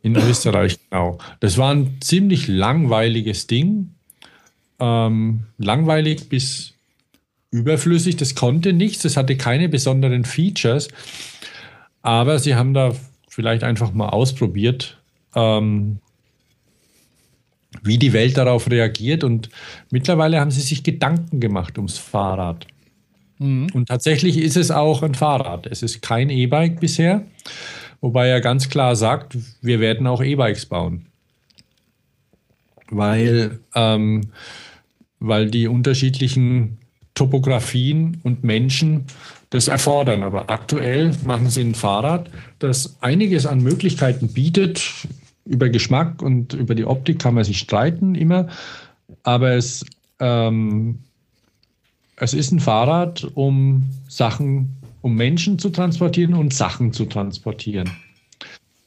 In 0.01 0.15
Österreich, 0.15 0.77
genau. 0.89 1.17
Das 1.41 1.57
war 1.57 1.75
ein 1.75 1.97
ziemlich 1.99 2.47
langweiliges 2.47 3.47
Ding. 3.47 3.95
Ähm, 4.79 5.43
langweilig 5.57 6.29
bis 6.29 6.74
überflüssig. 7.55 8.17
Das 8.17 8.35
konnte 8.35 8.73
nichts, 8.73 9.03
das 9.03 9.17
hatte 9.17 9.37
keine 9.37 9.69
besonderen 9.69 10.25
Features. 10.25 10.89
Aber 12.01 12.37
sie 12.37 12.55
haben 12.55 12.73
da 12.73 12.93
vielleicht 13.29 13.63
einfach 13.63 13.93
mal 13.93 14.09
ausprobiert, 14.09 15.01
ähm, 15.35 15.97
wie 17.81 17.97
die 17.97 18.13
Welt 18.13 18.37
darauf 18.37 18.69
reagiert. 18.69 19.23
Und 19.23 19.49
mittlerweile 19.89 20.39
haben 20.39 20.51
sie 20.51 20.61
sich 20.61 20.83
Gedanken 20.83 21.39
gemacht 21.39 21.77
ums 21.77 21.97
Fahrrad. 21.97 22.67
Mhm. 23.39 23.67
Und 23.73 23.87
tatsächlich 23.87 24.37
ist 24.37 24.57
es 24.57 24.71
auch 24.71 25.01
ein 25.01 25.15
Fahrrad. 25.15 25.65
Es 25.67 25.81
ist 25.81 26.01
kein 26.01 26.29
E-Bike 26.29 26.79
bisher, 26.79 27.25
wobei 28.01 28.27
er 28.27 28.41
ganz 28.41 28.69
klar 28.69 28.95
sagt, 28.95 29.37
wir 29.61 29.79
werden 29.79 30.07
auch 30.07 30.21
E-Bikes 30.21 30.67
bauen. 30.67 31.07
Weil, 32.89 33.59
ähm, 33.73 34.29
weil 35.19 35.49
die 35.49 35.67
unterschiedlichen 35.67 36.77
Topografien 37.15 38.19
und 38.23 38.43
Menschen 38.43 39.05
das 39.49 39.67
erfordern. 39.67 40.21
Aber 40.21 40.49
aktuell 40.49 41.11
machen 41.25 41.49
sie 41.49 41.61
ein 41.61 41.75
Fahrrad, 41.75 42.29
das 42.59 42.97
einiges 43.01 43.45
an 43.45 43.61
Möglichkeiten 43.61 44.27
bietet. 44.27 44.83
Über 45.45 45.69
Geschmack 45.69 46.21
und 46.21 46.53
über 46.53 46.75
die 46.75 46.85
Optik 46.85 47.19
kann 47.19 47.35
man 47.35 47.43
sich 47.43 47.59
streiten 47.59 48.15
immer. 48.15 48.47
Aber 49.23 49.51
es, 49.51 49.85
ähm, 50.19 50.99
es 52.17 52.33
ist 52.33 52.51
ein 52.51 52.59
Fahrrad, 52.59 53.27
um 53.35 53.83
Sachen, 54.07 54.75
um 55.01 55.15
Menschen 55.15 55.59
zu 55.59 55.69
transportieren 55.69 56.33
und 56.33 56.53
Sachen 56.53 56.93
zu 56.93 57.05
transportieren. 57.05 57.91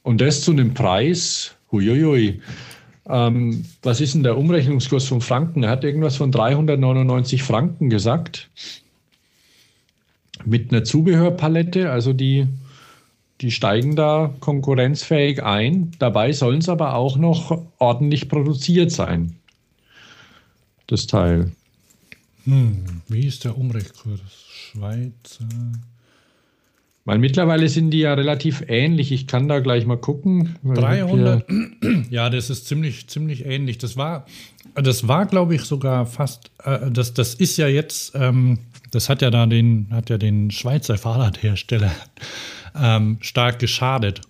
Und 0.02 0.20
das 0.20 0.42
zu 0.42 0.50
einem 0.50 0.74
Preis, 0.74 1.54
huiuiui, 1.70 2.40
ähm, 3.08 3.64
was 3.82 4.00
ist 4.00 4.14
denn 4.14 4.22
der 4.22 4.36
Umrechnungskurs 4.36 5.06
von 5.06 5.20
Franken? 5.20 5.62
Er 5.62 5.70
hat 5.70 5.84
irgendwas 5.84 6.16
von 6.16 6.30
399 6.30 7.42
Franken 7.42 7.90
gesagt. 7.90 8.50
Mit 10.44 10.70
einer 10.70 10.84
Zubehörpalette, 10.84 11.90
also 11.90 12.12
die, 12.12 12.46
die 13.40 13.50
steigen 13.50 13.96
da 13.96 14.34
konkurrenzfähig 14.40 15.42
ein. 15.42 15.92
Dabei 15.98 16.32
sollen 16.32 16.58
es 16.58 16.68
aber 16.68 16.94
auch 16.94 17.16
noch 17.16 17.64
ordentlich 17.78 18.28
produziert 18.28 18.92
sein. 18.92 19.36
Das 20.86 21.06
Teil. 21.06 21.52
Hm, 22.44 23.02
wie 23.08 23.26
ist 23.26 23.44
der 23.44 23.58
Umrechnungskurs? 23.58 24.20
Schweizer. 24.48 25.48
Weil 27.08 27.20
mittlerweile 27.20 27.70
sind 27.70 27.90
die 27.92 28.00
ja 28.00 28.12
relativ 28.12 28.62
ähnlich. 28.68 29.12
Ich 29.12 29.26
kann 29.26 29.48
da 29.48 29.60
gleich 29.60 29.86
mal 29.86 29.96
gucken. 29.96 30.56
300. 30.62 31.42
Ja, 32.10 32.28
das 32.28 32.50
ist 32.50 32.66
ziemlich, 32.66 33.08
ziemlich 33.08 33.46
ähnlich. 33.46 33.78
Das 33.78 33.96
war, 33.96 34.26
das 34.74 35.08
war, 35.08 35.24
glaube 35.24 35.54
ich, 35.54 35.62
sogar 35.62 36.04
fast. 36.04 36.50
Äh, 36.64 36.90
das, 36.90 37.14
das 37.14 37.32
ist 37.32 37.56
ja 37.56 37.66
jetzt. 37.66 38.12
Ähm, 38.14 38.58
das 38.90 39.08
hat 39.08 39.22
ja 39.22 39.30
da 39.30 39.46
den, 39.46 39.86
hat 39.90 40.10
ja 40.10 40.18
den 40.18 40.50
Schweizer 40.50 40.98
Fahrradhersteller 40.98 41.92
ähm, 42.78 43.16
stark 43.22 43.58
geschadet. 43.58 44.20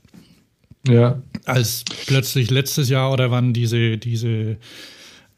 Ja. 0.86 1.20
Als 1.46 1.84
plötzlich 2.06 2.48
letztes 2.48 2.88
Jahr 2.88 3.12
oder 3.12 3.32
wann 3.32 3.54
diese, 3.54 3.98
diese 3.98 4.56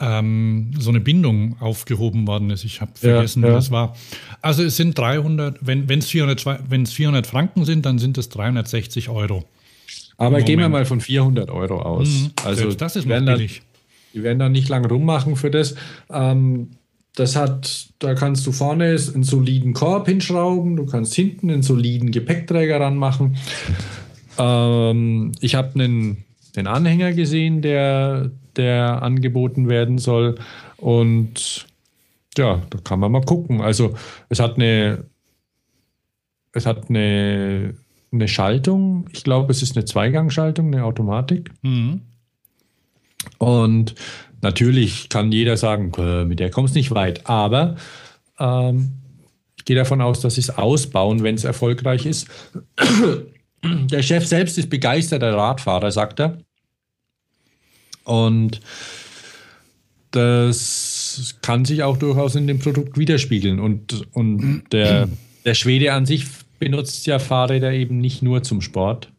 ähm, 0.01 0.72
so 0.78 0.90
eine 0.90 1.01
Bindung 1.01 1.56
aufgehoben 1.60 2.27
worden 2.27 2.51
ist. 2.51 2.64
Ich 2.64 2.81
habe 2.81 2.93
vergessen, 2.94 3.43
ja, 3.43 3.48
ja. 3.48 3.55
wie 3.55 3.56
das 3.56 3.70
war. 3.70 3.97
Also 4.40 4.62
es 4.62 4.77
sind 4.77 4.98
300, 4.98 5.59
wenn 5.60 5.89
es 5.89 6.06
400, 6.06 6.40
400 6.89 7.27
Franken 7.27 7.64
sind, 7.64 7.86
dann 7.86 7.98
sind 7.98 8.18
es 8.18 8.28
360 8.31 9.09
Euro. 9.09 9.44
Aber 10.16 10.43
gehen 10.43 10.59
wir 10.59 10.68
mal 10.68 10.85
von 10.85 11.01
400 11.01 11.51
Euro 11.51 11.81
aus. 11.81 12.09
Mhm, 12.09 12.31
also 12.44 12.72
das 12.72 12.97
ist 12.97 13.06
noch 13.06 13.24
billig. 13.24 13.62
Die 14.12 14.22
werden 14.22 14.39
da 14.39 14.48
nicht 14.48 14.68
lang 14.68 14.85
rummachen 14.85 15.36
für 15.36 15.51
das. 15.51 15.77
Ähm, 16.10 16.70
das 17.16 17.36
hat, 17.36 17.89
da 17.98 18.14
kannst 18.14 18.47
du 18.47 18.52
vorne 18.52 18.97
einen 19.14 19.24
soliden 19.24 19.72
Korb 19.72 20.06
hinschrauben, 20.06 20.77
du 20.77 20.86
kannst 20.86 21.14
hinten 21.14 21.51
einen 21.51 21.62
soliden 21.62 22.10
Gepäckträger 22.10 22.81
ranmachen. 22.81 23.36
Ähm, 24.39 25.32
ich 25.40 25.55
habe 25.55 25.74
einen, 25.74 26.24
einen 26.56 26.66
Anhänger 26.66 27.12
gesehen, 27.12 27.60
der, 27.60 28.31
der 28.56 29.02
angeboten 29.02 29.68
werden 29.68 29.98
soll. 29.98 30.36
Und 30.77 31.66
ja, 32.36 32.62
da 32.70 32.78
kann 32.82 33.01
man 33.01 33.12
mal 33.12 33.22
gucken. 33.22 33.60
Also 33.60 33.94
es 34.28 34.40
hat 34.40 34.56
eine, 34.56 35.05
es 36.52 36.66
hat 36.66 36.89
eine, 36.89 37.74
eine 38.12 38.28
Schaltung. 38.28 39.09
Ich 39.12 39.24
glaube, 39.24 39.52
es 39.52 39.62
ist 39.62 39.77
eine 39.77 39.85
Zweigangschaltung, 39.85 40.68
eine 40.68 40.85
Automatik. 40.85 41.51
Mhm. 41.62 42.02
Und 43.39 43.94
natürlich 44.40 45.09
kann 45.09 45.32
jeder 45.32 45.56
sagen, 45.56 45.93
mit 46.27 46.40
der 46.40 46.51
kommst 46.51 46.74
nicht 46.74 46.93
weit. 46.93 47.27
Aber 47.27 47.77
ähm, 48.39 48.93
ich 49.56 49.64
gehe 49.64 49.77
davon 49.77 50.01
aus, 50.01 50.20
dass 50.20 50.36
sie 50.36 50.40
es 50.40 50.51
ausbauen, 50.51 51.22
wenn 51.22 51.35
es 51.35 51.44
erfolgreich 51.44 52.06
ist. 52.06 52.28
Der 53.62 54.02
Chef 54.02 54.27
selbst 54.27 54.56
ist 54.56 54.70
begeisterter 54.70 55.36
Radfahrer, 55.36 55.90
sagt 55.90 56.18
er. 56.20 56.39
Und 58.11 58.61
das 60.11 61.37
kann 61.43 61.65
sich 61.65 61.85
auch 61.85 61.97
durchaus 61.97 62.35
in 62.35 62.49
dem 62.49 62.59
Produkt 62.59 62.99
widerspiegeln. 62.99 63.61
Und, 63.61 64.05
und 64.12 64.65
der, 64.73 65.09
der 65.45 65.55
Schwede 65.55 65.93
an 65.93 66.07
sich 66.07 66.27
benutzt 66.59 67.07
ja 67.07 67.20
Fahrräder 67.20 67.73
eben 67.73 67.99
nicht 67.99 68.20
nur 68.20 68.43
zum 68.43 68.62
Sport, 68.62 69.12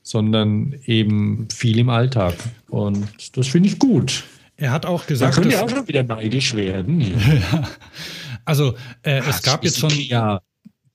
sondern 0.00 0.74
eben 0.86 1.48
viel 1.52 1.78
im 1.78 1.90
Alltag. 1.90 2.34
Und 2.70 3.36
das 3.36 3.48
finde 3.48 3.68
ich 3.68 3.78
gut. 3.78 4.24
Er 4.56 4.72
hat 4.72 4.86
auch 4.86 5.06
gesagt, 5.06 5.36
da 5.36 5.40
können 5.42 5.52
ja 5.52 5.62
auch 5.62 5.68
schon 5.68 5.86
wieder 5.86 6.02
neidisch 6.02 6.54
werden. 6.54 7.04
also 8.46 8.74
äh, 9.02 9.20
es 9.28 9.42
gab 9.42 9.64
jetzt 9.64 9.78
schon, 9.78 9.90
ja 9.90 10.40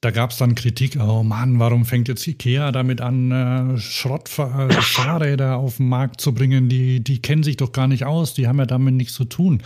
da 0.03 0.11
gab 0.11 0.31
es 0.31 0.37
dann 0.37 0.53
Kritik, 0.53 0.97
oh 0.99 1.23
Mann, 1.23 1.59
warum 1.59 1.85
fängt 1.85 2.09
jetzt 2.09 2.27
Ikea 2.27 2.73
damit 2.73 2.99
an, 2.99 3.31
äh, 3.31 3.77
Schrottfahrräder 3.77 5.55
auf 5.57 5.77
den 5.77 5.87
Markt 5.87 6.19
zu 6.19 6.33
bringen? 6.33 6.67
Die, 6.67 7.01
die 7.01 7.21
kennen 7.21 7.43
sich 7.43 7.55
doch 7.55 7.71
gar 7.71 7.87
nicht 7.87 8.03
aus, 8.03 8.33
die 8.33 8.49
haben 8.49 8.59
ja 8.59 8.65
damit 8.65 8.95
nichts 8.95 9.13
zu 9.13 9.23
tun. 9.23 9.63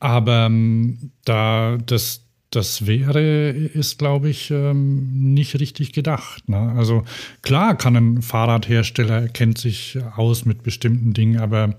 Aber 0.00 0.46
ähm, 0.46 1.12
da 1.24 1.78
das, 1.86 2.24
das 2.50 2.88
wäre, 2.88 3.50
ist, 3.50 3.98
glaube 3.98 4.28
ich, 4.28 4.50
ähm, 4.50 5.34
nicht 5.34 5.60
richtig 5.60 5.92
gedacht. 5.92 6.48
Ne? 6.48 6.74
Also 6.76 7.04
klar 7.42 7.76
kann 7.76 7.94
ein 7.94 8.22
Fahrradhersteller, 8.22 9.28
kennt 9.28 9.58
sich 9.58 9.98
aus 10.16 10.46
mit 10.46 10.64
bestimmten 10.64 11.12
Dingen, 11.12 11.38
aber 11.38 11.76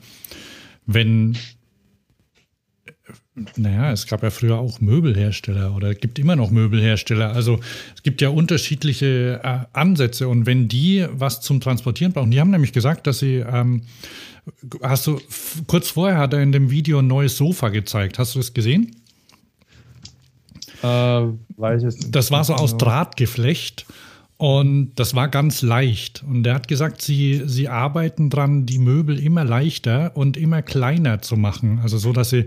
wenn, 0.85 1.37
naja, 3.55 3.91
es 3.91 4.07
gab 4.07 4.23
ja 4.23 4.29
früher 4.29 4.57
auch 4.57 4.81
Möbelhersteller 4.81 5.73
oder 5.73 5.95
gibt 5.95 6.19
immer 6.19 6.35
noch 6.35 6.51
Möbelhersteller. 6.51 7.33
Also 7.33 7.59
es 7.95 8.03
gibt 8.03 8.21
ja 8.21 8.29
unterschiedliche 8.29 9.39
äh, 9.41 9.59
Ansätze 9.71 10.27
und 10.27 10.45
wenn 10.45 10.67
die 10.67 11.07
was 11.11 11.39
zum 11.39 11.61
Transportieren 11.61 12.11
brauchen, 12.11 12.31
die 12.31 12.41
haben 12.41 12.51
nämlich 12.51 12.73
gesagt, 12.73 13.07
dass 13.07 13.19
sie, 13.19 13.35
ähm, 13.37 13.83
hast 14.81 15.07
du, 15.07 15.21
kurz 15.67 15.89
vorher 15.89 16.17
hat 16.17 16.33
er 16.33 16.41
in 16.41 16.51
dem 16.51 16.69
Video 16.71 16.99
ein 16.99 17.07
neues 17.07 17.37
Sofa 17.37 17.69
gezeigt. 17.69 18.19
Hast 18.19 18.35
du 18.35 18.39
das 18.39 18.53
gesehen? 18.53 18.91
Äh, 20.83 20.87
weiß 20.87 21.83
es 21.83 21.97
nicht. 21.99 22.15
Das 22.15 22.31
war 22.31 22.43
so 22.43 22.53
aus 22.53 22.77
Drahtgeflecht. 22.77 23.85
Und 24.41 24.93
das 24.95 25.13
war 25.13 25.27
ganz 25.27 25.61
leicht. 25.61 26.23
Und 26.27 26.47
er 26.47 26.55
hat 26.55 26.67
gesagt, 26.67 27.03
sie, 27.03 27.43
sie 27.45 27.67
arbeiten 27.67 28.31
dran, 28.31 28.65
die 28.65 28.79
Möbel 28.79 29.19
immer 29.19 29.43
leichter 29.43 30.17
und 30.17 30.35
immer 30.35 30.63
kleiner 30.63 31.21
zu 31.21 31.37
machen. 31.37 31.79
Also 31.83 31.99
so, 31.99 32.11
dass 32.11 32.31
sie 32.31 32.45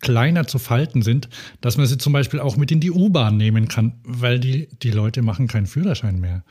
kleiner 0.00 0.46
zu 0.46 0.58
falten 0.58 1.02
sind, 1.02 1.28
dass 1.60 1.76
man 1.76 1.86
sie 1.86 1.98
zum 1.98 2.12
Beispiel 2.12 2.40
auch 2.40 2.56
mit 2.56 2.70
in 2.70 2.80
die 2.80 2.90
U-Bahn 2.90 3.36
nehmen 3.36 3.68
kann, 3.68 3.94
weil 4.04 4.38
die, 4.38 4.68
die 4.82 4.90
Leute 4.90 5.22
machen 5.22 5.48
keinen 5.48 5.66
Führerschein 5.66 6.20
mehr. 6.20 6.44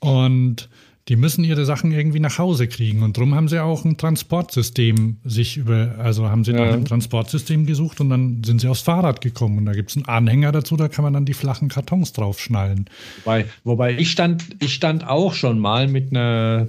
Und 0.00 0.68
die 1.08 1.16
müssen 1.16 1.44
ihre 1.44 1.66
Sachen 1.66 1.92
irgendwie 1.92 2.20
nach 2.20 2.38
Hause 2.38 2.66
kriegen. 2.66 3.02
Und 3.02 3.16
darum 3.16 3.34
haben 3.34 3.48
sie 3.48 3.62
auch 3.62 3.84
ein 3.84 3.98
Transportsystem 3.98 5.18
sich 5.24 5.58
über, 5.58 5.96
also 5.98 6.30
haben 6.30 6.44
sie 6.44 6.52
ja. 6.52 6.64
nach 6.64 6.72
einem 6.72 6.86
Transportsystem 6.86 7.66
gesucht 7.66 8.00
und 8.00 8.08
dann 8.08 8.42
sind 8.42 8.60
sie 8.60 8.68
aufs 8.68 8.80
Fahrrad 8.80 9.20
gekommen. 9.20 9.58
Und 9.58 9.66
da 9.66 9.72
gibt 9.72 9.90
es 9.90 9.96
einen 9.96 10.06
Anhänger 10.06 10.52
dazu, 10.52 10.76
da 10.76 10.88
kann 10.88 11.04
man 11.04 11.12
dann 11.12 11.26
die 11.26 11.34
flachen 11.34 11.68
Kartons 11.68 12.14
draufschnallen. 12.14 12.88
Wobei, 13.24 13.44
wobei 13.64 13.98
ich 13.98 14.10
stand, 14.10 14.44
ich 14.60 14.72
stand 14.72 15.06
auch 15.06 15.34
schon 15.34 15.58
mal 15.58 15.88
mit 15.88 16.10
einer 16.10 16.68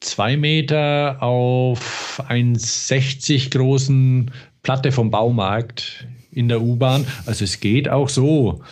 zwei 0.00 0.36
Meter 0.36 1.22
auf 1.22 2.22
1,60 2.28 3.50
großen 3.50 4.32
Platte 4.66 4.90
vom 4.90 5.12
Baumarkt 5.12 6.08
in 6.32 6.48
der 6.48 6.60
U-Bahn. 6.60 7.06
Also 7.24 7.44
es 7.44 7.60
geht 7.60 7.88
auch 7.88 8.08
so. 8.08 8.62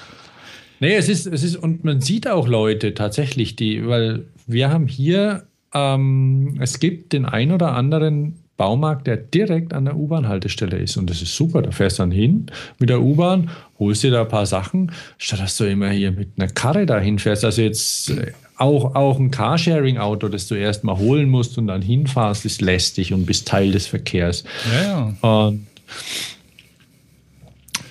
Nee, 0.81 0.97
es 0.97 1.09
ist, 1.09 1.29
es 1.29 1.45
ist, 1.45 1.55
und 1.55 1.85
man 1.85 2.01
sieht 2.01 2.29
auch 2.29 2.49
Leute 2.49 2.95
tatsächlich, 2.95 3.55
die, 3.55 3.87
weil 3.87 4.25
wir 4.49 4.71
haben 4.71 4.89
hier, 4.89 5.45
ähm, 5.73 6.59
es 6.61 6.81
gibt 6.81 7.13
den 7.13 7.25
ein 7.25 7.53
oder 7.53 7.75
anderen 7.75 8.41
Baumarkt, 8.57 9.07
der 9.07 9.19
direkt 9.19 9.73
an 9.73 9.85
der 9.85 9.95
U-Bahn-Haltestelle 9.95 10.79
ist. 10.79 10.97
Und 10.97 11.09
das 11.11 11.23
ist 11.23 11.37
super. 11.37 11.63
Da 11.63 11.71
fährst 11.71 12.01
du 12.01 12.03
dann 12.03 12.11
hin 12.11 12.47
mit 12.81 12.89
der 12.89 13.01
U-Bahn, 13.01 13.51
holst 13.79 14.03
dir 14.03 14.11
da 14.11 14.23
ein 14.23 14.29
paar 14.29 14.47
Sachen, 14.47 14.91
statt 15.19 15.39
dass 15.39 15.57
du 15.57 15.65
immer 15.65 15.91
hier 15.91 16.11
mit 16.11 16.31
einer 16.37 16.49
Karre 16.49 16.87
dahin 16.87 17.21
fährst. 17.21 17.45
Also 17.45 17.63
jetzt 17.63 18.11
äh, 18.11 18.33
auch, 18.57 18.97
auch 18.97 19.21
ein 19.21 19.31
Carsharing-Auto, 19.31 20.27
das 20.27 20.49
du 20.49 20.57
erst 20.57 20.83
mal 20.83 20.99
holen 20.99 21.31
musst 21.31 21.57
und 21.57 21.69
dann 21.69 21.83
hinfahrst, 21.83 22.45
ist 22.45 22.61
lästig 22.63 23.13
und 23.13 23.27
bist 23.27 23.47
Teil 23.47 23.71
des 23.71 23.87
Verkehrs. 23.87 24.43
Ja, 24.73 25.15
ja. 25.23 25.47
Und 25.47 25.67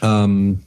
ähm, 0.02 0.60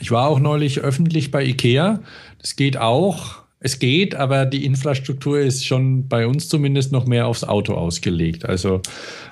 ich 0.00 0.10
war 0.10 0.28
auch 0.28 0.40
neulich 0.40 0.80
öffentlich 0.80 1.30
bei 1.30 1.44
IKEA. 1.44 2.00
Das 2.40 2.56
geht 2.56 2.76
auch 2.76 3.46
es 3.58 3.78
geht, 3.78 4.14
aber 4.14 4.44
die 4.44 4.64
Infrastruktur 4.64 5.40
ist 5.40 5.64
schon 5.64 6.08
bei 6.08 6.26
uns 6.26 6.48
zumindest 6.48 6.92
noch 6.92 7.06
mehr 7.06 7.26
aufs 7.26 7.42
Auto 7.42 7.74
ausgelegt. 7.74 8.44
Also 8.44 8.80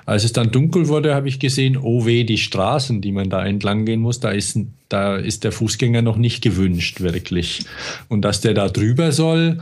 als 0.05 0.23
es 0.23 0.33
dann 0.33 0.51
dunkel 0.51 0.87
wurde, 0.87 1.13
habe 1.13 1.29
ich 1.29 1.39
gesehen, 1.39 1.77
oh 1.77 2.05
weh, 2.05 2.23
die 2.23 2.39
Straßen, 2.39 3.01
die 3.01 3.11
man 3.11 3.29
da 3.29 3.45
entlang 3.45 3.85
gehen 3.85 4.01
muss, 4.01 4.19
da 4.19 4.31
ist, 4.31 4.57
da 4.89 5.15
ist 5.15 5.43
der 5.43 5.51
Fußgänger 5.51 6.01
noch 6.01 6.17
nicht 6.17 6.43
gewünscht, 6.43 7.01
wirklich. 7.01 7.65
Und 8.09 8.23
dass 8.23 8.41
der 8.41 8.55
da 8.55 8.67
drüber 8.67 9.11
soll 9.11 9.61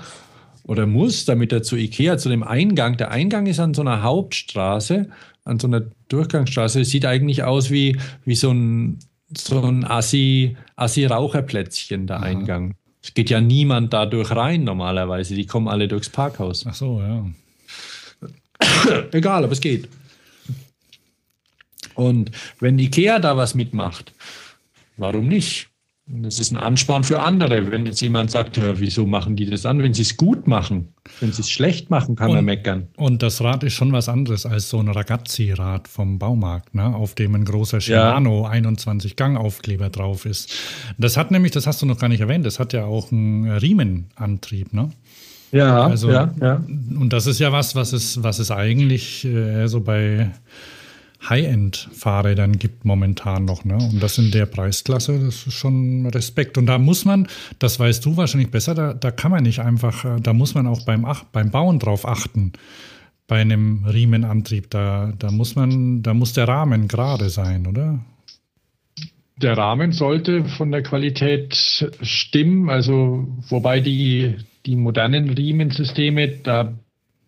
oder 0.63 0.87
muss, 0.87 1.25
damit 1.25 1.51
er 1.51 1.61
zu 1.61 1.75
Ikea, 1.75 2.17
zu 2.17 2.29
dem 2.29 2.41
Eingang, 2.41 2.95
der 2.95 3.11
Eingang 3.11 3.47
ist 3.47 3.59
an 3.59 3.73
so 3.73 3.81
einer 3.81 4.01
Hauptstraße, 4.01 5.09
an 5.45 5.59
so 5.59 5.67
einer 5.67 5.81
Durchgangsstraße, 6.07 6.85
sieht 6.85 7.05
eigentlich 7.05 7.43
aus 7.43 7.69
wie, 7.69 7.99
wie 8.25 8.35
so 8.35 8.51
ein, 8.51 8.97
so 9.35 9.61
ein 9.61 9.85
Assi-Raucherplätzchen, 9.85 12.01
Assi 12.01 12.07
der 12.07 12.21
Eingang. 12.21 12.75
Es 13.01 13.13
geht 13.13 13.29
ja 13.29 13.41
niemand 13.41 13.93
dadurch 13.93 14.31
rein 14.31 14.63
normalerweise. 14.63 15.35
Die 15.35 15.45
kommen 15.45 15.67
alle 15.67 15.89
durchs 15.89 16.09
Parkhaus. 16.09 16.65
Ach 16.65 16.73
so, 16.73 17.01
ja. 17.01 17.25
Egal, 19.11 19.43
aber 19.43 19.51
es 19.51 19.59
geht. 19.59 19.89
Und 21.95 22.31
wenn 22.59 22.79
Ikea 22.79 23.19
da 23.19 23.35
was 23.35 23.55
mitmacht, 23.55 24.13
warum 24.97 25.27
nicht? 25.27 25.67
Das 26.05 26.37
ist 26.37 26.51
ein 26.51 26.57
Ansporn 26.57 27.05
für 27.05 27.21
andere. 27.21 27.71
Wenn 27.71 27.85
jetzt 27.85 28.01
jemand 28.01 28.29
sagt, 28.29 28.57
ja, 28.57 28.77
wieso 28.77 29.05
machen 29.05 29.37
die 29.37 29.45
das 29.45 29.65
an? 29.65 29.81
Wenn 29.81 29.93
sie 29.93 30.01
es 30.01 30.17
gut 30.17 30.47
machen, 30.47 30.93
wenn 31.21 31.31
sie 31.31 31.41
es 31.41 31.49
schlecht 31.49 31.89
machen, 31.89 32.17
kann 32.17 32.31
und, 32.31 32.35
er 32.35 32.41
meckern. 32.41 32.87
Und 32.97 33.23
das 33.23 33.41
Rad 33.41 33.63
ist 33.63 33.73
schon 33.73 33.93
was 33.93 34.09
anderes 34.09 34.45
als 34.45 34.69
so 34.69 34.79
ein 34.79 34.89
Ragazzi-Rad 34.89 35.87
vom 35.87 36.19
Baumarkt, 36.19 36.75
ne? 36.75 36.93
auf 36.93 37.15
dem 37.15 37.35
ein 37.35 37.45
großer 37.45 37.79
Shimano 37.79 38.43
ja. 38.43 38.49
21 38.49 39.15
Gang-Aufkleber 39.15 39.89
drauf 39.89 40.25
ist. 40.25 40.53
Das 40.97 41.15
hat 41.15 41.31
nämlich, 41.31 41.53
das 41.53 41.67
hast 41.67 41.81
du 41.81 41.85
noch 41.85 41.99
gar 41.99 42.09
nicht 42.09 42.21
erwähnt, 42.21 42.45
das 42.45 42.59
hat 42.59 42.73
ja 42.73 42.83
auch 42.83 43.11
einen 43.11 43.49
Riemenantrieb, 43.49 44.73
ne? 44.73 44.89
Ja, 45.53 45.85
also, 45.85 46.11
ja, 46.11 46.33
ja. 46.41 46.63
Und 46.99 47.13
das 47.13 47.27
ist 47.27 47.39
ja 47.39 47.51
was, 47.51 47.75
was 47.75 47.93
es, 47.93 48.23
was 48.23 48.39
es 48.39 48.49
eigentlich 48.49 49.23
äh, 49.23 49.67
so 49.67 49.81
bei 49.81 50.31
High-End-Fahrrädern 51.29 52.59
gibt 52.59 52.85
momentan 52.85 53.45
noch. 53.45 53.65
Ne? 53.65 53.75
Und 53.75 54.01
das 54.01 54.17
in 54.17 54.31
der 54.31 54.45
Preisklasse, 54.45 55.19
das 55.19 55.47
ist 55.47 55.53
schon 55.53 56.05
Respekt. 56.07 56.57
Und 56.57 56.65
da 56.65 56.77
muss 56.77 57.05
man, 57.05 57.27
das 57.59 57.79
weißt 57.79 58.05
du 58.05 58.17
wahrscheinlich 58.17 58.51
besser, 58.51 58.75
da, 58.75 58.93
da 58.93 59.11
kann 59.11 59.31
man 59.31 59.43
nicht 59.43 59.59
einfach, 59.59 60.05
äh, 60.05 60.21
da 60.21 60.33
muss 60.33 60.53
man 60.53 60.67
auch 60.67 60.85
beim, 60.85 61.05
beim 61.31 61.51
Bauen 61.51 61.79
drauf 61.79 62.07
achten. 62.07 62.53
Bei 63.27 63.39
einem 63.39 63.85
Riemenantrieb, 63.85 64.69
da, 64.69 65.13
da 65.17 65.31
muss 65.31 65.55
man, 65.55 66.03
da 66.03 66.13
muss 66.13 66.33
der 66.33 66.47
Rahmen 66.47 66.87
gerade 66.87 67.29
sein, 67.29 67.67
oder? 67.67 67.99
Der 69.37 69.57
Rahmen 69.57 69.93
sollte 69.93 70.45
von 70.45 70.71
der 70.71 70.83
Qualität 70.83 71.55
stimmen, 72.01 72.69
also 72.69 73.27
wobei 73.49 73.79
die, 73.79 74.35
die 74.65 74.75
modernen 74.75 75.29
Riemensysteme, 75.29 76.27
da 76.27 76.73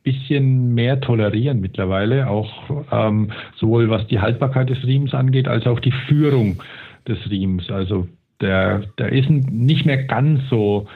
bisschen 0.06 0.74
mehr 0.74 1.02
tolerieren 1.02 1.60
mittlerweile, 1.60 2.30
auch 2.30 2.86
ähm, 2.92 3.32
sowohl 3.58 3.90
was 3.90 4.08
die 4.08 4.20
Haltbarkeit 4.20 4.70
des 4.70 4.86
Riemens 4.86 5.14
angeht, 5.14 5.48
als 5.48 5.68
auch 5.68 5.82
die 5.82 5.92
Führung 5.92 6.62
des 7.08 7.18
Riemens. 7.30 7.70
Also 7.70 8.08
der, 8.40 8.84
der 8.98 9.12
ist 9.12 9.30
nicht 9.30 9.86
mehr 9.86 10.04
ganz 10.04 10.48
so 10.50 10.88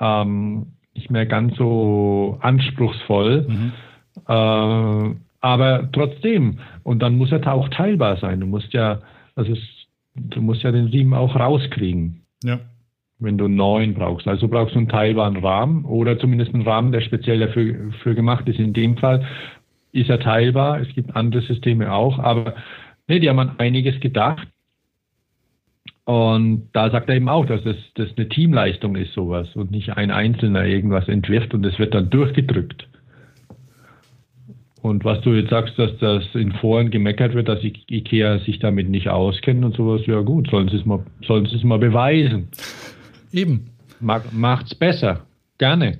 ähm, 0.00 0.66
nicht 0.94 1.10
mehr 1.10 1.26
ganz 1.26 1.56
so 1.56 2.38
anspruchsvoll. 2.40 3.46
Mhm. 3.48 3.72
Äh, 4.28 5.14
aber 5.42 5.88
trotzdem, 5.92 6.58
und 6.82 7.00
dann 7.00 7.16
muss 7.16 7.32
er 7.32 7.46
auch 7.52 7.68
teilbar 7.68 8.16
sein. 8.16 8.40
Du 8.40 8.46
musst 8.46 8.72
ja, 8.72 9.00
also 9.36 9.52
es, 9.52 9.60
du 10.14 10.42
musst 10.42 10.62
ja 10.62 10.72
den 10.72 10.86
Riemen 10.86 11.14
auch 11.14 11.36
rauskriegen. 11.36 12.22
Ja 12.42 12.58
wenn 13.20 13.38
du 13.38 13.48
neuen 13.48 13.94
brauchst. 13.94 14.26
Also 14.26 14.48
brauchst 14.48 14.74
du 14.74 14.78
einen 14.78 14.88
teilbaren 14.88 15.36
Rahmen 15.36 15.84
oder 15.84 16.18
zumindest 16.18 16.54
einen 16.54 16.62
Rahmen, 16.62 16.92
der 16.92 17.02
speziell 17.02 17.40
dafür 17.40 17.92
für 18.02 18.14
gemacht 18.14 18.48
ist. 18.48 18.58
In 18.58 18.72
dem 18.72 18.96
Fall 18.96 19.26
ist 19.92 20.10
er 20.10 20.20
teilbar. 20.20 20.80
Es 20.80 20.88
gibt 20.94 21.14
andere 21.14 21.42
Systeme 21.42 21.92
auch, 21.92 22.18
aber 22.18 22.54
nee, 23.08 23.20
die 23.20 23.28
haben 23.28 23.38
an 23.38 23.58
einiges 23.58 24.00
gedacht. 24.00 24.48
Und 26.04 26.70
da 26.72 26.90
sagt 26.90 27.08
er 27.08 27.16
eben 27.16 27.28
auch, 27.28 27.46
dass 27.46 27.62
das, 27.62 27.76
das 27.94 28.08
eine 28.16 28.28
Teamleistung 28.28 28.96
ist, 28.96 29.12
sowas, 29.12 29.54
und 29.54 29.70
nicht 29.70 29.96
ein 29.96 30.10
Einzelner 30.10 30.64
irgendwas 30.64 31.06
entwirft 31.08 31.54
und 31.54 31.64
es 31.64 31.78
wird 31.78 31.94
dann 31.94 32.10
durchgedrückt. 32.10 32.88
Und 34.82 35.04
was 35.04 35.20
du 35.20 35.34
jetzt 35.34 35.50
sagst, 35.50 35.78
dass 35.78 35.96
das 35.98 36.24
in 36.34 36.52
Foren 36.52 36.90
gemeckert 36.90 37.34
wird, 37.34 37.48
dass 37.48 37.62
IKEA 37.62 38.38
sich 38.38 38.58
damit 38.60 38.88
nicht 38.88 39.08
auskennt 39.08 39.64
und 39.64 39.76
sowas, 39.76 40.06
ja 40.06 40.20
gut, 40.20 40.48
sollen 40.50 40.68
sie 40.68 40.78
es 40.78 40.86
mal, 40.86 41.04
sollen 41.22 41.46
sie 41.46 41.56
es 41.56 41.64
mal 41.64 41.78
beweisen. 41.78 42.48
Eben. 43.32 43.70
macht's 44.00 44.74
besser. 44.74 45.26
Gerne. 45.58 45.98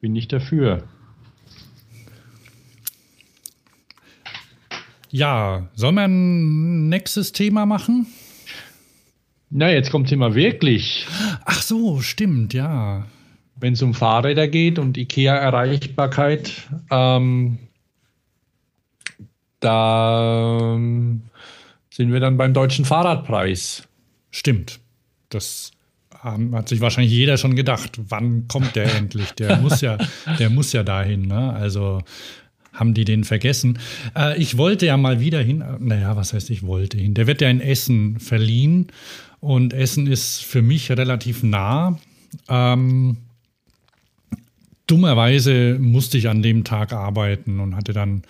Bin 0.00 0.14
ich 0.14 0.28
dafür. 0.28 0.88
Ja, 5.10 5.68
sollen 5.74 5.94
wir 5.94 6.04
ein 6.04 6.88
nächstes 6.88 7.32
Thema 7.32 7.64
machen? 7.64 8.06
Na, 9.50 9.70
jetzt 9.70 9.90
kommt 9.90 10.08
Thema 10.08 10.34
wirklich. 10.34 11.06
Ach 11.44 11.62
so, 11.62 12.00
stimmt, 12.00 12.52
ja. 12.52 13.06
Wenn 13.56 13.72
es 13.72 13.82
um 13.82 13.94
Fahrräder 13.94 14.46
geht 14.46 14.78
und 14.78 14.98
IKEA-Erreichbarkeit, 14.98 16.68
ähm, 16.90 17.58
da 19.60 20.74
ähm, 20.74 21.22
sind 21.90 22.12
wir 22.12 22.20
dann 22.20 22.36
beim 22.36 22.52
deutschen 22.52 22.84
Fahrradpreis. 22.84 23.88
Stimmt. 24.30 24.80
Das 25.30 25.72
hat 26.22 26.68
sich 26.68 26.80
wahrscheinlich 26.80 27.12
jeder 27.12 27.36
schon 27.36 27.56
gedacht, 27.56 27.98
wann 28.08 28.48
kommt 28.48 28.76
der 28.76 28.94
endlich? 28.94 29.32
Der 29.32 29.56
muss 29.60 29.80
ja, 29.80 29.98
der 30.38 30.50
muss 30.50 30.72
ja 30.72 30.82
dahin. 30.82 31.22
Ne? 31.26 31.52
Also 31.52 32.02
haben 32.72 32.94
die 32.94 33.04
den 33.04 33.24
vergessen. 33.24 33.78
Äh, 34.16 34.40
ich 34.40 34.56
wollte 34.56 34.86
ja 34.86 34.96
mal 34.96 35.20
wieder 35.20 35.40
hin. 35.40 35.64
Naja, 35.80 36.16
was 36.16 36.32
heißt 36.32 36.50
ich 36.50 36.64
wollte 36.64 36.98
hin? 36.98 37.14
Der 37.14 37.26
wird 37.26 37.40
ja 37.40 37.48
in 37.48 37.60
Essen 37.60 38.20
verliehen. 38.20 38.88
Und 39.40 39.72
Essen 39.72 40.06
ist 40.06 40.44
für 40.44 40.62
mich 40.62 40.90
relativ 40.90 41.42
nah. 41.42 41.98
Ähm, 42.48 43.18
dummerweise 44.86 45.78
musste 45.80 46.18
ich 46.18 46.28
an 46.28 46.42
dem 46.42 46.64
Tag 46.64 46.92
arbeiten 46.92 47.60
und 47.60 47.76
hatte 47.76 47.92
dann 47.92 48.22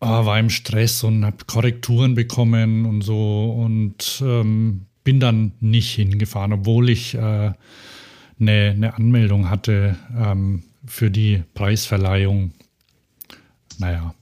äh, 0.00 0.06
war 0.06 0.38
im 0.38 0.50
Stress 0.50 1.04
und 1.04 1.24
habe 1.24 1.36
Korrekturen 1.46 2.14
bekommen 2.14 2.86
und 2.86 3.02
so 3.02 3.52
und 3.52 4.22
ähm, 4.24 4.86
bin 5.04 5.20
dann 5.20 5.52
nicht 5.60 5.94
hingefahren, 5.94 6.52
obwohl 6.52 6.90
ich 6.90 7.14
äh, 7.14 7.18
eine, 7.18 7.54
eine 8.38 8.94
Anmeldung 8.94 9.50
hatte 9.50 9.96
ähm, 10.16 10.64
für 10.86 11.10
die 11.10 11.42
Preisverleihung. 11.54 12.52
Naja. 13.78 14.14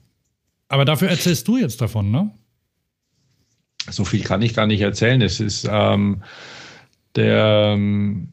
Aber 0.69 0.85
dafür 0.85 1.09
erzählst 1.09 1.49
du 1.49 1.57
jetzt 1.57 1.81
davon, 1.81 2.11
ne? 2.11 2.31
So 3.91 4.05
viel 4.05 4.23
kann 4.23 4.43
ich 4.43 4.55
gar 4.55 4.67
nicht 4.67 4.83
erzählen. 4.83 5.23
Es 5.23 5.41
ist 5.41 5.67
ähm, 5.71 6.23
der, 7.17 7.73
ähm, 7.75 8.29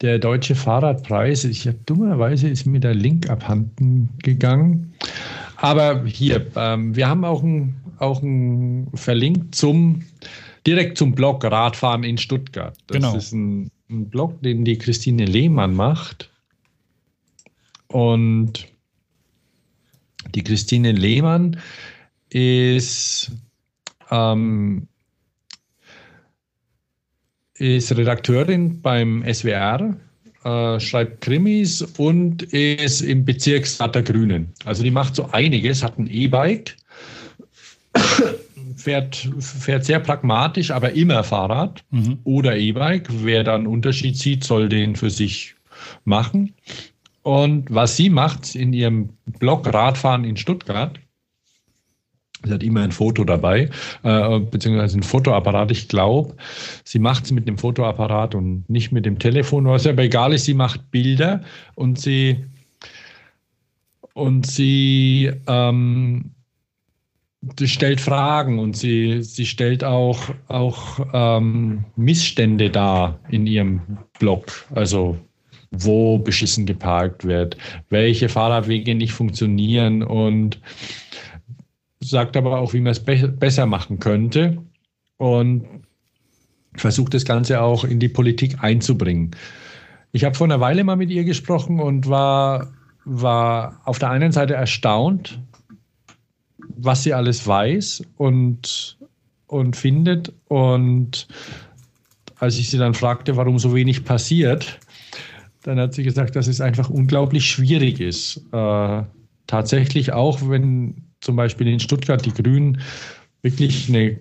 der 0.00 0.18
deutsche 0.18 0.54
Fahrradpreis. 0.54 1.44
Ich 1.44 1.66
habe 1.66 1.78
dummerweise 1.84 2.48
ist 2.48 2.66
mir 2.66 2.80
der 2.80 2.94
Link 2.94 3.28
abhanden 3.28 4.10
gegangen. 4.22 4.94
Aber 5.56 6.04
hier, 6.04 6.46
ähm, 6.54 6.94
wir 6.94 7.08
haben 7.08 7.24
auch 7.24 7.42
ein, 7.42 7.74
auch 8.00 8.22
ein 8.22 8.90
verlinkt 8.94 9.54
zum 9.54 10.02
direkt 10.66 10.98
zum 10.98 11.14
Blog 11.14 11.44
Radfahren 11.44 12.04
in 12.04 12.18
Stuttgart. 12.18 12.76
Das 12.86 12.96
genau. 12.96 13.16
ist 13.16 13.32
ein, 13.32 13.70
ein 13.90 14.08
Blog, 14.10 14.42
den 14.42 14.64
die 14.64 14.76
Christine 14.76 15.24
Lehmann 15.24 15.74
macht. 15.74 16.30
Und 17.88 18.68
die 20.34 20.44
Christine 20.44 20.92
Lehmann 20.92 21.58
ist, 22.28 23.30
ähm, 24.10 24.86
ist 27.54 27.96
Redakteurin 27.96 28.82
beim 28.82 29.24
SWR, 29.24 29.96
äh, 30.44 30.80
schreibt 30.80 31.22
Krimis 31.22 31.80
und 31.80 32.42
ist 32.42 33.00
im 33.00 33.24
Bezirksrat 33.24 33.94
der 33.94 34.02
Grünen. 34.02 34.52
Also 34.66 34.82
die 34.82 34.90
macht 34.90 35.14
so 35.14 35.30
einiges, 35.32 35.82
hat 35.82 35.98
ein 35.98 36.08
E-Bike 36.08 36.76
fährt, 38.76 39.28
fährt 39.40 39.84
sehr 39.84 40.00
pragmatisch, 40.00 40.70
aber 40.70 40.92
immer 40.92 41.24
Fahrrad 41.24 41.84
mhm. 41.90 42.18
oder 42.24 42.56
E-Bike. 42.56 43.08
Wer 43.10 43.44
da 43.44 43.54
einen 43.54 43.66
Unterschied 43.66 44.16
sieht, 44.16 44.44
soll 44.44 44.68
den 44.68 44.96
für 44.96 45.10
sich 45.10 45.54
machen. 46.04 46.54
Und 47.22 47.72
was 47.72 47.96
sie 47.96 48.10
macht 48.10 48.54
in 48.54 48.72
ihrem 48.72 49.10
Blog 49.38 49.72
Radfahren 49.72 50.24
in 50.24 50.36
Stuttgart, 50.36 50.98
Sie 52.44 52.52
hat 52.52 52.62
immer 52.62 52.82
ein 52.82 52.92
Foto 52.92 53.24
dabei, 53.24 53.68
äh, 54.04 54.38
beziehungsweise 54.38 54.96
ein 54.96 55.02
Fotoapparat. 55.02 55.72
Ich 55.72 55.88
glaube, 55.88 56.36
sie 56.84 57.00
macht 57.00 57.24
es 57.24 57.32
mit 57.32 57.48
dem 57.48 57.58
Fotoapparat 57.58 58.36
und 58.36 58.68
nicht 58.70 58.92
mit 58.92 59.04
dem 59.06 59.18
Telefon, 59.18 59.64
was 59.64 59.88
aber 59.88 60.02
egal 60.02 60.32
ist. 60.32 60.44
Sie 60.44 60.54
macht 60.54 60.88
Bilder 60.92 61.42
und 61.74 61.98
sie 61.98 62.44
und 64.14 64.46
sie 64.46 65.32
ähm, 65.48 66.30
sie 67.58 67.68
stellt 67.68 68.00
Fragen 68.00 68.58
und 68.58 68.76
sie, 68.76 69.22
sie 69.22 69.46
stellt 69.46 69.84
auch, 69.84 70.18
auch 70.48 71.06
ähm, 71.12 71.84
Missstände 71.96 72.70
dar 72.70 73.20
in 73.30 73.46
ihrem 73.46 73.98
Blog. 74.18 74.66
Also 74.74 75.18
wo 75.70 76.18
beschissen 76.18 76.66
geparkt 76.66 77.24
wird, 77.24 77.56
welche 77.90 78.28
Fahrradwege 78.28 78.94
nicht 78.94 79.12
funktionieren 79.12 80.02
und 80.02 80.60
sagt 82.00 82.36
aber 82.36 82.58
auch, 82.58 82.72
wie 82.72 82.80
man 82.80 82.92
es 82.92 83.00
be 83.00 83.28
besser 83.28 83.66
machen 83.66 83.98
könnte 83.98 84.58
und 85.18 85.66
versucht 86.74 87.12
das 87.12 87.24
Ganze 87.24 87.60
auch 87.60 87.84
in 87.84 88.00
die 88.00 88.08
Politik 88.08 88.62
einzubringen. 88.62 89.32
Ich 90.12 90.24
habe 90.24 90.34
vor 90.34 90.46
einer 90.46 90.60
Weile 90.60 90.84
mal 90.84 90.96
mit 90.96 91.10
ihr 91.10 91.24
gesprochen 91.24 91.80
und 91.80 92.08
war, 92.08 92.72
war 93.04 93.82
auf 93.84 93.98
der 93.98 94.10
einen 94.10 94.32
Seite 94.32 94.54
erstaunt, 94.54 95.40
was 96.76 97.02
sie 97.02 97.14
alles 97.14 97.46
weiß 97.46 98.02
und, 98.16 98.98
und 99.46 99.76
findet. 99.76 100.32
Und 100.48 101.28
als 102.36 102.58
ich 102.58 102.70
sie 102.70 102.78
dann 102.78 102.94
fragte, 102.94 103.36
warum 103.36 103.58
so 103.58 103.74
wenig 103.74 104.04
passiert, 104.04 104.78
dann 105.62 105.78
hat 105.78 105.94
sie 105.94 106.02
gesagt, 106.02 106.36
dass 106.36 106.46
es 106.46 106.60
einfach 106.60 106.90
unglaublich 106.90 107.50
schwierig 107.50 108.00
ist. 108.00 108.42
Äh, 108.52 109.02
tatsächlich 109.46 110.12
auch, 110.12 110.48
wenn 110.48 111.02
zum 111.20 111.36
Beispiel 111.36 111.66
in 111.66 111.80
Stuttgart 111.80 112.24
die 112.24 112.32
Grünen 112.32 112.80
wirklich 113.42 113.88
eine 113.88 114.18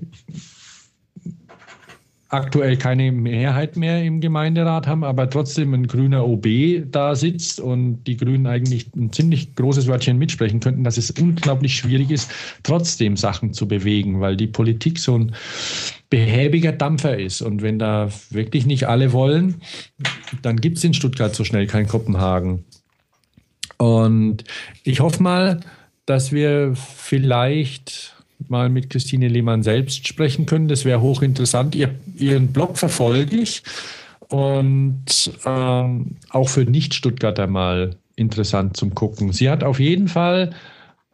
aktuell 2.30 2.78
keine 2.78 3.12
Mehrheit 3.12 3.78
mehr 3.78 4.04
im 4.04 4.20
Gemeinderat 4.20 4.86
haben, 4.86 5.04
aber 5.04 5.30
trotzdem 5.30 5.74
ein 5.74 5.88
grüner 5.88 6.28
OB 6.28 6.46
da 6.92 7.16
sitzt 7.16 7.62
und 7.62 8.04
die 8.04 8.18
Grünen 8.18 8.48
eigentlich 8.48 8.94
ein 8.96 9.14
ziemlich 9.14 9.56
großes 9.56 9.88
Wörtchen 9.88 10.18
mitsprechen 10.18 10.60
könnten, 10.60 10.84
dass 10.84 10.98
es 10.98 11.12
unglaublich 11.12 11.76
schwierig 11.76 12.12
ist, 12.12 12.30
trotzdem 12.64 13.16
Sachen 13.16 13.54
zu 13.54 13.68
bewegen, 13.68 14.20
weil 14.20 14.36
die 14.36 14.48
Politik 14.48 15.00
so 15.00 15.18
ein 15.18 15.36
behäbiger 16.10 16.74
Dampfer 16.74 17.18
ist. 17.18 17.42
Und 17.42 17.62
wenn 17.62 17.80
da 17.80 18.10
wirklich 18.30 18.66
nicht 18.66 18.88
alle 18.88 19.14
wollen, 19.14 19.62
dann 20.42 20.58
gibt 20.58 20.78
es 20.78 20.84
in 20.84 20.94
Stuttgart 20.94 21.34
so 21.34 21.46
schnell 21.46 21.68
kein 21.68 21.88
Kopenhagen. 21.88 22.66
Und 23.78 24.44
ich 24.84 25.00
hoffe 25.00 25.24
mal, 25.24 25.62
dass 26.06 26.32
wir 26.32 26.74
vielleicht 26.76 28.17
mal 28.48 28.70
mit 28.70 28.90
Christine 28.90 29.28
Lehmann 29.28 29.64
selbst 29.64 30.08
sprechen 30.08 30.46
können. 30.46 30.68
Das 30.68 30.86
wäre 30.86 31.02
hochinteressant. 31.02 31.76
Ihr, 31.76 31.96
ihren 32.18 32.54
Blog 32.54 32.78
verfolge 32.78 33.36
ich 33.36 33.64
und 34.30 35.32
ähm, 35.46 36.16
auch 36.30 36.50
für 36.50 36.66
Nicht-Stuttgarter 36.66 37.48
mal 37.48 37.96
interessant 38.16 38.78
zum 38.78 38.94
Gucken. 38.94 39.32
Sie 39.32 39.50
hat 39.50 39.64
auf 39.64 39.80
jeden 39.80 40.08
Fall 40.08 40.52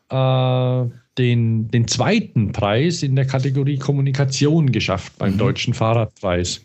äh, 0.09 0.83
den, 1.17 1.69
den 1.69 1.87
zweiten 1.87 2.51
Preis 2.51 3.03
in 3.03 3.15
der 3.15 3.25
Kategorie 3.25 3.77
Kommunikation 3.77 4.71
geschafft 4.71 5.13
beim 5.17 5.33
mhm. 5.33 5.37
Deutschen 5.37 5.73
Fahrradpreis. 5.73 6.63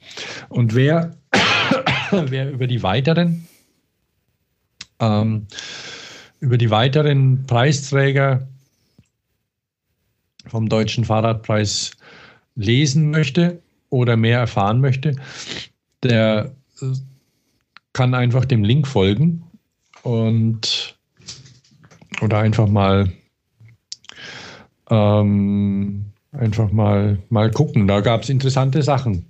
Und 0.49 0.75
wer, 0.75 1.17
wer 2.11 2.51
über 2.51 2.67
die 2.67 2.83
weiteren 2.83 3.47
ähm, 5.01 5.47
über 6.41 6.59
die 6.59 6.71
weiteren 6.71 7.45
Preisträger 7.47 8.47
vom 10.49 10.69
Deutschen 10.69 11.05
Fahrradpreis 11.05 11.93
lesen 12.57 13.11
möchte 13.11 13.63
oder 13.91 14.17
mehr 14.17 14.39
erfahren 14.39 14.81
möchte, 14.81 15.17
der 16.03 16.55
äh, 16.81 16.87
kann 17.93 18.15
einfach 18.15 18.45
dem 18.45 18.65
Link 18.65 18.87
folgen 18.87 19.45
und 20.03 20.97
oder 22.21 22.39
einfach 22.39 22.69
mal 22.69 23.13
ähm, 24.91 26.07
einfach 26.33 26.71
mal 26.73 27.19
mal 27.29 27.51
gucken. 27.51 27.87
Da 27.87 28.01
gab 28.01 28.23
es 28.23 28.29
interessante 28.29 28.83
Sachen, 28.83 29.27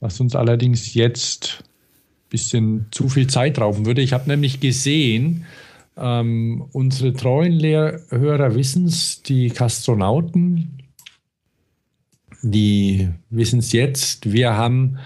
was 0.00 0.20
uns 0.20 0.34
allerdings 0.34 0.94
jetzt 0.94 1.62
ein 1.62 2.30
bisschen 2.30 2.86
zu 2.90 3.08
viel 3.08 3.26
Zeit 3.26 3.58
rauben 3.58 3.86
würde. 3.86 4.02
Ich 4.02 4.12
habe 4.12 4.28
nämlich 4.28 4.60
gesehen, 4.60 5.46
ähm, 5.96 6.64
unsere 6.72 7.12
treuen 7.12 7.52
Lehrhörer 7.52 8.54
wissen 8.54 8.86
es, 8.86 9.22
die 9.22 9.50
Kastronauten, 9.50 10.78
die 12.42 13.08
wissen 13.30 13.60
es 13.60 13.72
jetzt. 13.72 14.32
Wir 14.32 14.56
haben 14.56 14.98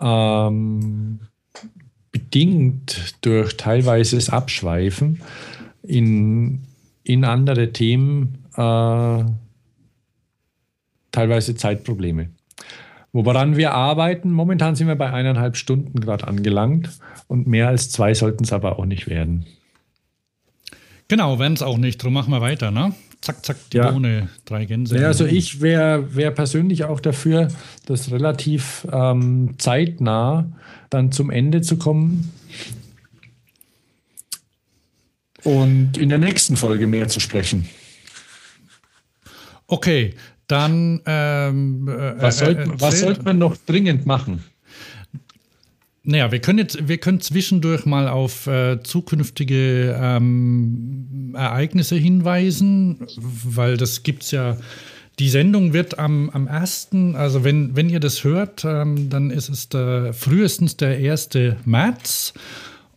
ähm, 0.00 1.20
bedingt 2.10 3.16
durch 3.20 3.56
teilweises 3.56 4.30
Abschweifen 4.30 5.20
in, 5.82 6.62
in 7.04 7.24
andere 7.24 7.72
Themen 7.72 8.44
äh, 8.56 9.24
teilweise 11.10 11.54
Zeitprobleme. 11.54 12.30
Woran 13.12 13.56
wir 13.56 13.72
arbeiten, 13.74 14.32
momentan 14.32 14.74
sind 14.74 14.86
wir 14.86 14.96
bei 14.96 15.12
eineinhalb 15.12 15.56
Stunden 15.56 16.00
gerade 16.00 16.26
angelangt 16.26 16.88
und 17.28 17.46
mehr 17.46 17.68
als 17.68 17.90
zwei 17.90 18.14
sollten 18.14 18.44
es 18.44 18.52
aber 18.54 18.78
auch 18.78 18.86
nicht 18.86 19.06
werden. 19.06 19.44
Genau, 21.08 21.38
wenn 21.38 21.52
es 21.52 21.62
auch 21.62 21.78
nicht. 21.78 22.02
Drum 22.02 22.12
machen 22.12 22.32
wir 22.32 22.40
weiter, 22.40 22.70
ne? 22.70 22.94
Zack, 23.20 23.44
zack, 23.46 23.56
die 23.72 23.76
ja. 23.76 23.90
Bohne, 23.90 24.30
drei 24.44 24.64
Gänse. 24.64 24.98
Ja, 24.98 25.06
also 25.06 25.24
ich 25.24 25.60
wäre 25.60 26.16
wär 26.16 26.32
persönlich 26.32 26.84
auch 26.84 26.98
dafür, 26.98 27.48
das 27.86 28.10
relativ 28.10 28.86
ähm, 28.92 29.54
zeitnah 29.58 30.50
dann 30.90 31.12
zum 31.12 31.30
Ende 31.30 31.62
zu 31.62 31.76
kommen 31.76 32.32
und 35.44 35.96
in 35.96 36.08
der 36.08 36.18
nächsten 36.18 36.56
Folge 36.56 36.86
mehr 36.86 37.08
zu 37.08 37.20
sprechen. 37.20 37.68
Okay, 39.68 40.14
dann 40.48 41.00
ähm, 41.06 41.88
äh, 41.88 42.20
was, 42.20 42.38
sollte, 42.38 42.62
äh, 42.62 42.68
was 42.74 43.00
sollte 43.00 43.22
man 43.22 43.38
noch 43.38 43.56
dringend 43.56 44.04
machen? 44.04 44.44
Naja, 46.04 46.32
wir 46.32 46.40
können 46.40 46.58
jetzt, 46.58 46.88
wir 46.88 46.98
können 46.98 47.20
zwischendurch 47.20 47.86
mal 47.86 48.08
auf 48.08 48.48
äh, 48.48 48.82
zukünftige 48.82 49.96
ähm, 50.00 51.32
Ereignisse 51.36 51.96
hinweisen, 51.96 53.06
weil 53.16 53.76
das 53.76 54.02
gibt 54.02 54.24
es 54.24 54.32
ja 54.32 54.56
Die 55.18 55.28
Sendung 55.28 55.72
wird 55.72 55.98
am, 55.98 56.30
am 56.30 56.48
1., 56.48 56.88
also 57.14 57.44
wenn, 57.44 57.76
wenn 57.76 57.88
ihr 57.88 58.00
das 58.00 58.24
hört, 58.24 58.64
ähm, 58.64 59.10
dann 59.10 59.30
ist 59.30 59.48
es 59.48 59.68
der, 59.68 60.12
frühestens 60.12 60.76
der 60.76 60.96
1. 60.96 61.28
März. 61.64 62.32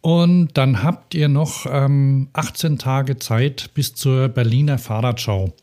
Und 0.02 0.49
dann 0.53 0.82
habt 0.82 1.14
ihr 1.14 1.27
noch 1.27 1.65
ähm, 1.69 2.30
18 2.34 2.77
Tage 2.77 3.18
Zeit 3.18 3.72
bis 3.73 3.95
zur 3.95 4.30
Berliner 4.30 4.77
Fahrradschau. 4.77 5.53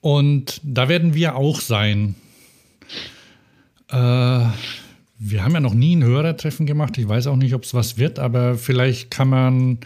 Und 0.00 0.60
da 0.64 0.88
werden 0.88 1.14
wir 1.14 1.36
auch 1.36 1.60
sein. 1.60 2.16
Äh, 3.88 4.46
wir 5.24 5.44
haben 5.44 5.52
ja 5.52 5.60
noch 5.60 5.74
nie 5.74 5.94
ein 5.96 6.02
Hörertreffen 6.02 6.66
gemacht. 6.66 6.98
Ich 6.98 7.08
weiß 7.08 7.28
auch 7.28 7.36
nicht, 7.36 7.54
ob 7.54 7.62
es 7.62 7.74
was 7.74 7.96
wird, 7.96 8.18
aber 8.18 8.56
vielleicht 8.56 9.10
kann 9.10 9.28
man 9.28 9.78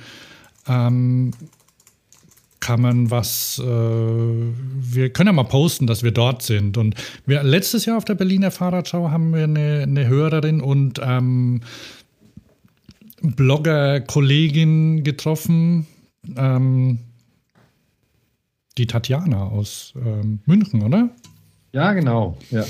ähm, 0.67 1.33
kann 2.67 2.81
man 2.81 3.11
was, 3.13 3.61
äh, 3.63 3.65
wir 3.65 5.11
können 5.11 5.29
ja 5.29 5.33
mal 5.33 5.45
posten, 5.45 5.87
dass 5.87 6.03
wir 6.03 6.11
dort 6.11 6.43
sind. 6.43 6.77
Und 6.77 6.97
wir, 7.25 7.45
letztes 7.45 7.85
Jahr 7.85 7.97
auf 7.97 8.05
der 8.05 8.17
Berliner 8.17 8.51
Fahrradschau 8.51 9.11
haben 9.11 9.33
wir 9.33 9.45
eine, 9.45 9.83
eine 9.83 10.09
Hörerin 10.09 10.61
und 10.61 11.01
ähm, 11.01 11.61
Blogger-Kollegin 13.23 15.05
getroffen, 15.05 15.87
ähm, 16.37 16.99
die 18.79 18.89
Tatjana 18.89 19.45
aus 19.45 19.95
ähm, 20.05 20.41
München, 20.47 20.83
oder? 20.83 21.11
Ja, 21.73 21.93
genau. 21.93 22.37
Ja. 22.51 22.65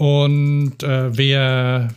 Und 0.00 0.82
äh, 0.82 1.14
wer, 1.14 1.88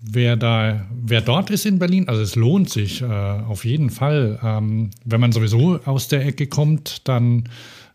wer 0.00 0.36
da, 0.36 0.86
wer 0.90 1.20
dort 1.20 1.50
ist 1.50 1.66
in 1.66 1.78
Berlin, 1.78 2.08
also 2.08 2.22
es 2.22 2.36
lohnt 2.36 2.70
sich 2.70 3.02
äh, 3.02 3.04
auf 3.04 3.66
jeden 3.66 3.90
Fall. 3.90 4.38
Ähm, 4.42 4.88
wenn 5.04 5.20
man 5.20 5.32
sowieso 5.32 5.78
aus 5.84 6.08
der 6.08 6.24
Ecke 6.24 6.46
kommt, 6.46 7.06
dann 7.06 7.44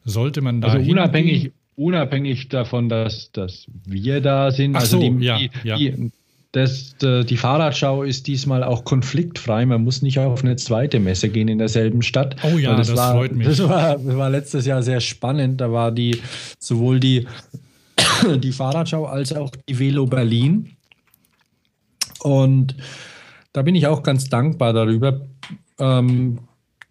sollte 0.05 0.41
man 0.41 0.61
da. 0.61 0.67
Also 0.67 0.91
unabhängig, 0.91 1.51
unabhängig 1.75 2.49
davon, 2.49 2.89
dass, 2.89 3.31
dass 3.31 3.65
wir 3.85 4.21
da 4.21 4.51
sind. 4.51 4.75
Ach 4.75 4.81
also 4.81 5.01
so, 5.01 5.09
die, 5.09 5.25
ja, 5.25 5.39
die, 5.39 5.49
ja. 5.63 5.77
Die, 5.77 6.11
das, 6.51 6.95
die 7.01 7.35
Fahrradschau 7.35 8.03
ist 8.03 8.27
diesmal 8.27 8.63
auch 8.63 8.83
konfliktfrei. 8.83 9.65
Man 9.65 9.83
muss 9.83 10.03
nicht 10.03 10.19
auf 10.19 10.43
eine 10.43 10.57
zweite 10.57 10.99
Messe 10.99 11.29
gehen 11.29 11.47
in 11.47 11.57
derselben 11.57 12.03
Stadt. 12.03 12.35
Oh 12.43 12.59
ja, 12.59 12.75
das, 12.75 12.89
das 12.89 12.97
war, 12.97 13.13
freut 13.15 13.31
mich. 13.31 13.47
Das 13.57 13.67
war, 13.67 13.97
das 13.97 14.15
war 14.15 14.29
letztes 14.29 14.67
Jahr 14.67 14.83
sehr 14.83 14.99
spannend. 14.99 15.59
Da 15.59 15.71
war 15.71 15.91
die 15.91 16.21
sowohl 16.59 16.99
die, 16.99 17.25
die 18.37 18.51
Fahrradschau 18.51 19.05
als 19.05 19.33
auch 19.33 19.51
die 19.67 19.77
Velo 19.77 20.05
Berlin. 20.05 20.75
Und 22.21 22.75
da 23.51 23.61
bin 23.61 23.75
ich 23.75 23.87
auch 23.87 24.03
ganz 24.03 24.29
dankbar 24.29 24.73
darüber. 24.73 25.21
Ähm, 25.79 26.39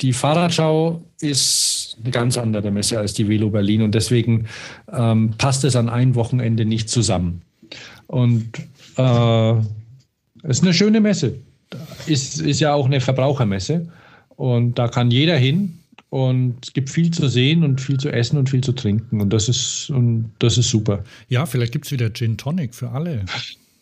die 0.00 0.12
Fahrradschau 0.12 1.02
ist 1.20 1.96
eine 2.00 2.10
ganz 2.10 2.36
andere 2.36 2.70
Messe 2.70 2.98
als 2.98 3.14
die 3.14 3.28
Velo 3.28 3.50
Berlin 3.50 3.82
und 3.82 3.94
deswegen 3.94 4.46
ähm, 4.92 5.34
passt 5.38 5.64
es 5.64 5.76
an 5.76 5.88
ein 5.88 6.14
Wochenende 6.14 6.64
nicht 6.64 6.88
zusammen. 6.88 7.42
Und 8.08 8.50
äh, 8.96 9.54
ist 10.42 10.62
eine 10.62 10.74
schöne 10.74 11.00
Messe. 11.00 11.38
Ist, 12.06 12.40
ist 12.40 12.60
ja 12.60 12.74
auch 12.74 12.86
eine 12.86 13.00
Verbrauchermesse 13.00 13.88
und 14.36 14.78
da 14.78 14.88
kann 14.88 15.10
jeder 15.10 15.36
hin 15.36 15.78
und 16.12 16.56
es 16.62 16.74
gibt 16.74 16.90
viel 16.90 17.10
zu 17.10 17.26
sehen 17.26 17.64
und 17.64 17.80
viel 17.80 17.96
zu 17.96 18.10
essen 18.10 18.36
und 18.36 18.50
viel 18.50 18.60
zu 18.60 18.72
trinken 18.72 19.22
und 19.22 19.32
das 19.32 19.48
ist, 19.48 19.88
und 19.88 20.30
das 20.40 20.58
ist 20.58 20.68
super. 20.68 21.04
Ja, 21.30 21.46
vielleicht 21.46 21.72
gibt 21.72 21.86
es 21.86 21.90
wieder 21.90 22.12
Gin 22.12 22.36
Tonic 22.36 22.74
für 22.74 22.90
alle. 22.90 23.24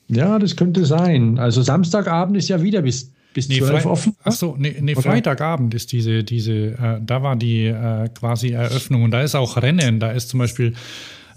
Ja, 0.07 0.39
das 0.39 0.55
könnte 0.55 0.87
sein. 0.87 1.41
Also 1.41 1.61
Samstagabend 1.61 2.37
ist 2.37 2.49
ja 2.49 2.63
wieder 2.63 2.83
bis, 2.83 3.11
bis 3.35 3.49
Nee, 3.49 3.59
12 3.59 3.83
Fre 3.83 3.91
offen. 3.91 4.17
Ach 4.23 4.31
so, 4.31 4.55
nee, 4.57 4.77
nee? 4.81 4.95
Freitagabend 4.95 5.75
ist 5.75 5.91
diese, 5.91 6.23
diese 6.23 6.53
äh, 6.53 7.01
da 7.05 7.21
war 7.25 7.35
die 7.35 7.65
äh, 7.65 8.09
quasi 8.17 8.51
Eröffnung 8.51 9.03
und 9.03 9.11
da 9.11 9.23
ist 9.23 9.35
auch 9.35 9.57
Rennen. 9.57 9.99
Da 9.99 10.13
ist 10.13 10.29
zum 10.29 10.39
Beispiel, 10.39 10.75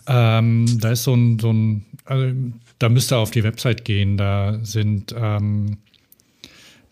ähm, 0.06 0.68
da 0.80 0.92
ist 0.92 1.06
so 1.06 1.16
ein, 1.16 1.40
so 1.40 1.52
ein 1.52 1.86
also, 2.06 2.36
da 2.78 2.90
müsst 2.90 3.12
ihr 3.12 3.18
auf 3.18 3.32
die 3.32 3.44
Website 3.44 3.84
gehen. 3.84 4.16
Da 4.16 4.60
sind, 4.62 5.16
ähm, 5.18 5.78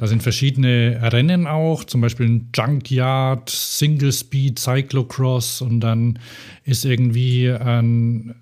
da 0.01 0.07
sind 0.07 0.23
verschiedene 0.23 0.99
Rennen 1.13 1.45
auch, 1.45 1.83
zum 1.83 2.01
Beispiel 2.01 2.25
ein 2.27 2.49
Junkyard, 2.55 3.47
Single 3.51 4.11
Speed, 4.11 4.57
Cyclocross 4.57 5.61
und 5.61 5.79
dann 5.79 6.17
ist 6.65 6.85
irgendwie 6.85 7.51
ein 7.51 8.33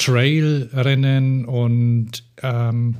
Trailrennen 0.00 1.44
und 1.44 2.24
ähm, 2.42 2.96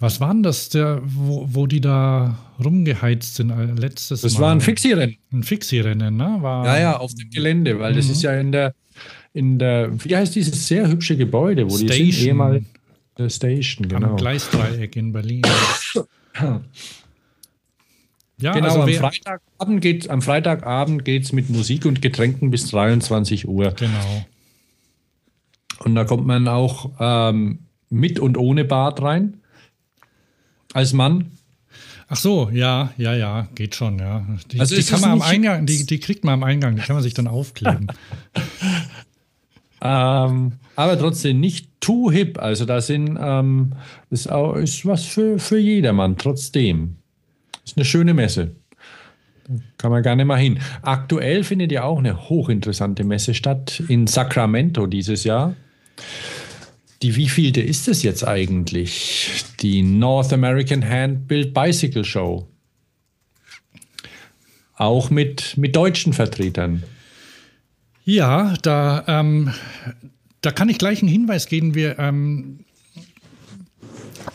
was 0.00 0.20
war 0.20 0.34
denn 0.34 0.42
das, 0.42 0.68
der, 0.68 1.00
wo, 1.02 1.46
wo 1.48 1.66
die 1.66 1.80
da 1.80 2.38
rumgeheizt 2.62 3.36
sind 3.36 3.48
äh, 3.48 3.64
letztes 3.80 4.20
Das 4.20 4.34
Mal? 4.34 4.40
war 4.40 4.52
ein 4.52 4.60
Fixie-Rennen. 4.60 5.16
Ein 5.32 5.42
Fixie-Rennen, 5.42 6.14
ne? 6.14 6.36
War, 6.40 6.66
Ja, 6.66 6.78
ja, 6.78 6.96
auf 6.98 7.14
dem 7.14 7.30
Gelände, 7.30 7.78
weil 7.80 7.94
das 7.94 8.10
ist 8.10 8.20
ja 8.20 8.38
in 8.38 8.52
der, 8.52 8.74
in 9.32 9.58
der, 9.58 9.88
wie 10.04 10.14
heißt 10.14 10.34
dieses 10.34 10.68
sehr 10.68 10.86
hübsche 10.88 11.16
Gebäude, 11.16 11.64
wo 11.64 11.78
die 11.78 11.88
sind, 11.88 11.92
Station. 11.94 12.26
ehemalig 12.26 12.64
der 13.16 13.30
Station, 13.30 13.90
Am 13.94 14.02
genau. 14.02 14.16
Gleisdreieck 14.16 14.94
in 14.96 15.10
Berlin. 15.14 15.40
ja, 16.34 16.62
Genau, 18.52 18.66
also 18.66 18.82
am, 18.82 18.88
Freitagabend 18.88 19.82
geht's, 19.82 20.08
am 20.08 20.22
Freitagabend 20.22 21.04
geht 21.04 21.24
es 21.24 21.32
mit 21.32 21.50
Musik 21.50 21.86
und 21.86 22.02
Getränken 22.02 22.50
bis 22.50 22.70
23 22.70 23.48
Uhr. 23.48 23.72
genau. 23.72 24.24
Und 25.84 25.94
da 25.94 26.04
kommt 26.04 26.26
man 26.26 26.46
auch 26.46 26.90
ähm, 27.00 27.60
mit 27.88 28.18
und 28.18 28.36
ohne 28.36 28.64
Bart 28.64 29.02
rein. 29.02 29.40
Als 30.72 30.92
Mann. 30.92 31.32
Ach 32.08 32.16
so, 32.16 32.50
ja, 32.52 32.92
ja, 32.96 33.14
ja, 33.14 33.48
geht 33.54 33.74
schon, 33.74 33.98
ja. 33.98 34.26
Die, 34.50 34.60
Also 34.60 34.74
die 34.74 34.82
kann 34.82 35.00
man 35.00 35.10
am 35.10 35.22
Eingang, 35.22 35.64
die, 35.64 35.86
die 35.86 36.00
kriegt 36.00 36.24
man 36.24 36.34
am 36.34 36.42
Eingang, 36.42 36.76
die 36.76 36.82
kann 36.82 36.96
man 36.96 37.02
sich 37.02 37.14
dann 37.14 37.28
aufkleben. 37.28 37.86
Ähm, 39.80 40.52
aber 40.76 40.98
trotzdem 40.98 41.40
nicht 41.40 41.68
too 41.80 42.10
hip. 42.10 42.38
Also 42.38 42.64
da 42.64 42.80
sind, 42.80 43.18
ähm, 43.20 43.72
ist, 44.10 44.30
auch, 44.30 44.54
ist 44.56 44.84
was 44.86 45.04
für, 45.04 45.38
für 45.38 45.58
jedermann, 45.58 46.16
trotzdem. 46.16 46.96
Ist 47.64 47.76
eine 47.76 47.84
schöne 47.84 48.14
Messe. 48.14 48.52
Kann 49.78 49.90
man 49.90 50.02
gerne 50.02 50.24
mal 50.24 50.38
hin. 50.38 50.60
Aktuell 50.82 51.42
findet 51.42 51.72
ja 51.72 51.84
auch 51.84 51.98
eine 51.98 52.28
hochinteressante 52.28 53.02
Messe 53.02 53.34
statt 53.34 53.82
in 53.88 54.06
Sacramento 54.06 54.86
dieses 54.86 55.24
Jahr. 55.24 55.56
Die 57.02 57.16
wievielte 57.16 57.60
ist 57.60 57.88
es 57.88 58.02
jetzt 58.02 58.26
eigentlich? 58.26 59.44
Die 59.60 59.82
North 59.82 60.32
American 60.32 60.86
Hand-Built 60.86 61.54
Bicycle 61.54 62.04
Show. 62.04 62.46
Auch 64.76 65.10
mit, 65.10 65.56
mit 65.56 65.74
deutschen 65.74 66.12
Vertretern. 66.12 66.84
Ja, 68.10 68.54
da, 68.62 69.04
ähm, 69.06 69.52
da 70.40 70.50
kann 70.50 70.68
ich 70.68 70.78
gleich 70.78 71.00
einen 71.00 71.12
Hinweis 71.12 71.46
geben. 71.46 71.76
Wir, 71.76 71.96
ähm, 72.00 72.64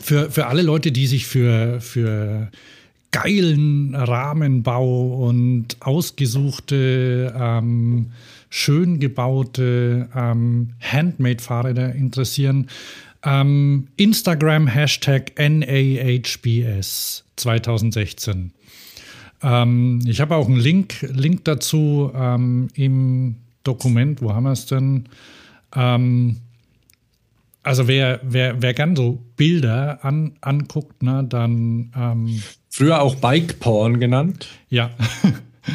für, 0.00 0.30
für 0.30 0.46
alle 0.46 0.62
Leute, 0.62 0.92
die 0.92 1.06
sich 1.06 1.26
für, 1.26 1.82
für 1.82 2.50
geilen 3.10 3.94
Rahmenbau 3.94 5.26
und 5.26 5.76
ausgesuchte, 5.80 7.34
ähm, 7.38 8.12
schön 8.48 8.98
gebaute 8.98 10.08
ähm, 10.16 10.70
Handmade-Fahrräder 10.80 11.94
interessieren, 11.94 12.70
ähm, 13.24 13.88
Instagram 13.98 14.68
Hashtag 14.68 15.32
NAHBS 15.38 17.24
2016. 17.36 18.52
Ähm, 19.42 20.00
ich 20.06 20.22
habe 20.22 20.34
auch 20.34 20.48
einen 20.48 20.60
Link, 20.60 21.02
Link 21.12 21.44
dazu 21.44 22.10
ähm, 22.14 22.68
im 22.72 23.36
Dokument. 23.66 24.22
Wo 24.22 24.32
haben 24.32 24.44
wir 24.44 24.52
es 24.52 24.66
denn? 24.66 25.08
Ähm, 25.74 26.36
also 27.62 27.88
wer, 27.88 28.20
wer, 28.22 28.62
wer 28.62 28.74
gern 28.74 28.94
so 28.94 29.18
Bilder 29.36 30.04
an, 30.04 30.36
anguckt, 30.40 31.02
ne, 31.02 31.24
dann 31.28 31.90
ähm, 31.96 32.42
Früher 32.70 33.00
auch 33.00 33.14
Bike 33.16 33.58
Porn 33.58 33.98
genannt. 34.00 34.48
ja. 34.68 34.90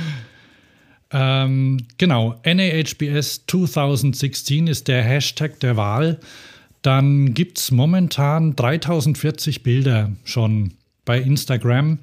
ähm, 1.12 1.78
genau, 1.98 2.40
NAHBS 2.46 3.46
2016 3.48 4.68
ist 4.68 4.88
der 4.88 5.02
Hashtag 5.02 5.60
der 5.60 5.76
Wahl. 5.78 6.20
Dann 6.84 7.34
gibt 7.34 7.58
es 7.58 7.72
momentan 7.72 8.56
3040 8.56 9.64
Bilder 9.64 10.12
schon 10.24 10.76
bei 11.04 11.20
Instagram. 11.20 12.00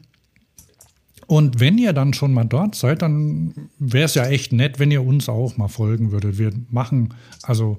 Und 1.29 1.61
wenn 1.61 1.77
ihr 1.77 1.93
dann 1.93 2.15
schon 2.15 2.33
mal 2.33 2.45
dort 2.45 2.75
seid, 2.75 3.03
dann 3.03 3.53
wäre 3.79 4.07
es 4.07 4.15
ja 4.15 4.27
echt 4.27 4.55
nett, 4.55 4.79
wenn 4.79 4.91
ihr 4.91 5.05
uns 5.05 5.29
auch 5.29 5.59
mal 5.59 5.69
folgen 5.69 6.11
würdet. 6.11 6.39
Wir 6.39 6.53
machen, 6.71 7.13
also 7.43 7.79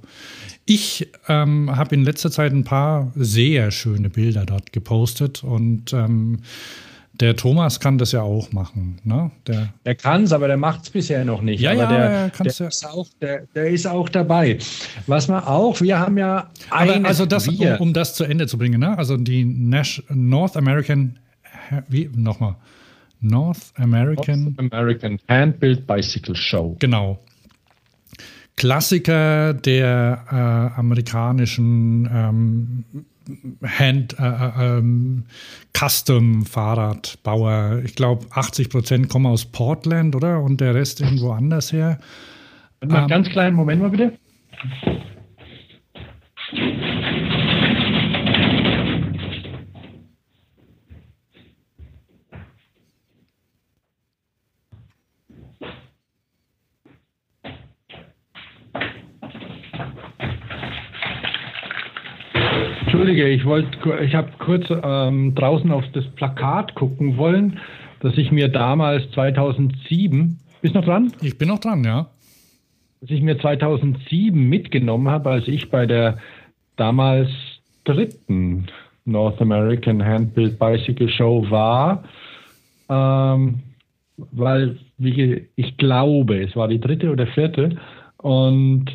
ich 0.66 1.10
ähm, 1.28 1.76
habe 1.76 1.96
in 1.96 2.04
letzter 2.04 2.30
Zeit 2.30 2.54
ein 2.54 2.64
paar 2.64 3.12
sehr 3.16 3.72
schöne 3.72 4.12
Bilder 4.12 4.46
dort 4.46 4.72
gepostet 4.72 5.44
und 5.44 5.94
ähm, 5.94 6.42
der 7.20 7.36
Thomas 7.36 7.80
kann 7.80 7.98
das 7.98 8.12
ja 8.12 8.22
auch 8.22 8.52
machen. 8.52 9.00
Ne? 9.04 9.32
Der, 9.48 9.74
Der 9.84 9.96
kann 9.96 10.26
es, 10.26 10.32
aber 10.32 10.48
der 10.48 10.58
macht 10.58 10.84
es 10.84 10.92
bisher 10.92 11.26
noch 11.26 11.42
nicht. 11.42 11.60
Ja, 11.60 11.72
aber 11.72 11.82
ja, 11.82 11.90
der, 11.90 12.00
er 12.00 12.32
ja. 12.46 12.68
ist 12.68 12.86
auch, 12.86 13.08
der, 13.20 13.48
der 13.56 13.68
ist 13.72 13.88
auch 13.88 14.10
dabei. 14.10 14.60
Was 15.08 15.28
man 15.28 15.44
auch, 15.44 15.82
wir 15.82 15.98
haben 15.98 16.20
ja 16.20 16.52
aber 16.70 17.04
also 17.04 17.26
das, 17.26 17.48
um, 17.48 17.60
um 17.80 17.94
das 17.94 18.14
zu 18.14 18.26
Ende 18.26 18.46
zu 18.46 18.60
bringen, 18.60 18.80
ne? 18.80 18.96
also 18.96 19.18
die 19.18 19.44
Nash 19.44 20.04
North 20.10 20.56
American, 20.56 21.18
wie 21.88 22.12
nochmal, 22.16 22.56
North 23.22 23.74
American, 23.76 24.56
American 24.58 25.20
Hand-Built 25.28 25.86
Bicycle 25.86 26.36
Show. 26.36 26.76
genau. 26.80 27.20
Klassiker 28.56 29.54
der 29.54 30.26
äh, 30.30 30.80
amerikanischen 30.80 32.10
ähm, 32.12 32.84
Hand 33.64 34.20
äh, 34.20 34.24
äh, 34.24 34.78
ähm, 34.80 35.24
Custom 35.74 36.46
Fahrradbauer. 36.46 37.82
Ich 37.86 37.96
glaube, 37.96 38.26
80 38.32 38.70
Prozent 38.70 39.10
kommen 39.10 39.28
aus 39.28 39.46
Portland, 39.46 40.16
oder? 40.16 40.42
Und 40.42 40.62
der 40.62 40.76
Rest 40.76 41.00
irgendwo 41.02 41.32
anders 41.32 41.72
her. 41.72 42.00
Mal 42.86 43.04
ähm, 43.04 43.08
ganz 43.08 43.30
kleinen 43.30 43.56
Moment 43.56 43.82
mal 43.82 43.90
bitte. 43.90 44.14
Entschuldige, 63.10 63.30
ich 63.30 63.44
wollte, 63.44 64.04
ich 64.04 64.14
habe 64.14 64.30
kurz 64.38 64.66
ähm, 64.70 65.34
draußen 65.34 65.72
auf 65.72 65.84
das 65.94 66.06
Plakat 66.10 66.76
gucken 66.76 67.18
wollen, 67.18 67.58
das 68.02 68.16
ich 68.20 68.32
mir 68.32 68.50
damals 68.50 69.10
2007, 69.14 70.38
bist 70.62 70.76
du 70.76 70.80
noch 70.80 70.86
dran? 70.86 71.12
Ich 71.24 71.36
bin 71.36 71.48
noch 71.48 71.58
dran, 71.58 71.84
ja. 71.84 72.08
Das 73.02 73.10
ich 73.10 73.24
mir 73.24 73.40
2007 73.40 74.48
mitgenommen 74.48 75.10
habe, 75.10 75.32
als 75.32 75.48
ich 75.48 75.72
bei 75.72 75.88
der 75.88 76.20
damals 76.76 77.30
dritten 77.84 78.68
North 79.06 79.42
American 79.42 80.06
Handbuild 80.06 80.60
Bicycle 80.60 81.10
Show 81.10 81.50
war, 81.50 82.04
ähm, 82.90 83.60
weil 84.18 84.78
ich 85.00 85.78
glaube, 85.78 86.44
es 86.44 86.56
war 86.56 86.68
die 86.68 86.80
dritte 86.80 87.12
oder 87.12 87.26
vierte 87.26 87.76
und 88.18 88.86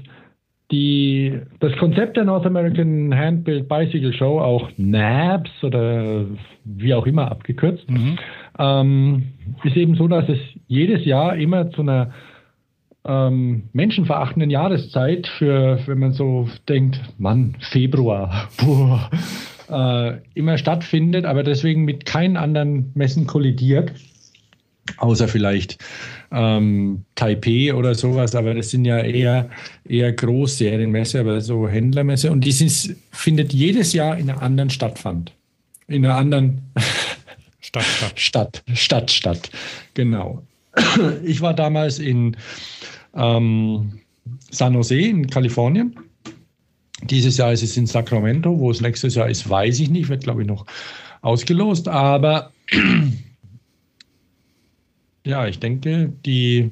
die, 0.71 1.41
das 1.61 1.77
Konzept 1.77 2.17
der 2.17 2.25
North 2.25 2.47
American 2.47 3.15
Handbuilt 3.15 3.69
Bicycle 3.69 4.13
Show, 4.13 4.41
auch 4.41 4.71
NABS 4.77 5.51
oder 5.63 6.25
wie 6.65 6.95
auch 6.95 7.07
immer 7.07 7.31
abgekürzt, 7.31 7.89
mhm. 7.91 8.19
ähm, 8.59 9.23
ist 9.63 9.77
eben 9.77 9.95
so, 9.95 10.09
dass 10.09 10.29
es 10.29 10.39
jedes 10.67 11.05
Jahr 11.05 11.37
immer 11.37 11.71
zu 11.71 11.83
einer 11.83 12.13
ähm, 13.07 13.65
menschenverachtenden 13.73 14.51
Jahreszeit 14.51 15.27
für, 15.39 15.79
wenn 15.87 15.99
man 15.99 16.13
so 16.13 16.49
denkt, 16.69 16.99
Mann, 17.19 17.57
Februar, 17.61 18.49
boah, 18.65 19.11
äh, 19.71 20.19
immer 20.35 20.57
stattfindet, 20.57 21.27
aber 21.27 21.43
deswegen 21.43 21.85
mit 21.85 22.07
keinen 22.07 22.37
anderen 22.39 22.93
Messen 22.95 23.27
kollidiert, 23.27 23.93
außer 24.99 25.29
vielleicht 25.29 25.79
ähm, 26.31 27.05
Taipei 27.15 27.75
oder 27.75 27.95
sowas, 27.95 28.35
aber 28.35 28.55
das 28.55 28.71
sind 28.71 28.85
ja 28.85 28.99
eher, 28.99 29.49
eher 29.89 30.13
Großserienmesse, 30.13 31.21
aber 31.21 31.41
so 31.41 31.69
Händlermesse. 31.69 32.31
Und 32.31 32.43
die 32.43 32.53
sind, 32.53 32.97
findet 33.11 33.53
jedes 33.53 33.93
Jahr 33.93 34.17
in 34.17 34.31
einer 34.31 34.43
anderen 34.43 34.71
Stadt 34.71 34.99
fand. 34.99 35.33
In 35.87 36.05
einer 36.05 36.17
anderen 36.17 36.63
Stadt, 37.61 37.85
Stadt. 37.85 38.21
Stadt, 38.21 38.63
Stadt, 38.75 39.11
Stadt. 39.11 39.51
Genau. 39.95 40.43
Ich 41.25 41.41
war 41.41 41.55
damals 41.55 41.99
in 41.99 42.37
ähm, 43.15 44.01
San 44.51 44.75
Jose 44.75 44.97
in 44.97 45.29
Kalifornien. 45.29 45.97
Dieses 47.03 47.37
Jahr 47.37 47.53
ist 47.53 47.63
es 47.63 47.77
in 47.77 47.87
Sacramento, 47.87 48.59
wo 48.59 48.71
es 48.71 48.81
nächstes 48.81 49.15
Jahr 49.15 49.29
ist, 49.29 49.49
weiß 49.49 49.81
ich 49.81 49.91
nicht, 49.91 50.09
wird 50.09 50.25
glaube 50.25 50.43
ich 50.43 50.49
noch 50.49 50.67
ausgelost, 51.23 51.89
aber 51.89 52.53
ja, 55.25 55.47
ich 55.47 55.59
denke, 55.59 56.13
die, 56.25 56.71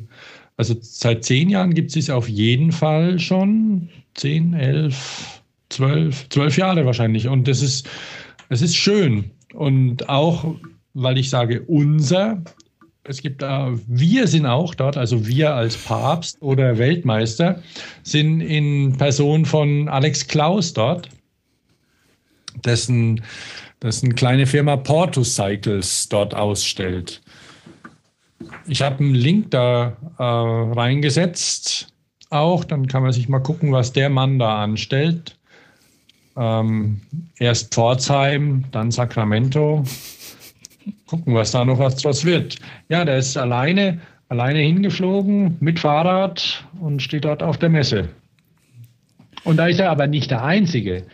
also 0.57 0.75
seit 0.81 1.25
zehn 1.25 1.49
Jahren 1.49 1.75
gibt 1.75 1.95
es 1.97 2.11
auf 2.11 2.29
jeden 2.29 2.73
Fall 2.73 3.19
schon. 3.19 3.89
Zehn, 4.15 4.53
elf, 4.55 5.43
zwölf, 5.71 6.29
zwölf 6.29 6.57
Jahre 6.57 6.85
wahrscheinlich. 6.85 7.29
Und 7.29 7.49
das 7.49 7.63
ist, 7.63 7.89
es 8.51 8.63
ist 8.63 8.77
schön. 8.77 9.31
Und 9.55 10.09
auch, 10.09 10.55
weil 10.95 11.17
ich 11.19 11.31
sage, 11.31 11.63
unser, 11.63 12.43
es 13.05 13.23
gibt 13.23 13.43
da, 13.43 13.73
wir 13.87 14.27
sind 14.29 14.47
auch 14.47 14.75
dort, 14.75 14.97
also 14.97 15.27
wir 15.27 15.55
als 15.55 15.77
Papst 15.77 16.41
oder 16.41 16.77
Weltmeister 16.79 17.63
sind 18.03 18.43
in 18.43 18.97
Person 18.99 19.47
von 19.47 19.89
Alex 19.89 20.27
Klaus 20.27 20.75
dort, 20.75 21.09
dessen, 22.65 23.23
dessen 23.83 24.15
kleine 24.15 24.47
Firma 24.47 24.77
Portus 24.77 25.35
Cycles 25.35 26.09
dort 26.11 26.35
ausstellt. 26.35 27.23
Ich 28.67 28.83
habe 28.83 29.01
einen 29.01 29.15
Link 29.15 29.51
da 29.51 29.97
äh, 30.19 30.23
reingesetzt 30.23 31.93
auch. 32.31 32.65
Dann 32.65 32.87
kann 32.87 33.03
man 33.03 33.13
sich 33.13 33.29
mal 33.29 33.41
gucken, 33.41 33.73
was 33.73 33.93
der 33.93 34.11
Mann 34.11 34.39
da 34.39 34.63
anstellt. 34.63 35.37
Ähm, 36.37 37.01
erst 37.39 37.75
Pforzheim, 37.75 38.65
dann 38.73 38.91
Sacramento. 38.91 39.85
Gucken, 41.07 41.35
was 41.35 41.51
da 41.51 41.65
noch 41.65 41.79
was 41.79 41.97
draus 41.97 42.25
wird. 42.25 42.57
Ja, 42.89 43.05
der 43.05 43.19
ist 43.19 43.37
alleine, 43.37 44.01
alleine 44.29 44.61
hingeflogen 44.61 45.57
mit 45.61 45.79
Fahrrad 45.79 46.65
und 46.81 47.03
steht 47.03 47.25
dort 47.25 47.43
auf 47.43 47.59
der 47.59 47.69
Messe. 47.69 48.09
Und 49.45 49.59
da 49.59 49.67
ist 49.67 49.81
er 49.81 49.91
aber 49.91 50.07
nicht 50.07 50.31
der 50.31 50.45
Einzige, 50.45 51.05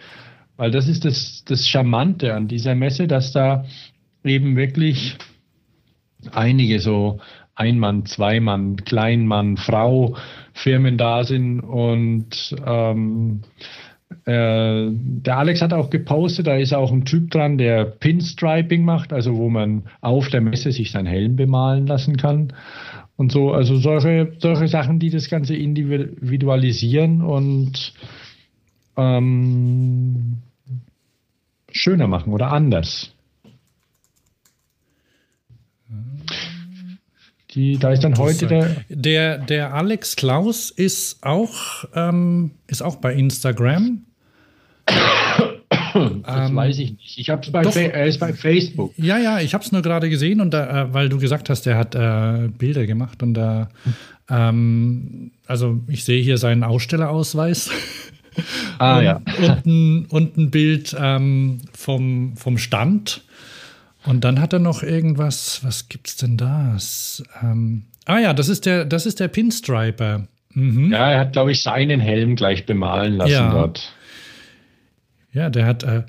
weil 0.56 0.70
das 0.70 0.86
ist 0.86 1.04
das, 1.04 1.42
das 1.46 1.66
Charmante 1.66 2.34
an 2.34 2.46
dieser 2.46 2.74
Messe, 2.74 3.08
dass 3.08 3.32
da 3.32 3.64
eben 4.24 4.56
wirklich 4.56 5.16
einige 6.32 6.80
so 6.80 7.20
Einmann, 7.54 8.06
Zweimann, 8.06 8.76
Kleinmann, 8.76 9.56
Frau 9.56 10.16
Firmen 10.52 10.96
da 10.96 11.24
sind 11.24 11.60
und 11.60 12.54
ähm, 12.64 13.42
äh, 14.24 14.88
der 14.90 15.38
Alex 15.38 15.60
hat 15.60 15.72
auch 15.72 15.90
gepostet, 15.90 16.46
da 16.46 16.56
ist 16.56 16.72
auch 16.72 16.92
ein 16.92 17.04
Typ 17.04 17.30
dran, 17.30 17.58
der 17.58 17.84
Pinstriping 17.84 18.84
macht, 18.84 19.12
also 19.12 19.36
wo 19.36 19.48
man 19.48 19.84
auf 20.00 20.28
der 20.28 20.40
Messe 20.40 20.72
sich 20.72 20.92
seinen 20.92 21.06
Helm 21.06 21.36
bemalen 21.36 21.86
lassen 21.86 22.16
kann 22.16 22.52
und 23.16 23.32
so, 23.32 23.52
also 23.52 23.76
solche, 23.76 24.32
solche 24.38 24.68
Sachen, 24.68 25.00
die 25.00 25.10
das 25.10 25.28
Ganze 25.28 25.56
individualisieren 25.56 27.20
und 27.22 27.92
ähm, 28.96 30.38
schöner 31.72 32.06
machen 32.06 32.32
oder 32.32 32.52
anders. 32.52 33.12
Die, 37.54 37.78
da 37.78 37.92
ist 37.92 38.04
dann 38.04 38.16
heute 38.18 38.46
der, 38.46 38.76
der. 38.88 39.38
Der 39.38 39.74
Alex 39.74 40.16
Klaus 40.16 40.70
ist 40.70 41.24
auch, 41.24 41.84
ähm, 41.94 42.50
ist 42.66 42.82
auch 42.82 42.96
bei 42.96 43.14
Instagram. 43.14 44.02
Das 45.94 46.50
ähm, 46.50 46.56
weiß 46.56 46.78
ich 46.78 46.92
nicht. 46.92 47.18
Ich 47.18 47.30
hab's 47.30 47.50
bei 47.50 47.62
doch, 47.62 47.74
er 47.74 48.06
ist 48.06 48.18
bei 48.18 48.32
Facebook. 48.32 48.92
Ja, 48.96 49.18
ja, 49.18 49.40
ich 49.40 49.54
habe 49.54 49.64
es 49.64 49.72
nur 49.72 49.82
gerade 49.82 50.10
gesehen 50.10 50.40
und 50.40 50.52
da, 50.52 50.82
äh, 50.82 50.94
weil 50.94 51.08
du 51.08 51.18
gesagt 51.18 51.50
hast, 51.50 51.66
er 51.66 51.76
hat 51.76 51.94
äh, 51.94 52.48
Bilder 52.48 52.86
gemacht 52.86 53.22
und 53.22 53.34
da, 53.34 53.68
ähm, 54.28 55.32
also 55.46 55.80
ich 55.88 56.04
sehe 56.04 56.22
hier 56.22 56.38
seinen 56.38 56.62
Ausstellerausweis. 56.62 57.70
Ah 58.78 58.98
und, 58.98 59.04
ja. 59.04 59.20
Und 59.38 59.66
ein, 59.66 60.06
und 60.06 60.36
ein 60.36 60.50
Bild 60.50 60.96
ähm, 60.98 61.58
vom, 61.72 62.36
vom 62.36 62.58
Stand. 62.58 63.22
Und 64.04 64.24
dann 64.24 64.40
hat 64.40 64.52
er 64.52 64.58
noch 64.58 64.82
irgendwas, 64.82 65.64
was 65.64 65.88
gibt's 65.88 66.16
denn 66.16 66.36
da? 66.36 66.76
Ähm, 67.42 67.84
ah 68.06 68.18
ja, 68.18 68.32
das 68.32 68.48
ist 68.48 68.66
der, 68.66 68.84
das 68.84 69.06
ist 69.06 69.20
der 69.20 69.28
Pinstriper. 69.28 70.28
Mhm. 70.54 70.92
Ja, 70.92 71.10
er 71.10 71.20
hat, 71.20 71.32
glaube 71.32 71.52
ich, 71.52 71.62
seinen 71.62 72.00
Helm 72.00 72.36
gleich 72.36 72.64
bemalen 72.66 73.14
lassen 73.14 73.32
ja. 73.32 73.50
dort. 73.50 73.92
Ja, 75.32 75.50
der 75.50 75.66
hat 75.66 75.82
äh, 75.82 76.04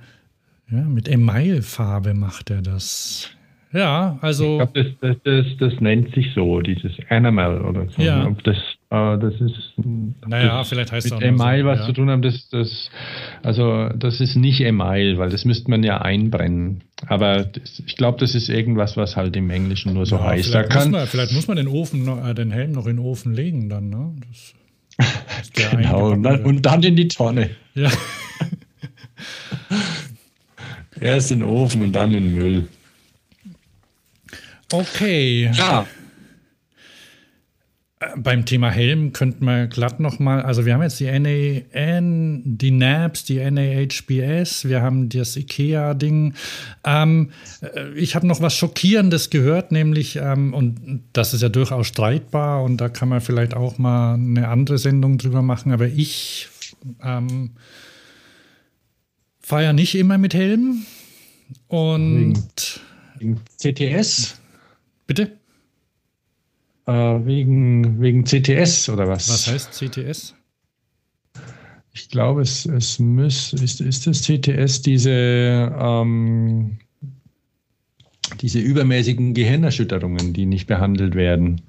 ja, 0.72 0.82
mit 0.82 1.08
Emailfarbe 1.08 2.14
macht 2.14 2.52
er 2.52 2.62
das. 2.62 3.32
Ja, 3.72 4.18
also. 4.22 4.62
Ich 4.62 4.74
glaube, 4.74 4.84
das, 5.02 5.16
das, 5.24 5.24
das, 5.24 5.72
das, 5.72 5.82
nennt 5.82 6.14
sich 6.14 6.34
so, 6.34 6.62
dieses 6.62 6.94
Animal 7.10 7.62
oder 7.62 7.88
so. 7.90 8.02
Ja. 8.02 8.26
Ob 8.26 8.44
das 8.44 8.58
das 8.90 9.36
ist. 9.40 9.74
Naja, 10.26 10.58
das 10.58 10.70
vielleicht 10.70 10.92
heißt 10.92 11.12
mit 11.12 11.22
Email 11.22 11.62
so, 11.62 11.68
was 11.68 11.80
ja. 11.80 11.86
zu 11.86 11.94
tun 11.94 12.10
haben. 12.10 12.22
Das, 12.22 12.50
das, 12.50 12.90
also, 13.44 13.90
das 13.90 14.20
ist 14.20 14.36
nicht 14.36 14.62
Email, 14.62 15.18
weil 15.20 15.30
das 15.30 15.46
müsste 15.46 15.70
man 15.70 15.84
ja 15.84 16.02
einbrennen. 16.02 16.84
Aber 17.06 17.44
das, 17.44 17.84
ich 17.86 17.96
glaube, 17.96 18.18
das 18.20 18.34
ist 18.34 18.50
irgendwas, 18.50 18.98
was 18.98 19.16
halt 19.16 19.36
im 19.36 19.50
Englischen 19.52 19.94
nur 19.94 20.06
so 20.06 20.16
ja, 20.16 20.26
heißt. 20.26 20.50
Vielleicht, 20.50 20.74
muss 20.74 20.88
man, 20.88 21.08
vielleicht 21.08 21.32
muss 21.34 21.48
man 21.48 21.58
den 21.58 21.68
Ofen, 21.68 22.08
äh, 22.08 22.34
den 22.34 22.52
Helm 22.52 22.72
noch 22.72 22.88
in 22.88 22.98
den 22.98 23.06
Ofen 23.06 23.34
legen 23.34 23.70
dann, 23.70 23.90
ne? 23.90 24.16
genau, 25.54 26.12
und 26.12 26.24
dann, 26.24 26.44
und 26.44 26.64
dann 26.64 26.82
in 26.84 26.96
die 26.96 27.08
Tonne. 27.08 27.52
Ja. 27.76 27.90
Erst 31.00 31.32
in 31.32 31.40
den 31.40 31.48
Ofen 31.48 31.82
und 31.82 31.94
dann 31.94 32.14
in 32.14 32.24
den 32.26 32.36
Müll. 32.36 32.68
Okay. 34.72 35.52
Ja. 35.54 35.86
Beim 38.16 38.46
Thema 38.46 38.70
Helm 38.70 39.12
könnten 39.12 39.44
wir 39.44 39.68
glatt 39.68 40.00
noch 40.00 40.20
mal, 40.20 40.42
also 40.42 40.66
wir 40.66 40.74
haben 40.74 40.82
jetzt 40.82 41.02
die 41.02 41.20
NAN, 41.20 42.44
die 42.46 42.72
NABs, 42.72 43.26
die 43.26 43.40
NAHBS, 43.40 44.66
wir 44.66 44.82
haben 44.82 45.10
das 45.10 45.36
IKEA-Ding. 45.36 46.34
Ähm, 46.86 47.32
äh, 47.62 47.90
ich 47.96 48.16
habe 48.16 48.26
noch 48.26 48.42
was 48.42 48.56
Schockierendes 48.56 49.30
gehört, 49.30 49.74
nämlich, 49.74 50.16
ähm, 50.16 50.54
und 50.54 51.04
das 51.12 51.34
ist 51.34 51.42
ja 51.42 51.50
durchaus 51.50 51.88
streitbar 51.88 52.64
und 52.64 52.78
da 52.78 52.88
kann 52.88 53.10
man 53.10 53.20
vielleicht 53.20 53.54
auch 53.54 53.78
mal 53.78 54.14
eine 54.14 54.48
andere 54.48 54.78
Sendung 54.78 55.18
drüber 55.18 55.42
machen, 55.42 55.74
aber 55.74 55.88
ich 55.88 56.48
ähm, 57.04 57.52
fahre 59.42 59.64
ja 59.64 59.74
nicht 59.74 59.96
immer 59.96 60.18
mit 60.18 60.34
Helm 60.34 60.86
und. 61.68 62.80
Wegen, 63.18 63.42
wegen 63.42 63.42
CTS? 63.58 64.40
Bitte? 65.06 65.39
Äh, 66.90 67.24
wegen, 67.24 68.02
wegen 68.02 68.24
CTS 68.24 68.90
oder 68.90 69.08
was? 69.08 69.30
Was 69.30 69.46
heißt 69.46 69.74
CTS? 69.74 70.34
Ich 71.94 72.10
glaube, 72.10 72.42
es, 72.42 72.66
es 72.66 72.98
muss, 72.98 73.54
ist, 73.54 73.80
ist 73.80 74.08
das 74.08 74.24
CTS 74.24 74.82
diese, 74.82 75.12
ähm, 75.12 76.80
diese 78.42 78.60
übermäßigen 78.60 79.36
Gehirnerschütterungen, 79.36 80.34
die 80.34 80.48
nicht 80.48 80.66
behandelt 80.66 81.14
werden. 81.14 81.62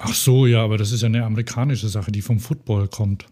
Ach 0.00 0.14
so, 0.14 0.46
ja, 0.46 0.64
aber 0.64 0.76
das 0.76 0.90
ist 0.90 1.02
ja 1.02 1.06
eine 1.06 1.24
amerikanische 1.24 1.88
Sache, 1.88 2.10
die 2.10 2.22
vom 2.22 2.40
Football 2.40 2.88
kommt. 2.88 3.26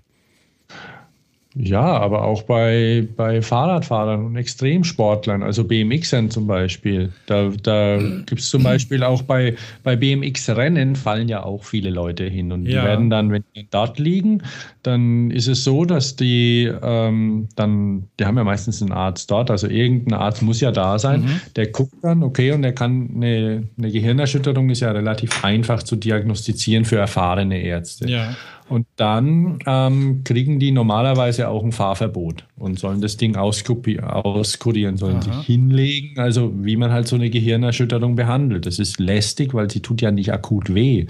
Ja, 1.60 1.80
aber 1.80 2.24
auch 2.24 2.42
bei, 2.42 3.08
bei 3.16 3.42
Fahrradfahrern 3.42 4.26
und 4.26 4.36
Extremsportlern, 4.36 5.42
also 5.42 5.64
BMXern 5.64 6.30
zum 6.30 6.46
Beispiel. 6.46 7.12
Da, 7.26 7.50
da 7.62 7.98
gibt 7.98 8.40
es 8.40 8.48
zum 8.48 8.62
Beispiel 8.62 9.02
auch 9.02 9.22
bei, 9.22 9.56
bei 9.82 9.96
BMX-Rennen 9.96 10.94
fallen 10.94 11.28
ja 11.28 11.42
auch 11.42 11.64
viele 11.64 11.90
Leute 11.90 12.24
hin. 12.24 12.52
Und 12.52 12.66
ja. 12.66 12.80
die 12.80 12.86
werden 12.86 13.10
dann, 13.10 13.32
wenn 13.32 13.42
die 13.56 13.66
dort 13.68 13.98
liegen, 13.98 14.42
dann 14.84 15.32
ist 15.32 15.48
es 15.48 15.64
so, 15.64 15.84
dass 15.84 16.14
die 16.14 16.70
ähm, 16.80 17.48
dann, 17.56 18.04
die 18.20 18.24
haben 18.24 18.36
ja 18.36 18.44
meistens 18.44 18.80
einen 18.80 18.92
Arzt 18.92 19.28
dort, 19.30 19.50
also 19.50 19.66
irgendein 19.66 20.18
Arzt 20.18 20.42
muss 20.42 20.60
ja 20.60 20.70
da 20.70 20.98
sein, 21.00 21.22
mhm. 21.22 21.40
der 21.56 21.66
guckt 21.66 21.96
dann, 22.02 22.22
okay, 22.22 22.52
und 22.52 22.62
der 22.62 22.72
kann 22.72 23.10
eine, 23.16 23.64
eine 23.76 23.90
Gehirnerschütterung 23.90 24.70
ist 24.70 24.80
ja 24.80 24.92
relativ 24.92 25.44
einfach 25.44 25.82
zu 25.82 25.96
diagnostizieren 25.96 26.84
für 26.84 26.98
erfahrene 26.98 27.60
Ärzte. 27.60 28.08
Ja. 28.08 28.36
Und 28.68 28.86
dann 28.96 29.58
ähm, 29.66 30.22
kriegen 30.24 30.58
die 30.58 30.72
normalerweise 30.72 31.48
auch 31.48 31.64
ein 31.64 31.72
Fahrverbot 31.72 32.44
und 32.56 32.78
sollen 32.78 33.00
das 33.00 33.16
Ding 33.16 33.36
auskurieren, 33.36 34.96
sollen 34.96 35.16
Aha. 35.16 35.22
sich 35.22 35.46
hinlegen, 35.46 36.18
also 36.18 36.52
wie 36.54 36.76
man 36.76 36.92
halt 36.92 37.08
so 37.08 37.16
eine 37.16 37.30
Gehirnerschütterung 37.30 38.14
behandelt. 38.14 38.66
Das 38.66 38.78
ist 38.78 39.00
lästig, 39.00 39.54
weil 39.54 39.70
sie 39.70 39.80
tut 39.80 40.02
ja 40.02 40.10
nicht 40.10 40.32
akut 40.32 40.74
weh, 40.74 41.06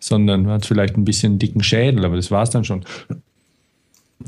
sondern 0.00 0.42
man 0.42 0.52
hat 0.52 0.66
vielleicht 0.66 0.96
ein 0.96 1.04
bisschen 1.04 1.32
einen 1.32 1.38
dicken 1.38 1.62
Schädel, 1.62 2.04
aber 2.04 2.16
das 2.16 2.30
war 2.30 2.42
es 2.42 2.50
dann 2.50 2.64
schon. 2.64 2.84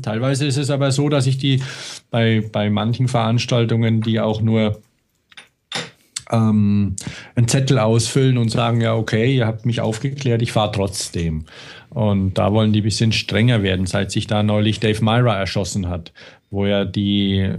Teilweise 0.01 0.45
ist 0.45 0.57
es 0.57 0.69
aber 0.69 0.91
so, 0.91 1.09
dass 1.09 1.27
ich 1.27 1.37
die 1.37 1.61
bei, 2.09 2.43
bei 2.51 2.69
manchen 2.69 3.07
Veranstaltungen, 3.07 4.01
die 4.01 4.19
auch 4.19 4.41
nur 4.41 4.79
ähm, 6.31 6.95
einen 7.35 7.47
Zettel 7.47 7.79
ausfüllen 7.79 8.37
und 8.37 8.49
sagen, 8.49 8.81
ja, 8.81 8.95
okay, 8.95 9.35
ihr 9.35 9.47
habt 9.47 9.65
mich 9.65 9.81
aufgeklärt, 9.81 10.41
ich 10.41 10.51
fahre 10.51 10.71
trotzdem. 10.71 11.45
Und 11.89 12.35
da 12.35 12.53
wollen 12.53 12.71
die 12.73 12.81
ein 12.81 12.83
bisschen 12.83 13.11
strenger 13.11 13.63
werden, 13.63 13.85
seit 13.85 14.11
sich 14.11 14.27
da 14.27 14.43
neulich 14.43 14.79
Dave 14.79 15.03
Myra 15.03 15.37
erschossen 15.37 15.89
hat, 15.89 16.13
wo 16.51 16.65
ja 16.65 16.85
die, 16.85 17.51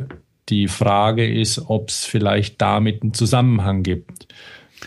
die 0.49 0.69
Frage 0.69 1.29
ist, 1.29 1.59
ob 1.69 1.89
es 1.89 2.05
vielleicht 2.05 2.61
damit 2.61 3.03
einen 3.03 3.15
Zusammenhang 3.15 3.83
gibt. 3.83 4.29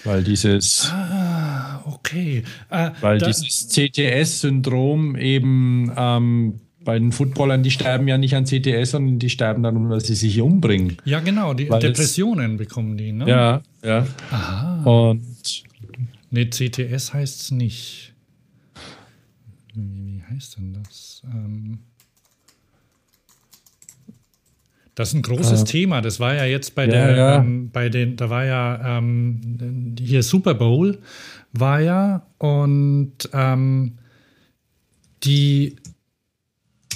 Weil 0.05 0.23
dieses, 0.23 0.91
ah, 0.91 1.83
okay. 1.85 2.43
Weil 2.69 3.19
dieses 3.19 3.69
CTS-Syndrom 3.69 5.15
eben 5.15 5.91
ähm, 5.95 6.59
bei 6.83 6.99
den 6.99 7.11
Footballern, 7.11 7.63
die 7.63 7.71
sterben 7.71 8.07
ja 8.07 8.17
nicht 8.17 8.35
an 8.35 8.45
CTS, 8.45 8.91
sondern 8.91 9.19
die 9.19 9.29
sterben 9.29 9.63
dann, 9.63 9.89
weil 9.89 10.01
sie 10.01 10.15
sich 10.15 10.41
umbringen. 10.41 10.97
Ja, 11.05 11.19
genau, 11.19 11.53
die 11.53 11.69
Depressionen 11.69 12.53
es, 12.53 12.57
bekommen 12.57 12.97
die, 12.97 13.11
ne? 13.11 13.27
Ja, 13.27 13.61
ja. 13.83 14.07
Aha. 14.31 14.83
Und. 14.83 15.63
Nee, 16.29 16.49
CTS 16.49 17.13
heißt 17.13 17.41
es 17.41 17.51
nicht. 17.51 18.13
Wie, 19.73 20.21
heißt 20.29 20.57
denn 20.57 20.73
das? 20.73 21.21
Ähm 21.25 21.79
das 24.95 25.09
ist 25.09 25.15
ein 25.15 25.21
großes 25.23 25.61
äh, 25.63 25.65
Thema. 25.65 26.01
Das 26.01 26.19
war 26.19 26.35
ja 26.35 26.45
jetzt 26.45 26.75
bei 26.75 26.85
ja, 26.85 26.91
der, 26.91 27.15
ja. 27.15 27.35
Ähm, 27.37 27.69
bei 27.71 27.89
den, 27.89 28.15
da 28.15 28.29
war 28.29 28.45
ja 28.45 28.97
ähm, 28.97 29.95
hier 29.99 30.23
Super 30.23 30.53
Bowl 30.53 30.99
war 31.51 31.79
ja 31.79 32.25
und 32.39 33.29
ähm, 33.31 33.97
die 35.23 35.75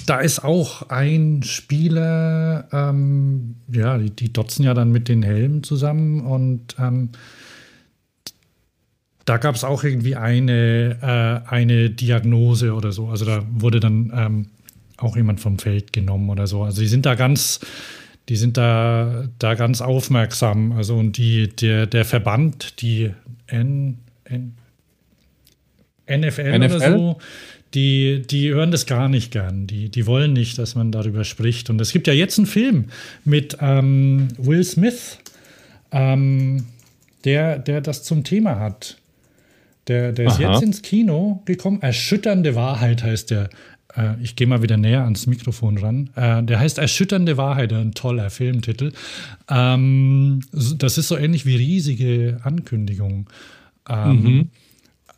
da 0.08 0.20
ist 0.20 0.42
auch 0.42 0.88
ein 0.88 1.42
Spieler, 1.42 2.68
ähm, 2.72 3.56
ja, 3.70 3.98
die, 3.98 4.10
die, 4.10 4.32
dotzen 4.32 4.64
ja 4.64 4.72
dann 4.72 4.90
mit 4.90 5.08
den 5.08 5.22
Helmen 5.22 5.62
zusammen 5.62 6.20
und 6.20 6.76
ähm, 6.78 7.10
da 9.26 9.36
gab 9.36 9.54
es 9.54 9.64
auch 9.64 9.84
irgendwie 9.84 10.16
eine, 10.16 10.96
äh, 11.02 11.50
eine 11.50 11.90
Diagnose 11.90 12.72
oder 12.72 12.92
so. 12.92 13.08
Also 13.08 13.26
da 13.26 13.44
wurde 13.50 13.80
dann 13.80 14.10
ähm, 14.14 14.46
auch 14.96 15.16
jemand 15.16 15.40
vom 15.40 15.58
Feld 15.58 15.92
genommen 15.92 16.30
oder 16.30 16.46
so. 16.46 16.62
Also 16.62 16.80
die 16.80 16.88
sind 16.88 17.04
da 17.04 17.14
ganz, 17.14 17.60
die 18.30 18.36
sind 18.36 18.56
da, 18.56 19.24
da 19.38 19.54
ganz 19.54 19.82
aufmerksam. 19.82 20.72
Also 20.72 20.96
und 20.96 21.18
die, 21.18 21.48
der, 21.48 21.86
der 21.86 22.06
Verband, 22.06 22.80
die 22.80 23.12
N, 23.46 23.98
N, 24.24 24.54
NFL, 26.10 26.58
NFL 26.58 26.64
oder 26.64 26.80
so, 26.80 27.18
die, 27.74 28.22
die 28.22 28.50
hören 28.50 28.70
das 28.70 28.86
gar 28.86 29.08
nicht 29.08 29.30
gern. 29.30 29.66
Die, 29.66 29.90
die 29.90 30.06
wollen 30.06 30.32
nicht, 30.32 30.58
dass 30.58 30.74
man 30.74 30.90
darüber 30.90 31.24
spricht. 31.24 31.68
Und 31.70 31.80
es 31.80 31.92
gibt 31.92 32.06
ja 32.06 32.12
jetzt 32.12 32.38
einen 32.38 32.46
Film 32.46 32.86
mit 33.24 33.58
ähm, 33.60 34.28
Will 34.38 34.64
Smith, 34.64 35.18
ähm, 35.92 36.66
der, 37.24 37.58
der 37.58 37.80
das 37.80 38.04
zum 38.04 38.24
Thema 38.24 38.58
hat. 38.58 38.96
Der, 39.86 40.12
der 40.12 40.28
ist 40.28 40.38
jetzt 40.38 40.62
ins 40.62 40.82
Kino 40.82 41.42
gekommen. 41.46 41.80
Erschütternde 41.80 42.54
Wahrheit 42.54 43.02
heißt 43.02 43.30
der. 43.30 43.48
Äh, 43.94 44.14
ich 44.22 44.36
gehe 44.36 44.46
mal 44.46 44.62
wieder 44.62 44.76
näher 44.76 45.04
ans 45.04 45.26
Mikrofon 45.26 45.78
ran. 45.78 46.10
Äh, 46.14 46.42
der 46.42 46.60
heißt 46.60 46.78
Erschütternde 46.78 47.36
Wahrheit, 47.36 47.72
ein 47.72 47.92
toller 47.92 48.30
Filmtitel. 48.30 48.92
Ähm, 49.48 50.40
das 50.52 50.98
ist 50.98 51.08
so 51.08 51.16
ähnlich 51.16 51.46
wie 51.46 51.56
riesige 51.56 52.40
Ankündigung. 52.44 53.28
Ähm, 53.88 54.22
mhm. 54.22 54.50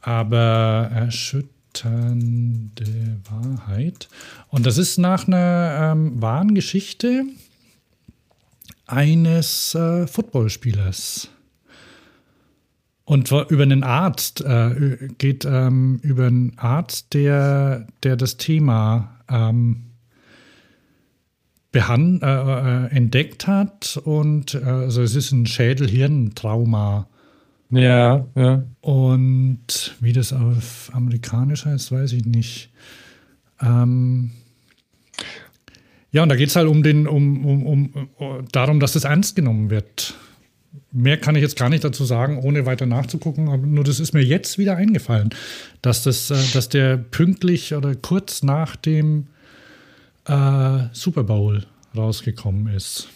Aber 0.03 0.91
erschütternde 0.95 1.60
erschütternde 1.71 3.21
Wahrheit. 3.31 4.09
Und 4.49 4.67
das 4.67 4.79
ist 4.79 4.99
nach 4.99 5.27
einer 5.27 5.93
ähm, 5.93 6.21
wahren 6.21 6.55
Geschichte 6.55 7.25
eines 8.87 9.75
äh, 9.75 10.07
Footballspielers. 10.07 11.29
Und 13.05 13.33
über 13.33 13.63
einen 13.65 13.83
Arzt, 13.83 14.41
äh, 14.41 15.09
geht 15.19 15.45
ähm, 15.45 15.99
über 16.03 16.27
einen 16.27 16.57
Arzt, 16.59 17.13
der, 17.13 17.87
der 18.05 18.17
das 18.17 18.37
Thema 18.37 19.17
ähm, 19.29 19.87
behand, 21.73 22.23
äh, 22.23 22.27
äh 22.27 22.87
entdeckt 22.97 23.49
hat. 23.49 24.01
Und 24.05 24.55
äh, 24.55 24.63
also 24.63 25.03
es 25.03 25.17
ist 25.17 25.33
ein 25.33 25.47
Schädel-Hirn-Trauma 25.47 27.09
ja, 27.71 28.27
ja. 28.35 28.63
Und 28.81 29.95
wie 30.01 30.13
das 30.13 30.33
auf 30.33 30.91
Amerikanisch 30.93 31.65
heißt, 31.65 31.93
weiß 31.93 32.13
ich 32.13 32.25
nicht. 32.25 32.71
Ähm 33.61 34.33
ja, 36.13 36.23
und 36.25 36.29
da 36.29 36.37
geht 36.37 36.49
es 36.49 36.57
halt 36.57 36.69
um 36.69 36.83
den, 36.83 37.07
um, 37.07 37.45
um, 37.45 37.67
um, 37.67 38.09
um, 38.19 38.45
darum, 38.51 38.81
dass 38.81 38.95
das 38.95 39.05
ernst 39.05 39.37
genommen 39.37 39.71
wird. 39.71 40.15
Mehr 40.93 41.19
kann 41.19 41.37
ich 41.37 41.43
jetzt 41.43 41.57
gar 41.57 41.69
nicht 41.69 41.85
dazu 41.85 42.05
sagen, 42.05 42.39
ohne 42.39 42.67
weiter 42.67 42.87
nachzugucken, 42.87 43.49
aber 43.49 43.65
nur 43.65 43.85
das 43.85 44.01
ist 44.01 44.13
mir 44.13 44.25
jetzt 44.25 44.59
wieder 44.59 44.77
eingefallen, 44.77 45.31
dass, 45.83 46.03
das, 46.03 46.31
äh, 46.31 46.53
dass 46.53 46.69
der 46.69 46.97
pünktlich 46.97 47.75
oder 47.75 47.95
kurz 47.95 48.43
nach 48.43 48.75
dem 48.75 49.29
äh, 50.27 50.79
Super 50.93 51.23
Bowl 51.23 51.65
rausgekommen 51.97 52.75
ist. 52.75 53.09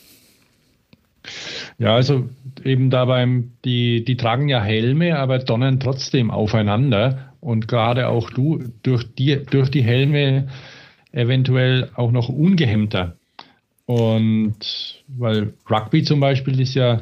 Ja, 1.78 1.94
also 1.94 2.28
eben 2.64 2.90
da 2.90 3.05
beim, 3.05 3.52
die, 3.64 4.05
die 4.05 4.16
tragen 4.16 4.48
ja 4.48 4.62
Helme, 4.62 5.18
aber 5.18 5.38
donnern 5.38 5.80
trotzdem 5.80 6.30
aufeinander. 6.30 7.32
Und 7.40 7.68
gerade 7.68 8.09
auch 8.09 8.30
du 8.30 8.64
durch 8.82 9.05
die, 9.14 9.44
durch 9.44 9.70
die 9.70 9.82
Helme 9.82 10.48
eventuell 11.12 11.90
auch 11.94 12.10
noch 12.10 12.28
ungehemmter. 12.28 13.16
Und 13.86 15.02
weil 15.09 15.52
Rugby 15.70 16.02
zum 16.02 16.20
Beispiel 16.20 16.60
ist 16.60 16.74
ja, 16.74 17.01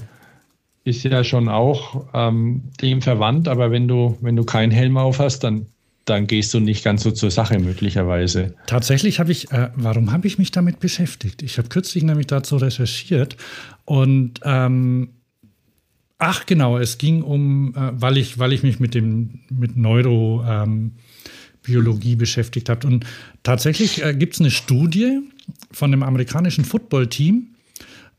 ist 0.85 1.05
ja 1.05 1.23
schon 1.23 1.49
auch 1.49 2.07
ähm, 2.13 2.65
dem 2.81 3.03
verwandt, 3.03 3.47
aber 3.47 3.71
wenn 3.71 3.87
du, 3.87 4.19
wenn 4.21 4.35
du 4.35 4.45
keinen 4.45 4.73
Helm 4.73 4.97
auf 4.97 5.21
hast, 5.21 5.45
dann 5.45 5.67
dann 6.05 6.27
gehst 6.27 6.53
du 6.53 6.61
nicht 6.61 6.85
ganz 6.85 7.03
so 7.03 7.11
zur 7.11 7.31
Sache 7.31 7.59
möglicherweise. 7.59 8.55
Tatsächlich 8.67 9.21
habe 9.21 9.31
ich, 9.31 9.53
äh, 9.53 9.71
warum 9.77 10.11
habe 10.11 10.27
ich 10.27 10.39
mich 10.39 10.51
damit 10.51 10.81
beschäftigt? 10.81 11.43
Ich 11.43 11.59
habe 11.59 11.69
kürzlich 11.69 12.03
nämlich 12.03 12.27
dazu 12.27 12.57
recherchiert 12.57 13.37
und 13.93 14.41
ähm, 14.43 15.11
Ach 16.25 16.47
genau, 16.47 16.79
es 16.79 16.97
ging 16.99 17.21
um, 17.23 17.75
äh, 17.75 17.91
weil 18.01 18.17
ich, 18.17 18.39
weil 18.39 18.53
ich 18.53 18.63
mich 18.63 18.79
mit 18.79 18.95
dem 18.95 19.41
mit 19.51 19.77
Neurobiologie 19.77 20.93
ähm, 22.13 22.19
beschäftigt 22.19 22.69
habe. 22.69 22.87
Und 22.87 23.05
tatsächlich 23.43 24.05
äh, 24.05 24.15
gibt 24.15 24.35
es 24.35 24.41
eine 24.41 24.53
Studie 24.53 25.19
von 25.73 25.91
dem 25.91 26.05
amerikanischen 26.05 26.65
Football-Team 26.65 27.49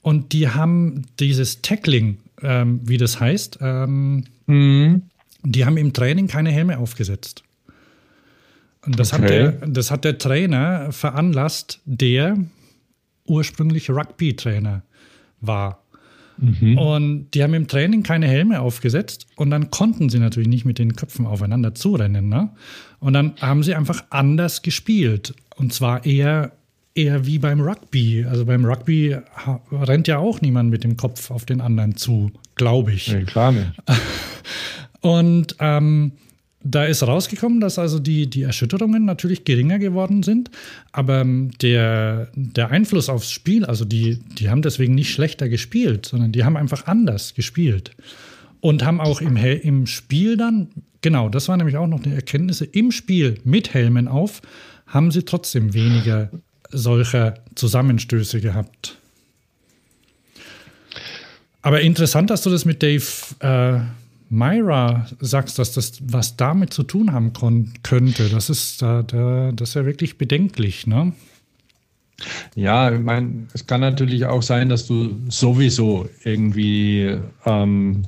und 0.02 0.34
die 0.34 0.50
haben 0.50 1.04
dieses 1.22 1.62
Tackling, 1.62 2.18
ähm, 2.42 2.82
wie 2.84 2.98
das 2.98 3.22
heißt, 3.22 3.60
ähm, 3.62 4.26
mhm. 4.48 5.04
die 5.44 5.66
haben 5.66 5.78
im 5.78 5.94
Training 5.94 6.28
keine 6.28 6.52
Helme 6.52 6.80
aufgesetzt. 6.80 7.44
Und 8.86 9.00
das, 9.00 9.14
okay. 9.14 9.22
hat 9.22 9.30
der, 9.30 9.52
das 9.68 9.92
hat 9.92 10.04
der 10.04 10.18
Trainer 10.18 10.92
veranlasst, 10.92 11.80
der 11.86 12.38
ursprünglich 13.26 13.90
Rugby-Trainer 13.90 14.84
war. 15.46 15.84
Mhm. 16.38 16.78
Und 16.78 17.32
die 17.32 17.44
haben 17.44 17.54
im 17.54 17.68
Training 17.68 18.04
keine 18.04 18.28
Helme 18.28 18.60
aufgesetzt 18.62 19.28
und 19.36 19.50
dann 19.50 19.70
konnten 19.72 20.10
sie 20.10 20.20
natürlich 20.20 20.50
nicht 20.50 20.66
mit 20.66 20.80
den 20.80 20.96
Köpfen 20.96 21.26
aufeinander 21.26 21.76
zurennen. 21.76 22.30
Ne? 22.30 22.50
Und 23.00 23.14
dann 23.14 23.34
haben 23.40 23.64
sie 23.64 23.76
einfach 23.76 24.04
anders 24.10 24.62
gespielt. 24.62 25.36
Und 25.56 25.74
zwar 25.74 26.06
eher, 26.06 26.54
eher 26.96 27.26
wie 27.26 27.40
beim 27.40 27.62
Rugby. 27.62 28.26
Also 28.28 28.46
beim 28.46 28.66
Rugby 28.66 29.18
rennt 29.72 30.08
ja 30.08 30.18
auch 30.18 30.42
niemand 30.42 30.72
mit 30.72 30.84
dem 30.84 30.98
Kopf 30.98 31.30
auf 31.30 31.46
den 31.46 31.62
anderen 31.62 31.96
zu, 31.96 32.32
glaube 32.56 32.94
ich. 32.94 33.12
Nee, 33.12 33.24
klar 33.24 33.52
nicht. 33.52 33.72
Und 35.02 35.56
ähm, 35.60 36.14
da 36.64 36.86
ist 36.86 37.04
rausgekommen, 37.04 37.60
dass 37.60 37.78
also 37.78 38.00
die, 38.00 38.30
die 38.30 38.44
Erschütterungen 38.44 39.06
natürlich 39.06 39.44
geringer 39.44 39.80
geworden 39.80 40.24
sind, 40.24 40.50
aber 40.92 41.22
ähm, 41.22 41.52
der, 41.62 42.30
der 42.36 42.72
Einfluss 42.72 43.10
aufs 43.10 43.32
Spiel, 43.32 43.66
also 43.66 43.84
die, 43.84 44.20
die 44.40 44.50
haben 44.50 44.62
deswegen 44.62 44.96
nicht 44.96 45.12
schlechter 45.12 45.50
gespielt, 45.50 46.06
sondern 46.06 46.32
die 46.32 46.46
haben 46.46 46.58
einfach 46.58 46.88
anders 46.88 47.34
gespielt. 47.34 47.92
Und 48.62 48.86
haben 48.86 49.02
auch 49.02 49.20
im, 49.20 49.36
im 49.36 49.86
Spiel 49.88 50.38
dann, 50.38 50.70
genau, 51.02 51.28
das 51.28 51.50
war 51.50 51.58
nämlich 51.58 51.76
auch 51.76 51.88
noch 51.88 52.06
eine 52.06 52.16
Erkenntnis, 52.16 52.62
im 52.62 52.92
Spiel 52.92 53.36
mit 53.44 53.74
Helmen 53.74 54.08
auf, 54.08 54.42
haben 54.88 55.12
sie 55.12 55.24
trotzdem 55.24 55.74
weniger 55.74 56.30
solcher 56.72 57.36
Zusammenstöße 57.56 58.40
gehabt. 58.40 58.98
Aber 61.62 61.82
interessant, 61.82 62.30
dass 62.30 62.42
du 62.42 62.50
das 62.50 62.64
mit 62.64 62.82
Dave 62.82 63.06
äh, 63.40 63.80
Myra 64.30 65.08
sagst, 65.20 65.60
dass 65.60 65.74
das 65.74 66.02
was 66.02 66.36
damit 66.38 66.74
zu 66.74 66.84
tun 66.84 67.12
haben 67.12 67.34
könnte, 67.84 68.30
das 68.30 68.50
ist, 68.50 68.82
da, 68.82 69.04
da, 69.04 69.52
das 69.52 69.70
ist 69.70 69.76
ja 69.76 69.86
wirklich 69.86 70.18
bedenklich, 70.18 70.88
ne? 70.88 71.14
Ja, 72.56 72.92
ich 72.92 73.02
meine, 73.02 73.48
es 73.54 73.66
kann 73.66 73.82
natürlich 73.82 74.26
auch 74.26 74.44
sein, 74.44 74.70
dass 74.70 74.88
du 74.88 75.16
sowieso 75.30 76.08
irgendwie 76.24 77.18
ähm, 77.46 78.04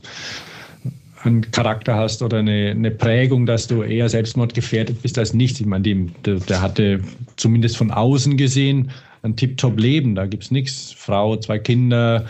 einen 1.24 1.50
Charakter 1.52 1.96
hast 1.96 2.22
oder 2.22 2.40
eine, 2.40 2.72
eine, 2.72 2.92
Prägung, 2.92 3.46
dass 3.46 3.68
du 3.68 3.82
eher 3.82 4.08
selbstmordgefährdet 4.10 5.02
bist 5.02 5.18
als 5.18 5.34
nicht. 5.34 5.60
Ich 5.60 5.66
meine, 5.66 5.84
der, 6.26 6.36
der 6.36 6.62
hatte 6.62 7.02
zumindest 7.36 7.78
von 7.78 7.92
außen 7.92 8.38
gesehen 8.38 8.92
ein 9.24 9.36
Tip-Top-Leben. 9.36 10.16
Da 10.16 10.28
gibt 10.28 10.44
es 10.44 10.52
nichts. 10.52 10.94
Frau, 10.96 11.36
zwei 11.38 11.60
Kinder, 11.60 12.26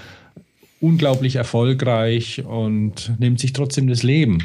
unglaublich 0.85 1.35
erfolgreich 1.35 2.43
und 2.45 3.11
nimmt 3.19 3.39
sich 3.39 3.53
trotzdem 3.53 3.87
das 3.87 4.03
Leben. 4.03 4.43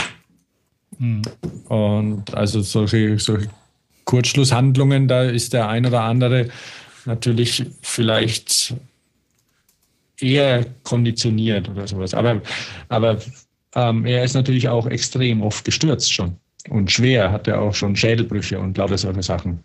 Mhm. 0.98 1.22
Und 1.68 2.34
also 2.34 2.62
solche, 2.62 3.18
solche 3.18 3.48
Kurzschlusshandlungen, 4.04 5.06
da 5.06 5.24
ist 5.24 5.52
der 5.52 5.68
ein 5.68 5.86
oder 5.86 6.02
andere 6.02 6.48
natürlich 7.04 7.64
vielleicht 7.82 8.74
eher 10.18 10.66
konditioniert 10.82 11.68
oder 11.68 11.86
sowas. 11.86 12.14
Aber, 12.14 12.40
aber 12.88 13.18
ähm, 13.74 14.06
er 14.06 14.24
ist 14.24 14.34
natürlich 14.34 14.68
auch 14.68 14.86
extrem 14.86 15.42
oft 15.42 15.64
gestürzt 15.64 16.12
schon 16.12 16.36
und 16.68 16.90
schwer, 16.90 17.32
hat 17.32 17.48
er 17.48 17.60
auch 17.60 17.74
schon 17.74 17.96
Schädelbrüche 17.96 18.58
und 18.58 18.76
lauter 18.76 18.98
solche 18.98 19.22
Sachen. 19.22 19.62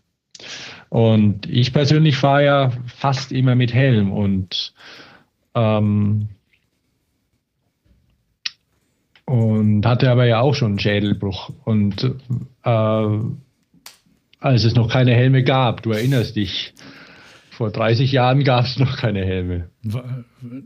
Und 0.90 1.50
ich 1.50 1.74
persönlich 1.74 2.16
fahre 2.18 2.46
ja 2.46 2.72
fast 2.98 3.32
immer 3.32 3.56
mit 3.56 3.74
Helm 3.74 4.12
und 4.12 4.74
ähm, 5.56 6.30
und 9.26 9.86
hatte 9.86 10.10
aber 10.10 10.26
ja 10.26 10.40
auch 10.40 10.54
schon 10.54 10.74
einen 10.74 10.80
Schädelbruch. 10.80 11.52
Und 11.64 12.04
äh, 12.64 13.20
als 14.40 14.64
es 14.64 14.76
noch 14.76 14.90
keine 14.90 15.14
Helme 15.14 15.44
gab, 15.44 15.82
du 15.82 15.92
erinnerst 15.92 16.36
dich, 16.36 16.74
vor 17.56 17.72
30 17.72 18.12
Jahren 18.12 18.44
gab 18.44 18.66
es 18.66 18.78
noch 18.78 18.98
keine 18.98 19.26
Helme. 19.26 19.70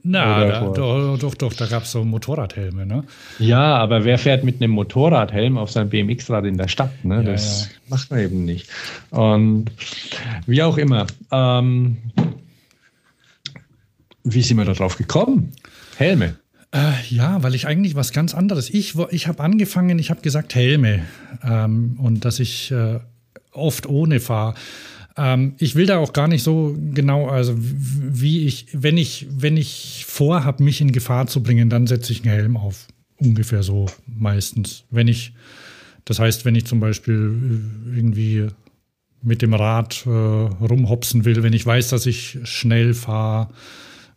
Na, 0.04 0.46
da, 0.46 0.60
doch, 0.62 1.20
doch, 1.20 1.36
doch, 1.36 1.54
da 1.54 1.68
gab 1.68 1.84
es 1.84 1.92
so 1.92 2.04
Motorradhelme, 2.04 2.86
ne? 2.86 3.04
Ja, 3.38 3.78
aber 3.78 4.06
wer 4.06 4.18
fährt 4.18 4.44
mit 4.44 4.56
einem 4.56 4.72
Motorradhelm 4.72 5.58
auf 5.58 5.72
sein 5.72 5.90
BMX-Rad 5.90 6.46
in 6.46 6.58
der 6.58 6.68
Stadt? 6.68 7.06
Ne? 7.06 7.18
Ja, 7.18 7.24
das 7.24 7.66
ja. 7.66 7.72
macht 7.90 8.10
man 8.10 8.20
eben 8.22 8.44
nicht. 8.44 8.70
Und 9.12 9.72
wie 10.48 10.64
auch 10.64 10.78
immer. 10.78 11.06
Ähm, 11.32 11.98
wie 14.24 14.42
sind 14.42 14.58
wir 14.58 14.66
da 14.66 14.74
drauf 14.74 14.98
gekommen? 14.98 15.52
Helme. 15.98 16.36
Äh, 16.72 16.94
ja, 17.10 17.42
weil 17.42 17.56
ich 17.56 17.66
eigentlich 17.66 17.96
was 17.96 18.12
ganz 18.12 18.36
anderes. 18.36 18.70
Ich, 18.70 18.96
ich 19.10 19.28
habe 19.28 19.44
angefangen, 19.44 19.98
ich 19.98 20.12
habe 20.12 20.22
gesagt 20.22 20.54
Helme 20.54 21.04
ähm, 21.44 21.98
und 22.00 22.26
dass 22.26 22.40
ich 22.40 22.72
äh, 22.72 23.00
oft 23.52 23.88
ohne 23.88 24.20
fahre. 24.20 24.54
Ähm, 25.18 25.56
ich 25.58 25.74
will 25.76 25.88
da 25.88 25.98
auch 25.98 26.14
gar 26.14 26.28
nicht 26.28 26.44
so 26.44 26.78
genau, 26.94 27.28
also 27.28 27.56
wie 27.58 28.46
ich, 28.46 28.68
wenn 28.74 28.98
ich, 28.98 29.28
wenn 29.32 29.58
ich 29.58 30.06
vorhabe, 30.08 30.64
mich 30.64 30.80
in 30.80 30.92
Gefahr 30.92 31.26
zu 31.26 31.42
bringen, 31.42 31.70
dann 31.70 31.88
setze 31.88 32.12
ich 32.12 32.24
einen 32.24 32.34
Helm 32.34 32.58
auf. 32.58 32.88
Ungefähr 33.18 33.64
so 33.64 33.88
meistens. 34.06 34.86
Wenn 34.92 35.08
ich, 35.08 35.34
das 36.06 36.20
heißt, 36.20 36.46
wenn 36.46 36.56
ich 36.56 36.66
zum 36.66 36.80
Beispiel 36.80 37.16
äh, 37.92 37.98
irgendwie 37.98 38.48
mit 39.22 39.42
dem 39.42 39.56
Rad 39.56 40.06
äh, 40.06 40.10
rumhopsen 40.10 41.26
will, 41.26 41.42
wenn 41.42 41.54
ich 41.54 41.66
weiß, 41.66 41.90
dass 41.90 42.06
ich 42.06 42.38
schnell 42.44 42.94
fahre, 42.94 43.50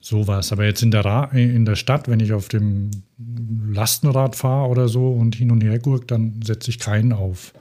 sowas. 0.03 0.53
Aber 0.53 0.67
jetzt 0.67 0.83
in 0.83 0.91
der, 0.91 1.05
Ra 1.05 1.25
in 1.33 1.65
der 1.65 1.77
Stadt, 1.77 2.09
wenn 2.09 2.21
ich 2.21 2.35
auf 2.35 2.49
dem 2.49 2.91
Lastenrad 3.71 4.37
fahre 4.37 4.69
oder 4.69 4.89
so 4.89 5.13
und 5.13 5.35
hin 5.35 5.51
und 5.51 5.63
her 5.63 5.79
gurk, 5.79 6.09
dann 6.09 6.41
setze 6.45 6.71
ich 6.71 6.79
keinen 6.79 7.13
auf. 7.13 7.55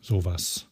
Sowas. 0.00 0.66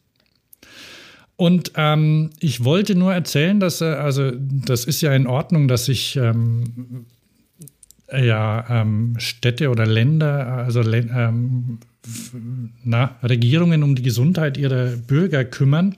Und 1.35 1.71
ähm, 1.75 2.31
ich 2.39 2.63
wollte 2.63 2.95
nur 2.95 3.13
erzählen, 3.13 3.59
dass, 3.59 3.81
äh, 3.81 3.85
also, 3.85 4.31
das 4.35 4.85
ist 4.85 5.01
ja 5.01 5.13
in 5.13 5.25
Ordnung, 5.27 5.67
dass 5.67 5.85
sich 5.85 6.15
ähm, 6.15 7.05
ja, 8.11 8.65
ähm, 8.69 9.15
Städte 9.17 9.69
oder 9.69 9.85
Länder, 9.85 10.47
also 10.47 10.81
ähm, 10.81 11.79
na, 12.83 13.15
Regierungen 13.23 13.81
um 13.81 13.95
die 13.95 14.03
Gesundheit 14.03 14.57
ihrer 14.57 14.95
Bürger 14.97 15.45
kümmern. 15.45 15.95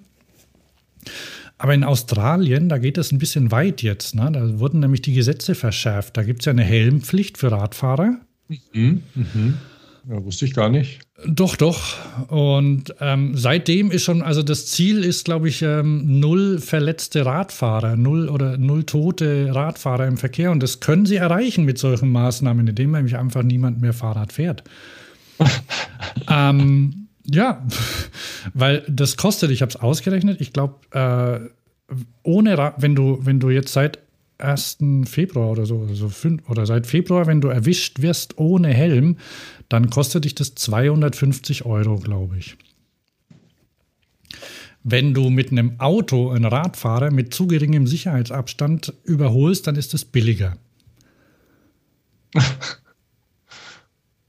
Aber 1.57 1.73
in 1.73 1.83
Australien, 1.83 2.67
da 2.67 2.77
geht 2.77 2.97
es 2.97 3.11
ein 3.11 3.17
bisschen 3.17 3.51
weit 3.51 3.81
jetzt. 3.81 4.15
Ne? 4.15 4.29
Da 4.31 4.59
wurden 4.59 4.81
nämlich 4.81 5.01
die 5.01 5.13
Gesetze 5.13 5.55
verschärft. 5.55 6.17
Da 6.17 6.23
gibt 6.23 6.41
es 6.41 6.45
ja 6.45 6.51
eine 6.51 6.63
Helmpflicht 6.63 7.37
für 7.37 7.51
Radfahrer. 7.51 8.17
Mhm, 8.73 9.03
mhm. 9.15 9.57
Ja, 10.07 10.23
wusste 10.23 10.45
ich 10.45 10.53
gar 10.53 10.69
nicht. 10.69 10.99
Doch, 11.25 11.55
doch. 11.55 11.95
Und 12.27 12.93
ähm, 12.99 13.35
seitdem 13.35 13.89
ist 13.89 14.03
schon, 14.03 14.21
also 14.21 14.43
das 14.43 14.67
Ziel 14.67 15.03
ist, 15.03 15.25
glaube 15.25 15.49
ich, 15.49 15.63
ähm, 15.63 16.19
null 16.19 16.59
verletzte 16.59 17.25
Radfahrer, 17.25 17.95
null 17.95 18.29
oder 18.29 18.57
null 18.57 18.83
tote 18.83 19.55
Radfahrer 19.55 20.05
im 20.05 20.17
Verkehr. 20.17 20.51
Und 20.51 20.61
das 20.61 20.79
können 20.79 21.07
sie 21.07 21.15
erreichen 21.15 21.65
mit 21.65 21.79
solchen 21.79 22.11
Maßnahmen, 22.11 22.67
indem 22.67 22.91
nämlich 22.91 23.17
einfach 23.17 23.41
niemand 23.41 23.81
mehr 23.81 23.93
Fahrrad 23.93 24.31
fährt. 24.31 24.63
ähm, 26.29 27.04
ja, 27.25 27.65
weil 28.53 28.83
das 28.87 29.17
kostet, 29.17 29.51
ich 29.51 29.61
habe 29.61 29.69
es 29.69 29.75
ausgerechnet, 29.75 30.41
ich 30.41 30.53
glaube, 30.53 30.75
äh, 30.91 31.93
ohne, 32.23 32.73
wenn 32.77 32.95
du, 32.95 33.19
wenn 33.21 33.39
du 33.39 33.49
jetzt 33.49 33.73
seit 33.73 33.99
1. 34.37 34.77
Februar 35.05 35.51
oder 35.51 35.65
so, 35.65 35.85
also 35.87 36.09
fünf, 36.09 36.49
oder 36.49 36.65
seit 36.65 36.87
Februar, 36.87 37.25
wenn 37.25 37.41
du 37.41 37.47
erwischt 37.47 38.01
wirst 38.01 38.37
ohne 38.37 38.73
Helm, 38.73 39.17
dann 39.69 39.89
kostet 39.89 40.25
dich 40.25 40.35
das 40.35 40.55
250 40.55 41.65
Euro, 41.65 41.97
glaube 41.97 42.37
ich. 42.37 42.57
Wenn 44.83 45.13
du 45.13 45.29
mit 45.29 45.51
einem 45.51 45.79
Auto 45.79 46.29
einen 46.29 46.45
Radfahrer 46.45 47.11
mit 47.11 47.33
zu 47.33 47.47
geringem 47.47 47.87
Sicherheitsabstand 47.87 48.93
überholst, 49.03 49.65
dann 49.67 49.75
ist 49.75 49.93
es 49.93 50.05
billiger. 50.05 50.57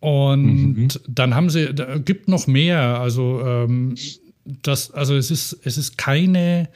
Und 0.06 0.76
mhm. 0.76 0.88
dann 1.08 1.34
haben 1.34 1.50
sie, 1.50 1.74
da 1.74 1.98
gibt 1.98 2.28
noch 2.28 2.46
mehr. 2.46 3.00
Also, 3.00 3.40
ähm, 3.44 3.96
das, 4.44 4.92
also 4.92 5.16
es 5.16 5.32
ist, 5.32 5.58
es 5.64 5.78
ist 5.78 5.98
keine, 5.98 6.68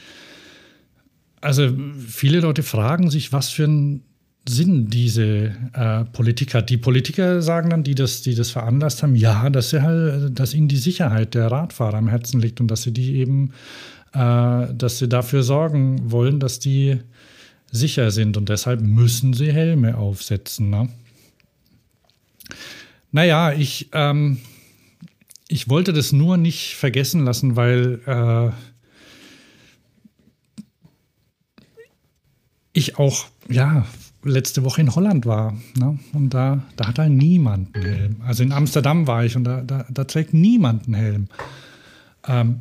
also 1.41 1.71
viele 2.09 2.41
Leute 2.41 2.65
fragen 2.65 3.09
sich, 3.09 3.33
was 3.33 3.51
für 3.51 3.67
einen 3.67 4.03
Sinn 4.49 4.89
diese 4.89 5.53
äh, 5.75 6.07
Politik 6.07 6.55
hat. 6.55 6.71
Die 6.71 6.77
Politiker 6.77 7.41
sagen 7.41 7.71
dann, 7.71 7.85
die 7.85 7.95
das, 7.95 8.23
die 8.23 8.35
das 8.35 8.51
veranlasst 8.51 9.05
haben, 9.05 9.15
ja, 9.15 9.49
dass 9.49 9.71
sie 9.71 9.81
halt, 9.81 10.37
dass 10.37 10.53
ihnen 10.53 10.67
die 10.67 10.77
Sicherheit 10.77 11.35
der 11.35 11.53
Radfahrer 11.53 11.99
am 11.99 12.09
Herzen 12.09 12.41
liegt 12.41 12.61
und 12.61 12.69
dass 12.69 12.83
sie 12.83 12.93
die 12.93 13.15
eben, 13.15 13.53
äh, 14.13 14.75
dass 14.75 14.99
sie 14.99 15.09
dafür 15.09 15.45
sorgen 15.45 16.11
wollen, 16.11 16.41
dass 16.41 16.59
die 16.59 16.99
sicher 17.71 18.11
sind 18.11 18.37
und 18.37 18.49
deshalb 18.49 18.81
müssen 18.81 19.35
sie 19.35 19.53
Helme 19.53 19.97
aufsetzen. 19.99 20.69
Ne? 20.69 20.89
Naja, 23.13 23.53
ich, 23.53 23.89
ähm, 23.93 24.39
ich 25.49 25.69
wollte 25.69 25.93
das 25.93 26.13
nur 26.13 26.37
nicht 26.37 26.77
vergessen 26.77 27.25
lassen, 27.25 27.57
weil 27.57 28.01
äh, 28.07 28.51
ich 32.73 32.99
auch, 32.99 33.27
ja, 33.49 33.85
letzte 34.23 34.65
Woche 34.65 34.81
in 34.81 34.95
Holland 34.95 35.27
war. 35.27 35.57
Ne? 35.77 35.99
Und 36.13 36.35
da, 36.35 36.63
da 36.77 36.89
hat 36.89 36.99
halt 36.99 37.13
niemand 37.13 37.75
einen 37.75 37.85
Helm. 37.85 38.17
Also 38.25 38.43
in 38.43 38.53
Amsterdam 38.53 39.07
war 39.07 39.25
ich 39.25 39.37
und 39.37 39.45
da, 39.45 39.63
da, 39.63 39.87
da 39.91 40.05
trägt 40.05 40.35
niemand 40.35 40.87
einen 40.87 40.95
Helm. 40.95 41.29
Ähm, 42.27 42.61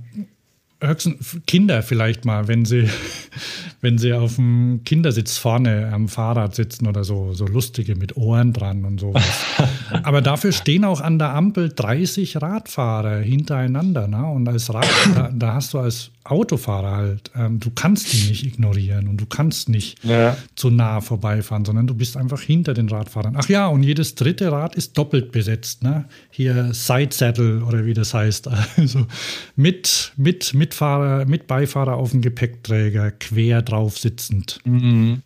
höchstens 0.82 1.40
Kinder 1.46 1.84
vielleicht 1.84 2.26
mal, 2.26 2.48
wenn 2.48 2.66
sie, 2.66 2.90
wenn 3.82 3.98
sie 3.98 4.14
auf 4.14 4.36
dem 4.36 4.82
Kindersitz 4.86 5.38
vorne 5.38 5.92
am 5.92 6.08
Fahrrad 6.08 6.56
sitzen 6.56 6.88
oder 6.88 7.04
so, 7.04 7.34
so 7.34 7.46
lustige 7.46 7.96
mit 7.96 8.18
Ohren 8.18 8.54
dran 8.54 8.86
und 8.86 9.00
sowas. 9.00 9.24
Aber 10.04 10.22
dafür 10.22 10.52
stehen 10.52 10.86
auch 10.86 11.02
an 11.02 11.20
der 11.20 11.34
Ampel 11.34 11.72
30 11.74 12.42
Radfahrer 12.42 13.18
hintereinander. 13.18 14.08
Ne? 14.08 14.26
Und 14.26 14.48
als 14.48 14.74
Rad, 14.74 14.88
da, 15.16 15.32
da 15.34 15.54
hast 15.56 15.74
du 15.74 15.80
als 15.80 16.12
Autofahrer 16.32 16.92
halt, 16.92 17.32
ähm, 17.36 17.60
du 17.60 17.72
kannst 17.72 18.14
die 18.14 18.30
nicht 18.30 18.46
ignorieren 18.46 19.08
und 19.08 19.18
du 19.18 19.26
kannst 19.26 19.70
nicht 19.70 20.04
ja. 20.04 20.38
zu 20.56 20.70
nah 20.70 21.02
vorbeifahren, 21.02 21.66
sondern 21.66 21.88
du 21.88 21.94
bist 21.94 22.18
einfach 22.18 22.42
hinter 22.42 22.74
den 22.74 22.90
Radfahrern. 22.90 23.36
Ach 23.38 23.50
ja, 23.50 23.68
und 23.68 23.84
jedes 23.84 24.16
dritte 24.16 24.52
Rad 24.52 24.76
ist 24.76 24.98
doppelt 24.98 25.32
besetzt. 25.32 25.84
Ne? 25.84 26.06
Hier 26.30 26.74
Side 26.74 27.10
Saddle 27.12 27.64
oder 27.64 27.86
wie 27.86 27.94
das 27.94 28.14
heißt. 28.14 28.50
Also 28.78 29.08
mit, 29.56 30.14
mit 30.16 30.54
Mitfahrer, 30.54 31.26
mit 31.26 31.48
Beifahrer 31.48 31.96
auf 31.96 32.12
dem 32.12 32.22
Gepäckträger, 32.22 33.12
quer 33.12 33.62
drauf 33.62 33.98
sitzend. 33.98 34.60
Mhm. 34.64 35.22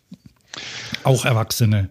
Auch 1.04 1.24
Erwachsene. 1.24 1.90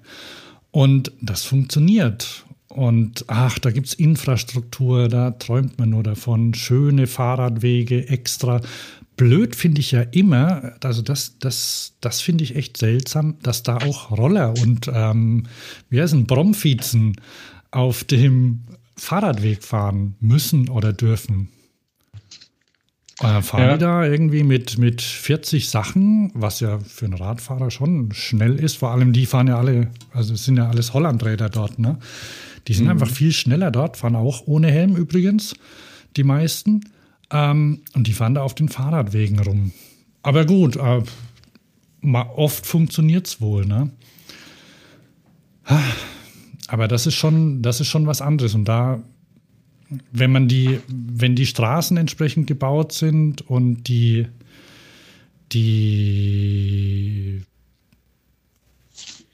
Und 0.72 1.12
das 1.22 1.44
funktioniert. 1.44 2.44
Und 2.74 3.26
ach, 3.28 3.60
da 3.60 3.70
gibt 3.70 3.88
es 3.88 3.94
Infrastruktur, 3.94 5.08
da 5.08 5.32
träumt 5.32 5.78
man 5.78 5.92
nur 5.92 6.02
davon. 6.02 6.56
Schöne 6.56 7.06
Fahrradwege 7.06 8.10
extra. 8.10 8.62
Blöd 9.16 9.56
finde 9.56 9.82
ich 9.82 9.92
ja 9.92 10.02
immer, 10.02 10.74
also 10.84 11.02
das, 11.02 11.38
das, 11.40 11.94
das 12.02 12.22
finde 12.22 12.44
ich 12.44 12.56
echt 12.56 12.78
seltsam, 12.78 13.36
dass 13.44 13.64
da 13.64 13.78
auch 13.78 14.12
Roller 14.12 14.54
und 14.62 14.90
ähm, 14.92 15.44
wie 15.90 16.02
heißt 16.02 16.14
ein 16.14 16.26
Bromvizen 16.26 17.16
auf 17.72 18.04
dem 18.04 18.62
Fahrradweg 18.96 19.64
fahren 19.64 20.16
müssen 20.20 20.70
oder 20.70 20.94
dürfen. 20.94 21.50
Äh, 23.20 23.42
fahren 23.42 23.62
ja. 23.62 23.74
die 23.74 23.80
da 23.80 24.06
irgendwie 24.06 24.44
mit, 24.44 24.78
mit 24.78 25.02
40 25.02 25.70
Sachen, 25.70 26.32
was 26.34 26.60
ja 26.60 26.80
für 26.80 27.06
einen 27.06 27.14
Radfahrer 27.14 27.70
schon 27.70 28.12
schnell 28.14 28.56
ist. 28.56 28.78
Vor 28.78 28.92
allem 28.92 29.14
die 29.14 29.26
fahren 29.26 29.48
ja 29.48 29.58
alle, 29.58 29.92
also 30.12 30.34
es 30.34 30.46
sind 30.46 30.58
ja 30.58 30.70
alles 30.70 30.94
Hollandräder 30.94 31.50
dort, 31.50 31.80
ne? 31.80 32.00
Die 32.68 32.74
sind 32.74 32.86
mhm. 32.86 32.92
einfach 32.92 33.10
viel 33.10 33.32
schneller 33.32 33.72
dort, 33.72 33.98
fahren 33.98 34.16
auch 34.16 34.48
ohne 34.48 34.72
Helm 34.72 34.96
übrigens, 34.96 35.54
die 36.16 36.24
meisten. 36.24 36.86
Ähm, 37.34 37.82
und 37.96 38.08
die 38.08 38.14
fahren 38.14 38.36
da 38.36 38.44
auf 38.44 38.56
den 38.56 38.70
Fahrradwegen 38.70 39.40
rum. 39.40 39.72
Aber 40.22 40.46
gut, 40.46 40.78
äh, 40.78 41.02
oft 42.36 42.66
funktioniert 42.66 43.28
es 43.28 43.42
wohl, 43.42 43.66
ne? 43.66 43.92
Aber 46.68 46.88
das 46.88 47.08
ist 47.08 47.16
schon, 47.16 47.62
das 47.62 47.82
ist 47.82 47.88
schon 47.88 48.06
was 48.06 48.22
anderes. 48.22 48.54
Und 48.54 48.66
da, 48.66 49.02
wenn 50.12 50.32
man 50.32 50.48
die, 50.48 50.80
wenn 50.88 51.36
die 51.36 51.46
Straßen 51.46 51.98
entsprechend 51.98 52.48
gebaut 52.48 52.92
sind 52.94 53.42
und 53.50 53.88
die, 53.88 54.28
die 55.52 57.44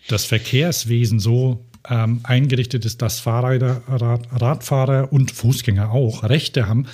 das 0.08 0.26
Verkehrswesen 0.26 1.20
so 1.20 1.66
ähm, 1.88 2.22
eingerichtet 2.24 2.86
ist, 2.86 3.02
dass 3.02 3.20
Fahrräder, 3.20 3.84
Rad, 3.88 4.28
Radfahrer 4.32 5.12
und 5.12 5.32
Fußgänger 5.32 5.92
auch 5.92 6.24
Rechte 6.24 6.68
haben, 6.68 6.88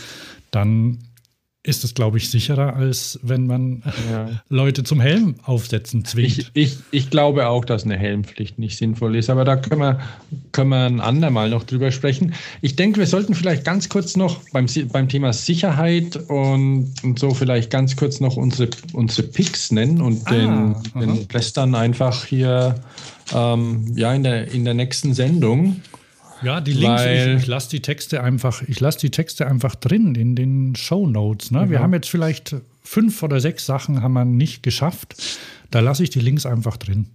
dann 0.56 1.00
ist 1.66 1.84
es, 1.84 1.96
glaube 1.96 2.18
ich, 2.18 2.30
sicherer, 2.30 2.76
als 2.76 3.20
wenn 3.24 3.48
man 3.48 3.82
ja. 4.12 4.30
Leute 4.50 4.84
zum 4.84 5.00
Helm 5.00 5.36
aufsetzen 5.44 6.06
zwingt. 6.06 6.38
Ich, 6.38 6.52
ich, 6.54 6.78
ich, 6.92 7.10
glaube 7.10 7.48
auch, 7.48 7.66
dass 7.66 7.86
eine 7.86 7.98
Helmpflicht 7.98 8.60
nicht 8.60 8.78
sinnvoll 8.78 9.16
ist, 9.16 9.32
aber 9.32 9.46
da 9.46 9.56
können 9.56 9.82
wir, 9.82 10.00
können 10.52 10.70
wir 10.70 10.86
ein 10.86 11.02
andermal 11.02 11.50
noch 11.50 11.64
drüber 11.64 11.92
sprechen. 11.92 12.36
Ich 12.62 12.76
denke, 12.76 13.00
wir 13.00 13.08
sollten 13.08 13.34
vielleicht 13.34 13.66
ganz 13.66 13.90
kurz 13.90 14.16
noch 14.16 14.42
beim, 14.52 14.68
beim 14.92 15.10
Thema 15.10 15.34
Sicherheit 15.34 16.18
und, 16.30 16.94
und 17.04 17.18
so 17.18 17.34
vielleicht 17.34 17.72
ganz 17.72 17.96
kurz 17.96 18.20
noch 18.20 18.38
unsere, 18.38 18.70
unsere 18.94 19.28
Picks 19.28 19.72
nennen 19.72 20.02
und 20.02 20.22
ah, 20.28 20.32
den, 20.32 20.76
den 21.00 21.28
Plästern 21.28 21.74
einfach 21.74 22.26
hier 22.26 22.76
ähm, 23.34 23.92
ja, 23.96 24.14
in 24.14 24.22
der, 24.22 24.52
in 24.52 24.66
der 24.66 24.76
nächsten 24.76 25.16
Sendung. 25.16 25.82
Ja, 26.46 26.62
die 26.62 26.74
Links, 26.74 27.04
ich, 27.04 27.26
ich 27.42 27.48
lasse 27.48 27.70
die 27.72 27.82
Texte 27.82 28.22
einfach, 28.22 28.62
ich 28.68 28.80
lasse 28.80 29.00
die 29.00 29.10
Texte 29.10 29.48
einfach 29.48 29.74
drin 29.74 30.14
in 30.14 30.36
den 30.36 30.76
Show 30.76 31.08
Notes. 31.08 31.50
Ne? 31.50 31.66
Mhm. 31.66 31.70
Wir 31.72 31.80
haben 31.80 31.94
jetzt 31.94 32.08
vielleicht 32.08 32.56
fünf 32.84 33.24
oder 33.24 33.40
sechs 33.40 33.66
Sachen 33.66 34.04
haben 34.04 34.14
wir 34.14 34.26
nicht 34.26 34.62
geschafft. 34.62 35.16
Da 35.72 35.80
lasse 35.80 36.04
ich 36.04 36.12
die 36.12 36.20
Links 36.20 36.46
einfach 36.46 36.78
drin. 36.78 37.08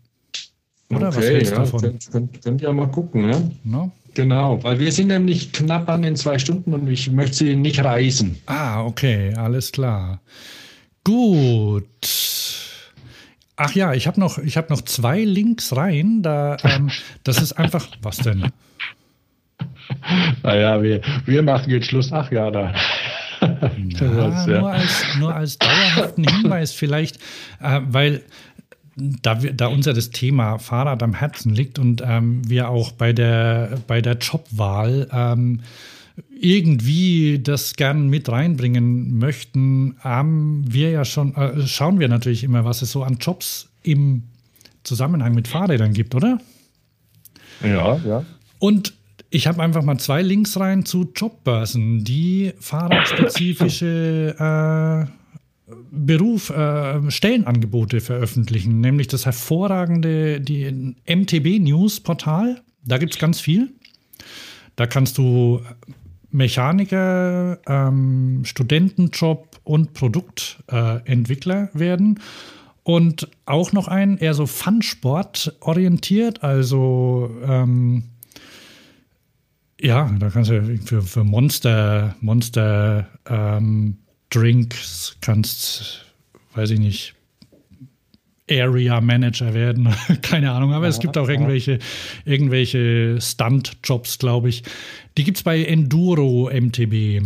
Oder 0.91 1.09
okay, 1.09 1.17
was 1.17 1.25
hältst 1.25 1.53
du 1.53 1.55
ja, 1.55 1.61
davon? 1.61 1.81
Könnt, 1.81 2.11
könnt, 2.11 2.43
könnt 2.43 2.63
ihr 2.63 2.73
mal 2.73 2.89
gucken, 2.89 3.27
ne? 3.27 3.51
No? 3.63 3.93
Genau, 4.15 4.63
weil 4.65 4.81
wir 4.81 4.91
sind 4.91 5.07
nämlich 5.07 5.53
knapp 5.53 5.89
an 5.89 6.03
den 6.03 6.17
zwei 6.17 6.41
Stunden 6.41 6.75
und 6.75 6.89
ich 6.89 7.13
möchte 7.13 7.37
sie 7.37 7.55
nicht 7.55 7.85
reisen. 7.85 8.39
Ah, 8.47 8.85
okay, 8.85 9.33
alles 9.35 9.71
klar. 9.71 10.21
Gut. 11.05 11.87
Ach 13.55 13.73
ja, 13.75 13.95
ich 13.95 14.09
habe 14.09 14.19
noch, 14.19 14.39
hab 14.39 14.71
noch 14.71 14.83
zwei 14.83 15.23
Links 15.23 15.77
rein. 15.77 16.23
Da, 16.23 16.57
ähm, 16.65 16.91
das 17.23 17.41
ist 17.41 17.53
einfach. 17.53 17.87
Was 18.03 18.17
denn? 18.17 18.51
Naja, 20.43 20.83
wir, 20.83 21.01
wir 21.27 21.43
machen 21.43 21.71
jetzt 21.71 21.87
Schluss. 21.87 22.13
Ach 22.13 22.31
ja, 22.31 22.51
da. 22.51 22.75
Ja. 23.41 24.47
nur, 24.47 24.71
als, 24.71 25.05
nur 25.19 25.35
als 25.35 25.59
dauerhaften 25.59 26.25
Hinweis 26.25 26.73
vielleicht, 26.73 27.17
äh, 27.63 27.81
weil 27.89 28.23
da, 28.97 29.43
wir, 29.43 29.55
da 29.55 29.69
unser 29.69 29.95
das 29.95 30.11
Thema 30.11 30.59
Fahrrad 30.59 31.03
am 31.03 31.15
Herzen 31.15 31.55
liegt 31.55 31.79
und 31.79 32.03
ähm, 32.05 32.49
wir 32.49 32.69
auch 32.69 32.93
bei 32.93 33.13
der, 33.13 33.79
bei 33.87 34.03
der 34.03 34.19
Jobwahl 34.19 35.09
ähm, 35.13 35.61
irgendwie 36.39 37.39
das 37.43 37.77
gern 37.77 38.09
mit 38.09 38.29
reinbringen 38.29 39.19
möchten, 39.19 39.97
haben 40.01 40.65
wir 40.67 40.91
ja 40.91 41.05
schon, 41.05 41.35
äh, 41.35 41.67
schauen 41.67 41.99
wir 41.99 42.09
natürlich 42.09 42.45
immer, 42.45 42.65
was 42.65 42.83
es 42.83 42.93
so 42.93 43.03
an 43.03 43.19
Jobs 43.21 43.71
im 43.83 44.25
Zusammenhang 44.83 45.35
mit 45.35 45.49
Fahrrädern 45.49 45.93
gibt, 45.93 46.15
oder? 46.15 46.39
Ja, 47.63 47.97
ja. 48.07 48.25
Und 48.59 48.95
ich 49.31 49.47
habe 49.47 49.63
einfach 49.63 49.83
mal 49.83 49.99
zwei 49.99 50.23
Links 50.23 50.59
rein 50.59 50.85
zu 50.85 51.13
Jobbörsen, 51.15 52.03
die 52.05 52.53
fahrradspezifische 52.59 54.35
äh, 54.39 55.21
Beruf, 55.93 56.51
äh, 56.51 57.11
Stellenangebote 57.11 58.01
veröffentlichen, 58.01 58.81
nämlich 58.81 59.07
das 59.07 59.25
hervorragende 59.25 60.41
die 60.41 60.97
MTB 61.07 61.61
News 61.61 62.01
Portal. 62.01 62.61
Da 62.85 62.99
gibt 62.99 63.15
es 63.15 63.21
ganz 63.21 63.41
viel. 63.41 63.73
Da 64.75 64.87
kannst 64.87 65.17
du 65.19 65.61
Mechaniker, 66.33 67.59
ähm, 67.67 68.43
Studentenjob 68.45 69.61
und 69.65 69.95
Produktentwickler 69.95 71.71
äh, 71.75 71.79
werden. 71.79 72.21
Und 72.83 73.29
auch 73.47 73.73
noch 73.73 73.89
ein 73.89 74.19
eher 74.19 74.35
so 74.35 74.47
Fun-Sport 74.47 75.57
orientiert, 75.61 76.43
also 76.43 77.31
ähm, 77.47 78.05
ja, 79.83 80.11
da 80.19 80.31
kannst 80.31 80.51
du 80.51 80.79
für, 80.85 81.03
für 81.03 81.25
Monster, 81.25 82.15
Monster 82.21 83.09
ähm, 83.29 83.99
Drinks 84.31 85.17
kannst, 85.21 86.05
weiß 86.55 86.71
ich 86.71 86.79
nicht, 86.79 87.15
Area 88.51 89.01
Manager 89.01 89.55
werden, 89.55 89.89
keine 90.23 90.51
Ahnung, 90.53 90.73
aber 90.73 90.87
ja, 90.87 90.91
es 90.91 90.99
gibt 90.99 91.17
auch 91.17 91.29
irgendwelche, 91.29 91.79
irgendwelche 92.25 93.21
Stunt-Jobs, 93.21 94.19
glaube 94.19 94.49
ich. 94.49 94.65
Die 95.17 95.25
gibt 95.25 95.39
es 95.39 95.43
bei 95.43 95.63
Enduro 95.63 96.51
MTB. 96.53 97.23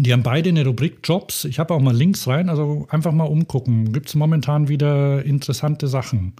Die 0.00 0.12
haben 0.12 0.22
beide 0.22 0.48
eine 0.48 0.64
Rubrik 0.64 1.00
Jobs. 1.02 1.44
Ich 1.44 1.58
habe 1.58 1.74
auch 1.74 1.80
mal 1.80 1.94
Links 1.94 2.26
rein, 2.28 2.48
also 2.48 2.86
einfach 2.90 3.12
mal 3.12 3.24
umgucken. 3.24 3.92
Gibt 3.92 4.08
es 4.08 4.14
momentan 4.14 4.68
wieder 4.68 5.24
interessante 5.24 5.88
Sachen. 5.88 6.34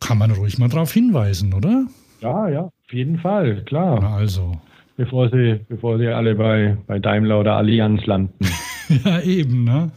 Kann 0.00 0.18
man 0.18 0.32
ruhig 0.32 0.58
mal 0.58 0.68
darauf 0.68 0.92
hinweisen, 0.92 1.54
oder? 1.54 1.86
Ja, 2.20 2.48
ja, 2.48 2.68
auf 2.86 2.92
jeden 2.92 3.18
Fall, 3.18 3.62
klar. 3.64 4.00
Na 4.00 4.16
also. 4.16 4.60
Bevor 4.96 5.28
sie, 5.28 5.60
bevor 5.68 5.98
sie 5.98 6.06
alle 6.08 6.34
bei, 6.36 6.76
bei 6.86 6.98
Daimler 7.00 7.40
oder 7.40 7.56
Allianz 7.56 8.06
landen. 8.06 8.46
ja, 9.04 9.20
eben, 9.22 9.64
ne? 9.64 9.90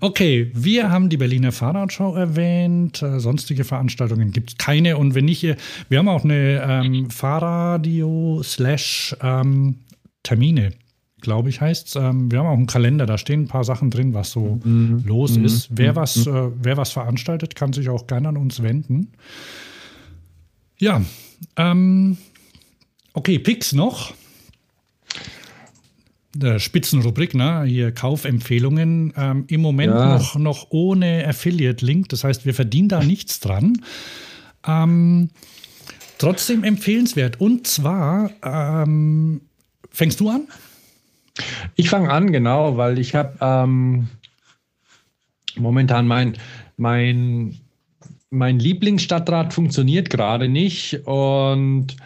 Okay, 0.00 0.50
wir 0.54 0.90
haben 0.90 1.08
die 1.08 1.16
Berliner 1.16 1.52
Fahrradschau 1.52 2.14
erwähnt. 2.14 3.02
Äh, 3.02 3.20
sonstige 3.20 3.64
Veranstaltungen 3.64 4.32
gibt 4.32 4.50
es 4.50 4.56
keine. 4.56 4.96
Und 4.96 5.14
wenn 5.14 5.24
nicht, 5.24 5.42
wir 5.88 5.98
haben 5.98 6.08
auch 6.08 6.24
eine 6.24 6.62
ähm, 6.66 7.10
Fahrradio 7.10 8.42
slash 8.42 9.16
ähm, 9.22 9.76
Termine, 10.22 10.70
glaube 11.20 11.48
ich, 11.50 11.60
heißt 11.60 11.88
es. 11.88 11.96
Ähm, 11.96 12.30
wir 12.30 12.38
haben 12.38 12.46
auch 12.46 12.56
einen 12.56 12.66
Kalender, 12.66 13.06
da 13.06 13.18
stehen 13.18 13.42
ein 13.42 13.48
paar 13.48 13.64
Sachen 13.64 13.90
drin, 13.90 14.14
was 14.14 14.30
so 14.30 14.60
mhm. 14.64 15.02
los 15.06 15.36
mhm. 15.36 15.44
ist. 15.44 15.68
Wer, 15.72 15.92
mhm. 15.92 15.96
was, 15.96 16.26
äh, 16.26 16.50
wer 16.62 16.76
was 16.76 16.92
veranstaltet, 16.92 17.54
kann 17.56 17.72
sich 17.72 17.88
auch 17.88 18.06
gerne 18.06 18.28
an 18.28 18.36
uns 18.36 18.62
wenden. 18.62 19.12
Ja, 20.80 21.02
ähm, 21.56 22.16
okay, 23.12 23.38
Picks 23.38 23.74
noch. 23.74 24.14
Der 26.34 26.58
Spitzenrubrik, 26.58 27.34
ne? 27.34 27.64
Hier 27.64 27.92
Kaufempfehlungen. 27.92 29.12
Ähm, 29.14 29.44
Im 29.48 29.60
Moment 29.60 29.92
ja. 29.92 30.16
noch, 30.16 30.36
noch 30.36 30.66
ohne 30.70 31.26
Affiliate-Link. 31.28 32.08
Das 32.08 32.24
heißt, 32.24 32.46
wir 32.46 32.54
verdienen 32.54 32.88
da 32.88 33.02
nichts 33.02 33.40
dran. 33.40 33.84
Ähm, 34.66 35.28
trotzdem 36.16 36.64
empfehlenswert. 36.64 37.40
Und 37.40 37.66
zwar, 37.66 38.30
ähm, 38.42 39.42
fängst 39.90 40.18
du 40.20 40.30
an? 40.30 40.48
Ich 41.74 41.90
fange 41.90 42.10
an, 42.10 42.32
genau, 42.32 42.78
weil 42.78 42.98
ich 42.98 43.14
habe 43.14 43.36
ähm, 43.42 44.08
momentan 45.56 46.06
mein, 46.06 46.38
mein, 46.78 47.58
mein 48.30 48.58
Lieblingsstadtrat 48.58 49.52
funktioniert 49.52 50.08
gerade 50.08 50.48
nicht 50.48 51.00
und 51.04 51.96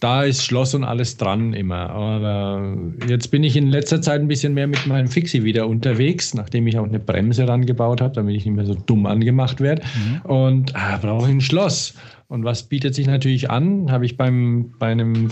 da 0.00 0.22
ist 0.22 0.42
Schloss 0.42 0.74
und 0.74 0.82
alles 0.82 1.18
dran 1.18 1.52
immer. 1.52 1.90
Aber 1.90 2.74
jetzt 3.06 3.30
bin 3.30 3.44
ich 3.44 3.54
in 3.54 3.68
letzter 3.68 4.00
Zeit 4.00 4.22
ein 4.22 4.28
bisschen 4.28 4.54
mehr 4.54 4.66
mit 4.66 4.86
meinem 4.86 5.08
Fixie 5.08 5.44
wieder 5.44 5.66
unterwegs, 5.66 6.32
nachdem 6.32 6.66
ich 6.66 6.78
auch 6.78 6.86
eine 6.86 6.98
Bremse 6.98 7.46
rangebaut 7.46 8.00
habe, 8.00 8.14
damit 8.14 8.34
ich 8.34 8.46
nicht 8.46 8.54
mehr 8.54 8.64
so 8.64 8.74
dumm 8.74 9.04
angemacht 9.04 9.60
werde. 9.60 9.82
Mhm. 9.82 10.30
Und 10.30 10.74
ah, 10.74 10.96
brauche 10.96 11.28
ich 11.28 11.34
ein 11.34 11.40
Schloss. 11.42 11.92
Und 12.28 12.44
was 12.44 12.62
bietet 12.62 12.94
sich 12.94 13.06
natürlich 13.06 13.50
an? 13.50 13.92
Habe 13.92 14.06
ich 14.06 14.16
beim, 14.16 14.72
bei 14.78 14.86
einem 14.86 15.28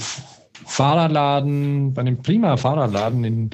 Fahrradladen, 0.67 1.95
bei 1.95 2.01
einem 2.01 2.21
prima 2.23 2.57
Fahrradladen 2.57 3.25
in, 3.25 3.51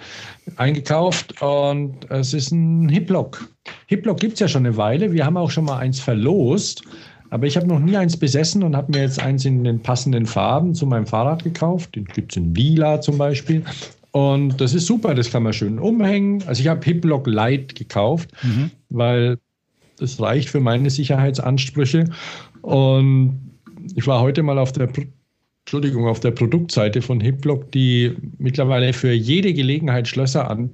eingekauft 0.56 1.40
und 1.42 2.10
es 2.10 2.34
ist 2.34 2.50
ein 2.50 2.88
Hiplock. 2.88 3.48
Hiplock 3.86 4.20
gibt 4.20 4.34
es 4.34 4.40
ja 4.40 4.48
schon 4.48 4.66
eine 4.66 4.76
Weile. 4.76 5.12
Wir 5.12 5.24
haben 5.24 5.36
auch 5.36 5.50
schon 5.50 5.64
mal 5.64 5.78
eins 5.78 6.00
verlost. 6.00 6.82
Aber 7.30 7.46
ich 7.46 7.56
habe 7.56 7.66
noch 7.66 7.80
nie 7.80 7.96
eins 7.96 8.16
besessen 8.16 8.62
und 8.62 8.76
habe 8.76 8.92
mir 8.92 9.02
jetzt 9.02 9.20
eins 9.20 9.44
in 9.44 9.64
den 9.64 9.80
passenden 9.80 10.24
Farben 10.24 10.72
zu 10.72 10.86
meinem 10.86 11.06
Fahrrad 11.06 11.42
gekauft. 11.42 11.96
Den 11.96 12.04
gibt 12.04 12.32
es 12.32 12.36
in 12.36 12.54
lila 12.54 13.00
zum 13.00 13.18
Beispiel. 13.18 13.64
Und 14.12 14.60
das 14.60 14.74
ist 14.74 14.86
super, 14.86 15.16
das 15.16 15.32
kann 15.32 15.42
man 15.42 15.52
schön 15.52 15.80
umhängen. 15.80 16.44
Also 16.46 16.60
ich 16.60 16.68
habe 16.68 16.84
Hiplock 16.84 17.26
Light 17.26 17.74
gekauft, 17.74 18.30
mhm. 18.44 18.70
weil 18.88 19.38
das 19.98 20.20
reicht 20.20 20.48
für 20.48 20.60
meine 20.60 20.90
Sicherheitsansprüche. 20.90 22.04
Und 22.62 23.50
ich 23.96 24.06
war 24.06 24.20
heute 24.20 24.44
mal 24.44 24.58
auf 24.58 24.70
der 24.70 24.88
Entschuldigung, 25.64 26.06
auf 26.06 26.20
der 26.20 26.30
Produktseite 26.30 27.00
von 27.00 27.20
Hiplock, 27.20 27.72
die 27.72 28.14
mittlerweile 28.36 28.92
für 28.92 29.12
jede 29.12 29.54
Gelegenheit 29.54 30.06
Schlösser 30.06 30.50
an, 30.50 30.70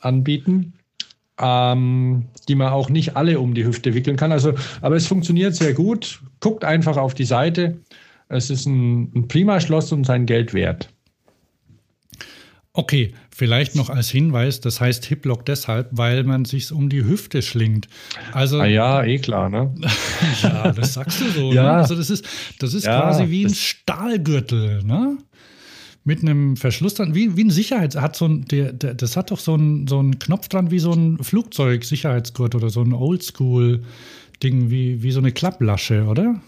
anbieten, 0.00 0.74
ähm, 1.40 2.24
die 2.48 2.56
man 2.56 2.72
auch 2.72 2.88
nicht 2.88 3.16
alle 3.16 3.38
um 3.38 3.54
die 3.54 3.64
Hüfte 3.64 3.94
wickeln 3.94 4.16
kann. 4.16 4.32
Also, 4.32 4.54
aber 4.80 4.96
es 4.96 5.06
funktioniert 5.06 5.54
sehr 5.54 5.72
gut. 5.72 6.20
Guckt 6.40 6.64
einfach 6.64 6.96
auf 6.96 7.14
die 7.14 7.24
Seite. 7.24 7.78
Es 8.28 8.50
ist 8.50 8.66
ein, 8.66 9.12
ein 9.14 9.28
prima 9.28 9.60
Schloss 9.60 9.92
und 9.92 10.04
sein 10.04 10.26
Geld 10.26 10.52
wert. 10.52 10.93
Okay, 12.76 13.14
vielleicht 13.30 13.76
noch 13.76 13.88
als 13.88 14.10
Hinweis, 14.10 14.60
das 14.60 14.80
heißt 14.80 15.04
Hiplock 15.04 15.46
deshalb, 15.46 15.90
weil 15.92 16.24
man 16.24 16.44
sich 16.44 16.72
um 16.72 16.88
die 16.88 17.04
Hüfte 17.04 17.40
schlingt. 17.40 17.86
Also 18.32 18.58
ah 18.58 18.66
ja, 18.66 19.04
eh 19.04 19.20
klar, 19.20 19.48
ne? 19.48 19.72
ja, 20.42 20.72
das 20.72 20.94
sagst 20.94 21.20
du 21.20 21.28
so. 21.30 21.52
ja. 21.52 21.62
Ne? 21.62 21.70
Also 21.70 21.94
das 21.94 22.10
ist, 22.10 22.26
das 22.58 22.74
ist 22.74 22.84
ja, 22.84 23.00
quasi 23.00 23.30
wie 23.30 23.46
ein 23.46 23.54
Stahlgürtel, 23.54 24.82
ne? 24.82 25.18
Mit 26.02 26.22
einem 26.22 26.56
Verschluss 26.56 26.94
dran, 26.94 27.14
wie, 27.14 27.36
wie 27.36 27.44
ein 27.44 27.50
Sicherheits, 27.50 27.94
hat 27.94 28.16
so 28.16 28.26
ein, 28.26 28.44
der, 28.46 28.72
der, 28.72 28.94
das 28.94 29.16
hat 29.16 29.30
doch 29.30 29.38
so 29.38 29.54
einen 29.54 29.86
so 29.86 30.00
einen 30.00 30.18
Knopf 30.18 30.48
dran 30.48 30.72
wie 30.72 30.80
so 30.80 30.92
ein 30.92 31.22
Flugzeug-Sicherheitsgurt 31.22 32.56
oder 32.56 32.70
so 32.70 32.82
ein 32.82 32.92
Oldschool-Ding, 32.92 34.70
wie, 34.70 35.00
wie 35.00 35.12
so 35.12 35.20
eine 35.20 35.30
Klapplasche, 35.30 36.06
oder? 36.06 36.40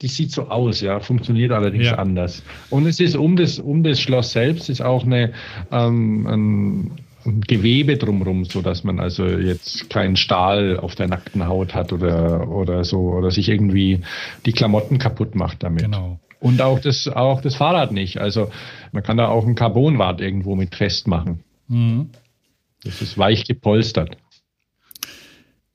Die 0.00 0.08
sieht 0.08 0.30
so 0.30 0.48
aus, 0.48 0.80
ja, 0.80 1.00
funktioniert 1.00 1.50
allerdings 1.50 1.86
ja. 1.86 1.96
anders. 1.96 2.44
Und 2.70 2.86
es 2.86 3.00
ist 3.00 3.16
um 3.16 3.36
das, 3.36 3.58
um 3.58 3.82
das 3.82 4.00
Schloss 4.00 4.30
selbst 4.30 4.68
ist 4.68 4.80
auch 4.80 5.04
eine, 5.04 5.32
ähm, 5.72 6.26
ein, 6.26 6.90
ein 7.26 7.40
Gewebe 7.40 7.96
drumherum, 7.96 8.44
so 8.44 8.62
dass 8.62 8.84
man 8.84 9.00
also 9.00 9.26
jetzt 9.26 9.90
keinen 9.90 10.16
Stahl 10.16 10.78
auf 10.78 10.94
der 10.94 11.08
nackten 11.08 11.48
Haut 11.48 11.74
hat 11.74 11.92
oder, 11.92 12.48
oder 12.48 12.84
so, 12.84 13.10
oder 13.10 13.32
sich 13.32 13.48
irgendwie 13.48 14.02
die 14.46 14.52
Klamotten 14.52 14.98
kaputt 14.98 15.34
macht 15.34 15.64
damit. 15.64 15.82
Genau. 15.82 16.20
Und 16.40 16.62
auch 16.62 16.78
das, 16.78 17.08
auch 17.08 17.40
das 17.40 17.56
Fahrrad 17.56 17.90
nicht. 17.90 18.18
Also 18.18 18.50
man 18.92 19.02
kann 19.02 19.16
da 19.16 19.28
auch 19.28 19.46
ein 19.46 19.56
Carbonrad 19.56 20.20
irgendwo 20.20 20.54
mit 20.54 20.76
festmachen. 20.76 21.40
Mhm. 21.66 22.10
Das 22.84 23.02
ist 23.02 23.18
weich 23.18 23.44
gepolstert. 23.44 24.16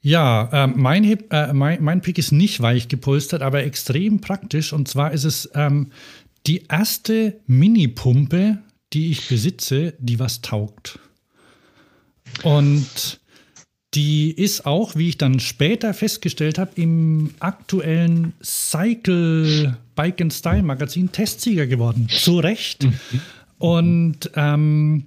Ja, 0.04 0.50
äh, 0.52 0.68
mein, 0.68 1.06
äh, 1.06 1.54
mein, 1.54 1.82
mein, 1.82 2.02
Pick 2.02 2.18
ist 2.18 2.34
nicht 2.34 2.62
weich 2.62 2.90
gepolstert, 2.90 3.42
aber 3.42 3.64
extrem 3.64 4.20
praktisch. 4.20 4.74
Und 4.74 4.90
zwar 4.90 5.14
ist 5.14 5.24
es 5.24 5.50
ähm, 5.56 5.92
die 6.46 6.66
erste 6.70 7.40
Mini-Pumpe, 7.48 8.60
die 8.92 9.12
ich 9.12 9.30
besitze, 9.30 9.94
die 10.00 10.20
was 10.20 10.42
taugt. 10.42 11.00
Und 12.44 13.22
die 13.94 14.32
ist 14.32 14.66
auch, 14.66 14.96
wie 14.98 15.08
ich 15.10 15.18
dann 15.18 15.40
später 15.40 15.94
festgestellt 15.94 16.58
habe, 16.58 16.72
im 16.76 17.34
aktuellen 17.40 18.34
Cycle 18.44 19.78
Bike 19.96 20.20
and 20.20 20.34
Style 20.34 20.64
Magazin 20.64 21.14
Testsieger 21.14 21.66
geworden. 21.66 22.10
Zu 22.10 22.40
Recht. 22.40 22.84
Mhm. 22.84 23.22
Und 23.58 24.32
ähm, 24.36 25.06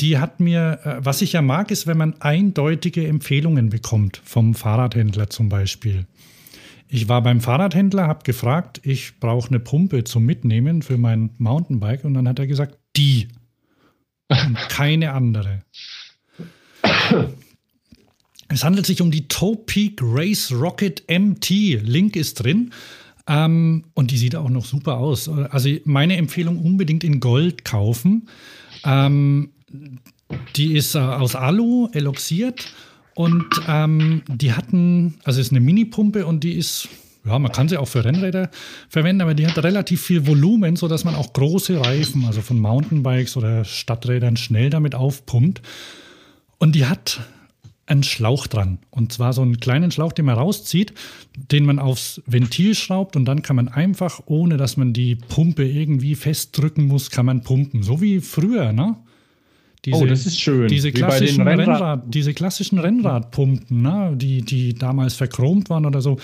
die 0.00 0.18
hat 0.18 0.40
mir, 0.40 0.80
äh, 0.84 1.04
was 1.04 1.22
ich 1.22 1.32
ja 1.32 1.42
mag, 1.42 1.70
ist, 1.70 1.86
wenn 1.86 1.98
man 1.98 2.20
eindeutige 2.20 3.06
Empfehlungen 3.06 3.70
bekommt 3.70 4.20
vom 4.24 4.54
Fahrradhändler 4.54 5.30
zum 5.30 5.48
Beispiel. 5.48 6.06
Ich 6.88 7.08
war 7.08 7.22
beim 7.22 7.40
Fahrradhändler, 7.40 8.08
habe 8.08 8.24
gefragt, 8.24 8.80
ich 8.82 9.20
brauche 9.20 9.48
eine 9.48 9.60
Pumpe 9.60 10.04
zum 10.04 10.24
Mitnehmen 10.24 10.82
für 10.82 10.98
mein 10.98 11.30
Mountainbike 11.38 12.04
und 12.04 12.14
dann 12.14 12.26
hat 12.26 12.38
er 12.38 12.46
gesagt, 12.46 12.78
die 12.96 13.28
und 14.28 14.56
keine 14.68 15.12
andere. 15.12 15.62
Es 18.48 18.64
handelt 18.64 18.86
sich 18.86 19.00
um 19.00 19.10
die 19.10 19.28
Topeak 19.28 20.00
Race 20.02 20.52
Rocket 20.52 21.04
MT. 21.08 21.50
Link 21.82 22.16
ist 22.16 22.34
drin. 22.34 22.72
Ähm, 23.28 23.84
und 23.94 24.10
die 24.10 24.18
sieht 24.18 24.34
auch 24.34 24.48
noch 24.48 24.64
super 24.64 24.96
aus. 24.96 25.28
Also 25.28 25.70
meine 25.84 26.16
Empfehlung 26.16 26.58
unbedingt 26.58 27.04
in 27.04 27.20
Gold 27.20 27.64
kaufen. 27.64 28.28
Ähm, 28.84 29.50
die 30.56 30.76
ist 30.76 30.94
äh, 30.94 30.98
aus 30.98 31.34
Alu 31.34 31.88
eloxiert 31.92 32.72
und 33.14 33.46
ähm, 33.68 34.22
die 34.28 34.52
hatten, 34.52 35.14
also 35.24 35.40
ist 35.40 35.50
eine 35.52 35.60
Mini-Pumpe 35.60 36.26
und 36.26 36.44
die 36.44 36.54
ist, 36.54 36.88
ja, 37.24 37.38
man 37.38 37.52
kann 37.52 37.68
sie 37.68 37.76
auch 37.76 37.88
für 37.88 38.04
Rennräder 38.04 38.50
verwenden, 38.88 39.22
aber 39.22 39.34
die 39.34 39.46
hat 39.46 39.62
relativ 39.62 40.02
viel 40.02 40.26
Volumen, 40.26 40.76
sodass 40.76 41.04
man 41.04 41.14
auch 41.14 41.32
große 41.32 41.80
Reifen, 41.80 42.24
also 42.24 42.40
von 42.40 42.58
Mountainbikes 42.58 43.36
oder 43.36 43.64
Stadträdern 43.64 44.36
schnell 44.36 44.70
damit 44.70 44.94
aufpumpt. 44.94 45.60
Und 46.58 46.74
die 46.74 46.86
hat 46.86 47.20
einen 47.86 48.02
Schlauch 48.04 48.46
dran. 48.46 48.78
Und 48.90 49.12
zwar 49.12 49.32
so 49.32 49.42
einen 49.42 49.58
kleinen 49.58 49.90
Schlauch, 49.90 50.12
den 50.12 50.24
man 50.26 50.38
rauszieht, 50.38 50.94
den 51.34 51.64
man 51.64 51.78
aufs 51.78 52.22
Ventil 52.26 52.74
schraubt 52.74 53.16
und 53.16 53.24
dann 53.24 53.42
kann 53.42 53.56
man 53.56 53.68
einfach, 53.68 54.20
ohne 54.26 54.56
dass 54.56 54.76
man 54.76 54.92
die 54.92 55.16
Pumpe 55.16 55.66
irgendwie 55.66 56.14
festdrücken 56.14 56.86
muss, 56.86 57.10
kann 57.10 57.26
man 57.26 57.42
pumpen. 57.42 57.82
So 57.82 58.00
wie 58.00 58.20
früher, 58.20 58.72
ne? 58.72 58.96
Diese, 59.84 59.96
oh, 59.96 60.06
das 60.06 60.26
ist 60.26 60.40
schön. 60.40 60.68
Diese 60.68 60.92
klassischen, 60.92 61.46
Rennrad 61.46 61.68
Rennrad, 61.68 62.14
diese 62.14 62.34
klassischen 62.34 62.78
Rennradpumpen, 62.78 63.80
ne, 63.80 64.12
die, 64.14 64.42
die 64.42 64.74
damals 64.74 65.14
verchromt 65.14 65.70
waren 65.70 65.86
oder 65.86 66.02
so. 66.02 66.18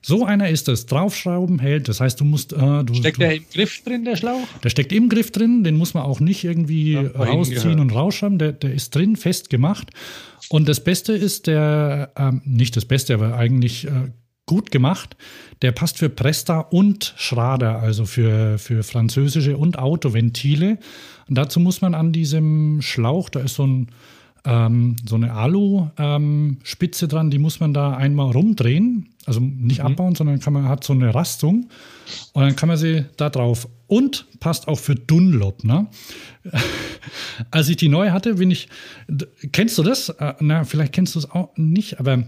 So 0.00 0.26
einer 0.26 0.50
ist 0.50 0.68
es. 0.68 0.84
Draufschrauben 0.84 1.58
hält. 1.58 1.88
Das 1.88 2.00
heißt, 2.00 2.20
du 2.20 2.24
musst. 2.24 2.52
Äh, 2.52 2.84
du, 2.84 2.92
steckt 2.94 3.16
du, 3.16 3.20
der 3.22 3.36
im 3.36 3.44
Griff 3.52 3.82
drin, 3.82 4.04
der 4.04 4.16
Schlauch? 4.16 4.46
Der 4.62 4.68
steckt 4.68 4.92
im 4.92 5.08
Griff 5.08 5.30
drin. 5.30 5.64
Den 5.64 5.76
muss 5.76 5.94
man 5.94 6.02
auch 6.02 6.20
nicht 6.20 6.44
irgendwie 6.44 6.92
ja, 6.92 7.02
rausziehen 7.02 7.80
und 7.80 7.90
rausschrauben. 7.90 8.38
Der, 8.38 8.52
der 8.52 8.74
ist 8.74 8.94
drin, 8.94 9.16
fest 9.16 9.48
gemacht. 9.48 9.90
Und 10.50 10.68
das 10.68 10.84
Beste 10.84 11.14
ist 11.14 11.46
der, 11.46 12.12
ähm, 12.16 12.42
nicht 12.44 12.76
das 12.76 12.84
Beste, 12.84 13.14
aber 13.14 13.34
eigentlich 13.36 13.86
äh, 13.86 14.10
gut 14.44 14.70
gemacht. 14.70 15.16
Der 15.62 15.72
passt 15.72 15.98
für 15.98 16.10
Presta 16.10 16.60
und 16.60 17.14
Schrader, 17.16 17.78
also 17.78 18.04
für, 18.04 18.58
für 18.58 18.82
französische 18.82 19.56
und 19.56 19.78
Autoventile. 19.78 20.78
Und 21.28 21.36
dazu 21.36 21.60
muss 21.60 21.80
man 21.80 21.94
an 21.94 22.12
diesem 22.12 22.82
Schlauch, 22.82 23.28
da 23.28 23.40
ist 23.40 23.54
so, 23.54 23.66
ein, 23.66 23.88
ähm, 24.44 24.96
so 25.06 25.14
eine 25.14 25.32
Alu-Spitze 25.32 27.04
ähm, 27.04 27.08
dran, 27.08 27.30
die 27.30 27.38
muss 27.38 27.60
man 27.60 27.74
da 27.74 27.96
einmal 27.96 28.30
rumdrehen. 28.30 29.08
Also 29.26 29.40
nicht 29.40 29.80
mhm. 29.80 29.86
abbauen, 29.86 30.14
sondern 30.14 30.38
kann 30.40 30.52
man, 30.52 30.68
hat 30.68 30.84
so 30.84 30.92
eine 30.92 31.14
Rastung. 31.14 31.68
Und 32.32 32.42
dann 32.42 32.56
kann 32.56 32.68
man 32.68 32.76
sie 32.76 33.06
da 33.16 33.30
drauf. 33.30 33.68
Und 33.86 34.26
passt 34.40 34.68
auch 34.68 34.78
für 34.78 34.94
Dunlop. 34.94 35.64
Ne? 35.64 35.86
Als 37.50 37.68
ich 37.68 37.76
die 37.76 37.88
neu 37.88 38.10
hatte, 38.10 38.34
bin 38.34 38.50
ich. 38.50 38.68
Kennst 39.52 39.78
du 39.78 39.82
das? 39.82 40.10
Äh, 40.10 40.34
na, 40.40 40.64
vielleicht 40.64 40.92
kennst 40.92 41.14
du 41.14 41.18
es 41.20 41.30
auch 41.30 41.56
nicht, 41.56 42.00
aber 42.00 42.24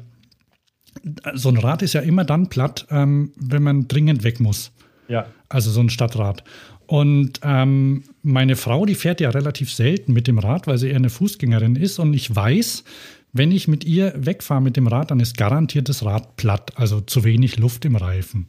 so 1.34 1.48
ein 1.50 1.58
Rad 1.58 1.82
ist 1.82 1.92
ja 1.92 2.00
immer 2.00 2.24
dann 2.24 2.48
platt, 2.48 2.86
ähm, 2.90 3.32
wenn 3.36 3.62
man 3.62 3.88
dringend 3.88 4.24
weg 4.24 4.40
muss. 4.40 4.72
Ja. 5.08 5.26
Also 5.48 5.70
so 5.70 5.80
ein 5.80 5.90
Stadtrad. 5.90 6.42
Und 6.86 7.40
ähm, 7.42 8.04
meine 8.22 8.56
Frau, 8.56 8.86
die 8.86 8.94
fährt 8.94 9.20
ja 9.20 9.30
relativ 9.30 9.72
selten 9.72 10.12
mit 10.12 10.26
dem 10.26 10.38
Rad, 10.38 10.66
weil 10.66 10.78
sie 10.78 10.88
eher 10.88 10.96
eine 10.96 11.10
Fußgängerin 11.10 11.76
ist. 11.76 11.98
Und 11.98 12.14
ich 12.14 12.34
weiß, 12.34 12.84
wenn 13.32 13.50
ich 13.50 13.68
mit 13.68 13.84
ihr 13.84 14.14
wegfahre 14.16 14.62
mit 14.62 14.76
dem 14.76 14.86
Rad, 14.86 15.10
dann 15.10 15.20
ist 15.20 15.36
garantiert 15.36 15.88
das 15.88 16.04
Rad 16.04 16.36
platt, 16.36 16.72
also 16.76 17.00
zu 17.00 17.24
wenig 17.24 17.58
Luft 17.58 17.84
im 17.84 17.96
Reifen. 17.96 18.46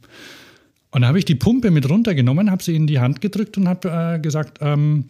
Und 0.90 1.02
da 1.02 1.08
habe 1.08 1.18
ich 1.18 1.24
die 1.24 1.34
Pumpe 1.34 1.70
mit 1.70 1.88
runtergenommen, 1.88 2.50
habe 2.50 2.62
sie 2.62 2.74
in 2.74 2.86
die 2.86 2.98
Hand 2.98 3.20
gedrückt 3.20 3.58
und 3.58 3.68
habe 3.68 4.14
äh, 4.14 4.18
gesagt, 4.18 4.58
ähm, 4.62 5.06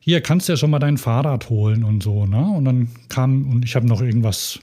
hier 0.00 0.22
kannst 0.22 0.48
du 0.48 0.54
ja 0.54 0.56
schon 0.56 0.70
mal 0.70 0.80
dein 0.80 0.98
Fahrrad 0.98 1.50
holen 1.50 1.84
und 1.84 2.02
so. 2.02 2.26
Ne? 2.26 2.42
Und 2.42 2.64
dann 2.64 2.88
kam, 3.08 3.48
und 3.48 3.64
ich 3.64 3.76
habe 3.76 3.86
noch 3.86 4.00
irgendwas 4.00 4.58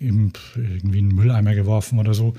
im, 0.00 0.32
irgendwie 0.56 0.98
in 0.98 1.10
den 1.10 1.14
Mülleimer 1.14 1.54
geworfen 1.54 1.98
oder 1.98 2.14
so. 2.14 2.34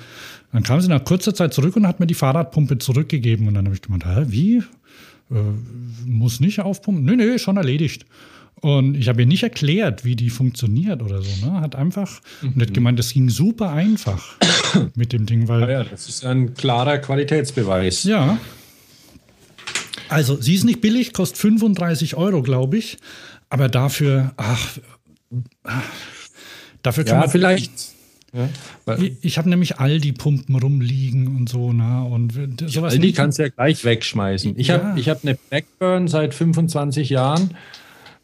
Dann 0.51 0.63
kam 0.63 0.81
sie 0.81 0.89
nach 0.89 1.03
kurzer 1.03 1.33
Zeit 1.33 1.53
zurück 1.53 1.75
und 1.75 1.87
hat 1.87 1.99
mir 1.99 2.07
die 2.07 2.13
Fahrradpumpe 2.15 2.79
zurückgegeben. 2.79 3.47
Und 3.47 3.53
dann 3.53 3.65
habe 3.65 3.75
ich 3.75 3.81
gemeint, 3.81 4.05
hä, 4.05 4.25
wie? 4.27 4.63
Äh, 5.31 5.35
muss 6.05 6.39
nicht 6.39 6.59
aufpumpen? 6.59 7.05
Nee, 7.05 7.15
nee, 7.15 7.39
schon 7.39 7.57
erledigt. 7.57 8.05
Und 8.61 8.95
ich 8.95 9.07
habe 9.07 9.21
ihr 9.21 9.27
nicht 9.27 9.43
erklärt, 9.43 10.03
wie 10.03 10.15
die 10.15 10.29
funktioniert 10.29 11.01
oder 11.01 11.21
so. 11.21 11.45
Ne? 11.45 11.61
Hat 11.61 11.75
einfach 11.75 12.19
mhm. 12.41 12.53
und 12.53 12.61
hat 12.61 12.73
gemeint, 12.73 12.99
das 12.99 13.13
ging 13.13 13.29
super 13.29 13.71
einfach 13.71 14.35
mit 14.95 15.13
dem 15.13 15.25
Ding, 15.25 15.47
weil. 15.47 15.61
Ja, 15.61 15.69
ja, 15.69 15.83
das 15.85 16.09
ist 16.09 16.25
ein 16.25 16.53
klarer 16.55 16.97
Qualitätsbeweis. 16.97 18.03
Ja. 18.03 18.37
Also, 20.09 20.41
sie 20.41 20.55
ist 20.55 20.65
nicht 20.65 20.81
billig, 20.81 21.13
kostet 21.13 21.37
35 21.37 22.15
Euro, 22.15 22.41
glaube 22.41 22.77
ich. 22.77 22.97
Aber 23.49 23.69
dafür, 23.69 24.33
ach, 24.37 24.77
dafür 26.81 27.03
kann 27.03 27.15
ja, 27.15 27.19
man 27.21 27.29
vielleicht. 27.29 27.71
Ja, 28.33 28.97
ich, 29.21 29.37
habe 29.37 29.49
nämlich 29.49 29.79
all 29.79 29.99
die 29.99 30.11
Pumpen 30.11 30.55
rumliegen 30.55 31.35
und 31.35 31.49
so, 31.49 31.73
na 31.73 32.03
und 32.03 32.33
sowas. 32.67 32.93
Aldi 32.93 33.13
kannst 33.13 33.39
du 33.39 33.43
ja 33.43 33.49
gleich 33.49 33.83
wegschmeißen. 33.83 34.53
Ich 34.57 34.67
ja. 34.67 34.83
habe 34.83 35.01
hab 35.01 35.23
eine 35.23 35.35
Blackburn 35.35 36.07
seit 36.07 36.33
25 36.33 37.09
Jahren 37.09 37.55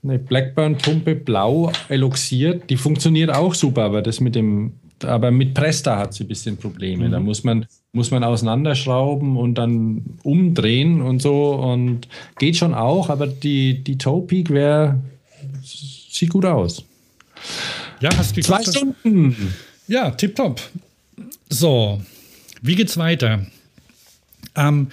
eine 0.07 0.19
Blackburn-Pumpe 0.19 1.15
blau 1.15 1.72
eloxiert. 1.90 2.69
Die 2.69 2.77
funktioniert 2.77 3.34
auch 3.34 3.53
super, 3.53 3.84
aber 3.84 4.02
das 4.02 4.19
mit 4.19 4.36
dem, 4.36 4.73
aber 5.03 5.32
mit 5.32 5.53
Presta 5.53 5.98
hat 5.98 6.14
sie 6.14 6.23
ein 6.23 6.27
bisschen 6.27 6.57
Probleme. 6.57 7.07
Mhm. 7.07 7.11
Da 7.11 7.19
muss 7.19 7.44
man, 7.44 7.65
muss 7.91 8.11
man 8.11 8.23
auseinanderschrauben 8.23 9.38
und 9.38 9.56
dann 9.56 10.03
umdrehen 10.23 11.02
und 11.02 11.22
so 11.22 11.56
und 11.56 12.07
geht 12.38 12.57
schon 12.57 12.73
auch, 12.73 13.10
aber 13.10 13.27
die, 13.27 13.84
die 13.84 13.98
Toe 13.98 14.22
Peak 14.22 14.49
wäre, 14.49 14.99
sieht 15.64 16.30
gut 16.30 16.45
aus. 16.45 16.84
Ja, 17.99 18.10
hast 18.15 18.36
du 18.38 18.41
Zwei 18.41 18.64
Stunden. 18.64 19.36
Ja, 19.88 20.12
tipptopp. 20.12 20.62
So, 21.49 22.02
wie 22.62 22.76
geht's 22.76 22.98
weiter? 22.98 23.48
Ähm, 24.56 24.90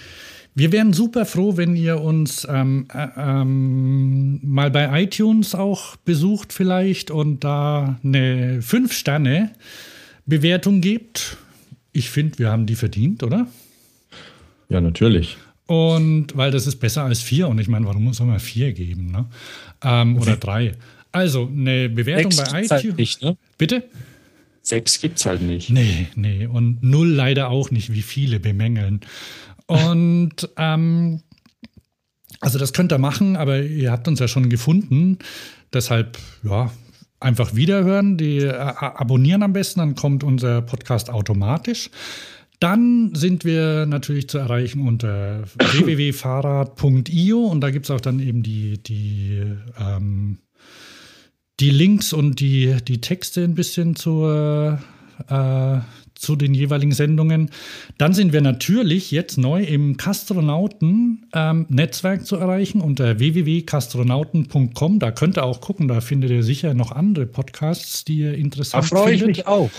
wir 0.55 0.71
wären 0.71 0.93
super 0.93 1.25
froh, 1.25 1.57
wenn 1.57 1.75
ihr 1.75 1.99
uns 1.99 2.47
ähm, 2.49 2.87
äh, 2.93 3.07
ähm, 3.17 4.39
mal 4.43 4.69
bei 4.69 5.01
iTunes 5.01 5.55
auch 5.55 5.95
besucht 5.97 6.53
vielleicht 6.53 7.09
und 7.09 7.43
da 7.43 7.99
eine 8.03 8.61
5-Sterne-Bewertung 8.61 10.81
gebt. 10.81 11.37
Ich 11.91 12.11
finde, 12.11 12.37
wir 12.37 12.49
haben 12.49 12.67
die 12.67 12.75
verdient, 12.75 13.23
oder? 13.23 13.47
Ja, 14.69 14.79
natürlich. 14.79 15.37
Und 15.65 16.27
weil 16.35 16.51
das 16.51 16.67
ist 16.67 16.75
besser 16.75 17.03
als 17.03 17.19
vier. 17.21 17.47
Und 17.47 17.59
ich 17.59 17.67
meine, 17.67 17.87
warum 17.87 18.13
soll 18.13 18.27
man 18.27 18.39
vier 18.39 18.73
geben? 18.73 19.11
Ne? 19.11 19.25
Ähm, 19.83 20.17
oder 20.17 20.37
drei. 20.37 20.73
Also 21.11 21.49
eine 21.51 21.89
Bewertung 21.89 22.31
Sechs 22.31 22.51
bei 22.51 22.61
iTunes. 22.63 22.97
Nicht, 22.97 23.23
ne? 23.23 23.35
Bitte? 23.57 23.83
Sechs 24.65 25.01
gibt 25.01 25.19
es 25.19 25.25
halt 25.25 25.41
nicht. 25.41 25.69
Nee, 25.69 26.07
nee. 26.15 26.47
Und 26.47 26.81
null 26.81 27.09
leider 27.09 27.49
auch 27.49 27.69
nicht, 27.69 27.91
wie 27.91 28.01
viele 28.01 28.39
bemängeln. 28.39 29.01
Und 29.67 30.49
ähm, 30.57 31.21
also 32.39 32.57
das 32.59 32.71
könnt 32.71 32.93
ihr 32.93 32.97
machen, 32.97 33.35
aber 33.35 33.61
ihr 33.61 33.91
habt 33.91 34.07
uns 34.07 34.19
ja 34.19 34.27
schon 34.29 34.49
gefunden. 34.49 35.19
Deshalb, 35.73 36.17
ja, 36.43 36.71
einfach 37.19 37.55
wiederhören, 37.55 38.17
die 38.17 38.39
äh, 38.39 38.53
abonnieren 38.53 39.43
am 39.43 39.53
besten, 39.53 39.81
dann 39.81 39.95
kommt 39.95 40.23
unser 40.23 40.61
Podcast 40.61 41.09
automatisch. 41.09 41.89
Dann 42.59 43.13
sind 43.13 43.43
wir 43.43 43.85
natürlich 43.85 44.29
zu 44.29 44.37
erreichen 44.37 44.87
unter 44.87 45.43
www.fahrrad.io 45.57 47.45
und 47.45 47.59
da 47.61 47.71
gibt 47.71 47.85
es 47.85 47.91
auch 47.91 48.01
dann 48.01 48.21
eben 48.21 48.43
die, 48.43 48.81
die, 48.81 49.43
ähm, 49.77 50.37
die 51.59 51.69
Links 51.69 52.13
und 52.13 52.39
die, 52.39 52.77
die 52.87 53.01
Texte 53.01 53.43
ein 53.43 53.53
bisschen 53.55 53.95
zur, 53.95 54.79
äh, 55.27 55.79
zu 56.15 56.35
den 56.35 56.53
jeweiligen 56.53 56.91
Sendungen. 56.93 57.49
Dann 57.97 58.13
sind 58.13 58.31
wir 58.33 58.41
natürlich 58.41 59.09
jetzt 59.11 59.37
neu 59.37 59.63
im 59.63 59.95
Kastronauten-Netzwerk 59.97 62.19
ähm, 62.19 62.25
zu 62.25 62.35
erreichen 62.37 62.81
unter 62.81 63.19
www.kastronauten.com. 63.19 64.99
Da 64.99 65.11
könnt 65.11 65.37
ihr 65.37 65.43
auch 65.43 65.61
gucken, 65.61 65.87
da 65.87 66.01
findet 66.01 66.31
ihr 66.31 66.41
sicher 66.43 66.73
noch 66.73 66.91
andere 66.91 67.27
Podcasts, 67.27 68.03
die 68.03 68.17
ihr 68.19 68.35
interessant 68.35 68.83
findet. 68.85 68.99
Da 68.99 69.03
freue 69.03 69.13
ich 69.13 69.25
mich 69.25 69.47
auch. 69.47 69.71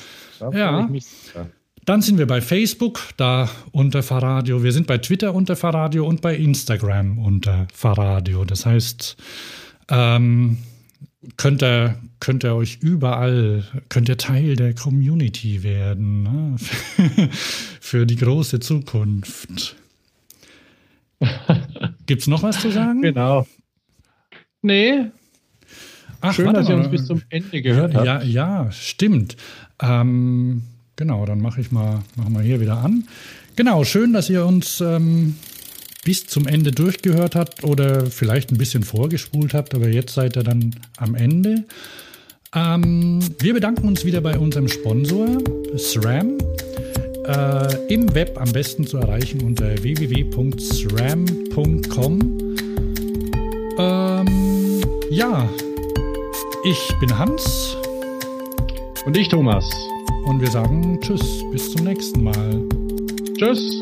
ja. 1.34 1.46
Dann 1.86 2.00
sind 2.00 2.16
wir 2.18 2.26
bei 2.26 2.40
Facebook, 2.40 3.00
da 3.18 3.50
unter 3.70 4.02
Fahrradio. 4.02 4.62
Wir 4.62 4.72
sind 4.72 4.86
bei 4.86 4.96
Twitter 4.98 5.34
unter 5.34 5.54
Fahrradio 5.54 6.06
und 6.06 6.22
bei 6.22 6.34
Instagram 6.34 7.18
unter 7.18 7.66
Fahrradio. 7.74 8.46
Das 8.46 8.64
heißt, 8.64 9.18
ähm, 9.90 10.56
könnt 11.36 11.62
ihr, 11.62 11.96
könnt 12.20 12.44
ihr 12.44 12.54
euch 12.54 12.78
überall, 12.80 13.64
könnt 13.88 14.08
ihr 14.08 14.18
Teil 14.18 14.56
der 14.56 14.74
Community 14.74 15.62
werden 15.62 16.22
ne? 16.22 16.56
für 17.80 18.06
die 18.06 18.16
große 18.16 18.60
Zukunft. 18.60 19.76
Gibt 22.06 22.22
es 22.22 22.28
noch 22.28 22.42
was 22.42 22.60
zu 22.60 22.70
sagen? 22.70 23.02
Genau. 23.02 23.46
Nee. 24.62 25.10
Ach, 26.20 26.32
Schön, 26.32 26.54
dass 26.54 26.68
ihr 26.68 26.76
uns 26.76 26.90
bis 26.90 27.06
zum 27.06 27.22
Ende 27.28 27.60
gehört 27.60 27.94
habt. 27.94 28.06
Ja, 28.06 28.22
ja, 28.22 28.72
stimmt. 28.72 29.36
Ähm, 29.80 30.62
genau, 30.96 31.26
dann 31.26 31.40
mache 31.40 31.60
ich 31.60 31.70
mal, 31.70 32.02
mach 32.16 32.28
mal 32.28 32.42
hier 32.42 32.60
wieder 32.60 32.78
an. 32.78 33.06
Genau, 33.56 33.84
schön, 33.84 34.12
dass 34.12 34.30
ihr 34.30 34.44
uns 34.44 34.80
ähm, 34.80 35.36
bis 36.04 36.26
zum 36.26 36.46
Ende 36.46 36.70
durchgehört 36.70 37.34
habt 37.34 37.64
oder 37.64 38.06
vielleicht 38.06 38.52
ein 38.52 38.58
bisschen 38.58 38.82
vorgespult 38.82 39.54
habt, 39.54 39.74
aber 39.74 39.88
jetzt 39.88 40.14
seid 40.14 40.36
ihr 40.36 40.42
dann 40.42 40.74
am 40.96 41.14
Ende. 41.14 41.64
Ähm, 42.54 43.20
wir 43.40 43.54
bedanken 43.54 43.88
uns 43.88 44.04
wieder 44.04 44.20
bei 44.20 44.38
unserem 44.38 44.68
Sponsor 44.68 45.26
SRAM. 45.76 46.38
Äh, 47.26 47.92
Im 47.92 48.14
Web 48.14 48.38
am 48.40 48.52
besten 48.52 48.86
zu 48.86 48.98
erreichen 48.98 49.40
unter 49.40 49.82
www.sram.com. 49.82 50.54
Ähm, 53.78 54.80
ja, 55.10 55.48
ich 56.64 56.92
bin 57.00 57.18
Hans. 57.18 57.76
Und 59.06 59.16
ich 59.16 59.28
Thomas. 59.28 59.64
Und 60.24 60.40
wir 60.40 60.50
sagen 60.50 60.98
Tschüss, 61.00 61.42
bis 61.50 61.72
zum 61.72 61.84
nächsten 61.84 62.22
Mal. 62.22 62.62
Tschüss. 63.36 63.80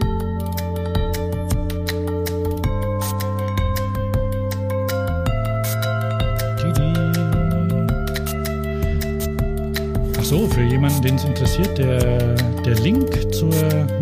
So, 10.33 10.49
für 10.49 10.63
jemanden, 10.63 11.03
den 11.03 11.17
es 11.17 11.25
interessiert, 11.25 11.77
der, 11.77 12.35
der 12.65 12.75
Link 12.77 13.35
zur 13.35 13.53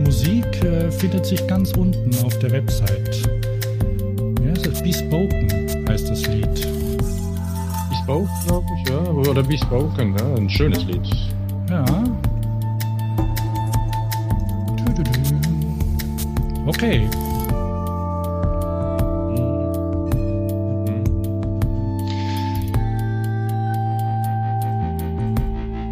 Musik 0.05 0.47
äh, 0.62 0.89
findet 0.93 1.27
sich 1.27 1.44
ganz 1.48 1.73
unten 1.73 2.15
auf 2.24 2.39
der 2.39 2.52
Website. 2.52 3.28
Ja, 4.44 4.52
das 4.52 4.74
ist 4.74 4.85
Bespoken 4.85 5.48
heißt 5.89 6.09
das 6.09 6.24
Lied. 6.28 6.69
Bespoken, 7.89 8.28
glaube 8.47 8.66
ich, 8.77 8.90
ja. 8.90 9.01
Oder 9.01 9.43
Bespoken, 9.43 10.16
ja. 10.16 10.35
Ein 10.36 10.48
schönes 10.48 10.85
Lied. 10.85 11.02
Ja. 11.69 11.85
Okay. 16.66 17.09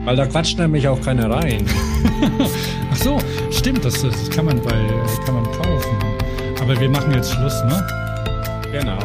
Weil 0.08 0.16
da 0.16 0.24
quatscht 0.24 0.58
nämlich 0.58 0.88
auch 0.88 0.98
keiner 1.02 1.30
rein. 1.30 1.66
Ach 2.90 2.96
so, 2.96 3.18
stimmt, 3.50 3.84
das, 3.84 4.00
das 4.00 4.30
kann, 4.30 4.46
man 4.46 4.58
bei, 4.62 4.72
kann 5.26 5.34
man 5.34 5.44
kaufen. 5.44 5.98
Aber 6.62 6.80
wir 6.80 6.88
machen 6.88 7.12
jetzt 7.12 7.34
Schluss, 7.34 7.62
ne? 7.64 7.86
Genau. 8.72 8.98